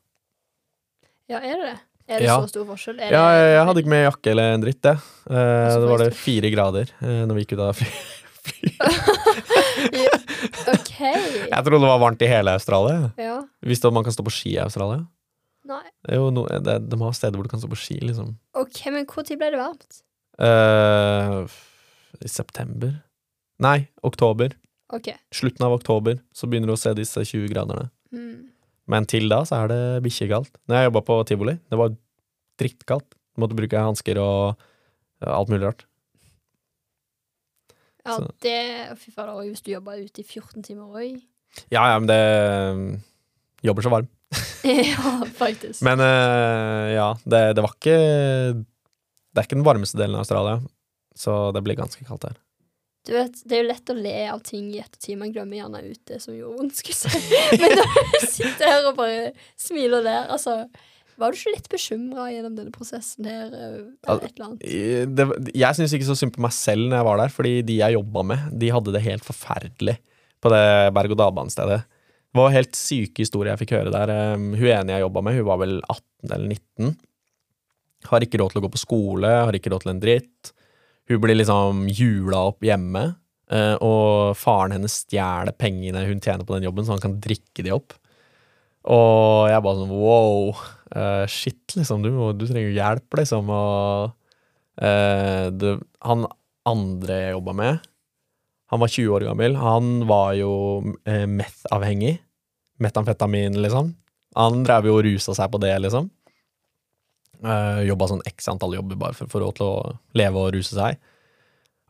Ja, 1.32 1.39
er 1.41 1.57
det 1.57 1.66
det? 1.72 1.78
Er 2.14 2.20
det 2.20 2.28
Ja. 2.28 2.36
så 2.43 2.49
stor 2.51 2.66
forskjell? 2.68 2.99
Er 3.01 3.11
Ja, 3.16 3.24
jeg, 3.34 3.47
jeg 3.55 3.66
hadde 3.68 3.82
ikke 3.82 3.93
med 3.93 4.03
jakke 4.05 4.32
eller 4.34 4.53
en 4.53 4.61
dritt, 4.66 4.82
det. 4.86 4.93
Eh, 5.32 5.70
så 5.72 5.80
det 5.82 5.89
var 5.89 6.03
det 6.03 6.09
fire 6.20 6.51
grader 6.53 6.91
eh, 7.01 7.24
når 7.26 7.34
vi 7.39 7.45
gikk 7.45 7.55
ut 7.57 7.64
av 7.66 7.80
fly. 7.80 7.89
fly. 8.49 8.74
OK. 10.74 10.93
Jeg 10.99 11.64
trodde 11.64 11.80
det 11.80 11.89
var 11.89 12.01
varmt 12.03 12.22
i 12.26 12.30
hele 12.30 12.53
Australia. 12.59 13.09
Ja. 13.18 13.39
Visste 13.66 13.88
du 13.88 13.93
at 13.93 13.97
man 13.97 14.05
kan 14.05 14.16
stå 14.16 14.26
på 14.28 14.34
ski 14.36 14.53
i 14.57 14.61
Australia? 14.64 15.05
Nei. 15.70 15.84
Det 16.03 16.18
jo 16.20 16.28
no, 16.36 16.43
det, 16.49 16.76
de 16.91 16.99
har 17.01 17.16
steder 17.16 17.39
hvor 17.39 17.47
du 17.47 17.51
kan 17.53 17.61
stå 17.64 17.70
på 17.72 17.80
ski, 17.80 17.97
liksom. 18.03 18.34
OK, 18.59 18.82
men 18.91 19.07
når 19.07 19.38
ble 19.39 19.49
det 19.55 19.61
varmt? 19.61 20.01
Eh, 20.43 21.57
I 22.20 22.30
september? 22.32 22.97
Nei, 23.61 23.87
oktober. 24.03 24.55
Okay. 24.93 25.17
Slutten 25.33 25.65
av 25.65 25.75
oktober 25.77 26.19
så 26.33 26.49
begynner 26.49 26.69
du 26.69 26.75
å 26.75 26.79
se 26.79 26.93
disse 26.97 27.21
20 27.25 27.49
graderne. 27.53 27.89
Mm. 28.13 28.49
Men 28.89 29.07
til 29.09 29.29
da 29.31 29.41
så 29.47 29.63
er 29.63 29.71
det 29.71 29.81
bikkjekaldt. 30.05 30.57
Når 30.67 30.79
jeg 30.79 30.89
jobba 30.89 31.01
på 31.07 31.17
tivoli, 31.29 31.55
det 31.71 31.79
var 31.79 31.95
drittkaldt. 32.61 33.15
Måtte 33.41 33.57
bruke 33.57 33.81
hansker 33.81 34.19
og 34.21 34.59
alt 35.23 35.49
mulig 35.49 35.65
rart. 35.65 35.85
Ja, 38.03 38.17
Så- 38.17 38.31
det 38.41 38.97
Fy 38.99 39.11
fader, 39.11 39.31
og 39.31 39.47
hvis 39.47 39.63
du 39.63 39.71
jobber 39.71 39.95
ute 39.95 40.19
i 40.19 40.23
14 40.23 40.61
timer 40.61 40.83
òg. 40.91 41.21
Ja, 41.71 41.87
ja, 41.87 41.99
men 41.99 42.07
det 42.07 43.01
Jobber 43.63 43.81
så 43.81 43.89
varm. 43.89 44.07
ja, 44.63 45.25
faktisk. 45.35 45.81
Men 45.81 45.99
eh, 45.99 46.93
ja, 46.97 47.13
det, 47.23 47.53
det 47.55 47.61
var 47.63 47.71
ikke 47.77 47.97
Det 49.31 49.39
er 49.39 49.45
ikke 49.45 49.55
den 49.55 49.65
varmeste 49.65 49.97
delen 49.97 50.15
av 50.15 50.25
Australia, 50.25 50.59
så 51.15 51.53
det 51.53 51.63
blir 51.63 51.77
ganske 51.79 52.03
kaldt 52.05 52.27
her. 52.27 52.35
Du 53.03 53.11
vet, 53.11 53.35
Det 53.43 53.57
er 53.57 53.63
jo 53.63 53.67
lett 53.67 53.91
å 53.91 53.95
le 53.99 54.15
av 54.31 54.39
ting 54.47 54.69
i 54.71 54.79
ettertid. 54.79 55.17
Man 55.19 55.33
glemmer 55.35 55.57
gjerne 55.59 55.81
ut 55.89 55.99
det 56.07 56.21
som 56.23 56.35
gjorde 56.37 56.55
vondt. 56.61 56.77
skulle 56.79 56.95
jeg 56.95 57.21
si. 57.23 57.41
Men 57.61 57.73
når 57.81 57.93
du 58.13 58.27
sitter 58.31 58.69
her 58.69 58.87
og 58.91 58.97
bare 58.99 59.31
smiler 59.59 59.97
og 59.99 60.05
ler 60.07 60.29
altså, 60.31 60.53
Var 61.19 61.33
du 61.33 61.37
ikke 61.37 61.51
litt 61.57 61.67
bekymra 61.73 62.29
gjennom 62.31 62.55
denne 62.57 62.71
prosessen 62.73 63.27
her? 63.27 63.51
eh, 63.51 63.75
Eller 64.07 64.23
et 64.29 64.37
eller 64.37 64.47
annet? 64.47 64.63
Det, 65.19 65.27
jeg 65.65 65.79
syns 65.81 65.97
ikke 65.99 66.07
så 66.07 66.15
synd 66.21 66.33
på 66.37 66.45
meg 66.47 66.55
selv 66.55 66.87
når 66.87 67.01
jeg 67.01 67.07
var 67.09 67.19
der, 67.25 67.35
fordi 67.35 67.53
de 67.67 67.75
jeg 67.81 67.97
jobba 67.99 68.23
med, 68.31 68.47
de 68.63 68.71
hadde 68.73 68.95
det 68.95 69.03
helt 69.05 69.27
forferdelig 69.27 69.97
på 70.43 70.49
det 70.55 70.63
berg-og-dal-banestedet. 70.95 71.83
Det 72.33 72.39
var 72.39 72.49
helt 72.55 72.73
syke 72.75 73.21
historier 73.21 73.51
jeg 73.53 73.61
fikk 73.65 73.75
høre 73.77 73.91
der. 73.93 74.09
Hun 74.39 74.57
ene 74.63 74.95
jeg 74.95 75.03
jobba 75.05 75.21
med, 75.27 75.37
hun 75.37 75.45
var 75.51 75.59
vel 75.61 75.75
18 75.85 76.33
eller 76.33 76.49
19. 76.55 76.95
Har 78.09 78.25
ikke 78.25 78.39
råd 78.41 78.55
til 78.55 78.59
å 78.59 78.65
gå 78.65 78.71
på 78.73 78.81
skole, 78.81 79.29
har 79.45 79.55
ikke 79.55 79.71
råd 79.75 79.85
til 79.85 79.93
en 79.93 80.01
dritt. 80.03 80.53
Hun 81.09 81.19
blir 81.23 81.35
liksom 81.35 81.85
jula 81.91 82.45
opp 82.51 82.63
hjemme, 82.63 83.03
eh, 83.51 83.75
og 83.83 84.37
faren 84.39 84.77
hennes 84.77 85.01
stjeler 85.03 85.55
pengene 85.59 86.05
hun 86.07 86.21
tjener 86.23 86.47
på 86.47 86.55
den 86.55 86.67
jobben, 86.69 86.85
så 86.85 86.95
han 86.95 87.03
kan 87.03 87.19
drikke 87.23 87.65
de 87.65 87.73
opp. 87.75 87.95
Og 88.83 89.47
jeg 89.51 89.63
bare 89.63 89.79
sånn 89.79 89.95
wow, 89.95 90.53
eh, 90.95 91.25
shit, 91.31 91.75
liksom, 91.77 92.03
du, 92.03 92.11
du 92.35 92.45
trenger 92.47 92.75
hjelp, 92.75 93.19
liksom. 93.19 93.51
Og 93.51 94.83
eh, 94.83 95.49
det, 95.55 95.77
han 96.03 96.27
andre 96.67 97.19
jeg 97.19 97.35
jobba 97.37 97.55
med, 97.59 97.89
han 98.73 98.81
var 98.81 98.89
20 98.89 99.13
år 99.13 99.27
gammel. 99.27 99.55
Han 99.61 100.07
var 100.09 100.33
jo 100.33 100.53
eh, 101.05 101.27
meth-avhengig. 101.29 102.15
Metamfetamin, 102.81 103.59
liksom. 103.61 103.91
Han 104.33 104.63
drev 104.65 104.87
jo 104.89 104.95
og 104.97 105.03
rusa 105.05 105.35
seg 105.37 105.51
på 105.53 105.59
det, 105.61 105.75
liksom. 105.83 106.07
Uh, 107.43 107.81
jobba 107.83 108.07
sånn 108.07 108.21
x 108.29 108.47
antall 108.47 108.77
jobber 108.77 108.95
bare 108.99 109.15
for 109.17 109.27
å 109.27 109.31
få 109.33 109.41
råd 109.43 109.57
til 109.57 109.67
å 109.67 109.95
leve 110.15 110.43
og 110.45 110.53
ruse 110.55 110.77
seg. 110.77 110.99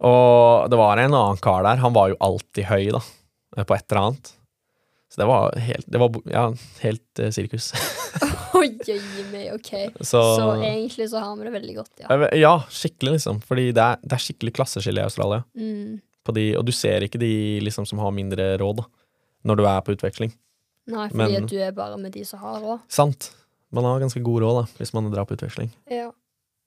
Og 0.03 0.69
det 0.71 0.79
var 0.79 0.99
en 0.99 1.13
annen 1.13 1.41
kar 1.43 1.61
der, 1.63 1.81
han 1.83 1.93
var 1.95 2.09
jo 2.11 2.17
alltid 2.25 2.65
høy, 2.67 2.87
da, 2.95 3.01
eh, 3.55 3.63
på 3.63 3.75
et 3.75 3.85
eller 3.87 4.01
annet. 4.01 4.31
Så 5.13 5.21
det 5.21 5.27
var 5.29 5.53
helt, 5.61 5.85
det 5.93 6.01
var, 6.01 6.17
ja, 6.33 6.47
helt 6.81 7.21
uh, 7.21 7.29
sirkus. 7.31 7.69
Oi, 8.57 8.71
meg, 9.29 9.51
OK. 9.53 9.71
Så, 10.01 10.21
Så 10.39 10.47
egentlig 10.57 11.05
så 11.11 11.21
har 11.21 11.35
vi 11.37 11.45
det 11.45 11.53
veldig 11.53 11.75
godt, 11.77 11.93
ja. 12.01 12.17
Ja, 12.37 12.53
skikkelig, 12.73 13.19
liksom. 13.19 13.43
Fordi 13.45 13.67
det 13.77 13.83
er, 13.83 14.01
det 14.01 14.17
er 14.17 14.23
skikkelig 14.25 14.55
klasseskille 14.57 15.03
i 15.03 15.05
Australia. 15.05 15.43
Mm. 15.53 16.01
På 16.25 16.33
de, 16.33 16.47
og 16.57 16.65
du 16.65 16.73
ser 16.73 17.05
ikke 17.05 17.21
de 17.21 17.33
liksom, 17.61 17.85
som 17.85 18.01
har 18.01 18.13
mindre 18.15 18.55
råd, 18.61 18.81
da, 18.81 18.89
når 19.49 19.61
du 19.61 19.65
er 19.69 19.85
på 19.85 19.93
utveksling. 19.93 20.33
Nei, 20.89 21.07
fordi 21.13 21.37
Men- 21.37 21.47
du 21.47 21.57
er 21.61 21.71
bare 21.77 21.97
med 22.01 22.11
de 22.17 22.25
som 22.25 22.41
har 22.41 22.59
råd. 22.63 22.83
Sant. 22.91 23.29
Man 23.73 23.83
har 23.87 23.99
ganske 24.03 24.21
god 24.23 24.41
råd 24.43 24.57
da, 24.61 24.65
hvis 24.79 24.93
man 24.93 25.09
drar 25.11 25.25
på 25.25 25.33
utveksling. 25.37 25.71
Ja. 25.89 26.11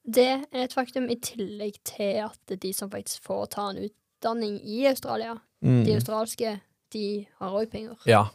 Det 0.06 0.26
er 0.52 0.64
et 0.66 0.74
faktum, 0.74 1.08
i 1.10 1.16
tillegg 1.18 1.78
til 1.86 2.20
at 2.24 2.56
de 2.62 2.72
som 2.74 2.90
faktisk 2.90 3.22
får 3.26 3.46
ta 3.56 3.68
en 3.72 3.80
utdanning 3.88 4.60
i 4.62 4.84
Australia, 4.90 5.36
Mm. 5.64 5.84
de 5.86 5.94
australske, 5.96 6.50
de 6.92 7.26
har 7.40 7.50
òg 7.56 7.70
penger. 7.72 7.96
Ja. 8.06 8.26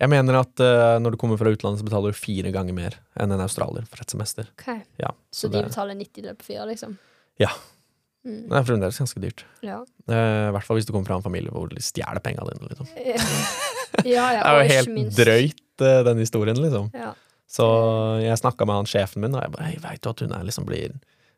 Jeg 0.00 0.08
mener 0.08 0.38
at 0.40 0.60
uh, 0.62 0.98
når 1.02 1.10
du 1.12 1.16
kommer 1.18 1.36
fra 1.36 1.50
utlandet, 1.50 1.80
så 1.82 1.84
betaler 1.84 2.12
du 2.14 2.16
fire 2.16 2.52
ganger 2.54 2.72
mer 2.76 2.94
enn 3.20 3.32
en 3.34 3.40
australier 3.42 3.84
for 3.90 4.00
et 4.00 4.10
semester. 4.14 4.46
Okay. 4.58 4.80
Ja, 4.98 5.10
Så, 5.32 5.46
så 5.48 5.50
de 5.52 5.58
det- 5.58 5.68
betaler 5.70 5.94
90 5.98 6.22
løp 6.28 6.42
fire, 6.42 6.66
liksom? 6.70 6.96
Ja. 7.42 7.50
Mm. 8.24 8.48
Det 8.48 8.56
er 8.56 8.62
fremdeles 8.68 8.98
ganske 9.02 9.20
dyrt. 9.20 9.44
Ja. 9.66 9.80
Uh, 10.08 10.48
I 10.48 10.52
hvert 10.54 10.64
fall 10.64 10.78
hvis 10.78 10.86
du 10.86 10.92
kommer 10.94 11.06
fra 11.10 11.16
en 11.18 11.26
familie 11.26 11.50
hvor 11.50 11.68
de 11.68 11.82
stjeler 11.82 12.22
pengene 12.22 12.54
dine. 12.54 12.68
Liksom. 12.70 12.86
ja, 14.06 14.26
ja, 14.32 14.42
Det 14.42 14.48
er 14.52 14.62
jo 14.62 14.72
helt 14.76 14.94
minst- 14.96 15.18
drøyt, 15.18 15.62
uh, 15.82 16.02
den 16.06 16.18
historien, 16.22 16.56
liksom. 16.62 16.90
Så 17.52 17.64
jeg 18.22 18.38
snakka 18.40 18.64
med 18.64 18.80
han 18.80 18.88
sjefen 18.88 19.20
min, 19.24 19.34
og 19.36 19.42
jeg 19.44 19.52
bare 19.52 19.70
Jeg 19.74 19.82
'Veit 19.82 20.00
du 20.00 20.08
at 20.10 20.20
hun 20.24 20.32
er 20.32 20.44
liksom 20.48 20.64
blir 20.64 20.94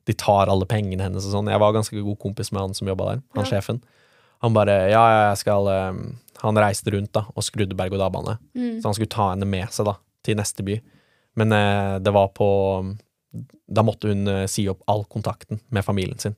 De 0.07 0.13
tar 0.13 0.51
alle 0.53 0.67
pengene 0.69 1.03
hennes 1.03 1.25
og 1.27 1.33
sånn. 1.33 1.49
Jeg 1.51 1.59
var 1.59 1.73
ganske 1.73 1.97
god 2.05 2.19
kompis 2.21 2.53
med 2.53 2.61
han 2.61 2.75
som 2.75 2.89
jobba 2.89 3.05
der, 3.15 3.23
han 3.35 3.45
Ja. 3.45 3.51
sjefen. 3.51 3.83
Han 4.43 4.53
bare 4.53 4.91
'Ja, 4.91 5.03
ja, 5.11 5.29
jeg 5.31 5.39
skal 5.39 5.67
um, 5.67 6.19
Han 6.43 6.55
reiste 6.57 6.93
rundt 6.93 7.13
da 7.13 7.25
og 7.35 7.43
skrudde 7.43 7.75
berg-og-dal-bane. 7.75 8.39
Mm. 8.55 8.81
Så 8.81 8.85
han 8.85 8.95
skulle 8.95 9.09
ta 9.09 9.31
henne 9.31 9.47
med 9.47 9.71
seg 9.73 9.87
da, 9.87 9.95
til 10.23 10.37
neste 10.37 10.63
by. 10.63 10.81
Men 11.37 11.53
uh, 11.53 11.99
det 11.99 12.13
var 12.13 12.29
på 12.29 12.97
Da 13.73 13.83
måtte 13.83 14.09
hun 14.09 14.29
uh, 14.29 14.47
si 14.47 14.69
opp 14.69 14.83
all 14.87 15.05
kontakten 15.05 15.61
med 15.71 15.85
familien 15.85 16.19
sin. 16.19 16.37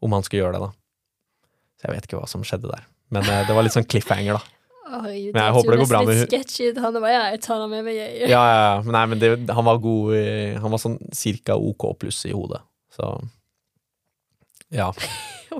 Om 0.00 0.12
han 0.12 0.22
skulle 0.22 0.44
gjøre 0.44 0.52
det, 0.52 0.60
da. 0.60 0.70
Så 1.80 1.88
jeg 1.88 1.94
vet 1.96 2.06
ikke 2.06 2.20
hva 2.20 2.28
som 2.28 2.42
skjedde 2.42 2.70
der. 2.70 2.84
Men 3.10 3.22
uh, 3.24 3.46
det 3.46 3.54
var 3.54 3.62
litt 3.62 3.74
sånn 3.74 3.88
cliffhanger, 3.88 4.38
da. 4.38 4.42
Herregud, 4.92 5.32
Men 5.34 5.42
jeg 5.46 5.52
håper 5.56 5.70
det 5.72 5.78
går 5.82 5.88
bra 5.92 6.00
med 6.04 6.18
litt 6.20 6.28
sketchy. 6.30 6.66
Han 6.84 6.96
bare, 7.00 7.12
ja, 7.14 7.22
jeg 7.32 7.40
tar 7.46 7.60
den 7.62 7.70
med 7.72 7.84
meg. 7.86 7.96
Jeg. 7.96 8.28
Ja, 8.28 8.42
ja, 8.44 8.58
ja. 8.66 8.74
Men 8.84 8.92
Nei, 8.98 9.04
men 9.12 9.22
det, 9.22 9.30
han 9.56 9.64
var 9.64 9.78
god 9.80 10.14
i- 10.18 10.58
Han 10.60 10.70
var 10.74 10.82
sånn 10.82 10.98
cirka 11.16 11.56
OK 11.56 11.86
pluss 12.02 12.24
i 12.28 12.34
hodet. 12.36 12.60
Så 12.92 13.08
Ja. 14.72 14.90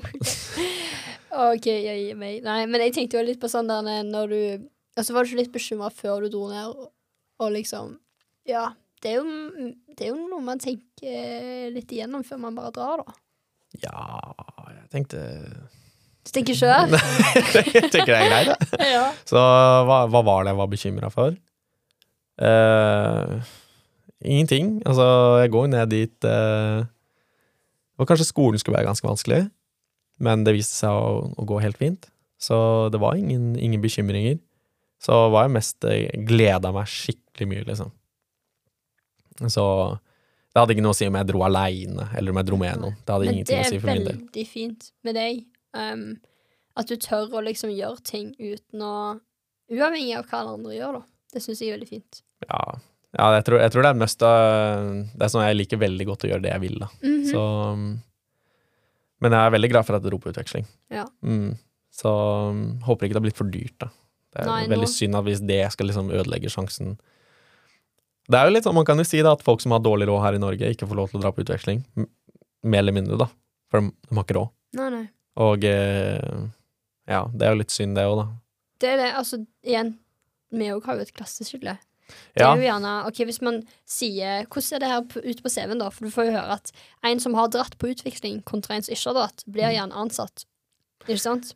OK, 1.33 1.67
jeg 1.67 1.99
gir 2.07 2.17
meg. 2.21 2.43
Nei, 2.45 2.61
men 2.69 2.81
jeg 2.85 2.95
tenkte 2.97 3.19
jo 3.21 3.25
litt 3.27 3.41
på 3.41 3.49
sånn 3.51 3.69
der 3.71 4.03
når 4.05 4.29
du 4.35 4.69
Altså, 4.93 5.15
var 5.17 5.25
du 5.25 5.31
ikke 5.33 5.39
litt 5.41 5.53
bekymra 5.55 5.89
før 5.89 6.21
du 6.21 6.29
dro 6.35 6.49
ned, 6.51 6.69
og, 6.69 6.91
og 7.41 7.53
liksom 7.55 7.95
Ja. 8.49 8.71
Det 9.03 9.11
er, 9.17 9.17
jo, 9.19 9.73
det 9.99 10.05
er 10.07 10.11
jo 10.13 10.29
noe 10.31 10.45
man 10.47 10.61
tenker 10.63 11.73
litt 11.75 11.91
igjennom 11.91 12.23
før 12.23 12.39
man 12.45 12.55
bare 12.55 12.71
drar, 12.77 13.01
da. 13.03 13.15
Ja 13.83 14.35
Jeg 14.69 14.91
tenkte 14.93 15.23
Du 16.23 16.31
tenker 16.31 16.55
sjø? 16.55 16.71
Jeg 17.75 17.91
tenker 17.91 18.13
det 18.13 18.19
er 18.19 18.29
greit, 18.31 18.53
det. 18.53 18.87
ja. 18.95 19.07
Så 19.27 19.41
hva, 19.89 20.05
hva 20.11 20.21
var 20.23 20.45
det 20.47 20.53
jeg 20.53 20.59
var 20.61 20.69
bekymra 20.71 21.09
for? 21.11 21.35
Uh, 22.43 23.43
ingenting. 24.25 24.77
Altså, 24.87 25.05
jeg 25.43 25.51
går 25.53 25.67
ned 25.73 25.91
dit 25.93 26.27
uh, 26.27 26.87
Og 28.01 28.07
kanskje 28.09 28.29
skolen 28.31 28.63
skulle 28.63 28.79
være 28.79 28.89
ganske 28.89 29.07
vanskelig, 29.07 29.43
men 30.23 30.47
det 30.47 30.55
viste 30.57 30.79
seg 30.79 30.95
å, 30.95 31.27
å 31.35 31.47
gå 31.49 31.59
helt 31.63 31.79
fint. 31.81 32.07
Så 32.43 32.57
det 32.95 32.99
var 33.03 33.19
ingen, 33.19 33.53
ingen 33.59 33.83
bekymringer. 33.83 34.39
Så 35.03 35.19
var 35.35 35.49
jeg 35.49 35.55
mest 35.57 35.87
eh, 35.91 36.09
gleda 36.27 36.71
meg 36.75 36.87
skikkelig 36.91 37.49
mye, 37.51 37.67
liksom. 37.67 37.91
Så 39.51 39.65
Det 40.53 40.61
hadde 40.61 40.75
ikke 40.77 40.85
noe 40.85 40.95
å 40.95 40.99
si 40.99 41.07
om 41.11 41.17
jeg 41.19 41.27
dro 41.31 41.43
aleine, 41.47 42.05
eller 42.19 42.31
om 42.35 42.39
jeg 42.39 42.47
dro 42.51 42.59
med 42.61 42.83
noen. 42.83 42.97
Det 43.03 43.15
hadde 43.15 43.25
Men 43.27 43.31
det 43.31 43.39
ingenting 43.39 43.57
å 43.57 43.63
er 43.63 43.71
si 43.71 43.79
for 43.81 43.91
min 43.91 44.05
del. 44.07 44.19
veldig 44.21 44.45
fint 44.51 44.91
med 45.07 45.17
deg. 45.19 45.41
Um, 45.73 46.21
at 46.77 46.89
du 46.89 46.97
tør 47.01 47.33
å 47.37 47.43
liksom 47.45 47.73
gjøre 47.73 48.01
ting 48.05 48.33
uten 48.39 48.85
å 48.85 48.95
Uavhengig 49.73 50.17
av 50.19 50.27
hva 50.29 50.41
alle 50.43 50.55
andre 50.59 50.75
gjør, 50.75 50.97
da. 50.99 51.03
Det 51.33 51.41
syns 51.41 51.61
jeg 51.63 51.71
er 51.71 51.79
veldig 51.79 51.89
fint. 51.89 52.19
Ja, 52.45 52.61
ja 53.17 53.29
jeg, 53.39 53.45
tror, 53.47 53.61
jeg 53.63 53.73
tror 53.73 53.87
det 53.87 53.93
er 53.93 54.01
mest 54.03 54.25
av 54.27 54.41
Det 55.15 55.25
er 55.25 55.31
sånn 55.33 55.45
jeg 55.47 55.57
liker 55.61 55.81
veldig 55.81 56.07
godt 56.11 56.27
å 56.27 56.33
gjøre 56.33 56.45
det 56.45 56.53
jeg 56.53 56.65
vil, 56.67 56.79
da. 56.83 56.89
Mhm. 57.01 57.23
Så 57.31 57.45
Men 59.23 59.37
jeg 59.37 59.47
er 59.47 59.55
veldig 59.55 59.71
glad 59.71 59.87
for 59.87 59.97
at 59.97 60.03
det 60.05 60.19
på 60.19 60.33
utveksling. 60.33 60.67
Ja. 60.91 61.07
Mm. 61.23 61.55
Så 61.95 62.11
um, 62.51 62.63
håper 62.83 63.07
ikke 63.07 63.15
det 63.15 63.21
har 63.21 63.27
blitt 63.29 63.39
for 63.39 63.53
dyrt, 63.53 63.77
da. 63.79 63.89
Det 64.33 64.43
er 64.43 64.49
Nei, 64.49 64.63
veldig 64.67 64.89
nå- 64.89 64.93
synd 64.97 65.17
at 65.17 65.27
hvis 65.29 65.43
det 65.47 65.61
skal 65.75 65.91
liksom 65.91 66.09
ødelegge 66.09 66.49
sjansen 66.49 66.95
Det 68.33 68.39
er 68.39 68.49
jo 68.49 68.55
litt 68.55 68.65
sånn, 68.65 68.75
Man 68.75 68.87
kan 68.89 68.97
jo 68.97 69.05
si 69.05 69.21
da 69.21 69.35
at 69.37 69.45
folk 69.45 69.61
som 69.61 69.75
har 69.77 69.83
dårlig 69.85 70.09
råd 70.09 70.23
her 70.25 70.39
i 70.39 70.43
Norge, 70.43 70.73
ikke 70.73 70.89
får 70.89 70.99
lov 70.99 71.11
til 71.11 71.21
å 71.21 71.23
dra 71.23 71.33
på 71.33 71.45
utveksling. 71.45 71.85
Mer 72.65 72.81
eller 72.85 72.97
mindre, 72.97 73.19
da. 73.21 73.29
For 73.71 73.81
de, 73.81 73.93
de 74.09 74.17
har 74.17 74.25
ikke 74.25 74.39
råd. 74.41 74.53
Og 75.37 75.65
eh, 75.65 76.43
ja, 77.09 77.23
det 77.33 77.47
er 77.47 77.55
jo 77.55 77.61
litt 77.63 77.71
synd, 77.75 77.97
det 77.97 78.05
òg, 78.09 78.19
da. 78.23 78.27
Det 78.83 78.89
er 78.91 78.97
det, 79.01 79.09
altså, 79.17 79.39
igjen, 79.65 79.95
vi 80.53 80.69
òg 80.75 80.85
har 80.85 80.97
jo 80.99 81.07
et 81.07 81.15
klasseskille. 81.17 81.79
Det 82.35 82.43
Ja, 82.43 82.51
er 82.53 82.59
jo 82.61 82.67
gjerne, 82.67 82.91
ok, 83.09 83.19
Hvis 83.25 83.39
man 83.41 83.63
sier 83.89 84.43
Hvordan 84.51 84.75
er 84.77 84.81
det 84.83 84.89
her 84.91 85.31
ute 85.31 85.43
på 85.43 85.49
CV-en, 85.49 85.79
da? 85.81 85.87
For 85.89 86.05
du 86.05 86.11
får 86.13 86.27
jo 86.27 86.33
høre 86.35 86.57
at 86.59 86.73
en 87.09 87.21
som 87.23 87.33
har 87.39 87.49
dratt 87.49 87.79
på 87.81 87.89
utveksling, 87.95 88.43
kontra 88.45 88.75
en 88.77 88.83
som 88.85 88.93
ikke 88.93 89.07
har 89.13 89.15
dratt, 89.21 89.45
blir 89.49 89.65
Mm. 89.71 89.75
gjerne 89.79 89.97
ansatt. 90.05 90.45
Ikke 91.09 91.19
sant? 91.23 91.55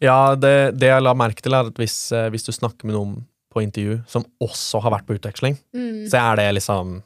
ja 0.00 0.34
det, 0.38 0.78
det 0.78 0.86
jeg 0.88 1.02
la 1.02 1.12
merke 1.18 1.42
til, 1.42 1.52
er 1.52 1.66
at 1.66 1.74
hvis, 1.74 2.12
eh, 2.14 2.30
hvis 2.30 2.44
du 2.46 2.52
snakker 2.52 2.86
med 2.86 2.94
noen 2.94 3.26
på 3.52 3.60
intervju 3.64 3.98
som 4.06 4.24
også 4.40 4.80
har 4.80 4.92
vært 4.94 5.06
på 5.06 5.18
utveksling, 5.18 5.58
Mm. 5.74 6.06
så 6.08 6.16
er 6.32 6.36
det 6.36 6.54
liksom 6.62 7.02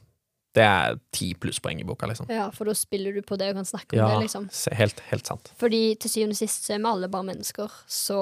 Det 0.52 0.60
er 0.60 0.98
ti 1.16 1.30
plusspoeng 1.40 1.78
i 1.80 1.84
boka, 1.88 2.04
liksom. 2.10 2.26
Ja, 2.28 2.50
for 2.52 2.68
da 2.68 2.74
spiller 2.76 3.14
du 3.16 3.22
på 3.24 3.38
det 3.40 3.46
og 3.52 3.60
kan 3.62 3.68
snakke 3.68 3.96
om 3.96 4.00
Ja, 4.02 4.08
det, 4.12 4.26
liksom. 4.26 4.50
helt, 4.76 4.98
helt 5.08 5.30
sant. 5.30 5.48
Fordi 5.60 5.80
til 5.96 6.12
syvende 6.12 6.36
og 6.36 6.40
sist 6.42 6.66
så 6.66 6.74
er 6.74 6.82
vi 6.82 6.90
alle 6.90 7.08
bare 7.08 7.24
mennesker, 7.30 7.78
så 7.88 8.18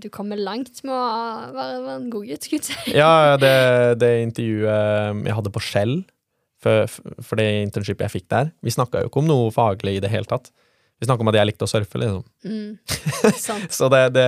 du 0.00 0.08
kommer 0.14 0.40
langt 0.40 0.80
med 0.88 0.94
å 0.96 1.02
være, 1.52 1.82
være 1.84 1.98
en 1.98 2.08
god 2.14 2.30
gutt, 2.30 2.46
skulle 2.48 2.62
jeg 2.62 2.70
si. 2.70 2.94
Ja, 2.96 3.36
det, 3.40 3.52
det 4.02 4.10
intervjuet 4.24 5.26
jeg 5.28 5.36
hadde 5.36 5.52
på 5.52 5.62
Shell, 5.68 5.94
for, 6.60 6.88
for 7.24 7.40
det 7.40 7.46
internshipet 7.66 8.04
jeg 8.04 8.12
fikk 8.18 8.26
der 8.28 8.50
Vi 8.60 8.72
snakka 8.74 9.00
jo 9.00 9.08
ikke 9.08 9.22
om 9.22 9.28
noe 9.30 9.52
faglig 9.54 9.94
i 9.96 10.02
det 10.04 10.10
hele 10.12 10.28
tatt. 10.28 10.50
Vi 11.00 11.08
snakka 11.08 11.24
om 11.24 11.30
at 11.32 11.38
jeg 11.38 11.48
likte 11.48 11.64
å 11.64 11.70
surfe, 11.70 12.00
liksom. 12.00 12.24
Mm. 12.44 12.74
Sant. 13.48 13.68
Så 13.72 13.88
det, 13.92 14.02
det 14.16 14.26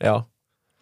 Ja. 0.00 0.22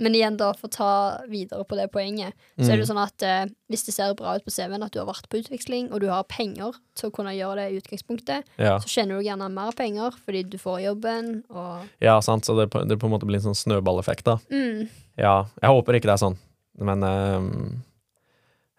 Men 0.01 0.15
igjen, 0.17 0.39
da, 0.41 0.51
for 0.57 0.71
å 0.71 0.73
ta 0.73 0.91
videre 1.29 1.65
på 1.69 1.77
det 1.77 1.91
poenget, 1.93 2.33
så 2.57 2.71
er 2.73 2.79
det 2.81 2.87
Mm. 2.87 2.91
sånn 2.91 3.03
at 3.03 3.23
eh, 3.27 3.51
hvis 3.69 3.85
det 3.85 3.93
ser 3.95 4.15
bra 4.17 4.33
ut 4.39 4.45
på 4.47 4.51
CV-en 4.55 4.83
at 4.87 4.95
du 4.95 4.99
har 5.03 5.07
vært 5.11 5.29
på 5.29 5.43
utveksling, 5.43 5.91
og 5.93 6.01
du 6.01 6.09
har 6.09 6.25
penger 6.25 6.73
til 6.97 7.11
å 7.11 7.13
kunne 7.13 7.35
gjøre 7.37 7.57
det 7.61 7.67
i 7.75 7.81
utgangspunktet, 7.83 8.49
ja. 8.57 8.79
så 8.81 8.89
tjener 8.89 9.21
du 9.21 9.27
gjerne 9.29 9.51
mer 9.53 9.73
penger 9.77 10.17
fordi 10.25 10.43
du 10.49 10.57
får 10.59 10.81
jobben, 10.87 11.45
og 11.53 11.85
ja, 12.01 12.17
sant. 12.25 12.49
Så 12.49 12.57
det, 12.57 12.71
det 12.89 12.97
på 12.99 13.07
en 13.11 13.13
måte 13.13 13.29
blir 13.29 13.37
en 13.43 13.51
sånn 13.53 13.61
snøballeffekt, 13.61 14.25
da. 14.25 14.39
mm. 14.51 14.89
Ja. 15.21 15.45
Jeg 15.61 15.71
håper 15.77 15.99
ikke 16.01 16.09
det 16.09 16.17
er 16.17 16.25
sånn, 16.25 16.39
men 16.81 17.03
ehm, 17.05 17.83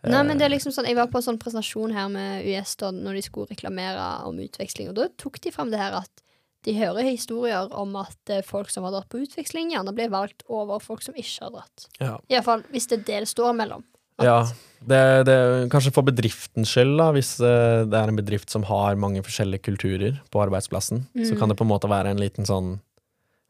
Nei, 0.01 0.23
men 0.25 0.39
det 0.39 0.47
eh, 0.47 0.49
er 0.49 0.53
liksom 0.55 0.73
sånn 0.73 0.87
Jeg 0.89 0.97
var 0.97 1.11
på 1.13 1.19
en 1.19 1.25
sånn 1.27 1.37
presentasjon 1.37 1.91
her 1.93 2.07
med 2.09 2.47
US 2.49 2.71
da 2.81 2.89
når 2.95 3.19
de 3.19 3.21
skulle 3.27 3.51
reklamere 3.53 4.07
om 4.25 4.39
utveksling, 4.41 4.89
og 4.89 4.95
da 4.97 5.05
tok 5.21 5.37
de 5.43 5.51
fram 5.53 5.69
det 5.69 5.77
her 5.77 5.93
at 6.01 6.20
de 6.63 6.73
hører 6.77 7.03
historier 7.07 7.71
om 7.73 7.95
at 7.95 8.29
eh, 8.29 8.41
folk 8.45 8.69
som 8.69 8.83
har 8.85 8.91
dratt 8.93 9.09
på 9.09 9.21
utveksling, 9.23 9.71
gjerne 9.73 9.93
blir 9.97 10.09
valgt 10.13 10.43
over 10.47 10.79
folk 10.79 11.01
som 11.01 11.15
ikke 11.17 11.41
har 11.47 11.51
dratt. 11.55 11.87
ja. 11.99 12.17
Iallfall 12.29 12.63
hvis 12.71 12.87
det 12.91 12.99
er 12.99 13.05
det 13.07 13.19
det 13.25 13.31
står 13.33 13.55
mellom. 13.57 13.83
At- 14.19 14.25
Ja, 14.27 14.39
det, 14.85 15.25
det, 15.25 15.35
kanskje 15.71 15.93
for 15.93 16.03
bedriftens 16.05 16.69
skyld, 16.69 16.97
da, 16.99 17.11
hvis 17.15 17.39
eh, 17.41 17.85
det 17.89 17.97
er 17.97 18.07
en 18.11 18.15
bedrift 18.19 18.49
som 18.53 18.63
har 18.69 18.95
mange 18.95 19.23
forskjellige 19.25 19.63
kulturer 19.65 20.19
på 20.29 20.41
arbeidsplassen, 20.43 21.07
så 21.15 21.33
Mm. 21.33 21.39
kan 21.39 21.49
det 21.49 21.57
på 21.57 21.63
en 21.65 21.71
måte 21.73 21.89
være 21.89 22.11
en 22.11 22.21
liten 22.21 22.45
sånn 22.45 22.79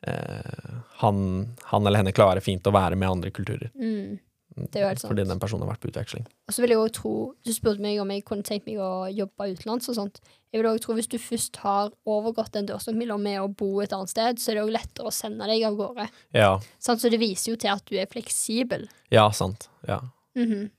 eh, 0.08 0.72
han, 1.02 1.56
han 1.70 1.86
eller 1.88 1.98
henne 2.02 2.14
klarer 2.16 2.42
fint 2.42 2.64
å 2.68 2.72
være 2.74 2.96
med 2.98 3.10
andre 3.10 3.32
kulturer. 3.32 3.70
Mm. 3.76 4.20
Det 4.52 4.76
er 4.76 4.84
jo 4.84 4.88
helt 4.90 5.00
sant. 5.00 5.10
Fordi 5.14 5.24
den 5.30 5.40
personen 5.40 5.64
har 5.64 5.70
vært 5.72 5.80
på 5.86 5.88
utveksling. 5.94 6.26
Og 6.48 6.54
så 6.54 6.60
vil 6.62 6.74
jeg 6.74 6.80
også 6.82 6.94
tro 6.98 7.12
Du 7.48 7.52
spurte 7.56 7.80
meg 7.80 8.02
om 8.04 8.10
jeg 8.12 8.26
kunne 8.28 8.44
tenkt 8.44 8.66
meg 8.68 8.82
å 8.84 9.08
jobbe 9.08 9.48
utenlands 9.54 9.88
og 9.88 9.96
sånt. 9.96 10.20
Jeg 10.52 10.60
vil 10.60 10.68
også 10.68 10.84
tro 10.84 10.96
Hvis 10.98 11.08
du 11.08 11.16
først 11.24 11.56
har 11.64 11.94
overgått 12.06 12.52
den 12.58 12.68
dørstokkmila 12.68 13.16
med 13.18 13.40
å 13.40 13.48
bo 13.48 13.80
et 13.80 13.94
annet 13.96 14.12
sted, 14.12 14.42
så 14.44 14.52
er 14.52 14.60
det 14.60 14.66
også 14.66 14.76
lettere 14.76 15.08
å 15.08 15.16
sende 15.16 15.48
deg 15.48 15.64
av 15.70 15.78
gårde. 15.80 16.10
Ja, 16.36 16.52
Sånn, 16.84 17.00
Så 17.00 17.10
det 17.10 17.22
viser 17.24 17.54
jo 17.54 17.58
til 17.64 17.72
at 17.72 17.86
du 17.88 17.96
er 17.96 18.12
fleksibel. 18.12 18.90
ja 19.10 19.30
sant. 19.32 19.70
Ja. 19.88 20.02
Mhm. 20.36 20.70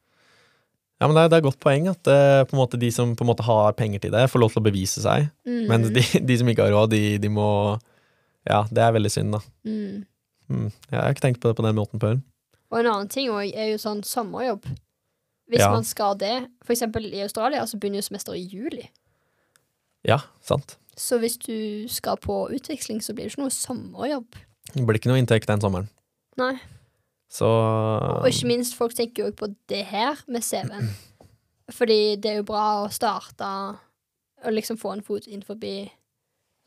ja, 1.01 1.07
men 1.09 1.17
det 1.17 1.23
er, 1.25 1.29
det 1.29 1.37
er 1.39 1.43
et 1.43 1.49
godt 1.49 1.61
poeng 1.61 1.89
at 1.91 2.07
eh, 2.07 2.45
måte 2.57 2.79
de 2.79 2.91
som 2.95 3.17
på 3.17 3.25
en 3.25 3.31
måte 3.33 3.43
har 3.43 3.73
penger 3.73 4.01
til 4.05 4.13
det, 4.13 4.29
får 4.31 4.39
lov 4.45 4.53
til 4.53 4.63
å 4.63 4.69
bevise 4.69 5.01
seg. 5.03 5.31
Mhm. 5.49 5.65
Mens 5.73 5.91
de, 5.97 6.05
de 6.29 6.37
som 6.39 6.49
ikke 6.53 6.69
har 6.69 6.77
råd, 6.77 6.91
de, 6.93 7.19
de 7.19 7.29
må 7.33 7.79
Ja, 8.45 8.65
det 8.71 8.83
er 8.83 8.93
veldig 8.93 9.11
synd, 9.11 9.33
da. 9.33 9.41
Mm. 9.65 10.05
Mm. 10.51 10.69
Jeg 10.91 10.99
har 10.99 11.13
ikke 11.15 11.23
tenkt 11.25 11.41
på 11.41 11.49
det 11.49 11.57
på 11.57 11.65
den 11.65 11.77
måten 11.79 12.01
før. 12.03 12.21
Og 12.73 12.79
en 12.81 12.89
annen 12.89 13.09
ting 13.13 13.29
også 13.29 13.53
er 13.55 13.69
jo 13.75 13.79
sånn 13.83 14.01
sommerjobb. 14.07 14.65
Hvis 15.53 15.61
Ja. 15.61 15.71
man 15.75 15.85
skal 15.85 16.15
det 16.17 16.49
For 16.65 16.73
eksempel 16.73 17.05
i 17.13 17.21
Australia 17.21 17.61
så 17.69 17.77
begynner 17.79 18.01
jo 18.01 18.09
semesteret 18.09 18.39
i 18.41 18.49
juli. 18.49 18.87
Ja, 20.09 20.19
sant. 20.41 20.77
Så 20.97 21.19
hvis 21.21 21.37
du 21.39 21.87
skal 21.89 22.17
på 22.17 22.49
utveksling, 22.51 23.01
så 23.05 23.13
blir 23.15 23.25
det 23.29 23.33
ikke 23.35 23.43
noe 23.45 23.51
sommerjobb. 23.55 24.27
Det 24.73 24.87
blir 24.87 24.99
ikke 24.99 25.11
noe 25.13 25.21
inntekt 25.21 25.47
den 25.47 25.61
sommeren. 25.61 25.89
Nei. 26.39 26.55
Så 27.31 27.45
Og 27.47 28.27
ikke 28.29 28.47
minst, 28.49 28.75
folk 28.77 28.95
tenker 28.95 29.25
jo 29.25 29.31
også 29.31 29.37
på 29.37 29.55
det 29.69 29.85
her 29.87 30.17
med 30.29 30.43
CV-en. 30.43 30.91
Fordi 31.71 32.17
det 32.21 32.31
er 32.31 32.37
jo 32.37 32.43
bra 32.43 32.85
å 32.87 32.91
starte 32.93 33.79
og 34.45 34.53
liksom 34.53 34.77
få 34.79 34.93
en 34.93 35.03
fot 35.03 35.27
inn 35.29 35.43
forbi 35.43 35.91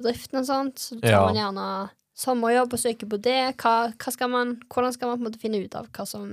bedriften 0.01 0.39
og 0.39 0.45
sånt. 0.45 0.76
Så 0.80 0.99
tar 1.01 1.10
Ja. 1.12 1.26
man 1.26 1.36
gjerne 1.36 1.89
sommerjobb 2.16 2.74
og 2.76 2.80
søker 2.82 3.09
på 3.11 3.20
det. 3.22 3.39
Hva, 3.61 3.91
hva 3.91 4.13
skal 4.13 4.32
man, 4.32 4.55
hvordan 4.72 4.95
skal 4.95 5.11
man 5.11 5.20
på 5.20 5.26
en 5.26 5.30
måte 5.30 5.41
finne 5.41 5.59
ut 5.63 5.76
av 5.76 5.89
hva 5.95 6.05
som 6.07 6.30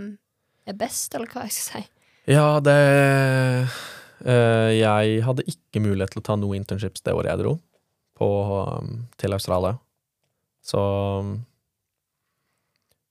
er 0.68 0.76
best, 0.78 1.14
eller 1.18 1.30
hva 1.33 1.47
jeg 1.49 1.57
skal 1.57 1.83
si? 1.83 1.87
Ja, 2.30 2.61
det 2.62 2.76
øh, 4.22 4.70
Jeg 4.78 5.22
hadde 5.26 5.47
ikke 5.51 5.83
mulighet 5.83 6.14
til 6.14 6.22
å 6.22 6.26
ta 6.28 6.37
noe 6.39 6.55
internships 6.59 7.03
det 7.03 7.14
året 7.16 7.33
jeg 7.33 7.43
dro 7.43 7.57
på, 8.18 8.28
um, 8.78 9.01
til 9.18 9.35
Australia. 9.35 9.74
Så 10.62 10.78
um, 10.78 11.33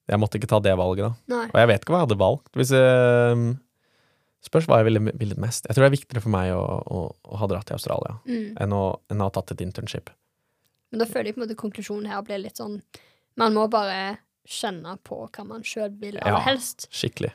jeg 0.08 0.20
måtte 0.22 0.40
ikke 0.40 0.48
ta 0.52 0.62
det 0.64 0.78
valget, 0.80 1.10
da. 1.10 1.36
Nei. 1.36 1.44
Og 1.52 1.60
jeg 1.60 1.70
vet 1.72 1.84
ikke 1.84 1.94
hva 1.94 2.02
jeg 2.02 2.08
hadde 2.08 2.22
valgt. 2.24 2.50
Hvis 2.56 2.72
jeg, 2.76 3.52
spørs 4.48 4.68
hva 4.70 4.80
jeg 4.82 4.88
ville 4.90 5.04
ville 5.12 5.38
mest. 5.40 5.68
Jeg 5.68 5.76
tror 5.76 5.86
det 5.86 5.92
er 5.92 5.98
viktigere 5.98 6.24
for 6.24 6.34
meg 6.34 6.54
å, 6.56 6.64
å, 6.64 7.04
å 7.12 7.40
ha 7.42 7.52
dratt 7.52 7.68
til 7.70 7.78
Australia 7.78 8.16
Mm. 8.26 8.56
enn 8.64 8.74
å, 8.76 8.84
enn 9.12 9.22
å 9.22 9.28
ha 9.28 9.34
tatt 9.36 9.52
et 9.54 9.64
internship. 9.68 10.10
Men 10.92 11.00
da 11.00 11.06
føler 11.06 11.26
jeg 11.32 11.36
på 11.36 11.42
en 11.42 11.48
måte 11.48 11.56
konklusjonen 11.60 12.08
her 12.12 12.22
blir 12.28 12.42
litt 12.44 12.58
sånn 12.58 12.82
Man 13.38 13.54
må 13.56 13.70
bare 13.72 14.18
kjenne 14.48 14.98
på 15.08 15.30
hva 15.32 15.46
man 15.48 15.62
sjøl 15.64 15.94
vil 16.00 16.18
aller 16.20 16.40
Ja. 16.40 16.40
helst. 16.40 16.88
Skikkelig. 16.92 17.32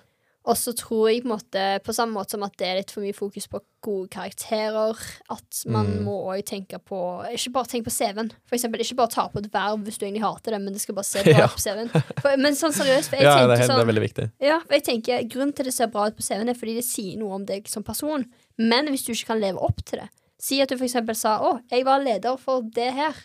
Og 0.46 0.54
så 0.54 0.72
tror 0.76 1.08
jeg 1.10 1.22
på 1.24 1.28
måte 1.32 1.82
På 1.82 1.92
samme 1.94 2.12
måte 2.14 2.30
som 2.36 2.42
at 2.44 2.56
det 2.56 2.66
er 2.68 2.76
litt 2.76 2.90
for 2.90 3.00
mye 3.00 3.14
fokus 3.16 3.46
på 3.48 3.60
gode 3.82 4.08
karakterer, 4.10 4.96
at 5.30 5.62
man 5.66 5.86
Mm. 5.86 6.04
må 6.04 6.26
òg 6.26 6.44
tenke 6.44 6.78
på 6.84 6.98
Ikke 7.32 7.52
bare 7.52 7.64
tenk 7.66 7.84
på 7.86 7.90
CV-en. 7.90 8.30
For 8.46 8.56
eksempel, 8.56 8.80
ikke 8.80 8.96
bare 8.96 9.08
ta 9.08 9.28
på 9.28 9.38
et 9.38 9.50
verv 9.50 9.82
hvis 9.84 9.98
du 9.98 10.06
egentlig 10.06 10.22
hater 10.22 10.52
det, 10.52 10.60
men 10.60 10.72
det 10.72 10.80
skal 10.82 10.94
bare 10.94 11.04
se 11.04 11.22
bra 11.24 11.32
Ja. 11.38 11.44
ut 11.46 11.56
på 11.56 11.62
CV-en. 11.64 12.40
Men 12.42 12.52
sånn 12.54 12.72
seriøst, 12.74 13.08
for 13.08 13.16
jeg 13.16 13.22
Ja, 13.26 13.34
det 13.34 13.40
tenker 13.40 13.52
er, 13.52 13.56
helt- 13.56 13.70
sånn 13.70 13.78
det 13.80 13.88
er 13.88 13.92
veldig 13.92 14.06
viktig. 14.08 14.30
ja, 14.40 14.58
for 14.60 14.72
jeg 14.74 14.84
tenker 14.84 15.28
Grunnen 15.28 15.54
til 15.54 15.64
det 15.64 15.74
ser 15.74 15.86
bra 15.88 16.06
ut 16.06 16.16
på 16.16 16.22
CV-en, 16.22 16.48
er 16.48 16.54
fordi 16.54 16.74
det 16.76 16.84
sier 16.84 17.16
noe 17.18 17.32
om 17.34 17.44
deg 17.46 17.66
som 17.68 17.82
person. 17.82 18.24
Men 18.58 18.86
hvis 18.88 19.04
du 19.06 19.12
ikke 19.12 19.26
kan 19.32 19.40
leve 19.40 19.58
opp 19.58 19.82
til 19.84 20.00
det 20.00 20.08
Si 20.38 20.60
at 20.60 20.68
du 20.68 20.76
for 20.76 20.84
eksempel 20.84 21.16
sa 21.16 21.38
'Å, 21.40 21.62
jeg 21.70 21.82
var 21.84 21.98
leder 22.04 22.36
for 22.38 22.60
det 22.60 22.92
her', 22.92 23.16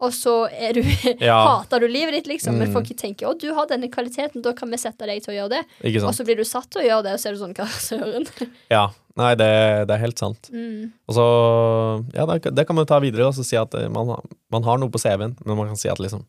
og 0.00 0.12
så 0.14 0.34
du 0.74 0.80
Ja. 1.20 1.38
hater 1.62 1.80
du 1.80 1.88
livet 1.88 2.12
ditt, 2.14 2.26
liksom. 2.30 2.54
Men 2.58 2.68
Mm. 2.68 2.72
folk 2.74 2.86
tenker 2.96 3.26
'Å, 3.26 3.38
du 3.38 3.52
har 3.54 3.66
denne 3.66 3.88
kvaliteten, 3.90 4.42
da 4.42 4.52
kan 4.52 4.70
vi 4.70 4.76
sette 4.78 5.06
deg 5.06 5.22
til 5.22 5.34
å 5.34 5.38
gjøre 5.48 5.58
det'. 5.58 6.04
Og 6.04 6.14
så 6.14 6.24
blir 6.24 6.36
du 6.36 6.44
satt 6.44 6.70
til 6.70 6.82
å 6.82 6.86
gjøre 6.86 7.02
det, 7.04 7.12
og 7.14 7.18
så 7.20 7.28
er 7.28 7.32
du 7.32 7.38
sånn 7.38 7.54
Hva 7.54 7.66
søren? 7.66 8.26
Ja. 8.70 8.88
Nei, 9.18 9.34
det, 9.34 9.86
det 9.88 9.94
er 9.96 9.98
helt 9.98 10.18
sant. 10.18 10.48
Mm. 10.54 10.92
Og 11.08 11.14
så, 11.16 12.04
ja, 12.14 12.24
det, 12.26 12.54
det 12.54 12.64
kan 12.68 12.76
man 12.76 12.86
ta 12.86 13.00
videre 13.00 13.26
og 13.26 13.34
si 13.34 13.56
at 13.58 13.74
eh, 13.74 13.88
man, 13.90 14.14
man 14.48 14.62
har 14.62 14.78
noe 14.78 14.88
på 14.94 14.98
CV-en, 15.02 15.34
men 15.44 15.56
man 15.56 15.66
kan 15.66 15.76
si 15.76 15.88
at 15.88 15.98
liksom 15.98 16.22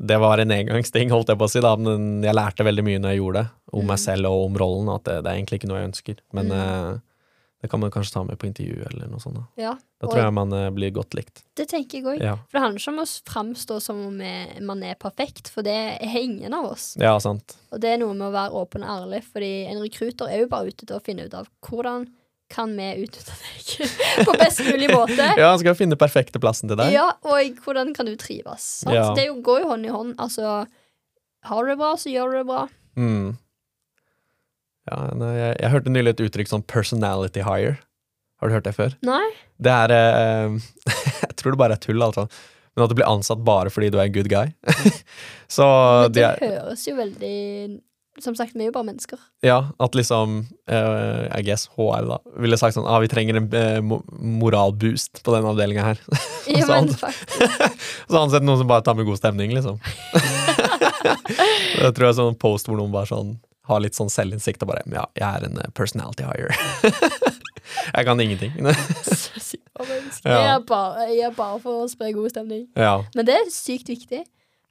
Det 0.00 0.16
var 0.18 0.38
en 0.40 0.50
engangsting, 0.50 1.10
holdt 1.12 1.28
jeg 1.28 1.36
på 1.38 1.44
å 1.44 1.50
si, 1.52 1.60
da, 1.60 1.76
men 1.76 2.22
jeg 2.24 2.34
lærte 2.34 2.64
veldig 2.64 2.82
mye 2.82 2.98
når 2.98 3.10
jeg 3.12 3.18
gjorde 3.20 3.42
det, 3.42 3.50
om 3.74 3.84
meg 3.86 3.98
Mm. 3.98 4.04
selv 4.06 4.26
og 4.26 4.46
om 4.46 4.54
rollen, 4.56 4.88
at 4.94 5.04
det, 5.04 5.18
det 5.22 5.30
er 5.30 5.36
egentlig 5.36 5.58
ikke 5.60 5.68
noe 5.68 5.78
jeg 5.82 5.90
ønsker. 5.92 6.16
Men 6.32 6.48
Mm. 6.48 6.56
eh, 6.56 6.98
det 7.62 7.68
kan 7.70 7.80
man 7.80 7.92
kanskje 7.94 8.12
ta 8.16 8.22
med 8.26 8.38
på 8.42 8.48
intervju 8.48 8.80
eller 8.90 9.06
noe 9.10 9.22
sånt. 9.22 9.38
Da, 9.38 9.44
Ja, 9.62 9.72
da 10.02 10.08
tror 10.10 10.18
jeg 10.24 10.34
man 10.34 10.52
eh, 10.58 10.68
blir 10.74 10.90
godt 10.94 11.14
likt. 11.14 11.44
det 11.54 11.68
tenker 11.70 12.00
jeg 12.00 12.06
òg. 12.10 12.22
Ja, 12.24 12.32
For 12.50 12.58
det 12.58 12.62
handler 12.64 12.82
ikke 12.82 12.92
om 12.96 13.02
å 13.04 13.06
framstå 13.32 13.76
som 13.84 14.00
om 14.08 14.16
man 14.66 14.82
er 14.82 14.98
perfekt, 14.98 15.48
for 15.54 15.62
det 15.62 15.76
er 16.02 16.16
ingen 16.18 16.52
av 16.58 16.72
oss. 16.72 16.96
ja 16.98 17.14
sant. 17.22 17.54
Og 17.70 17.78
det 17.80 17.94
er 17.94 18.02
noe 18.02 18.16
med 18.18 18.26
å 18.28 18.34
være 18.34 18.58
åpen 18.64 18.82
og 18.82 18.90
ærlig, 18.96 19.22
fordi 19.30 19.52
en 19.70 19.78
rekruter 19.84 20.26
er 20.28 20.42
jo 20.42 20.50
bare 20.50 20.72
ute 20.74 20.84
til 20.88 20.98
å 20.98 21.04
finne 21.06 21.28
ut 21.30 21.34
av 21.38 21.46
hvordan 21.68 22.08
kan 22.52 22.74
vi 22.76 22.88
utnytte 23.06 23.32
deg 23.32 23.92
på 24.28 24.32
best 24.36 24.60
mulig 24.66 24.90
måte. 24.92 25.24
Ja, 25.40 25.54
Han 25.54 25.60
skal 25.62 25.78
finne 25.78 25.96
perfekte 25.96 26.42
plassen 26.42 26.68
til 26.68 26.76
deg? 26.76 26.90
Ja, 26.92 27.06
og 27.24 27.62
hvordan 27.64 27.94
kan 27.96 28.10
du 28.10 28.16
trives? 28.20 28.82
Ja. 28.90 29.14
Det 29.16 29.24
går 29.40 29.62
jo 29.62 29.70
hånd 29.70 29.86
i 29.88 29.92
hånd. 29.94 30.18
Altså, 30.20 30.66
har 31.48 31.64
du 31.64 31.70
det 31.72 31.78
bra, 31.80 31.94
så 31.96 32.12
gjør 32.12 32.34
du 32.34 32.36
det 32.42 32.46
bra. 32.50 32.66
Mm. 32.98 33.30
Ja, 34.90 34.98
nei, 35.14 35.32
jeg, 35.36 35.56
jeg 35.62 35.70
hørte 35.76 35.92
nylig 35.94 36.14
et 36.16 36.24
uttrykk 36.26 36.48
som 36.50 36.62
'personality 36.66 37.44
hire'. 37.46 37.78
Har 38.42 38.50
du 38.50 38.54
hørt 38.56 38.66
det 38.66 38.74
før? 38.74 38.96
Nei? 39.06 39.22
Det 39.62 39.70
er 39.70 39.92
eh, 39.94 40.56
Jeg 41.28 41.36
tror 41.38 41.54
det 41.54 41.60
bare 41.60 41.76
er 41.78 41.82
tull, 41.84 42.02
altså. 42.02 42.26
Men 42.74 42.84
at 42.84 42.90
du 42.90 42.96
blir 42.98 43.06
ansatt 43.06 43.44
bare 43.46 43.70
fordi 43.70 43.92
du 43.92 44.00
er 44.00 44.08
en 44.08 44.14
good 44.14 44.30
guy. 44.32 44.50
så 45.56 45.66
Men 46.08 46.12
de 46.16 46.20
det 46.20 46.26
er 46.26 46.42
høres 46.42 46.86
jo 46.88 46.96
veldig 46.96 47.80
Som 48.20 48.34
sagt, 48.34 48.56
vi 48.56 48.64
er 48.64 48.70
jo 48.70 48.74
bare 48.74 48.88
mennesker. 48.88 49.20
Ja, 49.46 49.70
at 49.80 49.94
liksom 49.94 50.48
eh, 50.66 51.22
I 51.38 51.44
guess 51.46 51.68
HR 51.76 52.08
da 52.10 52.18
ville 52.42 52.58
sagt 52.60 52.74
sånn 52.76 52.88
ah, 52.88 52.98
vi 53.00 53.08
trenger 53.12 53.38
en 53.38 53.46
eh, 53.54 53.78
mo 53.80 54.02
moralboost 54.18 55.22
på 55.22 55.36
den 55.36 55.46
avdelinga 55.46 55.86
her. 55.92 56.02
Ja, 56.50 56.66
men 56.66 56.88
faktisk. 56.90 57.78
Så 58.10 58.18
ansett 58.18 58.42
noen 58.42 58.58
som 58.58 58.66
bare 58.66 58.82
tar 58.82 58.96
med 58.98 59.06
god 59.06 59.20
stemning, 59.20 59.52
liksom. 59.54 59.76
det 61.78 61.92
tror 61.94 62.02
jeg 62.02 62.10
er 62.10 62.18
sånn 62.18 62.34
post 62.42 62.66
hvor 62.66 62.80
noen 62.80 62.90
bare 62.90 63.06
sånn 63.06 63.36
har 63.68 63.80
litt 63.80 63.94
sånn 63.94 64.10
selvinnsikt 64.10 64.62
og 64.64 64.72
bare 64.72 64.82
Ja, 64.90 65.04
jeg 65.18 65.26
er 65.28 65.46
en 65.48 65.58
eh, 65.62 65.70
personality 65.74 66.24
hire. 66.26 66.54
jeg 67.96 68.04
kan 68.08 68.20
ingenting. 68.20 68.52
Jeg, 70.22 70.46
er 70.46 70.60
bare, 70.66 71.06
jeg 71.10 71.24
er 71.26 71.34
bare 71.34 71.58
for 71.62 71.82
å 71.82 71.88
spre 71.90 72.12
god 72.14 72.30
stemning. 72.30 72.66
ja. 72.78 73.00
Men 73.16 73.26
det 73.26 73.34
er 73.34 73.48
sykt 73.50 73.88
viktig. 73.90 74.20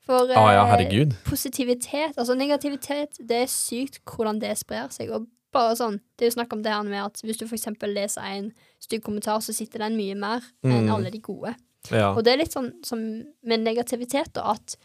For 0.05 0.29
Ah, 0.33 0.51
ja, 0.55 0.61
eh, 0.79 1.11
positivitet, 1.27 2.15
altså 2.17 2.33
negativitet, 2.37 3.19
det 3.19 3.43
er 3.43 3.49
sykt 3.51 3.99
hvordan 4.07 4.39
det 4.41 4.53
sprer 4.57 4.87
seg. 4.93 5.11
Og 5.13 5.27
bare 5.53 5.75
sånn, 5.75 5.99
Det 6.17 6.25
er 6.25 6.29
jo 6.31 6.37
snakk 6.37 6.53
om 6.55 6.63
det 6.63 6.71
her 6.71 6.83
med 6.87 7.03
at 7.03 7.21
hvis 7.25 7.37
du 7.37 7.45
eksempel 7.45 7.93
leser 7.93 8.21
en 8.23 8.51
stygg 8.79 9.03
kommentar, 9.03 9.41
så 9.43 9.53
sitter 9.53 9.79
den 9.83 9.97
mye 9.99 10.15
mer 10.15 10.41
enn 10.63 10.87
Mm. 10.87 10.93
alle 10.95 11.11
de 11.11 11.19
gode. 11.19 11.55
Ja. 11.91 12.13
Og 12.15 12.23
det 12.23 12.33
er 12.33 12.37
litt 12.37 12.53
sånn 12.53 12.71
som 12.85 12.99
med 13.43 13.59
negativitet, 13.59 14.33
da, 14.33 14.51
at 14.53 14.75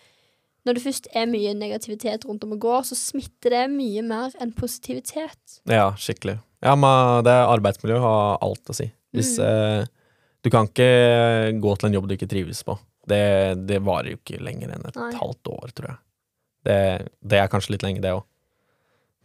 når 0.67 0.75
det 0.79 0.83
først 0.85 1.07
er 1.15 1.27
mye 1.31 1.55
negativitet 1.55 2.25
rundt 2.29 2.45
om 2.45 2.53
og 2.57 2.61
går, 2.65 2.83
så 2.89 2.97
smitter 2.99 3.55
det 3.55 3.65
mye 3.73 4.03
mer 4.03 4.35
enn 4.43 4.53
positivitet. 4.57 5.61
ja, 5.71 5.93
skikkelig. 5.97 6.41
Ja, 6.65 6.75
men 6.75 7.23
det 7.25 7.35
arbeidsmiljø 7.47 7.99
har 8.03 8.39
alt 8.43 8.73
å 8.73 8.75
si. 8.75 8.91
Hvis 9.15 9.37
Mm. 9.39 9.45
eh, 9.47 9.87
Du 10.45 10.51
kan 10.51 10.69
ikke 10.69 11.59
gå 11.61 11.73
til 11.79 11.87
en 11.89 11.95
jobb 11.97 12.07
du 12.09 12.15
ikke 12.15 12.29
trives 12.31 12.63
på. 12.63 12.77
Det, 13.09 13.67
det 13.67 13.81
varer 13.83 14.13
jo 14.13 14.17
ikke 14.21 14.39
lenger 14.43 14.71
enn 14.77 14.85
et 14.87 14.95
Nei. 14.97 15.09
halvt 15.19 15.49
år, 15.51 15.73
tror 15.75 15.89
jeg. 15.89 15.99
Det, 16.67 16.77
det 17.27 17.39
er 17.41 17.49
kanskje 17.51 17.71
litt 17.75 17.83
lenge, 17.83 18.01
det 18.03 18.13
òg. 18.15 18.23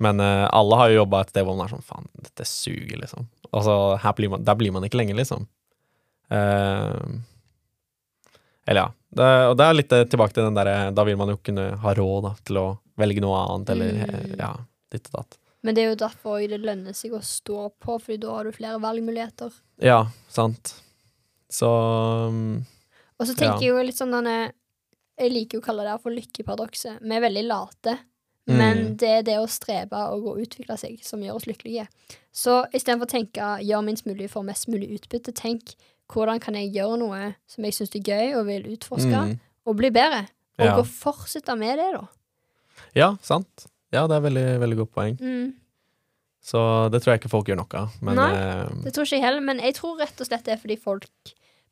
Men 0.02 0.20
eh, 0.20 0.48
alle 0.52 0.78
har 0.80 0.90
jo 0.90 1.00
jobba 1.04 1.22
et 1.22 1.30
sted 1.30 1.46
hvor 1.46 1.58
man 1.58 1.68
er 1.68 1.76
sånn 1.76 1.86
faen, 1.86 2.08
dette 2.26 2.46
suger, 2.50 2.98
liksom. 3.04 3.28
Altså, 3.54 3.76
blir 4.18 4.30
man, 4.34 4.44
der 4.48 4.56
blir 4.58 4.72
man 4.74 4.84
ikke 4.88 4.98
lenge, 4.98 5.14
liksom. 5.18 5.46
Eh, 6.32 7.06
eller 8.68 8.82
ja. 8.82 8.92
Det, 9.12 9.28
og 9.50 9.58
det 9.60 9.66
er 9.66 9.74
litt 9.76 9.92
eh, 9.92 10.06
tilbake 10.08 10.32
til 10.34 10.46
den 10.46 10.56
derre 10.56 10.92
Da 10.96 11.04
vil 11.04 11.18
man 11.20 11.28
jo 11.34 11.38
kunne 11.44 11.66
ha 11.82 11.94
råd 11.98 12.24
da, 12.24 12.30
til 12.48 12.58
å 12.62 12.66
velge 12.98 13.20
noe 13.24 13.40
annet, 13.44 13.70
eller 13.74 13.90
eh, 14.06 14.20
Mm. 14.32 14.36
ja, 14.40 14.52
ditt 14.92 15.10
og 15.12 15.18
datt. 15.20 15.38
Men 15.64 15.76
det 15.76 15.84
er 15.84 15.90
jo 15.92 15.96
derfor 16.08 16.40
det 16.48 16.62
lønner 16.62 16.94
seg 16.96 17.12
å 17.14 17.20
stå 17.22 17.70
på, 17.80 17.98
Fordi 18.02 18.18
da 18.24 18.32
har 18.38 18.44
du 18.48 18.52
flere 18.56 18.80
valgmuligheter. 18.82 19.52
Ja, 19.84 20.06
sant. 20.30 20.76
Så 21.52 21.68
um, 22.28 22.66
Og 23.20 23.28
så 23.28 23.36
tenker 23.36 23.60
Ja. 23.60 23.60
jeg 23.60 23.70
jo 23.76 23.84
litt 23.84 24.00
sånn 24.00 24.12
denne 24.16 24.54
Jeg 25.20 25.32
liker 25.36 25.58
jo 25.58 25.62
å 25.62 25.66
kalle 25.68 25.84
det 25.86 26.02
for 26.02 26.10
lykkeparadokset. 26.16 27.02
Vi 27.04 27.14
er 27.16 27.22
veldig 27.22 27.44
late, 27.46 27.98
men 28.48 28.78
Mm. 28.78 28.98
det 28.98 29.10
er 29.10 29.22
det 29.24 29.36
å 29.38 29.48
strebe 29.48 29.94
og 30.16 30.24
å 30.32 30.38
utvikle 30.42 30.78
seg 30.80 31.04
som 31.04 31.20
gjør 31.22 31.36
oss 31.36 31.46
lykkelige. 31.46 31.88
Så 32.34 32.64
istedenfor 32.74 33.06
å 33.06 33.12
tenke 33.12 33.50
gjør 33.62 33.84
minst 33.86 34.06
mulig 34.08 34.30
for 34.32 34.42
mest 34.42 34.68
mulig 34.68 34.90
utbytte, 34.98 35.32
tenk 35.36 35.76
hvordan 36.12 36.42
kan 36.44 36.58
jeg 36.60 36.74
gjøre 36.76 36.98
noe 37.02 37.22
som 37.50 37.66
jeg 37.68 37.74
syns 37.78 37.96
er 37.98 38.04
gøy 38.06 38.36
og 38.40 38.46
vil 38.50 38.68
utforske, 38.76 39.24
mm, 39.32 39.36
og 39.68 39.78
bli 39.80 39.90
bedre? 39.96 40.26
Og 40.60 40.66
Ja. 40.68 40.76
gå 40.78 40.84
fortsette 40.86 41.56
med 41.58 41.80
det, 41.80 41.90
da. 41.96 42.04
Ja, 42.96 43.16
sant. 43.24 43.68
Ja, 43.92 44.06
det 44.08 44.18
er 44.18 44.22
veldig, 44.28 44.48
veldig 44.62 44.78
godt 44.84 44.92
poeng. 44.94 45.18
Mm. 45.20 45.54
Så 46.42 46.90
det 46.92 47.02
tror 47.04 47.14
jeg 47.14 47.22
ikke 47.22 47.30
folk 47.32 47.48
gjør 47.48 47.60
nok 47.62 47.74
av. 47.78 47.90
Men 48.02 48.16
Nei, 48.18 48.32
eh, 48.34 48.70
Det 48.84 48.94
tror 48.94 49.06
ikke 49.06 49.18
jeg 49.20 49.24
heller, 49.26 49.42
men 49.46 49.60
jeg 49.60 49.76
tror 49.78 50.00
rett 50.00 50.22
og 50.22 50.28
slett 50.28 50.44
det 50.48 50.54
er 50.56 50.62
fordi 50.62 50.78
folk 50.82 51.08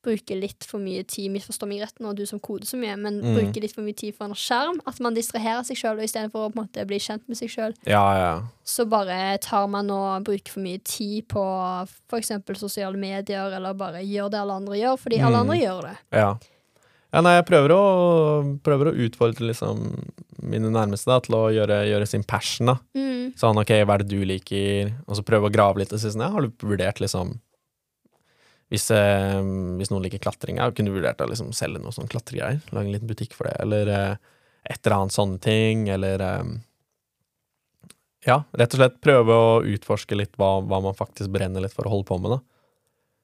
bruker 0.04 0.40
litt 0.40 0.64
for 0.64 0.80
mye 0.80 1.04
tid, 1.04 1.32
misforstå 1.34 1.68
meg 1.68 1.82
rett 1.82 2.00
nå, 2.00 2.14
du 2.16 2.26
som 2.26 2.40
koder 2.40 2.66
så 2.66 2.78
mye, 2.80 2.96
men 2.98 3.18
Mm. 3.22 3.36
bruker 3.36 3.62
litt 3.62 3.74
for 3.76 3.82
mye 3.84 3.96
tid 3.96 4.16
for 4.16 4.26
en 4.30 4.34
skjerm. 4.34 4.80
At 4.88 5.00
man 5.04 5.14
distraherer 5.14 5.64
seg 5.68 5.76
sjøl, 5.78 5.98
og 6.00 6.04
istedenfor 6.08 6.46
å 6.48 6.54
på 6.54 6.60
en 6.60 6.68
måte 6.68 6.86
bli 6.88 6.98
kjent 7.00 7.28
med 7.28 7.38
seg 7.38 7.50
sjøl, 7.50 7.74
ja, 7.86 8.04
ja. 8.16 8.42
så 8.64 8.88
bare 8.88 9.38
tar 9.40 9.68
man 9.68 9.90
og 9.92 10.24
bruker 10.24 10.50
for 10.56 10.62
mye 10.62 10.80
tid 10.84 11.28
på 11.28 11.44
f.eks. 12.10 12.32
sosiale 12.56 12.96
medier, 12.98 13.52
eller 13.52 13.74
bare 13.74 14.00
gjør 14.06 14.30
det 14.32 14.40
alle 14.40 14.54
andre 14.54 14.76
gjør, 14.80 14.98
fordi 15.00 15.20
alle 15.20 15.36
Mm. 15.38 15.42
andre 15.50 15.58
gjør 15.60 15.82
det. 15.90 15.98
Ja. 16.14 16.30
ja, 17.14 17.22
nei, 17.22 17.36
jeg 17.42 17.46
prøver 17.48 17.70
å, 17.76 18.60
prøver 18.64 18.92
å 18.94 18.98
utfordre 19.10 19.48
liksom 19.52 19.84
mine 20.42 20.70
nærmeste 20.72 21.06
da, 21.12 21.20
til 21.20 21.36
å 21.36 21.44
gjøre, 21.52 21.84
gjøre 21.92 22.08
sin 22.08 22.24
passion. 22.24 22.68
da. 22.68 22.78
Mm. 22.96 23.34
Sånn, 23.36 23.58
ok, 23.60 23.72
hva 23.86 23.96
er 23.96 24.04
det 24.04 24.10
du 24.10 24.24
liker? 24.26 24.94
Og 25.08 25.16
så 25.18 25.24
prøve 25.24 25.50
å 25.50 25.52
grave 25.54 25.78
litt 25.80 25.92
og 25.94 26.00
si 26.00 26.08
sånn, 26.08 26.22
ja, 26.24 26.30
har 26.30 26.42
du 26.42 26.50
vurdert 26.66 27.00
liksom 27.04 27.40
hvis, 28.70 28.90
eh, 28.94 29.40
hvis 29.80 29.90
noen 29.90 30.06
liker 30.06 30.22
klatring, 30.22 30.60
kunne 30.78 30.92
du 30.92 30.98
vurdert 30.98 31.22
å 31.24 31.30
liksom 31.30 31.54
selge 31.58 31.82
noe 31.82 31.94
sånn 31.96 32.10
klatregreier? 32.12 32.62
Lage 32.70 32.86
en 32.86 32.94
liten 32.94 33.10
butikk 33.10 33.34
for 33.38 33.50
det, 33.50 33.56
eller 33.64 33.90
eh, 33.90 34.34
et 34.70 34.82
eller 34.84 34.98
annet 35.00 35.16
sånne 35.16 35.40
ting, 35.42 35.88
eller 35.90 36.26
eh, 36.26 36.58
Ja, 38.28 38.44
rett 38.52 38.74
og 38.76 38.82
slett 38.82 39.00
prøve 39.02 39.34
å 39.34 39.52
utforske 39.64 40.18
litt 40.18 40.36
hva, 40.38 40.60
hva 40.62 40.82
man 40.84 40.98
faktisk 40.98 41.32
brenner 41.34 41.64
litt 41.64 41.74
for 41.74 41.88
å 41.88 41.94
holde 41.96 42.10
på 42.10 42.20
med, 42.22 42.36
da. 42.36 42.40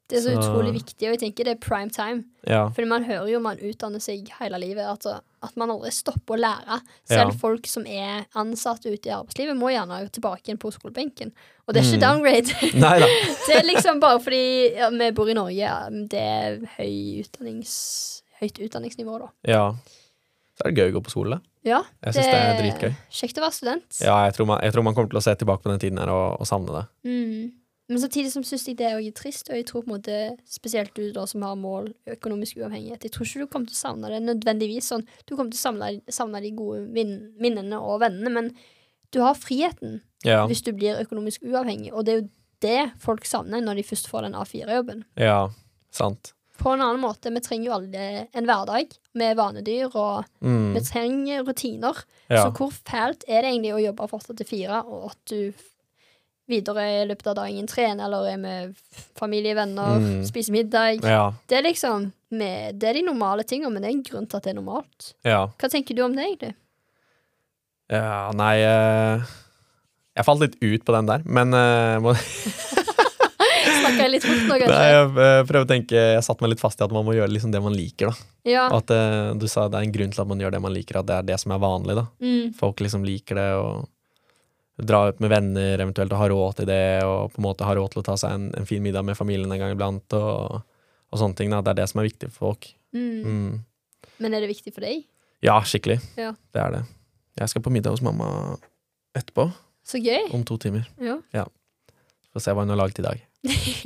Det 0.08 0.18
er 0.20 0.22
så, 0.22 0.34
Så- 0.36 0.38
utrolig 0.43 0.74
viktig, 0.76 1.08
og 1.08 1.16
jeg 1.16 1.20
tenker 1.20 1.43
det 1.47 1.53
er 1.56 1.62
prime 1.68 1.89
time. 1.89 2.24
Ja, 2.45 2.68
Fordi 2.70 2.88
man 2.88 3.03
hører 3.08 3.28
jo 3.32 3.39
man 3.41 3.58
utdanner 3.58 3.99
seg 3.99 4.28
hele 4.39 4.60
livet, 4.62 4.86
altså, 4.86 5.16
at 5.41 5.56
man 5.58 5.72
aldri 5.74 5.89
stopper 5.91 6.36
å 6.38 6.41
lære. 6.43 6.78
Selv 7.10 7.32
Ja. 7.32 7.38
folk 7.41 7.66
som 7.66 7.88
er 7.88 8.26
ansatte 8.36 8.86
ute 8.93 9.10
i 9.10 9.14
arbeidslivet, 9.16 9.58
må 9.58 9.72
gjerne 9.74 10.10
tilbake 10.12 10.43
igjen 10.45 10.60
på 10.62 10.72
skolebenken. 10.72 11.32
Og 11.68 11.74
det 11.74 11.82
er 11.82 11.88
ikke 11.89 11.97
Mm. 11.97 12.06
downgrade. 12.06 12.45
Det 13.47 13.56
er 13.58 13.64
liksom 13.66 13.99
bare 13.99 14.20
fordi 14.20 14.76
ja, 14.76 14.89
vi 14.91 15.12
bor 15.12 15.28
i 15.30 15.34
Norge, 15.34 16.08
det 16.08 16.22
er 16.22 16.60
høy 16.78 17.24
utdannings, 17.26 18.22
høyt 18.41 18.60
utdanningsnivå, 18.62 19.20
da. 19.20 19.28
Ja. 19.43 19.72
Så 20.56 20.66
er 20.68 20.72
det 20.72 20.78
gøy 20.78 20.91
å 20.93 20.99
gå 20.99 21.03
på 21.03 21.12
skole. 21.12 21.41
Ja, 21.66 21.82
Jeg 22.03 22.14
syns 22.14 22.26
det 22.30 22.34
er 22.36 22.62
dritgøy. 22.62 22.95
Kjekt 23.12 23.38
å 23.39 23.41
være 23.41 23.53
student. 23.58 24.01
Ja, 24.01 24.24
jeg 24.26 24.36
tror, 24.36 24.45
man, 24.45 24.62
jeg 24.62 24.72
tror 24.72 24.84
man 24.84 24.93
kommer 24.93 25.10
til 25.10 25.18
å 25.18 25.24
se 25.24 25.34
tilbake 25.36 25.64
på 25.64 25.72
den 25.74 25.80
tiden 25.80 25.97
her 25.97 26.10
og, 26.14 26.39
og 26.39 26.45
savne 26.45 26.68
det. 26.72 26.86
Mm. 27.10 27.51
Men 27.88 27.99
samtidig 28.01 28.31
som 28.33 28.41
syns 28.43 28.63
jeg 28.65 28.77
det 28.79 28.88
er 28.89 29.11
trist, 29.13 29.49
og 29.51 29.55
jeg 29.59 29.65
tror 29.69 29.83
på 29.83 29.91
en 29.91 29.97
måte 29.99 30.15
spesielt 30.49 30.93
du 30.97 31.11
da 31.13 31.25
som 31.29 31.43
har 31.45 31.55
mål 31.55 31.91
økonomisk 32.09 32.57
uavhengighet, 32.57 33.03
jeg 33.05 33.11
tror 33.13 33.25
ikke 33.27 33.39
du 33.43 33.47
kommer 33.47 33.67
til 33.69 33.77
å 33.77 33.83
savne 33.83 34.09
det 34.09 34.21
nødvendigvis 34.25 34.88
sånn. 34.89 35.03
Du 35.27 35.36
kommer 35.36 35.51
til 35.53 35.59
å 35.59 35.65
savne, 35.67 35.91
savne 36.09 36.41
de 36.41 36.51
gode 36.57 36.88
min 36.95 37.11
minnene 37.39 37.77
og 37.77 37.99
vennene, 38.01 38.31
men 38.33 38.49
du 39.13 39.19
har 39.21 39.36
friheten 39.38 40.01
Ja. 40.25 40.47
hvis 40.47 40.63
du 40.65 40.71
blir 40.73 40.97
økonomisk 41.03 41.43
uavhengig, 41.45 41.93
og 41.93 42.05
det 42.05 42.13
er 42.15 42.21
jo 42.21 42.29
det 42.61 42.91
folk 42.99 43.23
savner 43.25 43.61
når 43.61 43.75
de 43.75 43.83
først 43.83 44.07
får 44.09 44.21
den 44.23 44.33
A4-jobben. 44.33 45.03
ja, 45.17 45.49
sant. 45.91 46.33
På 46.57 46.71
en 46.73 46.79
annen 46.81 47.01
måte, 47.03 47.29
vi 47.33 47.39
trenger 47.43 47.65
jo 47.67 47.73
alle 47.75 48.27
en 48.33 48.45
hverdag 48.47 48.97
med 49.13 49.36
vanedyr, 49.38 49.91
og 49.93 50.23
Mm. 50.41 50.73
vi 50.73 50.79
trenger 50.79 51.43
rutiner. 51.43 52.03
Ja. 52.29 52.45
Så 52.45 52.51
hvor 52.55 52.71
fælt 52.71 53.23
er 53.27 53.41
det 53.43 53.51
egentlig 53.51 53.73
å 53.75 53.83
jobbe 53.93 54.07
fra 54.09 54.17
åtte 54.17 54.36
til 54.38 54.45
fire, 54.47 54.83
og 54.88 55.11
at 55.11 55.17
du 55.26 55.53
videre 56.47 56.84
i 57.01 57.05
løpet 57.09 57.27
av 57.31 57.35
dagen 57.39 57.67
Trene 57.67 58.03
eller 58.05 58.27
er 58.30 58.38
med 58.38 58.76
familie, 59.17 59.55
venner, 59.57 59.97
Mm. 59.99 60.26
spiser 60.27 60.51
middag? 60.53 61.01
ja. 61.03 61.34
Det 61.47 61.57
er 61.57 61.63
liksom 61.63 62.11
med, 62.31 62.77
Det 62.80 62.89
er 62.89 62.93
de 62.93 63.01
normale 63.07 63.43
tingene, 63.43 63.72
men 63.73 63.81
det 63.81 63.89
er 63.89 63.95
en 63.95 64.03
grunn 64.03 64.27
til 64.30 64.38
at 64.38 64.43
det 64.43 64.51
er 64.55 64.59
normalt. 64.61 65.13
Ja. 65.23 65.47
Hva 65.57 65.69
tenker 65.72 65.95
du 65.95 66.03
om 66.03 66.15
det, 66.15 66.26
egentlig? 66.27 66.55
ja 67.89 68.31
nei 68.34 68.55
eh, 68.65 69.22
Jeg 70.17 70.26
falt 70.26 70.41
litt 70.41 70.55
ut 70.61 70.85
på 70.85 70.91
den 70.95 71.05
der, 71.05 71.22
men 71.26 71.53
uh, 71.53 71.99
må, 72.03 72.13
Snakker 73.76 74.01
jeg 74.05 74.11
litt 74.15 74.26
fort 74.26 74.45
nå, 74.49 74.57
Nei, 74.69 74.85
jeg 74.89 75.09
eh, 75.11 75.41
prøver 75.45 75.65
å 75.65 75.69
tenke 75.69 75.93
Jeg 76.15 76.23
satte 76.26 76.41
meg 76.45 76.53
litt 76.55 76.61
fast 76.63 76.81
i 76.81 76.85
at 76.85 76.93
man 76.95 77.05
må 77.05 77.13
gjøre 77.17 77.30
liksom 77.34 77.51
det 77.53 77.61
man 77.61 77.76
liker. 77.77 78.09
da 78.09 78.49
Ja. 78.55 78.63
At 78.73 78.89
uh, 78.93 79.34
Du 79.38 79.45
sa 79.51 79.67
det 79.69 79.77
er 79.81 79.85
en 79.88 79.93
grunn 79.95 80.13
til 80.15 80.22
at 80.23 80.30
man 80.30 80.41
gjør 80.41 80.55
det 80.57 80.61
man 80.65 80.73
liker, 80.73 80.99
at 81.01 81.09
det 81.09 81.15
er 81.19 81.27
det 81.30 81.39
som 81.41 81.53
er 81.55 81.61
vanlig. 81.61 81.95
da 81.99 82.05
Mm. 82.22 82.53
Folk 82.57 82.81
liksom 82.81 83.05
liker 83.05 83.35
det 83.38 83.49
og 83.59 83.85
dra 84.77 85.07
ut 85.10 85.19
med 85.23 85.30
venner, 85.31 85.80
eventuelt 85.80 86.11
og 86.11 86.19
ha 86.19 86.27
råd 86.31 86.56
til 86.57 86.65
det, 86.68 87.03
og 87.07 87.31
på 87.31 87.39
en 87.39 87.45
måte 87.47 87.64
ha 87.68 87.76
råd 87.77 87.93
til 87.93 88.02
å 88.02 88.06
ta 88.10 88.15
seg 88.19 88.34
en, 88.35 88.47
en 88.60 88.65
fin 88.68 88.84
middag 88.84 89.06
med 89.07 89.15
familien 89.15 89.52
en 89.52 89.60
gang 89.61 89.72
iblant, 89.76 90.14
og, 90.18 90.61
og 91.11 91.19
sånne 91.22 91.35
ting. 91.39 91.49
da 91.53 91.61
Det 91.64 91.72
er 91.76 91.80
det 91.81 91.89
som 91.91 92.02
er 92.03 92.10
viktig 92.10 92.30
for 92.34 92.49
folk. 92.49 92.68
Mm. 92.95 93.22
Mm. 93.23 93.53
Men 94.19 94.34
er 94.35 94.43
det 94.43 94.49
viktig 94.52 94.73
for 94.76 94.84
deg? 94.84 95.06
Ja, 95.45 95.60
skikkelig. 95.64 95.99
Ja. 96.19 96.34
Det 96.56 96.61
er 96.61 96.72
det. 96.76 96.84
Jeg 97.39 97.52
skal 97.52 97.64
på 97.64 97.72
middag 97.72 97.91
hos 97.95 98.02
mamma 98.03 98.57
etterpå, 99.15 99.49
Så 99.85 99.99
gøy. 100.03 100.31
om 100.34 100.43
to 100.47 100.57
timer. 100.57 100.88
Ja. 100.99 101.45
Får 102.34 102.43
se 102.43 102.52
hva 102.56 102.64
hun 102.65 102.72
har 102.73 102.80
laget 102.80 102.99
i 102.99 103.06
dag. 103.06 103.22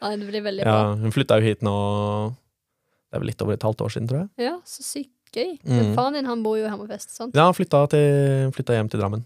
ja, 0.00 0.10
det 0.16 0.26
blir 0.26 0.42
veldig 0.44 0.64
Ja, 0.64 0.72
bra. 0.72 0.94
hun 1.00 1.12
flytta 1.14 1.36
jo 1.40 1.46
hit 1.46 1.60
nå 1.62 1.74
Det 3.10 3.16
er 3.18 3.22
vel 3.22 3.30
litt 3.30 3.42
over 3.44 3.54
et 3.56 3.62
halvt 3.66 3.80
år 3.86 3.92
siden, 3.94 4.08
tror 4.10 4.20
jeg. 4.24 4.30
Ja, 4.48 4.54
så 4.68 4.84
sykt 4.86 5.34
gøy. 5.34 5.56
Mm. 5.66 5.92
Faren 5.96 6.16
din 6.18 6.26
han 6.30 6.42
bor 6.44 6.56
jo 6.58 6.66
i 6.66 6.70
Hammerfest, 6.70 7.10
sant? 7.16 7.34
Ja, 7.38 7.44
han 7.48 7.54
flytta, 7.56 7.84
til, 7.90 8.50
flytta 8.54 8.76
hjem 8.76 8.90
til 8.92 9.00
Drammen. 9.02 9.24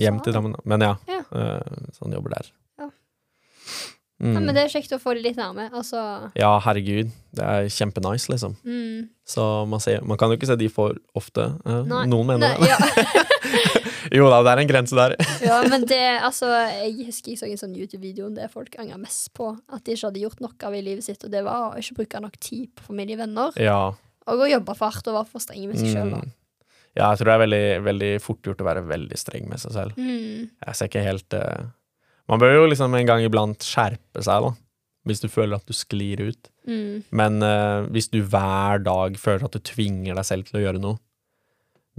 Hjem 0.00 0.18
til. 0.24 0.34
Drammen, 0.36 0.56
men 0.64 0.86
ja. 0.86 0.94
Ja. 1.10 1.20
eh, 1.30 1.86
så 1.94 2.06
han 2.06 2.16
jobber 2.16 2.34
der. 2.38 2.50
Ja. 2.80 2.88
Mm. 4.20 4.34
Ja, 4.34 4.40
men 4.44 4.52
det 4.52 4.62
er 4.66 4.72
kjekt 4.74 4.92
å 4.92 4.98
få 5.00 5.14
det 5.16 5.22
litt 5.24 5.38
nærme. 5.40 5.70
Altså 5.72 6.00
Ja, 6.36 6.50
herregud. 6.60 7.08
Det 7.32 7.44
er 7.46 7.68
kjempenice, 7.72 8.28
liksom. 8.32 8.56
mm. 8.68 9.06
Så 9.30 9.44
man, 9.70 9.80
ser, 9.80 10.02
man 10.04 10.18
kan 10.20 10.28
jo 10.32 10.36
ikke 10.36 10.48
se 10.50 10.56
de 10.60 10.66
for 10.72 10.98
ofte. 11.16 11.46
Ja, 11.64 11.78
noen 11.86 12.26
mener 12.28 12.50
Nei, 12.50 12.56
det. 12.60 12.68
ja. 12.68 12.78
Jo 14.16 14.26
da, 14.32 14.40
det 14.42 14.50
er 14.52 14.60
en 14.64 14.68
grense 14.70 14.96
der. 14.98 15.12
ja, 15.46 15.60
men 15.70 15.84
det 15.86 16.00
Altså, 16.24 16.48
jeg 16.50 17.06
husker 17.06 17.30
jeg 17.32 17.38
så 17.38 17.46
en 17.46 17.60
sånn 17.60 17.76
YouTube-video 17.78 18.26
det 18.34 18.48
folk 18.52 18.74
angrer 18.82 18.98
mest 19.00 19.30
på. 19.38 19.52
At 19.70 19.84
de 19.86 19.94
ikke 19.94 20.08
hadde 20.10 20.22
gjort 20.24 20.40
noe 20.42 20.66
av 20.66 20.74
i 20.76 20.82
livet 20.82 21.06
sitt, 21.06 21.22
og 21.24 21.30
det 21.32 21.44
var 21.46 21.70
å 21.70 21.78
ikke 21.80 22.00
bruke 22.00 22.22
nok 22.24 22.36
tid 22.42 22.72
på 22.76 22.88
familie 22.90 23.16
og 23.16 23.22
venner. 23.22 23.56
Ja. 23.60 23.78
Og 24.30 24.42
å 24.44 24.50
jobbe 24.50 24.74
for 24.76 24.90
hardt 24.90 25.08
og 25.12 25.16
være 25.20 25.30
for 25.30 25.44
streng 25.44 25.68
med 25.70 25.78
seg 25.80 25.94
sjøl. 25.94 26.10
Mm. 26.16 26.32
Ja, 26.98 27.12
jeg 27.12 27.20
tror 27.20 27.28
det 27.28 27.34
er 27.34 27.44
veldig, 27.44 27.66
veldig 27.86 28.14
fort 28.22 28.48
gjort 28.48 28.62
å 28.64 28.66
være 28.66 28.86
veldig 28.88 29.18
streng 29.18 29.46
med 29.50 29.62
seg 29.62 29.76
selv. 29.76 29.98
Mm. 30.00 30.48
Jeg 30.50 30.78
ser 30.78 30.90
ikke 30.90 31.04
helt 31.06 31.36
uh, 31.38 31.68
Man 32.30 32.42
bør 32.42 32.56
jo 32.56 32.64
liksom 32.72 32.96
en 32.98 33.06
gang 33.06 33.22
iblant 33.26 33.62
skjerpe 33.66 34.24
seg, 34.26 34.48
da. 34.48 34.54
Hvis 35.08 35.22
du 35.22 35.30
føler 35.32 35.56
at 35.56 35.70
du 35.70 35.72
sklir 35.74 36.20
ut. 36.28 36.50
Mm. 36.68 37.06
Men 37.16 37.38
uh, 37.46 37.86
hvis 37.94 38.10
du 38.12 38.18
hver 38.20 38.82
dag 38.84 39.14
føler 39.18 39.46
at 39.46 39.54
du 39.54 39.62
tvinger 39.70 40.18
deg 40.18 40.26
selv 40.28 40.50
til 40.50 40.60
å 40.60 40.64
gjøre 40.66 40.82
noe 40.82 40.98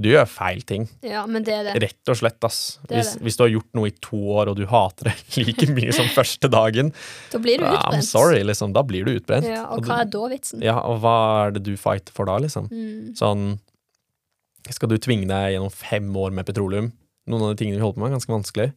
Du 0.02 0.10
gjør 0.12 0.28
feil 0.30 0.62
ting. 0.68 0.86
Ja, 1.08 1.24
men 1.30 1.48
det 1.48 1.56
er 1.56 1.66
det. 1.70 1.74
Rett 1.86 2.12
og 2.12 2.20
slett, 2.20 2.40
ass. 2.48 2.60
Hvis, 2.92 3.16
hvis 3.24 3.40
du 3.40 3.46
har 3.46 3.52
gjort 3.56 3.72
noe 3.80 3.90
i 3.90 3.96
to 4.04 4.20
år, 4.36 4.52
og 4.52 4.60
du 4.60 4.68
hater 4.70 5.12
det 5.12 5.16
like 5.42 5.72
mye 5.72 5.96
som 5.96 6.12
første 6.20 6.52
dagen, 6.52 6.92
Da 7.32 7.40
blir 7.40 7.64
du 7.64 7.70
utbrent. 7.70 7.96
I'm 7.96 8.06
sorry, 8.06 8.44
liksom. 8.44 8.76
Da 8.76 8.84
blir 8.84 9.08
du 9.08 9.16
utbrent. 9.16 9.48
Ja, 9.48 9.70
og 9.72 9.86
Og 9.86 9.92
hva 9.92 10.04
er 10.04 10.14
da 10.20 10.30
vitsen? 10.36 10.64
Ja, 10.68 10.80
og 10.84 11.00
hva 11.06 11.18
er 11.48 11.56
det 11.56 11.64
du 11.64 11.78
fighter 11.80 12.12
for 12.12 12.28
da, 12.28 12.42
liksom? 12.44 12.68
Mm. 12.68 13.12
Sånn 13.16 13.54
Skal 14.70 14.92
du 14.92 14.98
tvinge 15.02 15.26
deg 15.30 15.56
gjennom 15.56 15.72
fem 15.74 16.12
år 16.16 16.32
med 16.36 16.46
petroleum? 16.46 16.92
Noen 17.30 17.44
av 17.48 17.54
de 17.54 17.60
tingene 17.64 17.80
vi 17.80 17.84
holder 17.84 17.98
på 17.98 18.04
med, 18.04 18.12
er 18.12 18.18
ganske 18.20 18.34
vanskelig. 18.34 18.70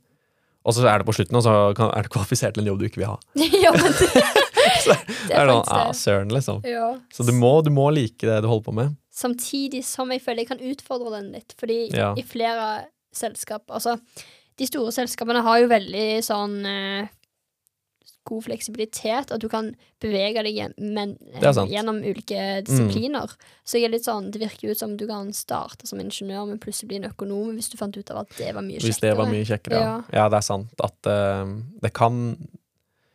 Og 0.64 0.72
så 0.72 0.86
er 0.88 1.02
det 1.02 1.06
på 1.08 1.12
slutten, 1.12 1.36
og 1.36 1.42
så 1.44 1.52
er 1.92 2.06
du 2.06 2.08
kvalifisert 2.14 2.54
til 2.56 2.62
en 2.64 2.70
jobb 2.70 2.80
du 2.80 2.86
ikke 2.88 3.02
vil 3.02 3.10
ha. 3.10 3.18
ja, 3.64 3.72
men 3.76 3.90
det, 3.98 4.08
så 4.84 4.94
Det 4.96 5.34
er 5.36 5.50
sånn, 5.50 5.60
ah, 5.68 5.82
det. 5.90 5.96
søren, 6.00 6.32
liksom. 6.32 6.62
Ja. 6.68 6.86
Så 7.12 7.26
du 7.28 7.34
må, 7.36 7.50
du 7.66 7.68
må 7.74 7.90
like 7.92 8.24
det 8.24 8.38
du 8.44 8.48
holder 8.48 8.64
på 8.70 8.74
med. 8.80 8.94
Samtidig 9.14 9.82
som 9.86 10.10
jeg 10.14 10.22
føler 10.24 10.44
jeg 10.46 10.50
kan 10.54 10.64
utfordre 10.64 11.12
den 11.18 11.28
litt, 11.36 11.52
fordi 11.60 11.78
Ja. 11.94 12.14
i 12.18 12.24
flere 12.26 12.86
selskap 13.14 13.68
Altså, 13.70 13.98
de 14.58 14.66
store 14.66 14.90
selskapene 14.96 15.42
har 15.46 15.60
jo 15.62 15.68
veldig 15.70 16.06
sånn 16.26 16.56
eh, 16.66 17.12
god 18.24 18.44
fleksibilitet, 18.46 19.32
at 19.34 19.42
du 19.42 19.46
kan 19.52 19.70
bevege 20.02 20.42
deg 20.46 20.74
men. 20.78 21.16
Mm. 21.20 21.68
gjennom 21.70 22.00
ulike 22.04 22.62
disipliner. 22.66 23.32
Så 23.64 23.78
jeg 23.78 23.88
er 23.88 23.94
litt 23.94 24.06
sånn, 24.06 24.30
det 24.32 24.40
virker 24.42 24.72
ut 24.72 24.80
som 24.80 24.96
du 24.96 25.06
kan 25.08 25.30
starte 25.36 25.88
som 25.88 26.00
ingeniør, 26.00 26.46
men 26.48 26.60
plutselig 26.62 26.88
bli 26.92 27.00
en 27.02 27.08
økonom 27.10 27.52
hvis 27.56 27.70
du 27.72 27.78
fant 27.80 27.96
ut 27.96 28.12
av 28.14 28.22
at 28.24 28.36
det 28.38 28.52
var 28.56 28.64
mye 28.64 28.80
Hvis 28.80 28.96
kjekkere. 28.98 29.10
det 29.10 29.18
var 29.20 29.32
mye 29.32 29.48
kjekkere, 29.48 29.80
ja. 29.80 29.94
Ja. 29.94 30.24
Ja, 30.24 30.26
det 30.32 30.40
er 30.40 30.46
sant 30.46 30.84
at 30.84 31.10
uh, 31.10 31.54
det 31.84 31.92
kan 31.94 32.20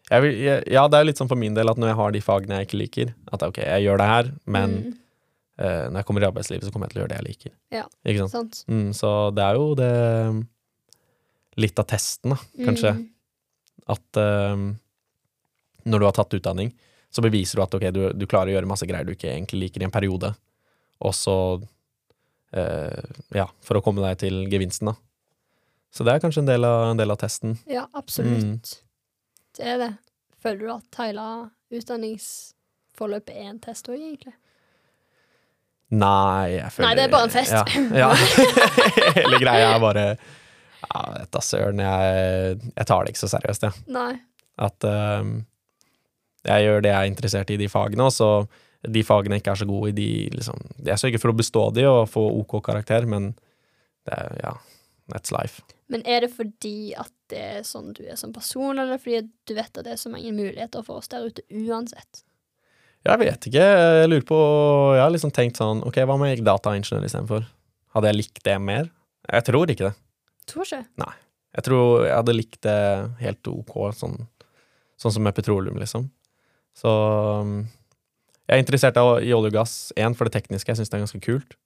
vil, 0.09 0.39
Ja, 0.69 0.87
det 0.89 0.97
er 0.97 1.05
litt 1.05 1.19
sånn 1.21 1.29
for 1.29 1.39
min 1.39 1.57
del 1.57 1.69
at 1.69 1.77
når 1.77 1.91
jeg 1.91 1.99
har 1.99 2.15
de 2.15 2.23
fagene 2.25 2.61
jeg 2.61 2.69
ikke 2.69 2.81
liker, 2.81 3.13
at 3.29 3.45
ok, 3.45 3.61
jeg 3.61 3.85
gjør 3.85 4.01
det 4.01 4.07
her, 4.09 4.31
men 4.49 4.71
mm, 4.77 4.93
eh, 5.61 5.83
når 5.89 5.99
jeg 6.01 6.07
kommer 6.07 6.25
i 6.25 6.29
arbeidslivet, 6.29 6.65
så 6.65 6.73
kommer 6.73 6.89
jeg 6.89 6.95
til 6.95 7.01
å 7.01 7.03
gjøre 7.03 7.11
det 7.13 7.19
jeg 7.19 7.27
liker. 7.27 7.53
Ja. 7.75 7.83
Ikke 8.05 8.25
sant? 8.25 8.33
sant? 8.33 8.63
Mm, 8.73 8.87
så 8.97 9.11
det 9.37 9.45
er 9.45 9.59
jo 9.59 9.67
det 9.77 9.91
Litt 11.59 11.79
av 11.81 11.87
testen, 11.91 12.31
da, 12.31 12.37
kanskje. 12.63 12.93
Mm, 12.95 13.07
At 13.91 14.19
eh, 14.21 14.61
når 15.83 16.01
du 16.01 16.07
har 16.07 16.15
tatt 16.17 16.33
utdanning, 16.37 16.71
så 17.09 17.23
beviser 17.25 17.57
du 17.57 17.63
at 17.63 17.75
okay, 17.77 17.91
du, 17.95 18.01
du 18.13 18.25
klarer 18.29 18.51
å 18.51 18.57
gjøre 18.57 18.69
masse 18.69 18.87
greier 18.89 19.07
du 19.07 19.15
ikke 19.15 19.31
egentlig 19.31 19.63
liker 19.65 19.83
i 19.83 19.87
en 19.87 19.93
periode. 19.93 20.33
Og 21.05 21.15
så 21.15 21.37
eh, 22.53 23.15
Ja, 23.35 23.47
for 23.65 23.79
å 23.79 23.83
komme 23.85 24.03
deg 24.05 24.19
til 24.25 24.43
gevinsten, 24.51 24.91
da. 24.91 24.97
Så 25.89 26.05
det 26.05 26.13
er 26.13 26.21
kanskje 26.21 26.43
en 26.43 26.51
del 26.51 26.67
av, 26.67 26.91
en 26.91 26.99
del 26.99 27.09
av 27.09 27.17
testen. 27.17 27.57
ja, 27.69 27.87
absolutt. 27.97 28.45
Mm. 28.45 28.59
Det 29.57 29.65
er 29.65 29.79
det. 29.81 29.93
Føler 30.39 30.61
du 30.61 30.69
at 30.75 30.99
hele 31.01 31.23
utdanningsforløpet 31.75 33.33
er 33.33 33.49
en 33.49 33.57
test 33.63 33.89
òg, 33.89 33.97
egentlig? 33.97 34.35
Nei, 35.89 36.59
jeg 36.59 36.69
føler 36.75 36.85
Nei, 36.85 36.95
det 36.99 37.05
er 37.07 37.13
bare 37.15 37.25
en 37.25 37.33
fest. 37.33 37.55
Ja. 37.57 37.63
ja. 37.97 38.09
Hele 39.17 39.39
greia 39.41 39.71
er 39.73 39.79
bare 39.81 40.03
Ja, 40.83 41.01
da 41.33 41.41
søren, 41.41 41.81
jeg, 41.81 42.59
jeg 42.75 42.87
tar 42.87 43.03
det 43.03 43.15
ikke 43.15 43.23
så 43.23 43.31
seriøst, 43.33 43.65
jeg. 43.65 43.85
Nei. 43.95 44.11
At 44.61 44.85
ehm, 44.85 45.39
jeg 46.47 46.65
gjør 46.65 46.83
det 46.83 46.91
jeg 46.93 46.99
er 46.99 47.11
interessert 47.11 47.49
i 47.51 47.57
i 47.57 47.61
de 47.61 47.69
fagene, 47.71 48.07
og 48.07 48.13
så 48.15 48.29
de 48.87 49.03
fagene 49.03 49.35
jeg 49.35 49.43
ikke 49.43 49.55
er 49.55 49.59
så 49.59 49.67
gode 49.67 49.89
i, 49.91 49.95
de 49.97 50.11
liksom 50.37 50.59
Jeg 50.87 51.01
sørger 51.01 51.19
for 51.19 51.33
å 51.33 51.35
bestå 51.35 51.65
de 51.75 51.83
og 51.89 52.07
få 52.07 52.23
OK 52.39 52.61
karakter, 52.63 53.07
men 53.09 53.33
det 54.07 54.15
er 54.15 54.39
ja, 54.43 54.53
that's 55.11 55.33
life. 55.35 55.65
Men 55.91 56.05
er 56.07 56.23
det 56.23 56.31
fordi 56.31 56.93
at 56.97 57.11
det 57.33 57.41
er 57.57 57.67
sånn 57.67 57.91
du 57.97 58.03
er 58.05 58.17
som 58.19 58.31
person, 58.33 58.77
eller 58.77 59.01
fordi 59.01 59.25
du 59.49 59.55
vet 59.57 59.73
at 59.73 59.85
det 59.85 59.95
er 59.95 60.01
så 60.01 60.11
mange 60.13 60.31
muligheter 60.31 60.85
for 60.85 61.01
oss 61.01 61.11
der 61.11 61.27
ute 61.27 61.43
uansett? 61.49 62.23
Jeg 63.07 63.19
vet 63.21 63.47
ikke. 63.47 63.63
Jeg 63.63 64.09
lurer 64.11 64.25
på 64.27 64.37
Jeg 64.95 65.03
har 65.05 65.13
liksom 65.13 65.31
tenkt 65.31 65.59
sånn 65.59 65.79
Ok, 65.87 66.01
hva 66.03 66.17
om 66.17 66.25
jeg 66.27 66.35
gikk 66.35 66.47
dataingeniør 66.49 67.05
istedenfor? 67.07 67.45
Hadde 67.95 68.11
jeg 68.11 68.19
likt 68.19 68.41
det 68.45 68.55
mer? 68.61 68.89
Jeg 69.29 69.45
tror 69.47 69.71
ikke 69.71 69.87
det. 69.87 69.95
Tror 70.49 70.67
ikke. 70.67 70.83
Nei. 70.99 71.13
Jeg 71.57 71.65
tror 71.65 72.05
jeg 72.05 72.13
hadde 72.13 72.35
likt 72.35 72.59
det 72.65 72.79
helt 73.23 73.49
OK, 73.49 73.75
sånn, 73.97 74.17
sånn 74.99 75.15
som 75.15 75.25
med 75.25 75.37
petroleum, 75.37 75.79
liksom. 75.81 76.09
Så 76.77 76.91
um, 77.41 77.63
jeg 78.49 78.57
er 78.57 78.63
interessert 78.63 78.97
i 78.97 79.33
olje 79.35 79.51
og 79.51 79.55
gass. 79.55 79.73
Én, 79.99 80.15
for 80.17 80.25
det 80.25 80.33
tekniske, 80.37 80.71
jeg 80.71 80.79
syns 80.79 80.89
det 80.89 80.97
er 80.97 81.03
ganske 81.05 81.21
kult. 81.21 81.57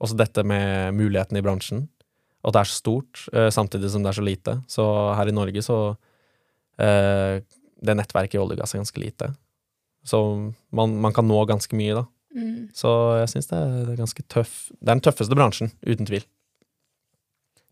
Og 0.00 0.10
så 0.10 0.18
dette 0.18 0.44
med 0.44 0.96
mulighetene 0.96 1.40
i 1.40 1.44
bransjen. 1.44 1.86
Og 2.44 2.50
at 2.50 2.58
det 2.58 2.60
er 2.60 2.70
så 2.70 2.80
stort, 2.82 3.22
eh, 3.32 3.48
samtidig 3.50 3.90
som 3.90 4.04
det 4.04 4.12
er 4.12 4.18
så 4.18 4.24
lite. 4.26 4.56
Så 4.70 4.84
her 5.16 5.30
i 5.30 5.34
Norge 5.34 5.62
så 5.64 5.78
eh, 6.78 7.40
Det 7.76 7.92
nettverket 7.96 8.36
i 8.36 8.40
olje 8.40 8.56
og 8.56 8.60
gass 8.60 8.74
er 8.74 8.80
ganske 8.80 9.00
lite. 9.00 9.30
Så 10.06 10.20
man, 10.72 10.94
man 11.00 11.12
kan 11.12 11.26
nå 11.26 11.40
ganske 11.48 11.76
mye, 11.76 11.96
da. 11.98 12.04
Mm. 12.36 12.68
Så 12.76 12.90
jeg 13.22 13.32
syns 13.32 13.50
det, 13.50 13.60
det 13.86 13.92
er 13.94 14.00
ganske 14.02 14.22
tøff 14.28 14.54
Det 14.76 14.90
er 14.90 14.94
den 14.98 15.04
tøffeste 15.04 15.36
bransjen, 15.36 15.72
uten 15.86 16.08
tvil. 16.08 16.24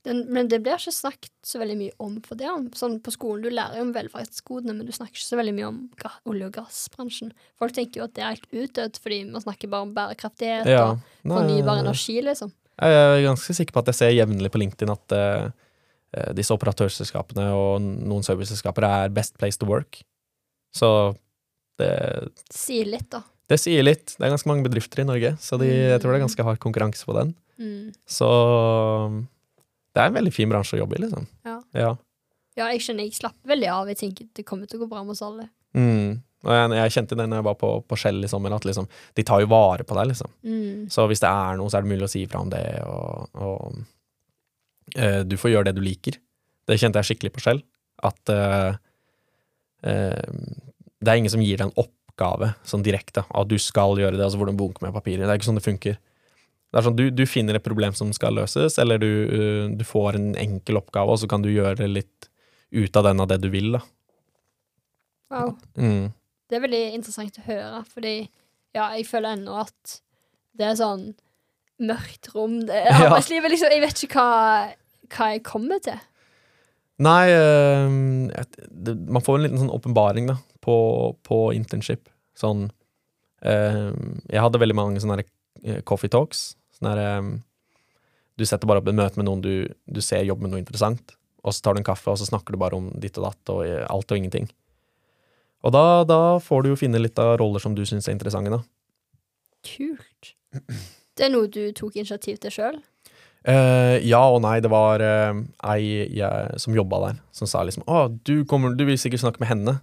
Den, 0.04 0.18
men 0.28 0.48
det 0.52 0.58
blir 0.60 0.76
ikke 0.76 0.92
snakket 0.92 1.32
så 1.48 1.58
veldig 1.62 1.76
mye 1.80 1.92
om 2.04 2.18
for 2.26 2.36
det. 2.36 2.48
Sånn 2.76 2.98
på 3.00 3.12
skolen, 3.14 3.42
Du 3.46 3.48
lærer 3.54 3.78
jo 3.78 3.86
om 3.86 3.92
velferdsgodene, 3.94 4.74
men 4.76 4.84
du 4.86 4.92
snakker 4.92 5.16
ikke 5.16 5.30
så 5.30 5.38
veldig 5.40 5.54
mye 5.56 5.68
om 5.70 5.78
olje- 6.28 6.46
og 6.50 6.52
gassbransjen. 6.58 7.32
Folk 7.58 7.72
tenker 7.72 8.02
jo 8.02 8.04
at 8.04 8.12
det 8.14 8.22
er 8.24 8.34
helt 8.34 8.48
utdødd, 8.52 8.98
fordi 9.00 9.18
man 9.30 9.40
snakker 9.46 9.70
bare 9.72 9.86
om 9.88 9.94
bærekraftighet 9.96 10.66
Ja. 10.68 10.90
og 10.90 11.00
fornybar 11.24 11.80
energi, 11.80 12.20
liksom. 12.20 12.52
Jeg 12.80 12.92
er 12.92 13.22
ganske 13.28 13.54
sikker 13.54 13.72
på 13.72 13.78
at 13.80 13.86
jeg 13.86 13.94
ser 13.94 14.10
jevnlig 14.12 14.50
på 14.52 14.58
LinkedIn 14.60 14.90
at 14.92 15.12
eh, 15.16 15.50
eh, 16.18 16.32
disse 16.34 16.50
operatørselskapene 16.52 17.48
og 17.54 17.80
noen 17.80 18.22
serviceselskaper 18.26 18.84
er 18.84 19.08
best 19.14 19.38
place 19.38 19.56
to 19.56 19.64
work. 19.64 20.02
Så 20.74 21.16
det, 21.78 22.28
Sier 22.52 22.84
litt, 22.84 23.08
da. 23.10 23.22
det 23.48 23.58
sier 23.62 23.82
litt. 23.82 24.16
Det 24.18 24.26
er 24.26 24.34
ganske 24.36 24.50
mange 24.50 24.64
bedrifter 24.68 25.00
i 25.00 25.08
Norge, 25.08 25.36
så 25.40 25.56
de, 25.58 25.66
jeg 25.70 26.00
tror 26.02 26.12
det 26.12 26.20
er 26.20 26.26
ganske 26.26 26.44
hard 26.44 26.58
konkurranse 26.60 27.06
på 27.06 27.14
den. 27.16 27.34
Mm. 27.58 27.94
Så 28.06 28.28
det 29.94 30.02
er 30.02 30.10
en 30.10 30.18
veldig 30.18 30.34
fin 30.34 30.50
bransje 30.50 30.76
å 30.76 30.82
jobbe 30.82 30.98
i, 30.98 31.04
liksom. 31.06 31.26
Ja. 31.46 31.56
Ja. 31.78 31.94
Ja, 32.54 32.68
jeg 32.70 32.84
skjønner. 32.84 33.06
jeg 33.08 33.16
slapper 33.16 33.50
veldig 33.50 33.70
av. 33.70 33.90
Jeg 33.90 33.98
tenker 33.98 34.30
det 34.34 34.46
kommer 34.46 34.70
til 34.70 34.78
å 34.78 34.84
gå 34.84 34.90
bra 34.90 35.02
med 35.06 35.14
oss 35.16 35.22
alle. 35.26 35.48
Mm. 35.74 36.22
Og 36.44 36.52
jeg, 36.52 36.74
jeg 36.76 36.94
kjente 36.96 37.18
det 37.18 37.26
når 37.30 37.40
jeg 37.40 37.46
var 37.48 37.56
på, 37.60 37.70
på 37.88 37.98
Shell 37.98 38.26
sommer, 38.30 38.54
at 38.54 38.66
liksom, 38.68 38.86
de 39.16 39.24
tar 39.26 39.42
jo 39.42 39.50
vare 39.50 39.86
på 39.86 39.96
deg, 39.98 40.10
liksom. 40.12 40.30
Mm. 40.44 40.84
Så 40.92 41.06
hvis 41.10 41.22
det 41.24 41.30
er 41.30 41.58
noe, 41.58 41.72
så 41.72 41.78
er 41.78 41.86
det 41.86 41.92
mulig 41.94 42.06
å 42.06 42.12
si 42.12 42.24
ifra 42.26 42.42
om 42.44 42.52
det, 42.52 42.62
og, 42.84 43.40
og 43.40 43.80
uh, 44.98 45.22
du 45.26 45.38
får 45.40 45.54
gjøre 45.54 45.70
det 45.70 45.76
du 45.78 45.82
liker. 45.84 46.20
Det 46.68 46.78
kjente 46.80 47.00
jeg 47.00 47.12
skikkelig 47.12 47.34
på 47.34 47.44
selv. 47.44 47.64
At 48.04 48.34
uh, 48.34 48.76
uh, 49.88 50.34
det 51.00 51.10
er 51.10 51.20
ingen 51.20 51.32
som 51.32 51.42
gir 51.42 51.58
deg 51.58 51.70
en 51.70 51.78
oppgave 51.80 52.52
sånn 52.68 52.84
direkte. 52.86 53.24
At 53.24 53.50
du 53.50 53.56
skal 53.62 53.98
gjøre 54.00 54.18
det, 54.18 54.26
altså 54.26 54.40
hvordan 54.40 54.58
bunke 54.60 54.84
med 54.84 54.94
papirer. 54.94 55.24
Det 55.24 55.32
er 55.32 55.40
ikke 55.40 55.48
sånn 55.48 55.60
det 55.60 55.66
funker. 55.66 55.98
Det 56.74 56.80
er 56.80 56.86
sånn, 56.88 56.96
du, 56.98 57.04
du 57.14 57.22
finner 57.30 57.54
et 57.54 57.62
problem 57.62 57.94
som 57.94 58.08
skal 58.16 58.34
løses, 58.34 58.80
eller 58.82 58.98
du, 58.98 59.06
eh, 59.30 59.66
du 59.78 59.84
får 59.86 60.16
en 60.18 60.32
enkel 60.42 60.80
oppgave, 60.80 61.14
og 61.14 61.20
så 61.22 61.28
kan 61.30 61.44
du 61.44 61.52
gjøre 61.52 61.86
litt 61.86 62.26
ut 62.74 62.96
av 62.98 63.04
den 63.06 63.22
av 63.22 63.28
det 63.30 63.36
du 63.44 63.46
vil, 63.52 63.76
da. 63.76 63.80
Wow. 65.30 65.52
Mm. 65.78 66.08
Det 66.50 66.56
er 66.58 66.64
veldig 66.64 66.80
interessant 66.96 67.38
å 67.38 67.44
høre, 67.46 67.84
fordi 67.90 68.14
ja, 68.74 68.88
jeg 68.98 69.06
føler 69.06 69.36
ennå 69.38 69.54
at 69.62 70.00
det 70.58 70.66
er 70.72 70.80
sånn 70.80 71.04
mørkt 71.82 72.32
rom. 72.34 72.58
Det 72.66 72.74
er 72.82 72.90
Ja. 72.94 73.06
arbeidslivet, 73.06 73.54
liksom. 73.54 73.70
Jeg 73.74 73.84
vet 73.86 74.02
ikke 74.08 74.24
hva, 74.26 74.74
hva 75.14 75.30
jeg 75.34 75.44
kommer 75.46 75.78
til. 75.82 76.02
Nei, 77.02 77.22
øh, 77.34 77.94
et- 78.38 78.58
det, 78.70 78.96
man 79.10 79.22
får 79.22 79.38
en 79.40 79.46
liten 79.46 79.62
sånn 79.62 79.72
åpenbaring 79.74 80.28
da, 80.30 80.36
på, 80.62 80.76
på 81.26 81.38
internship. 81.54 82.10
Sånn 82.38 82.68
øh, 83.46 83.94
Jeg 84.30 84.42
hadde 84.42 84.58
veldig 84.62 84.76
mange 84.78 85.02
sånne 85.02 85.22
eh, 85.62 85.80
coffee 85.86 86.10
talks. 86.10 86.52
Sånne 86.84 87.00
her, 87.00 87.24
eh, 87.24 88.12
du 88.36 88.44
setter 88.44 88.68
bare 88.68 88.82
opp 88.82 88.90
et 88.90 88.98
møte 88.98 89.20
med 89.20 89.28
noen 89.28 89.40
du, 89.40 89.54
du 89.88 90.00
ser 90.04 90.26
jobber 90.26 90.46
med 90.46 90.54
noe 90.54 90.60
interessant, 90.60 91.16
og 91.44 91.54
så 91.54 91.64
tar 91.64 91.76
du 91.76 91.80
en 91.80 91.86
kaffe, 91.86 92.10
og 92.10 92.20
så 92.20 92.28
snakker 92.28 92.52
du 92.54 92.60
bare 92.60 92.76
om 92.76 92.90
ditt 93.00 93.16
og 93.20 93.30
datt 93.30 93.52
og 93.54 93.64
eh, 93.64 93.84
alt 93.88 94.10
og 94.10 94.20
ingenting. 94.20 94.50
Og 95.64 95.72
da, 95.72 96.04
da 96.04 96.20
får 96.44 96.64
du 96.64 96.72
jo 96.74 96.80
finne 96.80 97.00
litt 97.00 97.18
av 97.20 97.38
roller 97.40 97.62
som 97.62 97.76
du 97.76 97.86
syns 97.88 98.08
er 98.08 98.16
interessante, 98.16 98.52
da. 98.52 98.60
Kult. 99.64 100.34
Det 101.16 101.24
er 101.24 101.32
noe 101.32 101.48
du 101.48 101.62
tok 101.72 101.96
initiativ 101.96 102.36
til 102.42 102.52
sjøl? 102.52 102.76
Uh, 103.48 103.96
ja 104.04 104.18
og 104.28 104.42
nei. 104.44 104.58
Det 104.64 104.68
var 104.72 105.00
uh, 105.00 105.40
ei 105.72 106.04
jeg, 106.18 106.60
som 106.60 106.76
jobba 106.76 107.00
der, 107.06 107.22
som 107.32 107.48
sa 107.48 107.62
liksom 107.64 107.84
Å, 107.88 108.06
du, 108.28 108.42
kommer, 108.48 108.76
du 108.76 108.84
vil 108.88 108.98
sikkert 109.00 109.22
snakke 109.22 109.40
med 109.40 109.52
henne. 109.52 109.76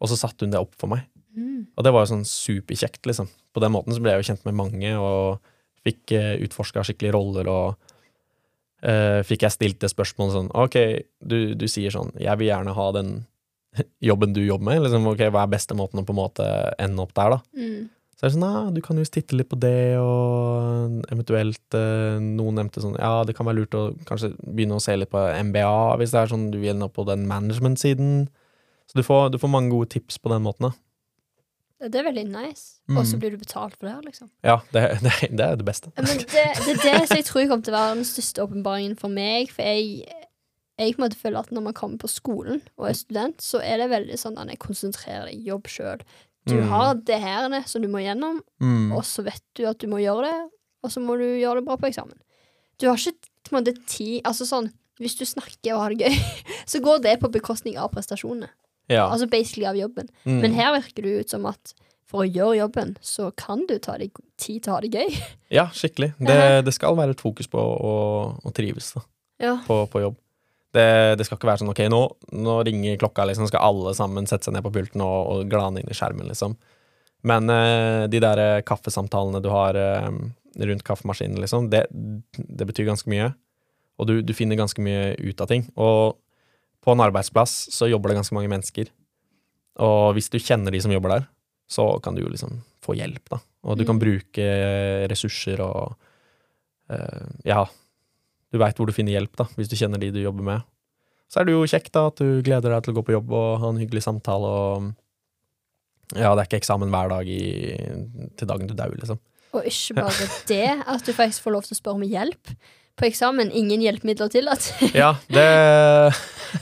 Og 0.00 0.08
så 0.08 0.16
satte 0.16 0.46
hun 0.46 0.54
det 0.54 0.62
opp 0.62 0.72
for 0.80 0.88
meg. 0.94 1.04
Mm. 1.36 1.66
Og 1.74 1.84
det 1.84 1.92
var 1.92 2.06
jo 2.06 2.12
sånn 2.14 2.24
superkjekt, 2.28 3.02
liksom. 3.10 3.28
På 3.52 3.60
den 3.60 3.74
måten 3.74 3.92
så 3.92 4.00
ble 4.00 4.14
jeg 4.14 4.22
jo 4.22 4.28
kjent 4.30 4.48
med 4.48 4.56
mange, 4.56 4.94
og 4.96 5.47
fikk 5.86 6.14
uh, 6.16 6.34
utforska 6.44 6.84
skikkelig 6.86 7.12
roller, 7.14 7.50
og 7.52 7.88
eh, 8.82 9.20
fikk 9.26 9.46
jeg 9.46 9.54
stilt 9.54 9.80
det 9.82 9.90
spørsmålet 9.92 10.36
sånn 10.36 10.50
Ok, 10.58 10.78
du, 11.18 11.54
du 11.58 11.66
sier 11.70 11.94
sånn 11.94 12.12
Jeg 12.20 12.38
vil 12.40 12.50
gjerne 12.50 12.74
ha 12.76 12.88
den 12.96 13.12
jobben 14.10 14.34
du 14.34 14.42
jobber 14.44 14.70
med. 14.70 14.82
Liksom, 14.86 15.06
ok, 15.12 15.28
Hva 15.34 15.44
er 15.44 15.54
beste 15.54 15.76
måten 15.78 16.02
å 16.02 16.06
på 16.06 16.14
en 16.14 16.20
måte 16.22 16.48
ende 16.80 17.04
opp 17.04 17.14
der, 17.16 17.36
da? 17.36 17.40
Mm. 17.58 17.88
Så 18.18 18.24
er 18.24 18.32
det 18.32 18.34
sånn, 18.34 18.46
ja, 18.50 18.62
du 18.74 18.80
kan 18.82 18.98
jo 18.98 19.04
titte 19.06 19.36
litt 19.38 19.46
på 19.46 19.56
det, 19.62 19.94
og 20.02 21.04
eventuelt 21.06 21.76
eh, 21.78 22.16
Noen 22.18 22.56
nevnte 22.58 22.82
sånn, 22.82 22.96
ja, 22.98 23.20
det 23.22 23.36
kan 23.38 23.46
være 23.46 23.60
lurt 23.60 23.76
å 23.78 23.84
kanskje 24.08 24.32
begynne 24.42 24.74
å 24.74 24.82
se 24.82 24.96
litt 24.98 25.12
på 25.12 25.22
MBA, 25.52 25.76
hvis 26.00 26.16
det 26.16 26.24
er 26.24 26.32
sånn 26.32 26.48
du 26.50 26.58
vil 26.58 26.72
ende 26.72 26.88
opp 26.88 26.96
på 26.98 27.06
den 27.06 27.28
management-siden. 27.30 28.24
Så 28.90 28.98
du 28.98 29.04
får, 29.06 29.28
du 29.30 29.38
får 29.38 29.52
mange 29.52 29.70
gode 29.70 29.92
tips 29.94 30.18
på 30.18 30.32
den 30.32 30.42
måten, 30.48 30.72
da. 30.72 30.87
Det 31.78 31.94
er 31.94 32.06
veldig 32.08 32.24
nice. 32.26 32.80
Mm. 32.90 32.96
Og 32.98 33.06
så 33.06 33.18
blir 33.22 33.30
du 33.30 33.38
betalt 33.38 33.76
for 33.76 33.86
det 33.86 33.92
her, 33.94 34.02
liksom. 34.02 34.30
Ja, 34.42 34.56
det, 34.74 34.82
det, 35.04 35.12
det 35.38 35.44
er 35.44 35.56
det 35.60 35.66
beste. 35.68 35.92
Men 35.96 36.06
det, 36.24 36.26
det 36.26 36.42
er 36.42 36.98
det 36.98 37.08
som 37.08 37.16
jeg 37.20 37.26
tror 37.28 37.44
kommer 37.46 37.64
til 37.68 37.74
å 37.74 37.78
være 37.78 37.98
den 38.00 38.08
største 38.08 38.42
åpenbaringen 38.42 38.96
for 38.98 39.14
meg. 39.14 39.52
For 39.54 39.62
jeg, 39.62 40.08
jeg 40.78 40.96
på 40.96 40.98
en 41.02 41.04
måte 41.06 41.20
føler 41.20 41.38
at 41.44 41.52
når 41.54 41.66
man 41.68 41.76
kommer 41.78 42.00
på 42.02 42.10
skolen 42.10 42.64
og 42.76 42.88
er 42.90 42.98
student, 42.98 43.38
så 43.44 43.60
er 43.62 43.78
det 43.82 43.90
veldig 43.94 44.18
sånn 44.18 44.40
at 44.42 44.50
jeg 44.50 44.58
konsentrerer 44.64 45.30
deg, 45.30 45.46
jobb 45.46 45.70
sjøl. 45.70 46.02
Du 46.48 46.54
Mm. 46.56 46.68
har 46.70 46.94
det 47.04 47.20
her 47.20 47.44
som 47.68 47.82
du 47.82 47.88
må 47.92 48.00
gjennom, 48.00 48.40
Mm. 48.62 48.92
og 48.96 49.02
så 49.04 49.22
vet 49.22 49.42
du 49.54 49.66
at 49.68 49.78
du 49.78 49.86
må 49.86 49.98
gjøre 50.00 50.24
det, 50.24 50.50
og 50.82 50.90
så 50.90 51.00
må 51.04 51.18
du 51.18 51.26
gjøre 51.26 51.60
det 51.60 51.66
bra 51.66 51.76
på 51.76 51.90
eksamen. 51.90 52.16
Du 52.80 52.86
har 52.88 52.96
ikke 52.96 53.18
på 53.44 53.52
en 53.52 53.58
måte 53.64 53.74
tid 53.86 54.22
Altså 54.24 54.46
sånn, 54.46 54.70
hvis 54.98 55.16
du 55.18 55.24
snakker 55.26 55.74
og 55.74 55.82
har 55.82 55.90
det 55.94 56.06
gøy, 56.08 56.16
så 56.66 56.80
går 56.80 57.02
det 57.02 57.20
på 57.20 57.30
bekostning 57.30 57.76
av 57.76 57.90
prestasjonene. 57.92 58.48
Ja. 58.88 59.06
Altså 59.12 59.28
basically 59.30 59.66
av 59.68 59.76
jobben. 59.76 60.08
Mm. 60.24 60.40
Men 60.42 60.56
her 60.56 60.72
virker 60.78 61.04
det 61.04 61.16
ut 61.22 61.34
som 61.34 61.46
at 61.50 61.74
for 62.08 62.24
å 62.24 62.28
gjøre 62.28 62.56
jobben, 62.62 62.94
så 63.04 63.28
kan 63.36 63.66
du 63.68 63.74
ta 63.84 63.98
deg 64.00 64.14
tid 64.40 64.62
til 64.64 64.72
å 64.72 64.78
ha 64.78 64.84
det 64.84 64.94
gøy. 64.96 65.18
Ja, 65.58 65.66
skikkelig. 65.72 66.14
Det, 66.20 66.38
det 66.64 66.72
skal 66.76 66.96
være 66.96 67.12
et 67.16 67.20
fokus 67.24 67.48
på 67.52 67.60
å, 67.60 67.92
å 68.44 68.50
trives 68.56 68.90
da, 68.96 69.02
Ja. 69.44 69.54
på, 69.66 69.82
på 69.92 70.02
jobb. 70.06 70.16
Det, 70.76 70.84
det 71.16 71.24
skal 71.24 71.38
ikke 71.38 71.48
være 71.48 71.62
sånn 71.62 71.70
ok, 71.72 71.80
nå, 71.88 72.00
nå 72.44 72.56
ringer 72.68 72.98
klokka, 73.00 73.24
liksom, 73.28 73.46
skal 73.48 73.64
alle 73.64 73.94
sammen 73.96 74.28
sette 74.28 74.48
seg 74.48 74.56
ned 74.56 74.64
på 74.66 74.72
pulten 74.74 75.00
og, 75.04 75.18
og 75.32 75.52
glane 75.52 75.80
inn 75.80 75.88
i 75.88 75.96
skjermen, 75.96 76.28
liksom. 76.28 76.56
Men 77.28 77.48
eh, 77.50 78.04
de 78.12 78.20
der 78.22 78.42
eh, 78.44 78.60
kaffesamtalene 78.68 79.40
du 79.44 79.48
har 79.52 79.76
eh, 79.80 80.08
rundt 80.68 80.84
kaffemaskinen, 80.86 81.40
liksom, 81.40 81.70
det, 81.72 81.86
det 81.90 82.68
betyr 82.68 82.88
ganske 82.90 83.08
mye. 83.10 83.30
Og 83.98 84.06
du, 84.10 84.18
du 84.22 84.32
finner 84.36 84.60
ganske 84.60 84.84
mye 84.84 85.14
ut 85.18 85.40
av 85.42 85.48
ting. 85.50 85.64
Og 85.80 86.18
på 86.88 86.94
en 86.96 87.04
arbeidsplass 87.04 87.58
så 87.74 87.88
jobber 87.90 88.10
det 88.14 88.22
ganske 88.22 88.36
mange 88.36 88.48
mennesker. 88.48 88.88
Og 89.84 90.14
hvis 90.16 90.30
du 90.32 90.38
kjenner 90.40 90.72
de 90.74 90.80
som 90.82 90.90
jobber 90.94 91.12
der, 91.18 91.26
så 91.68 91.84
kan 92.02 92.16
du 92.16 92.22
jo 92.24 92.30
liksom 92.32 92.62
få 92.82 92.96
hjelp, 92.96 93.28
da. 93.28 93.38
Og 93.68 93.76
du 93.76 93.84
kan 93.84 93.98
Mm. 93.98 94.00
bruke 94.00 94.46
ressurser 95.12 95.60
og 95.60 95.92
uh, 96.88 97.26
Ja, 97.44 97.66
du 98.48 98.58
veit 98.62 98.78
hvor 98.80 98.88
du 98.88 98.94
finner 98.96 99.12
hjelp, 99.12 99.36
da, 99.36 99.44
hvis 99.58 99.68
du 99.68 99.76
kjenner 99.76 100.00
de 100.00 100.08
du 100.14 100.22
jobber 100.22 100.46
med. 100.46 100.64
Så 101.28 101.42
er 101.42 101.44
det 101.44 101.52
jo 101.52 101.66
kjekt 101.68 101.92
da 101.92 102.06
at 102.08 102.16
du 102.22 102.40
gleder 102.40 102.72
deg 102.72 102.86
til 102.86 102.94
å 102.94 102.96
gå 102.96 103.04
på 103.04 103.12
jobb 103.18 103.32
og 103.36 103.58
ha 103.60 103.68
en 103.74 103.80
hyggelig 103.82 104.06
samtale 104.06 104.48
og 104.48 104.88
Ja, 106.16 106.30
det 106.32 106.40
er 106.40 106.46
ikke 106.48 106.62
eksamen 106.62 106.88
hver 106.88 107.10
dag 107.12 107.28
i, 107.28 107.76
til 108.40 108.48
dagen 108.48 108.70
du 108.70 108.72
dauer, 108.72 108.96
liksom. 108.96 109.18
Og 109.52 109.66
ikke 109.68 109.98
bare 110.00 110.28
det, 110.48 110.70
at 110.88 111.04
du 111.04 111.12
faktisk 111.12 111.44
får 111.44 111.52
lov 111.52 111.66
til 111.66 111.76
å 111.76 111.80
spørre 111.82 112.00
om 112.00 112.06
hjelp. 112.08 112.54
På 112.98 113.06
eksamen 113.06 113.52
ingen 113.54 113.82
hjelpemidler 113.84 114.30
tillatt. 114.32 114.72
Ja, 114.96 115.12
det 115.30 115.44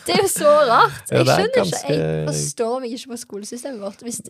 Det 0.07 0.17
er 0.17 0.23
jo 0.25 0.29
så 0.33 0.53
rart. 0.69 1.07
Jeg 1.11 1.23
er 1.23 1.31
skjønner 1.31 1.63
ikke, 1.63 1.95
jeg 1.95 2.27
forstår 2.29 2.77
meg 2.83 2.95
ikke 2.97 3.13
på 3.15 3.19
skolesystemet 3.23 3.81
vårt. 3.85 4.03
Hvis 4.05 4.21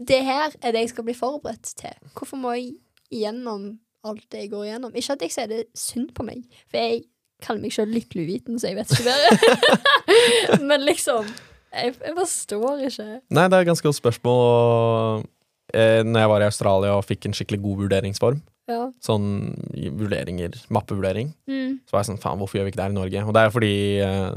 det 0.00 0.20
her 0.26 0.54
er 0.62 0.74
det 0.74 0.86
jeg 0.86 0.92
skal 0.94 1.06
bli 1.06 1.14
forberedt 1.14 1.74
til, 1.78 1.94
hvorfor 2.16 2.40
må 2.40 2.54
jeg 2.56 2.72
igjennom 3.12 3.74
alt 4.08 4.24
det 4.32 4.46
jeg 4.46 4.52
går 4.54 4.64
igjennom? 4.70 4.94
Ikke 4.98 5.14
at 5.14 5.24
jeg 5.26 5.34
sier 5.34 5.50
det 5.50 5.58
er 5.62 5.68
synd 5.78 6.10
på 6.16 6.24
meg, 6.26 6.42
for 6.70 6.80
jeg 6.80 7.04
kaller 7.44 7.62
meg 7.64 7.74
selv 7.74 7.94
lykkelig 7.94 8.24
uviten, 8.26 8.58
så 8.58 8.70
jeg 8.70 8.78
vet 8.80 8.94
ikke 8.94 9.10
bedre. 9.10 10.58
Men 10.70 10.86
liksom, 10.86 11.28
jeg, 11.72 11.94
jeg 11.98 12.16
forstår 12.18 12.86
ikke. 12.88 13.08
Nei, 13.34 13.46
det 13.46 13.58
er 13.58 13.66
et 13.66 13.70
ganske 13.70 13.88
godt 13.88 14.00
spørsmål. 14.00 14.42
Og, 14.48 15.28
eh, 15.74 16.00
når 16.06 16.24
jeg 16.24 16.32
var 16.32 16.44
i 16.44 16.48
Australia 16.48 16.96
og 16.96 17.06
fikk 17.08 17.28
en 17.28 17.36
skikkelig 17.36 17.62
god 17.64 17.84
vurderingsform, 17.84 18.42
Ja. 18.68 18.92
sånn 19.02 19.56
vurderinger, 19.98 20.54
mappevurdering, 20.70 21.32
Mm. 21.48 21.80
så 21.86 21.92
var 21.96 22.04
jeg 22.04 22.10
sånn 22.12 22.20
faen, 22.22 22.38
hvorfor 22.38 22.58
gjør 22.60 22.64
vi 22.64 22.70
ikke 22.70 22.76
det 22.80 22.84
her 22.84 22.90
i 22.94 23.00
Norge? 23.00 23.24
Og 23.26 23.34
det 23.34 23.42
er 23.42 23.50
fordi 23.50 23.72
eh, 23.98 24.34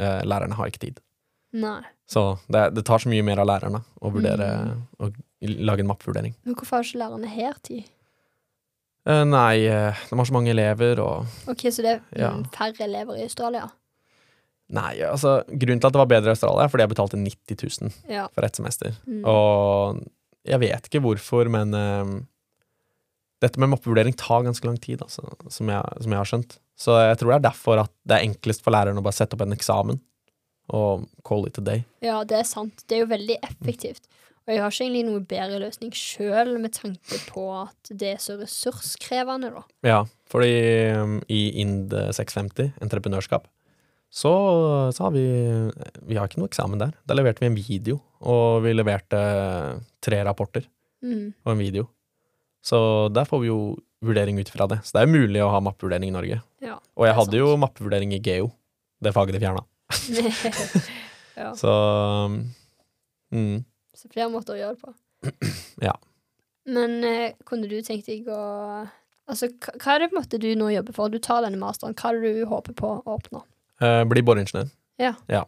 eh, 0.00 0.22
lærerne 0.24 0.54
har 0.58 0.66
ikke 0.66 0.80
tid. 0.86 1.00
Nei. 1.52 1.82
Så 2.08 2.38
det, 2.50 2.74
det 2.74 2.84
tar 2.84 2.98
så 2.98 3.08
mye 3.08 3.22
mer 3.24 3.38
av 3.38 3.46
lærerne 3.46 3.82
å 4.02 4.10
vurdere 4.12 4.48
Mm. 4.66 4.82
og 5.00 5.14
lage 5.42 5.80
en 5.80 5.86
mappevurdering. 5.86 6.34
Men 6.44 6.54
hvorfor 6.56 6.76
har 6.78 6.84
ikke 6.84 6.98
lærerne 7.04 7.26
her 7.28 7.54
tid? 7.62 7.84
Eh, 9.06 9.24
nei, 9.24 9.64
eh, 9.64 9.94
de 10.10 10.16
har 10.16 10.24
så 10.26 10.32
mange 10.34 10.50
elever 10.50 10.98
og 11.00 11.26
Ok, 11.48 11.68
så 11.72 11.82
det 11.82 11.94
er 11.94 12.00
Ja. 12.18 12.30
mm, 12.32 12.50
færre 12.50 12.80
elever 12.84 13.16
i 13.16 13.22
Australia? 13.22 13.70
Nei, 14.70 14.98
altså, 15.00 15.44
grunnen 15.48 15.80
til 15.80 15.86
at 15.86 15.92
det 15.94 16.02
var 16.02 16.06
bedre 16.06 16.26
i 16.26 16.34
Australia, 16.36 16.64
er 16.64 16.68
fordi 16.68 16.82
jeg 16.84 16.90
betalte 16.90 17.16
90 17.16 17.80
000 17.80 17.92
Ja. 18.10 18.26
for 18.34 18.44
ett 18.44 18.56
semester. 18.56 18.92
Mm. 19.06 19.24
Og 19.24 20.02
jeg 20.44 20.60
vet 20.60 20.82
ikke 20.90 21.00
hvorfor, 21.00 21.48
men 21.48 21.72
eh, 21.74 22.20
dette 23.44 23.60
med 23.62 23.70
mappevurdering 23.70 24.16
tar 24.18 24.42
ganske 24.46 24.66
lang 24.66 24.78
tid, 24.82 25.02
altså, 25.04 25.22
som, 25.52 25.68
jeg, 25.70 26.02
som 26.02 26.12
jeg 26.14 26.18
har 26.18 26.28
skjønt. 26.32 26.56
Så 26.78 26.94
jeg 27.02 27.18
tror 27.20 27.32
det 27.32 27.36
er 27.40 27.46
derfor 27.50 27.80
at 27.84 27.92
det 28.06 28.16
er 28.18 28.26
enklest 28.28 28.62
for 28.64 28.74
læreren 28.74 28.98
å 28.98 29.02
bare 29.04 29.16
sette 29.18 29.34
opp 29.38 29.42
en 29.46 29.54
eksamen 29.56 30.00
og 30.74 31.06
call 31.24 31.46
it 31.48 31.58
a 31.58 31.64
day. 31.64 31.84
Ja, 32.04 32.20
det 32.28 32.36
er 32.42 32.46
sant. 32.48 32.82
Det 32.86 32.98
er 32.98 33.04
jo 33.06 33.10
veldig 33.12 33.38
effektivt. 33.46 34.04
Og 34.48 34.52
jeg 34.54 34.62
har 34.62 34.72
ikke 34.72 34.84
egentlig 34.86 35.04
noe 35.08 35.22
bedre 35.28 35.58
løsning 35.60 35.90
sjøl, 35.96 36.54
med 36.60 36.72
tanke 36.76 37.18
på 37.28 37.42
at 37.60 37.90
det 37.92 38.14
er 38.14 38.20
så 38.22 38.36
ressurskrevende, 38.40 39.50
da. 39.54 39.62
Ja, 39.84 39.98
fordi 40.32 40.52
um, 40.96 41.18
i 41.28 41.40
Ind 41.60 41.92
650, 41.92 42.70
entreprenørskap, 42.84 43.46
så, 44.08 44.30
så 44.96 45.04
har 45.04 45.12
vi 45.12 45.24
Vi 46.08 46.16
har 46.16 46.28
ikke 46.30 46.40
noe 46.40 46.48
eksamen 46.48 46.80
der. 46.80 46.94
Da 47.04 47.16
leverte 47.16 47.44
vi 47.44 47.50
en 47.50 47.58
video, 47.58 47.98
og 48.24 48.62
vi 48.64 48.72
leverte 48.76 49.20
tre 50.04 50.22
rapporter 50.24 50.68
Mm. 50.98 51.28
og 51.46 51.52
en 51.52 51.60
video. 51.60 51.84
Så 52.64 52.78
der 53.14 53.24
får 53.28 53.40
vi 53.44 53.50
jo 53.50 53.58
vurdering 54.04 54.38
ut 54.38 54.48
fra 54.52 54.66
det. 54.70 54.80
Så 54.84 54.94
det 54.96 55.02
er 55.02 55.08
jo 55.08 55.14
mulig 55.26 55.42
å 55.44 55.50
ha 55.52 55.60
mappevurdering 55.64 56.10
i 56.10 56.14
Norge. 56.14 56.40
Ja, 56.62 56.76
Og 56.98 57.06
jeg 57.06 57.14
hadde 57.16 57.32
sant. 57.32 57.40
jo 57.40 57.56
mappevurdering 57.62 58.12
i 58.14 58.20
geo, 58.22 58.50
det 59.02 59.12
faget 59.14 59.34
de 59.38 59.40
fjerna. 59.42 59.64
ja. 61.38 61.52
Så 61.56 61.70
mm, 63.32 63.64
Så 63.94 64.08
flere 64.12 64.30
måter 64.32 64.56
å 64.56 64.60
gjøre 64.60 64.76
det 64.76 64.82
på. 64.84 64.94
Ja. 65.88 65.94
Men 66.68 66.98
eh, 67.06 67.32
kunne 67.48 67.68
du 67.70 67.78
tenkt 67.82 68.10
deg 68.10 68.26
å 68.28 68.40
Altså, 69.28 69.50
hva 69.60 69.94
er 69.94 70.00
det 70.00 70.06
på 70.08 70.14
en 70.16 70.22
måte 70.22 70.38
du 70.40 70.46
nå 70.56 70.70
jobber 70.72 70.94
for? 70.96 71.10
Du 71.12 71.18
tar 71.20 71.42
denne 71.44 71.58
masteren. 71.60 71.92
Hva 72.00 72.14
er 72.14 72.20
det 72.22 72.30
du 72.38 72.46
håper 72.48 72.72
på 72.78 72.90
å 72.96 73.14
oppnå? 73.18 73.42
eh, 73.84 74.00
bli 74.08 74.22
boreingeniør. 74.24 74.70
Ja. 75.00 75.42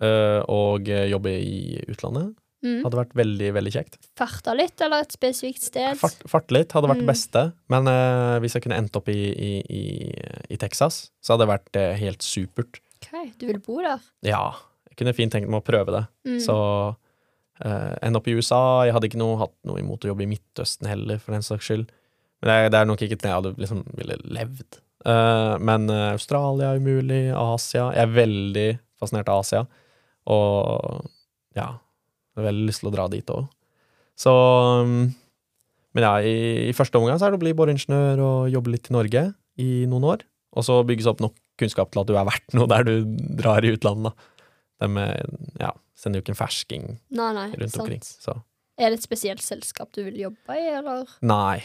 Eh, 0.00 0.38
og 0.48 0.88
jobbe 0.88 1.34
i 1.36 1.76
utlandet 1.92 2.30
Mm. 2.64 2.80
hadde 2.82 2.98
vært 2.98 3.12
veldig, 3.14 3.48
veldig 3.54 3.70
kjekt. 3.72 3.98
Farta 4.18 4.54
litt, 4.58 4.80
eller 4.82 5.04
et 5.04 5.12
spesifikt 5.14 5.62
sted? 5.62 5.94
Fart, 6.00 6.24
fart 6.26 6.50
litt 6.50 6.72
hadde 6.74 6.88
vært 6.90 6.98
det 7.04 7.06
Mm. 7.06 7.12
beste, 7.12 7.42
men 7.70 7.86
eh, 7.86 8.38
hvis 8.42 8.56
jeg 8.56 8.62
kunne 8.64 8.78
endt 8.80 8.96
opp 8.98 9.08
i, 9.08 9.18
i, 9.30 9.50
i, 9.70 9.82
i 10.50 10.56
Texas, 10.58 11.10
så 11.22 11.34
hadde 11.36 11.46
det 11.46 11.52
vært 11.52 11.76
eh, 11.78 11.92
helt 12.00 12.22
supert. 12.26 12.80
Ok, 12.98 13.12
Du 13.38 13.46
vil 13.46 13.60
bo 13.62 13.78
der? 13.80 14.00
Ja, 14.26 14.42
jeg 14.90 14.96
kunne 14.98 15.14
fint 15.14 15.30
tenkt 15.32 15.46
meg 15.48 15.60
å 15.62 15.66
prøve 15.68 15.94
det. 15.94 16.02
Mm. 16.26 16.40
Så 16.42 16.56
eh, 17.64 17.94
ende 18.02 18.18
opp 18.18 18.26
i 18.26 18.34
USA. 18.34 18.60
Jeg 18.88 18.94
hadde 18.96 19.06
ikke 19.10 19.20
noe, 19.22 19.38
hatt 19.38 19.54
noe 19.68 19.78
imot 19.78 20.02
å 20.04 20.10
jobbe 20.10 20.26
i 20.26 20.30
Midtøsten 20.34 20.90
heller, 20.90 21.18
for 21.22 21.36
den 21.38 21.46
saks 21.46 21.70
skyld. 21.70 21.88
Men 22.42 22.50
det, 22.50 22.58
det 22.74 22.80
er 22.82 22.86
nok 22.90 23.02
ikke 23.06 23.18
det 23.22 23.30
jeg 23.30 23.38
hadde 23.38 23.54
liksom 23.58 23.84
ville 23.98 24.18
levd. 24.34 24.80
Eh, 25.06 25.54
men 25.62 25.86
eh, 25.94 26.08
Australia 26.16 26.72
er 26.74 26.82
umulig, 26.82 27.22
Asia 27.38 27.92
Jeg 27.94 28.02
er 28.08 28.16
veldig 28.18 28.68
fascinert 28.98 29.30
av 29.30 29.44
Asia. 29.46 29.62
Og 30.26 31.06
ja, 31.56 31.68
har 32.40 32.48
veldig 32.50 32.66
lyst 32.68 32.82
til 32.84 32.90
å 32.90 32.94
dra 32.94 33.08
dit 33.12 33.30
òg. 33.34 33.46
Så 34.18 34.32
um, 34.82 35.12
Men 35.94 36.04
ja, 36.04 36.14
i, 36.22 36.68
i 36.68 36.74
første 36.76 36.98
omgang 37.00 37.18
så 37.20 37.26
er 37.28 37.34
det 37.34 37.38
å 37.40 37.44
bli 37.44 37.54
boreingeniør 37.58 38.20
og 38.24 38.48
jobbe 38.52 38.72
litt 38.74 38.90
i 38.90 38.94
Norge 38.96 39.22
i 39.62 39.68
noen 39.90 40.04
år. 40.14 40.24
Og 40.58 40.64
så 40.66 40.80
bygges 40.86 41.06
opp 41.10 41.20
nok 41.24 41.34
kunnskap 41.58 41.90
til 41.92 42.02
at 42.02 42.08
du 42.10 42.14
er 42.18 42.26
verdt 42.28 42.54
noe 42.54 42.68
der 42.70 42.84
du 42.86 42.92
drar 43.38 43.64
i 43.66 43.72
utlandet. 43.74 44.12
da. 44.14 44.86
De 44.86 45.02
eh, 45.02 45.32
ja, 45.64 45.72
sender 45.98 46.20
jo 46.20 46.24
ikke 46.26 46.34
en 46.36 46.38
fersking 46.38 46.84
Nei, 47.18 47.30
nei, 47.34 47.48
rundt 47.58 47.74
sant. 47.74 47.82
omkring. 47.84 48.02
Så 48.06 48.36
Er 48.78 48.92
det 48.92 49.00
et 49.00 49.06
spesielt 49.08 49.42
selskap 49.42 49.90
du 49.96 50.04
vil 50.06 50.20
jobbe 50.28 50.54
i, 50.54 50.68
eller? 50.78 51.08
nei, 51.26 51.58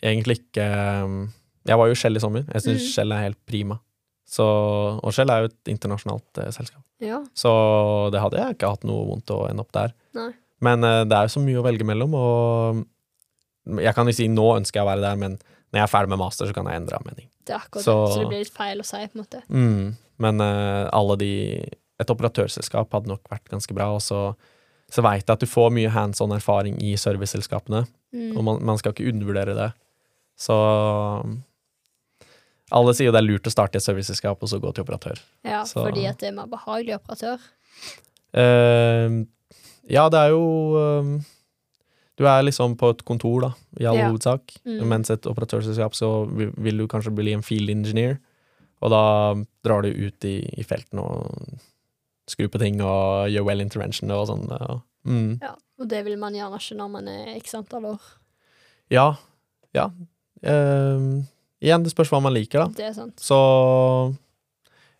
egentlig 0.00 0.38
ikke. 0.40 0.64
um, 1.04 1.18
Jeg 1.68 1.80
var 1.80 1.90
jo 1.90 1.98
Shell 2.00 2.16
i 2.16 2.22
sommer. 2.24 2.46
Jeg 2.54 2.64
syns 2.64 2.80
Mm. 2.86 2.92
Shell 2.94 3.12
er 3.12 3.22
helt 3.26 3.40
prima. 3.48 3.78
Så, 4.26 4.44
og 5.04 5.12
Shell 5.12 5.30
er 5.30 5.44
jo 5.44 5.50
et 5.52 5.70
internasjonalt 5.74 6.38
eh, 6.42 6.50
selskap. 6.54 6.82
Ja. 7.04 7.18
Så 7.36 7.50
det 8.14 8.20
hadde 8.22 8.38
jeg 8.40 8.56
ikke 8.56 8.70
hatt 8.72 8.84
noe 8.88 9.04
vondt 9.10 9.30
å 9.34 9.42
ende 9.50 9.60
opp 9.66 9.72
der. 9.76 9.92
Nei. 10.16 10.30
Men 10.64 10.84
eh, 10.86 11.02
det 11.04 11.16
er 11.18 11.28
jo 11.28 11.34
så 11.36 11.42
mye 11.44 11.60
å 11.60 11.64
velge 11.66 11.84
mellom, 11.84 12.14
og 12.16 12.84
jeg 13.84 13.94
kan 13.96 14.08
jo 14.08 14.14
si 14.16 14.28
nå 14.32 14.46
ønsker 14.58 14.80
jeg 14.80 14.86
å 14.86 14.90
være 14.90 15.04
der, 15.04 15.16
men 15.20 15.36
når 15.36 15.78
jeg 15.80 15.84
er 15.88 15.92
ferdig 15.92 16.12
med 16.14 16.20
master, 16.22 16.48
så 16.48 16.54
kan 16.56 16.66
jeg 16.70 16.80
endre 16.82 17.00
mening. 17.04 17.28
Det 17.44 17.52
er 17.56 17.60
akkurat 17.66 17.84
Så- 17.84 17.94
det. 18.06 18.12
Så 18.14 18.20
det 18.20 18.28
blir 18.32 18.42
litt 18.44 18.54
feil 18.56 18.80
å 18.80 18.84
si, 18.88 18.96
på 19.06 19.18
en 19.18 19.24
måte. 19.24 19.42
Mm. 19.50 19.96
Men 20.18 20.40
eh, 20.40 20.88
alle 20.92 21.16
de 21.20 21.32
Et 22.00 22.10
operatørselskap 22.10 22.90
hadde 22.90 23.06
nok 23.06 23.22
vært 23.30 23.44
ganske 23.52 23.72
bra, 23.76 23.92
og 23.94 24.00
så 24.02 24.34
så 24.90 25.00
veit 25.02 25.24
jeg 25.26 25.32
at 25.32 25.40
du 25.40 25.46
får 25.46 25.70
mye 25.72 25.88
hands 25.90 26.20
on 26.20 26.30
erfaring 26.32 26.76
i 26.82 26.94
serviceselskapene, 26.96 27.86
Mm. 28.14 28.36
og 28.36 28.44
man, 28.44 28.58
man 28.64 28.78
skal 28.78 28.92
ikke 28.92 29.08
undervurdere 29.12 29.54
det. 29.56 29.72
Så 30.38 30.54
alle 32.72 32.94
sier 32.94 33.06
jo 33.10 33.12
det 33.12 33.20
er 33.20 33.26
lurt 33.28 33.46
å 33.46 33.52
starte 33.52 33.76
i 33.76 33.80
et 33.82 33.84
serviceselskap 33.84 34.40
og 34.42 34.48
så 34.48 34.58
gå 34.60 34.72
til 34.74 34.84
operatør. 34.84 35.20
Ja, 35.44 35.62
Så- 35.64 35.84
fordi 35.84 36.06
at 36.08 36.18
det 36.18 36.28
er 36.28 36.32
mer 36.32 36.46
behagelig 36.46 36.96
operatør. 37.00 37.38
Uh, 38.34 39.24
ja, 39.90 40.08
det 40.08 40.18
er 40.18 40.30
jo 40.30 40.44
eh, 40.80 41.20
Du 42.16 42.24
er 42.26 42.42
liksom 42.46 42.76
på 42.78 42.90
et 42.94 43.04
kontor, 43.04 43.40
da, 43.42 43.48
i 43.80 43.84
all 43.90 43.96
Ja. 43.98 44.08
hovedsak. 44.08 44.52
Mm. 44.64 44.86
Mens 44.86 45.10
et 45.10 45.22
operatørselskap 45.26 45.94
så 45.98 46.24
vil, 46.30 46.76
du 46.78 46.86
kanskje 46.86 47.12
bli 47.14 47.32
en 47.34 47.42
field 47.42 47.68
engineer, 47.70 48.20
og 48.80 48.90
da 48.90 49.34
drar 49.64 49.82
du 49.82 49.88
ut 49.90 50.24
i, 50.24 50.36
i 50.56 50.62
felten 50.62 51.00
og 51.02 51.58
skrur 52.28 52.48
på 52.48 52.60
ting 52.60 52.80
og 52.80 53.28
gjør 53.30 53.44
well 53.44 53.60
intervention 53.60 54.10
og 54.14 54.28
sånn. 54.28 54.46
Ja. 54.48 54.78
Mm. 55.04 55.40
Ja, 55.42 55.56
og 55.80 55.88
det 55.88 56.04
vil 56.04 56.16
man 56.16 56.32
gjerne 56.34 56.54
ikke 56.56 56.76
når 56.78 56.90
man 56.90 57.08
er 57.08 57.34
x 57.36 57.52
antall 57.54 57.84
år. 57.84 58.00
ja. 58.90 59.16
ja. 59.74 59.90
Eh, 60.44 61.22
igjen, 61.64 61.84
det 61.84 61.92
spørs 61.94 62.12
hva 62.12 62.20
man 62.24 62.34
liker, 62.36 62.64
da. 62.64 62.78
Det 62.78 62.86
er 62.90 62.94
sant. 62.96 63.16
Så 63.20 63.38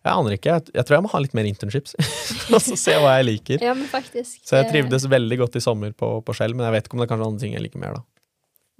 jeg 0.05 0.13
aner 0.13 0.35
ikke. 0.35 0.53
Jeg, 0.53 0.73
jeg 0.75 0.85
tror 0.85 0.99
jeg 0.99 1.05
må 1.05 1.11
ha 1.15 1.21
litt 1.23 1.35
mer 1.37 1.47
internships, 1.49 1.95
og 2.53 2.59
så 2.61 2.77
se 2.77 2.97
hva 3.01 3.15
jeg 3.17 3.27
liker. 3.29 3.63
Ja, 3.65 3.73
men 3.77 3.89
faktisk. 3.89 4.37
Så 4.45 4.59
jeg 4.59 4.67
eh, 4.67 4.73
trivdes 4.73 5.07
veldig 5.09 5.39
godt 5.41 5.57
i 5.57 5.63
sommer 5.65 5.95
på, 5.97 6.11
på 6.25 6.35
Skjell, 6.37 6.53
men 6.57 6.67
jeg 6.67 6.75
vet 6.75 6.89
ikke 6.89 6.97
om 6.97 7.01
det 7.01 7.07
er 7.07 7.13
kanskje 7.13 7.29
andre 7.31 7.43
ting 7.45 7.55
jeg 7.57 7.65
liker 7.65 7.81
mer, 7.81 7.97
da. 7.97 8.05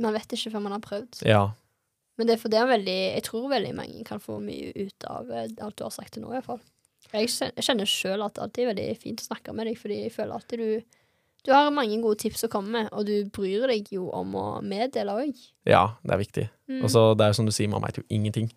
Man 0.05 0.13
vet 0.13 0.35
ikke 0.37 0.51
før 0.53 0.65
man 0.67 0.75
har 0.75 0.83
prøvd. 0.83 1.23
Ja. 1.25 1.41
Men 2.19 2.29
det 2.29 2.35
er 2.35 2.39
for 2.39 2.51
det 2.51 2.59
er 2.61 2.67
veldig 2.69 2.95
Jeg 2.95 3.23
tror 3.27 3.47
veldig 3.51 3.71
mange 3.75 4.03
kan 4.07 4.21
få 4.23 4.37
mye 4.43 4.71
ut 4.75 5.07
av 5.11 5.31
eh, 5.31 5.49
alt 5.65 5.77
du 5.79 5.85
har 5.87 5.95
sagt 5.95 6.13
til 6.15 6.23
nå, 6.23 6.33
iallfall. 6.35 6.61
hvert 7.09 7.31
fall. 7.31 7.51
jeg 7.55 7.65
kjenner 7.67 7.89
sjøl 7.89 8.23
at 8.25 8.35
det 8.35 8.45
alltid 8.45 8.63
er 8.65 8.71
veldig 8.73 8.99
fint 9.01 9.23
å 9.23 9.27
snakke 9.31 9.55
med 9.55 9.69
deg, 9.71 9.79
fordi 9.81 10.03
jeg 10.03 10.13
føler 10.13 10.37
alltid 10.37 10.61
du 10.61 11.01
Du 11.45 11.51
har 11.53 11.69
mange 11.73 11.99
gode 12.01 12.17
tips 12.23 12.47
å 12.47 12.49
komme 12.51 12.73
med, 12.73 12.87
og 12.89 13.05
du 13.05 13.27
bryr 13.33 13.67
deg 13.69 13.91
jo 13.93 14.07
om 14.15 14.33
å 14.39 14.45
meddele 14.65 15.13
òg. 15.13 15.43
ja, 15.69 15.83
det 16.01 16.15
er 16.15 16.21
viktig. 16.21 16.45
Mm. 16.71 16.87
Så 16.89 17.11
det 17.17 17.27
er 17.27 17.37
som 17.37 17.45
du 17.45 17.53
sier, 17.53 17.69
man 17.69 17.85
veit 17.85 17.99
jo 18.01 18.05
ingenting. 18.09 18.49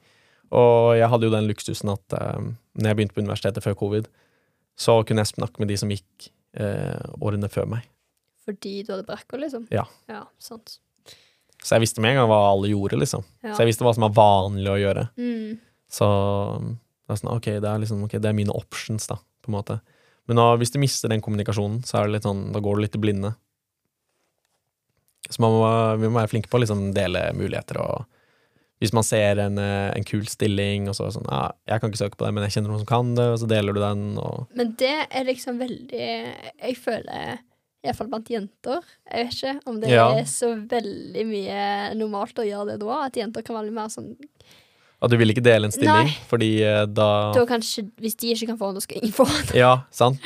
Og 0.57 0.97
jeg 0.97 1.11
hadde 1.13 1.29
jo 1.29 1.35
den 1.35 1.49
luksusen 1.51 1.93
at 1.93 2.17
um, 2.17 2.55
når 2.81 2.91
jeg 2.91 2.99
begynte 2.99 3.17
på 3.17 3.25
universitetet 3.25 3.65
før 3.65 3.77
covid, 3.77 4.09
så 4.79 5.03
kunne 5.05 5.25
jeg 5.25 5.35
snakke 5.35 5.61
med 5.61 5.69
de 5.69 5.77
som 5.77 5.93
gikk 5.93 6.31
uh, 6.57 7.13
årene 7.21 7.51
før 7.53 7.69
meg. 7.69 7.85
Fordi 8.49 8.79
du 8.87 8.95
hadde 8.95 9.05
brekker, 9.05 9.43
liksom? 9.43 9.67
Ja. 9.75 9.85
Ja, 10.09 10.25
sant. 10.41 10.79
Så 11.59 11.75
jeg 11.75 11.85
visste 11.85 12.01
med 12.01 12.15
en 12.15 12.23
gang 12.23 12.31
hva 12.31 12.41
alle 12.55 12.71
gjorde, 12.71 12.97
liksom. 13.03 13.27
Ja. 13.43 13.53
Så 13.53 13.65
jeg 13.65 13.75
visste 13.75 13.85
hva 13.85 13.93
som 13.93 14.07
var 14.07 14.17
vanlig 14.17 14.73
å 14.73 14.79
gjøre. 14.81 15.09
Mm. 15.21 15.59
Så 15.93 16.09
um, 16.09 16.73
det 17.05 17.13
er 17.13 17.21
sånn, 17.21 17.35
ok, 17.35 17.51
det 17.61 17.69
er 17.69 17.85
liksom, 17.85 18.03
ok, 18.09 18.17
det 18.17 18.31
er 18.31 18.37
mine 18.37 18.57
options, 18.57 19.11
da, 19.11 19.19
på 19.45 19.53
en 19.53 19.59
måte. 19.59 19.79
Men 20.29 20.37
da, 20.41 20.47
hvis 20.61 20.71
du 20.75 20.79
mister 20.83 21.09
den 21.13 21.23
kommunikasjonen, 21.25 21.81
så 21.89 21.99
er 21.99 22.07
det 22.09 22.19
litt 22.19 22.27
sånn, 22.29 22.51
da 22.53 22.61
går 22.61 22.77
du 22.77 22.83
litt 22.85 22.97
i 22.99 23.01
blinde. 23.01 23.33
Så 25.29 25.43
man 25.45 25.53
må, 25.57 25.65
vi 26.01 26.09
må 26.09 26.21
være 26.21 26.31
flinke 26.33 26.49
på 26.53 26.59
å 26.61 26.63
liksom 26.63 26.87
dele 26.97 27.27
muligheter, 27.37 27.81
og 27.83 28.07
hvis 28.79 28.93
man 28.95 29.03
ser 29.03 29.41
en, 29.43 29.59
eh, 29.59 29.91
en 29.97 30.07
kul 30.07 30.23
stilling, 30.31 30.87
og 30.89 30.95
så 30.95 31.05
er 31.05 31.11
det 31.11 31.17
sånn, 31.17 31.31
ja, 31.33 31.41
jeg 31.73 31.81
kan 31.83 31.91
ikke 31.91 32.01
søke 32.05 32.21
på 32.21 32.27
det, 32.29 32.31
men 32.37 32.45
jeg 32.47 32.55
kjenner 32.55 32.71
noen 32.73 32.85
som 32.85 32.91
kan 32.93 33.11
det, 33.19 33.27
og 33.33 33.41
så 33.43 33.49
deler 33.51 33.75
du 33.75 33.81
den, 33.83 34.05
og 34.23 34.47
Men 34.57 34.73
det 34.79 34.95
er 35.11 35.27
liksom 35.27 35.59
veldig 35.59 36.07
Jeg 36.63 36.77
føler 36.79 37.41
Iallfall 37.85 38.09
blant 38.11 38.31
jenter. 38.31 38.87
Jeg 39.07 39.27
vet 39.27 39.35
ikke 39.39 39.69
om 39.71 39.77
det 39.81 39.91
Ja. 39.93 40.07
er 40.19 40.25
så 40.27 40.49
veldig 40.69 41.27
mye 41.29 41.95
normalt 41.95 42.35
å 42.43 42.47
gjøre 42.47 42.73
det 42.73 42.81
da. 42.81 43.05
At 43.07 43.15
jenter 43.15 43.43
kan 43.47 43.55
være 43.57 43.69
litt 43.69 43.75
mer 43.77 43.89
sånn 43.93 44.17
at 45.03 45.11
du 45.13 45.17
vil 45.21 45.31
ikke 45.31 45.45
dele 45.47 45.69
en 45.69 45.75
stilling, 45.75 46.09
Nei. 46.11 46.17
fordi 46.31 46.49
eh, 46.67 46.85
da 46.91 47.09
Da 47.37 47.45
kanskje 47.47 47.85
Hvis 48.03 48.17
de 48.19 48.33
ikke 48.35 48.49
kan 48.51 48.59
få 48.59 48.71
den, 48.73 48.81
da 48.81 48.85
skal 48.87 48.99
ingen 49.03 49.13
få 49.15 49.27
den. 49.31 49.53
Ja, 49.61 49.73
sant. 49.95 50.19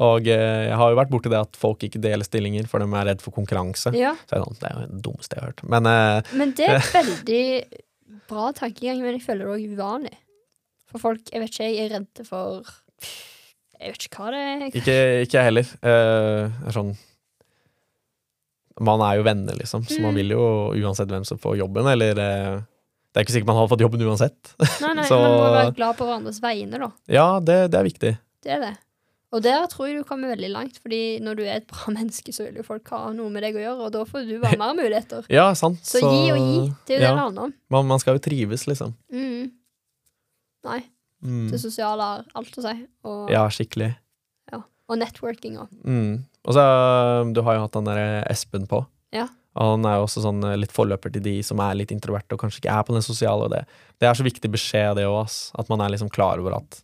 Og 0.00 0.26
eh, 0.26 0.64
jeg 0.70 0.76
har 0.80 0.90
jo 0.90 0.96
vært 0.98 1.10
borti 1.12 1.30
det 1.30 1.38
at 1.38 1.56
folk 1.60 1.82
ikke 1.84 2.00
deler 2.00 2.24
stillinger, 2.24 2.66
for 2.70 2.80
de 2.82 2.86
er 2.88 3.06
redd 3.10 3.20
for 3.22 3.34
konkurranse. 3.36 3.92
Ja. 3.94 4.14
Så 4.26 4.34
er 4.34 4.40
det, 4.40 4.46
sånn, 4.48 4.58
det 4.62 4.68
er 4.70 4.74
jo 4.74 4.86
det 4.94 5.02
dummeste 5.04 5.36
jeg 5.36 5.42
har 5.44 5.50
hørt. 5.52 5.62
Men 5.76 5.86
eh, 5.90 6.34
Men 6.40 6.54
det 6.58 6.68
er 6.72 6.80
veldig 6.98 7.44
bra 8.30 8.50
tankegang, 8.56 9.02
men 9.04 9.14
jeg 9.18 9.22
føler 9.26 9.44
det 9.46 9.54
òg 9.58 9.74
uvanlig. 9.76 10.16
For 10.90 10.98
folk 11.02 11.28
Jeg 11.30 11.40
vet 11.44 11.52
ikke, 11.54 11.68
jeg 11.70 11.84
er 11.86 11.92
redde 11.98 12.24
for 12.26 12.64
Jeg 13.80 13.92
vet 13.94 14.06
ikke 14.08 14.18
hva 14.24 14.30
det 14.34 14.40
er. 14.46 14.64
Ikke, 14.80 14.96
ikke 15.26 15.38
jeg 15.38 15.46
heller. 15.50 15.70
Eh, 15.86 16.48
det 16.50 16.72
er 16.72 16.76
sånn 16.80 16.90
Man 18.80 19.02
er 19.04 19.18
jo 19.18 19.24
venner, 19.26 19.54
liksom, 19.60 19.82
så 19.84 20.00
man 20.00 20.14
Mm. 20.14 20.16
vil 20.22 20.30
jo 20.34 20.44
uansett 20.80 21.08
hvem 21.12 21.24
som 21.28 21.38
får 21.38 21.58
jobben, 21.60 21.86
eller 21.86 22.18
eh, 22.18 22.60
Det 23.10 23.18
er 23.20 23.24
ikke 23.26 23.34
sikkert 23.34 23.48
man 23.50 23.56
hadde 23.58 23.70
fått 23.72 23.82
jobben 23.82 24.04
uansett. 24.06 24.52
Nei, 24.82 24.92
nei, 24.94 25.04
Så- 25.10 25.18
Man 25.18 25.32
må 25.34 25.48
være 25.56 25.74
glad 25.74 25.96
på 25.98 26.06
hverandres 26.06 26.38
vegne, 26.44 26.78
da. 26.78 26.90
ja, 27.10 27.26
det, 27.42 27.56
det 27.72 27.78
er 27.80 27.88
viktig. 27.88 28.12
Det 28.46 28.52
er 28.54 28.60
det. 28.68 28.76
Og 29.30 29.42
der 29.46 29.66
tror 29.70 29.86
jeg 29.86 30.00
du 30.00 30.04
kommer 30.08 30.32
veldig 30.32 30.48
langt, 30.50 30.78
Fordi 30.82 31.20
når 31.22 31.36
du 31.38 31.42
er 31.44 31.56
et 31.60 31.66
bra 31.70 31.90
menneske, 31.98 32.32
så 32.34 32.46
vil 32.48 32.56
jo 32.58 32.64
folk 32.66 32.88
ha 32.90 33.12
noe 33.14 33.30
med 33.30 33.42
deg 33.46 33.54
å 33.58 33.62
gjøre, 33.62 33.86
og 33.86 33.92
da 33.94 34.04
får 34.06 34.26
du 34.26 34.36
bare 34.42 34.58
mer 34.58 34.74
muligheter. 34.78 35.26
Ja, 35.38 35.48
sant. 35.54 35.82
Så, 35.86 36.00
gi 36.02 36.30
og 36.34 36.38
gi. 36.40 36.62
Det 36.86 36.96
er 36.96 37.02
jo 37.02 37.04
ja. 37.04 37.10
det 37.10 37.16
det 37.16 37.24
handler 37.24 37.48
om. 37.50 37.54
Man, 37.70 37.86
man 37.92 38.02
skal 38.02 38.18
jo 38.18 38.22
trives, 38.24 38.66
liksom. 38.70 38.94
Mm. 39.12 39.50
Nei, 40.70 40.80
Mm. 41.20 41.50
det 41.52 41.58
sosiale 41.60 42.00
har 42.00 42.22
alt 42.34 42.54
å 42.56 42.62
si. 42.64 42.72
Og, 43.04 43.28
Ja, 43.30 43.42
skikkelig. 43.52 43.90
ja. 44.52 44.62
og 44.88 44.96
networking 44.98 45.58
òg. 45.60 45.68
Mm. 45.84 46.24
Og 46.48 46.54
så 46.56 46.62
Du 47.34 47.42
har 47.44 47.54
jo 47.58 47.60
hatt 47.66 47.74
han 47.76 47.84
der 47.84 48.24
Espen 48.30 48.64
på. 48.66 48.86
Ja. 49.12 49.26
Og 49.56 49.72
han 49.74 49.84
er 49.84 49.96
jo 49.98 50.04
også 50.06 50.22
sånn 50.22 50.44
eh, 50.46 50.56
litt 50.62 50.70
forløper 50.72 51.10
til 51.12 51.22
de 51.22 51.42
som 51.42 51.58
er 51.64 51.74
litt 51.74 51.90
introverte 51.90 52.32
og 52.36 52.40
kanskje 52.44 52.60
ikke 52.62 52.76
er 52.78 52.84
på 52.86 52.94
den 52.94 53.02
sosiale. 53.02 53.48
Og 53.48 53.50
det, 53.50 53.64
det 53.98 54.06
er 54.08 54.14
så 54.14 54.22
viktig 54.26 54.50
beskjed, 54.52 54.94
det 54.96 55.08
òg, 55.10 55.26
at 55.58 55.68
man 55.72 55.80
er 55.80 55.90
liksom 55.90 56.08
klar 56.12 56.38
over 56.38 56.54
at 56.60 56.78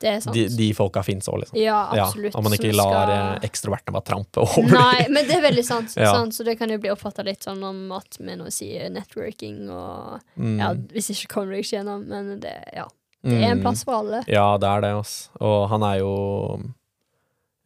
Det 0.00 0.22
sant. 0.22 0.32
de, 0.32 0.46
de 0.56 0.68
folka 0.72 1.02
fins 1.04 1.26
òg, 1.28 1.40
liksom. 1.42 1.58
ja, 1.60 1.80
Ja, 1.98 2.06
absolutt. 2.06 2.34
At 2.38 2.42
man 2.46 2.52
ikke 2.56 2.70
lar 2.72 2.94
skal- 2.94 3.10
eh, 3.16 3.48
ekstroverte 3.50 3.92
bare 3.92 4.06
trampe 4.06 4.38
over 4.40 4.70
Nei, 4.72 5.06
men 5.10 5.26
det 5.26 5.34
er 5.36 5.42
veldig 5.50 5.64
sant. 5.66 5.92
Ja. 5.98 6.12
sant. 6.14 6.32
Så 6.32 6.44
det 6.46 6.54
kan 6.58 6.70
jo 6.70 6.78
bli 6.78 6.88
oppfatta 6.94 7.24
litt 7.26 7.42
sånn 7.44 7.60
om 7.66 7.82
at 7.98 8.16
vi 8.20 8.36
nå 8.38 8.46
sier 8.54 8.88
networking 8.88 9.68
og 9.68 10.20
Mm. 10.38 10.56
Ja, 10.62 10.72
hvis 10.94 11.10
ikke 11.10 11.28
kommer 11.34 11.52
du 11.52 11.58
ikke 11.60 11.76
gjennom, 11.82 12.06
men 12.08 12.38
det, 12.40 12.54
ja. 12.72 12.86
det 13.26 13.34
er 13.42 13.50
en 13.50 13.58
Mm. 13.58 13.62
plass 13.66 13.82
for 13.84 13.98
alle. 13.98 14.22
Ja, 14.30 14.56
det 14.56 14.68
er 14.70 14.80
det, 14.80 14.94
altså. 15.02 15.28
Og 15.42 15.68
han 15.68 15.82
er 15.82 15.98
jo 15.98 16.14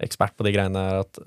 ekspert 0.02 0.34
på 0.36 0.44
de 0.46 0.52
greiene 0.56 0.74
der 0.74 1.04
at 1.04 1.20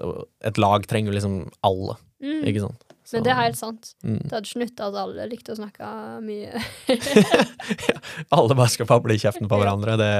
et 0.51 0.57
lag 0.59 0.83
trenger 0.89 1.13
liksom 1.15 1.45
alle, 1.63 1.95
Mm. 2.21 2.43
ikke 2.49 2.61
sant? 2.65 2.83
Men 3.13 3.23
det 3.23 3.31
er 3.31 3.37
helt 3.39 3.55
sant. 3.59 3.93
mm. 4.03 4.17
Det 4.25 4.31
hadde 4.35 4.47
ikke 4.49 4.59
nytta 4.65 4.87
at 4.89 4.97
alle 5.03 5.27
likte 5.31 5.53
å 5.53 5.57
snakke 5.59 5.91
mye. 6.27 6.61
Alle 8.35 8.55
bare 8.57 8.69
skal 8.73 8.89
fable 8.89 9.15
i 9.15 9.21
kjeften 9.21 9.47
på 9.49 9.59
hverandre. 9.61 9.95
Det 10.01 10.11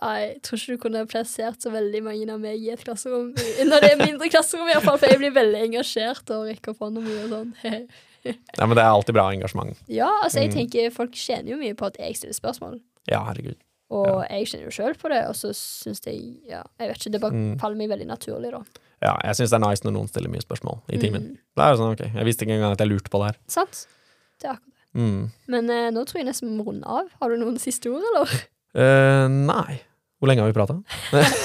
Jeg 0.00 0.38
tror 0.46 0.56
ikke 0.62 0.76
du 0.78 0.82
kunne 0.86 1.02
plassert 1.10 1.60
så 1.60 1.72
veldig 1.74 2.00
mange 2.06 2.28
av 2.32 2.40
meg 2.40 2.62
i 2.64 2.70
et 2.72 2.84
klasserom. 2.86 3.32
Når 3.36 3.84
det 3.84 3.90
er 3.92 4.00
mindre 4.00 4.30
klasserom, 4.32 4.68
i 4.70 4.72
hvert 4.72 4.86
fall, 4.86 4.96
for 5.02 5.12
jeg 5.12 5.20
blir 5.20 5.34
veldig 5.36 5.60
engasjert 5.68 6.32
og 6.32 6.46
rekker 6.48 6.72
opp 6.72 6.86
hånda 6.86 7.02
mye 7.04 7.24
og 7.26 7.34
sånn. 7.34 7.50
Nei, 8.24 8.64
men 8.66 8.74
det 8.76 8.82
er 8.84 8.90
alltid 8.92 9.16
bra 9.16 9.26
engasjement. 9.32 9.76
Ja, 9.88 10.08
altså, 10.24 10.40
jeg 10.42 10.50
Mm. 10.52 10.56
tenker 10.58 10.90
folk 10.96 11.12
tjener 11.16 11.52
jo 11.54 11.60
mye 11.60 11.76
på 11.76 11.86
at 11.88 11.96
jeg 12.00 12.16
stiller 12.16 12.36
spørsmål. 12.36 12.80
Ja, 13.08 13.22
herregud. 13.28 13.56
Og 13.90 14.20
jeg 14.30 14.46
kjenner 14.46 14.68
jo 14.68 14.74
sjøl 14.76 14.94
på 15.00 15.08
det, 15.10 15.24
og 15.26 15.34
så 15.34 15.50
syns 15.56 16.00
jeg 16.06 16.20
Ja, 16.48 16.62
jeg 16.78 16.92
vet 16.92 17.00
ikke, 17.00 17.12
det 17.16 17.20
bare 17.24 17.32
Mm. 17.34 17.58
faller 17.58 17.76
meg 17.76 17.90
veldig 17.90 18.06
naturlig, 18.06 18.50
da. 18.54 18.60
Ja, 19.02 19.16
jeg 19.24 19.34
syns 19.40 19.50
det 19.50 19.56
er 19.58 19.64
nice 19.68 19.82
når 19.86 19.92
noen 19.96 20.08
stiller 20.08 20.30
mye 20.30 20.44
spørsmål 20.44 20.80
i 20.92 20.98
timen. 21.00 21.22
Mm. 21.22 21.36
Det 21.56 21.64
er 21.64 21.70
jo 21.72 21.78
sånn, 21.80 21.92
ok, 21.96 22.02
Jeg 22.14 22.24
visste 22.28 22.44
ikke 22.46 22.54
engang 22.58 22.72
at 22.76 22.78
jeg 22.84 22.88
lurte 22.88 23.10
på 23.10 23.18
det 23.22 23.30
her. 23.32 23.36
Sant? 23.48 23.86
Det 24.40 24.46
er 24.48 24.52
akkurat 24.54 24.66
det. 24.94 25.00
Mm. 25.00 25.30
Men 25.48 25.70
eh, 25.70 25.90
nå 25.90 26.04
tror 26.06 26.20
jeg 26.20 26.26
nesten 26.26 26.48
vi 26.50 26.56
må 26.58 26.66
runde 26.66 26.86
av. 26.86 27.08
Har 27.20 27.30
du 27.30 27.36
noen 27.40 27.58
siste 27.58 27.90
ord, 27.90 28.02
eller? 28.12 28.34
Uh, 28.76 29.26
nei. 29.28 29.80
Hvor 30.20 30.28
lenge 30.28 30.42
har 30.44 30.52
vi 30.52 30.58
prata? 30.58 30.76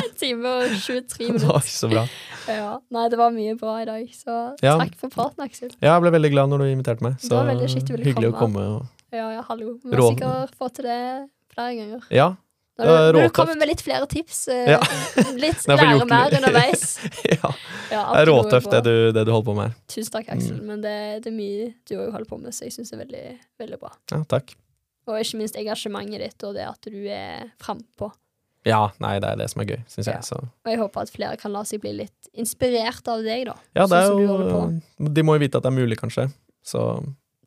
En 0.00 0.10
time 0.18 0.48
og 0.48 0.72
23 0.82 1.28
minutter. 1.32 1.60
Så 1.66 1.88
bra. 1.92 2.06
Ja. 2.50 2.80
Nei, 2.90 3.04
det 3.12 3.18
var 3.20 3.30
mye 3.30 3.52
bra 3.60 3.76
i 3.82 3.84
dag, 3.86 4.06
så 4.16 4.56
Ja. 4.64 4.72
takk 4.80 4.96
for 4.98 5.08
praten, 5.12 5.44
Aksel. 5.44 5.70
Ja, 5.80 5.92
jeg 5.94 6.02
ble 6.02 6.10
veldig 6.16 6.30
glad 6.32 6.48
når 6.50 6.58
du 6.64 6.64
inviterte 6.72 7.04
meg. 7.04 7.18
Det 7.20 7.30
var 7.30 7.46
veldig 7.46 7.68
skitt, 7.70 7.84
du 7.86 7.92
ville 7.94 8.08
hyggelig 8.08 8.32
å 8.32 8.38
komme. 8.40 8.58
komme. 8.58 8.80
Og... 8.80 8.86
Ja, 9.14 9.28
ja, 9.36 9.42
hallo. 9.46 9.76
Vi 9.84 9.90
må 9.92 9.98
Rå- 10.00 10.08
sikkert 10.16 10.56
få 10.58 10.70
til 10.74 10.88
det 10.88 11.28
flere 11.54 11.74
ganger. 11.78 12.06
Ja. 12.14 12.28
Når 12.80 12.86
du, 12.86 13.18
når 13.18 13.26
du 13.28 13.32
kommer 13.36 13.58
med 13.60 13.68
litt 13.68 13.82
flere 13.84 14.06
tips, 14.08 14.38
eh, 14.48 14.70
Ja. 14.72 14.78
litt 15.44 15.66
lære 15.68 16.06
mer 16.08 16.32
underveis. 16.38 16.94
ja. 17.28 17.50
Ja, 17.90 18.04
Det 18.14 18.22
er 18.22 18.26
råtøft, 18.30 18.70
det 18.72 18.80
du, 18.86 18.94
det 19.12 19.26
du 19.26 19.32
holder 19.34 19.48
på 19.50 19.54
med 19.58 19.66
her. 19.68 19.74
Tusen 19.90 20.14
takk, 20.14 20.30
Aksel. 20.32 20.62
Men 20.64 20.80
det, 20.80 20.94
det 21.26 21.28
er 21.32 21.36
mye 21.36 21.68
du 21.90 21.96
òg 21.98 22.12
holder 22.14 22.28
på 22.30 22.38
med, 22.40 22.54
så 22.56 22.64
jeg 22.68 22.72
syns 22.78 22.92
det 22.94 22.96
er 22.96 23.02
veldig, 23.04 23.24
veldig 23.60 23.78
bra. 23.82 23.92
Ja, 24.14 24.22
takk. 24.30 24.54
Og 25.10 25.18
ikke 25.20 25.40
minst 25.42 25.58
engasjementet 25.60 26.22
ditt, 26.22 26.46
og 26.46 26.54
det 26.56 26.64
at 26.70 26.88
du 26.88 27.00
er 27.10 27.50
frampå. 27.60 28.12
Ja, 28.68 28.90
nei, 29.00 29.14
det 29.20 29.28
er 29.34 29.38
det 29.40 29.48
som 29.50 29.62
er 29.64 29.70
gøy, 29.72 29.78
syns 29.88 30.06
Ja. 30.08 30.14
jeg. 30.18 30.24
Så. 30.30 30.36
Og 30.40 30.68
jeg 30.72 30.78
håper 30.80 31.02
at 31.04 31.12
flere 31.12 31.36
kan 31.40 31.52
la 31.52 31.62
seg 31.68 31.80
bli 31.84 31.92
litt 31.96 32.28
inspirert 32.32 33.08
av 33.08 33.22
deg, 33.24 33.46
da. 33.48 33.56
Ja, 33.76 33.86
det 33.90 34.02
sånn 34.06 34.24
er 34.24 34.50
jo. 34.54 35.12
De 35.18 35.24
må 35.26 35.36
jo 35.36 35.42
vite 35.44 35.60
at 35.60 35.64
det 35.66 35.72
er 35.72 35.76
mulig, 35.76 35.98
kanskje. 36.00 36.30
Så 36.64 36.86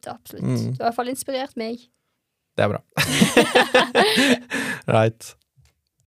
Det 0.04 0.12
absolutt. 0.14 0.44
Mm. 0.44 0.64
Du 0.76 0.82
har 0.84 0.90
i 0.90 0.90
hvert 0.92 0.98
fall 1.00 1.12
inspirert 1.14 1.56
meg. 1.58 1.86
Det 2.58 2.64
er 2.64 2.70
bra. 2.70 2.82
right. 5.00 5.36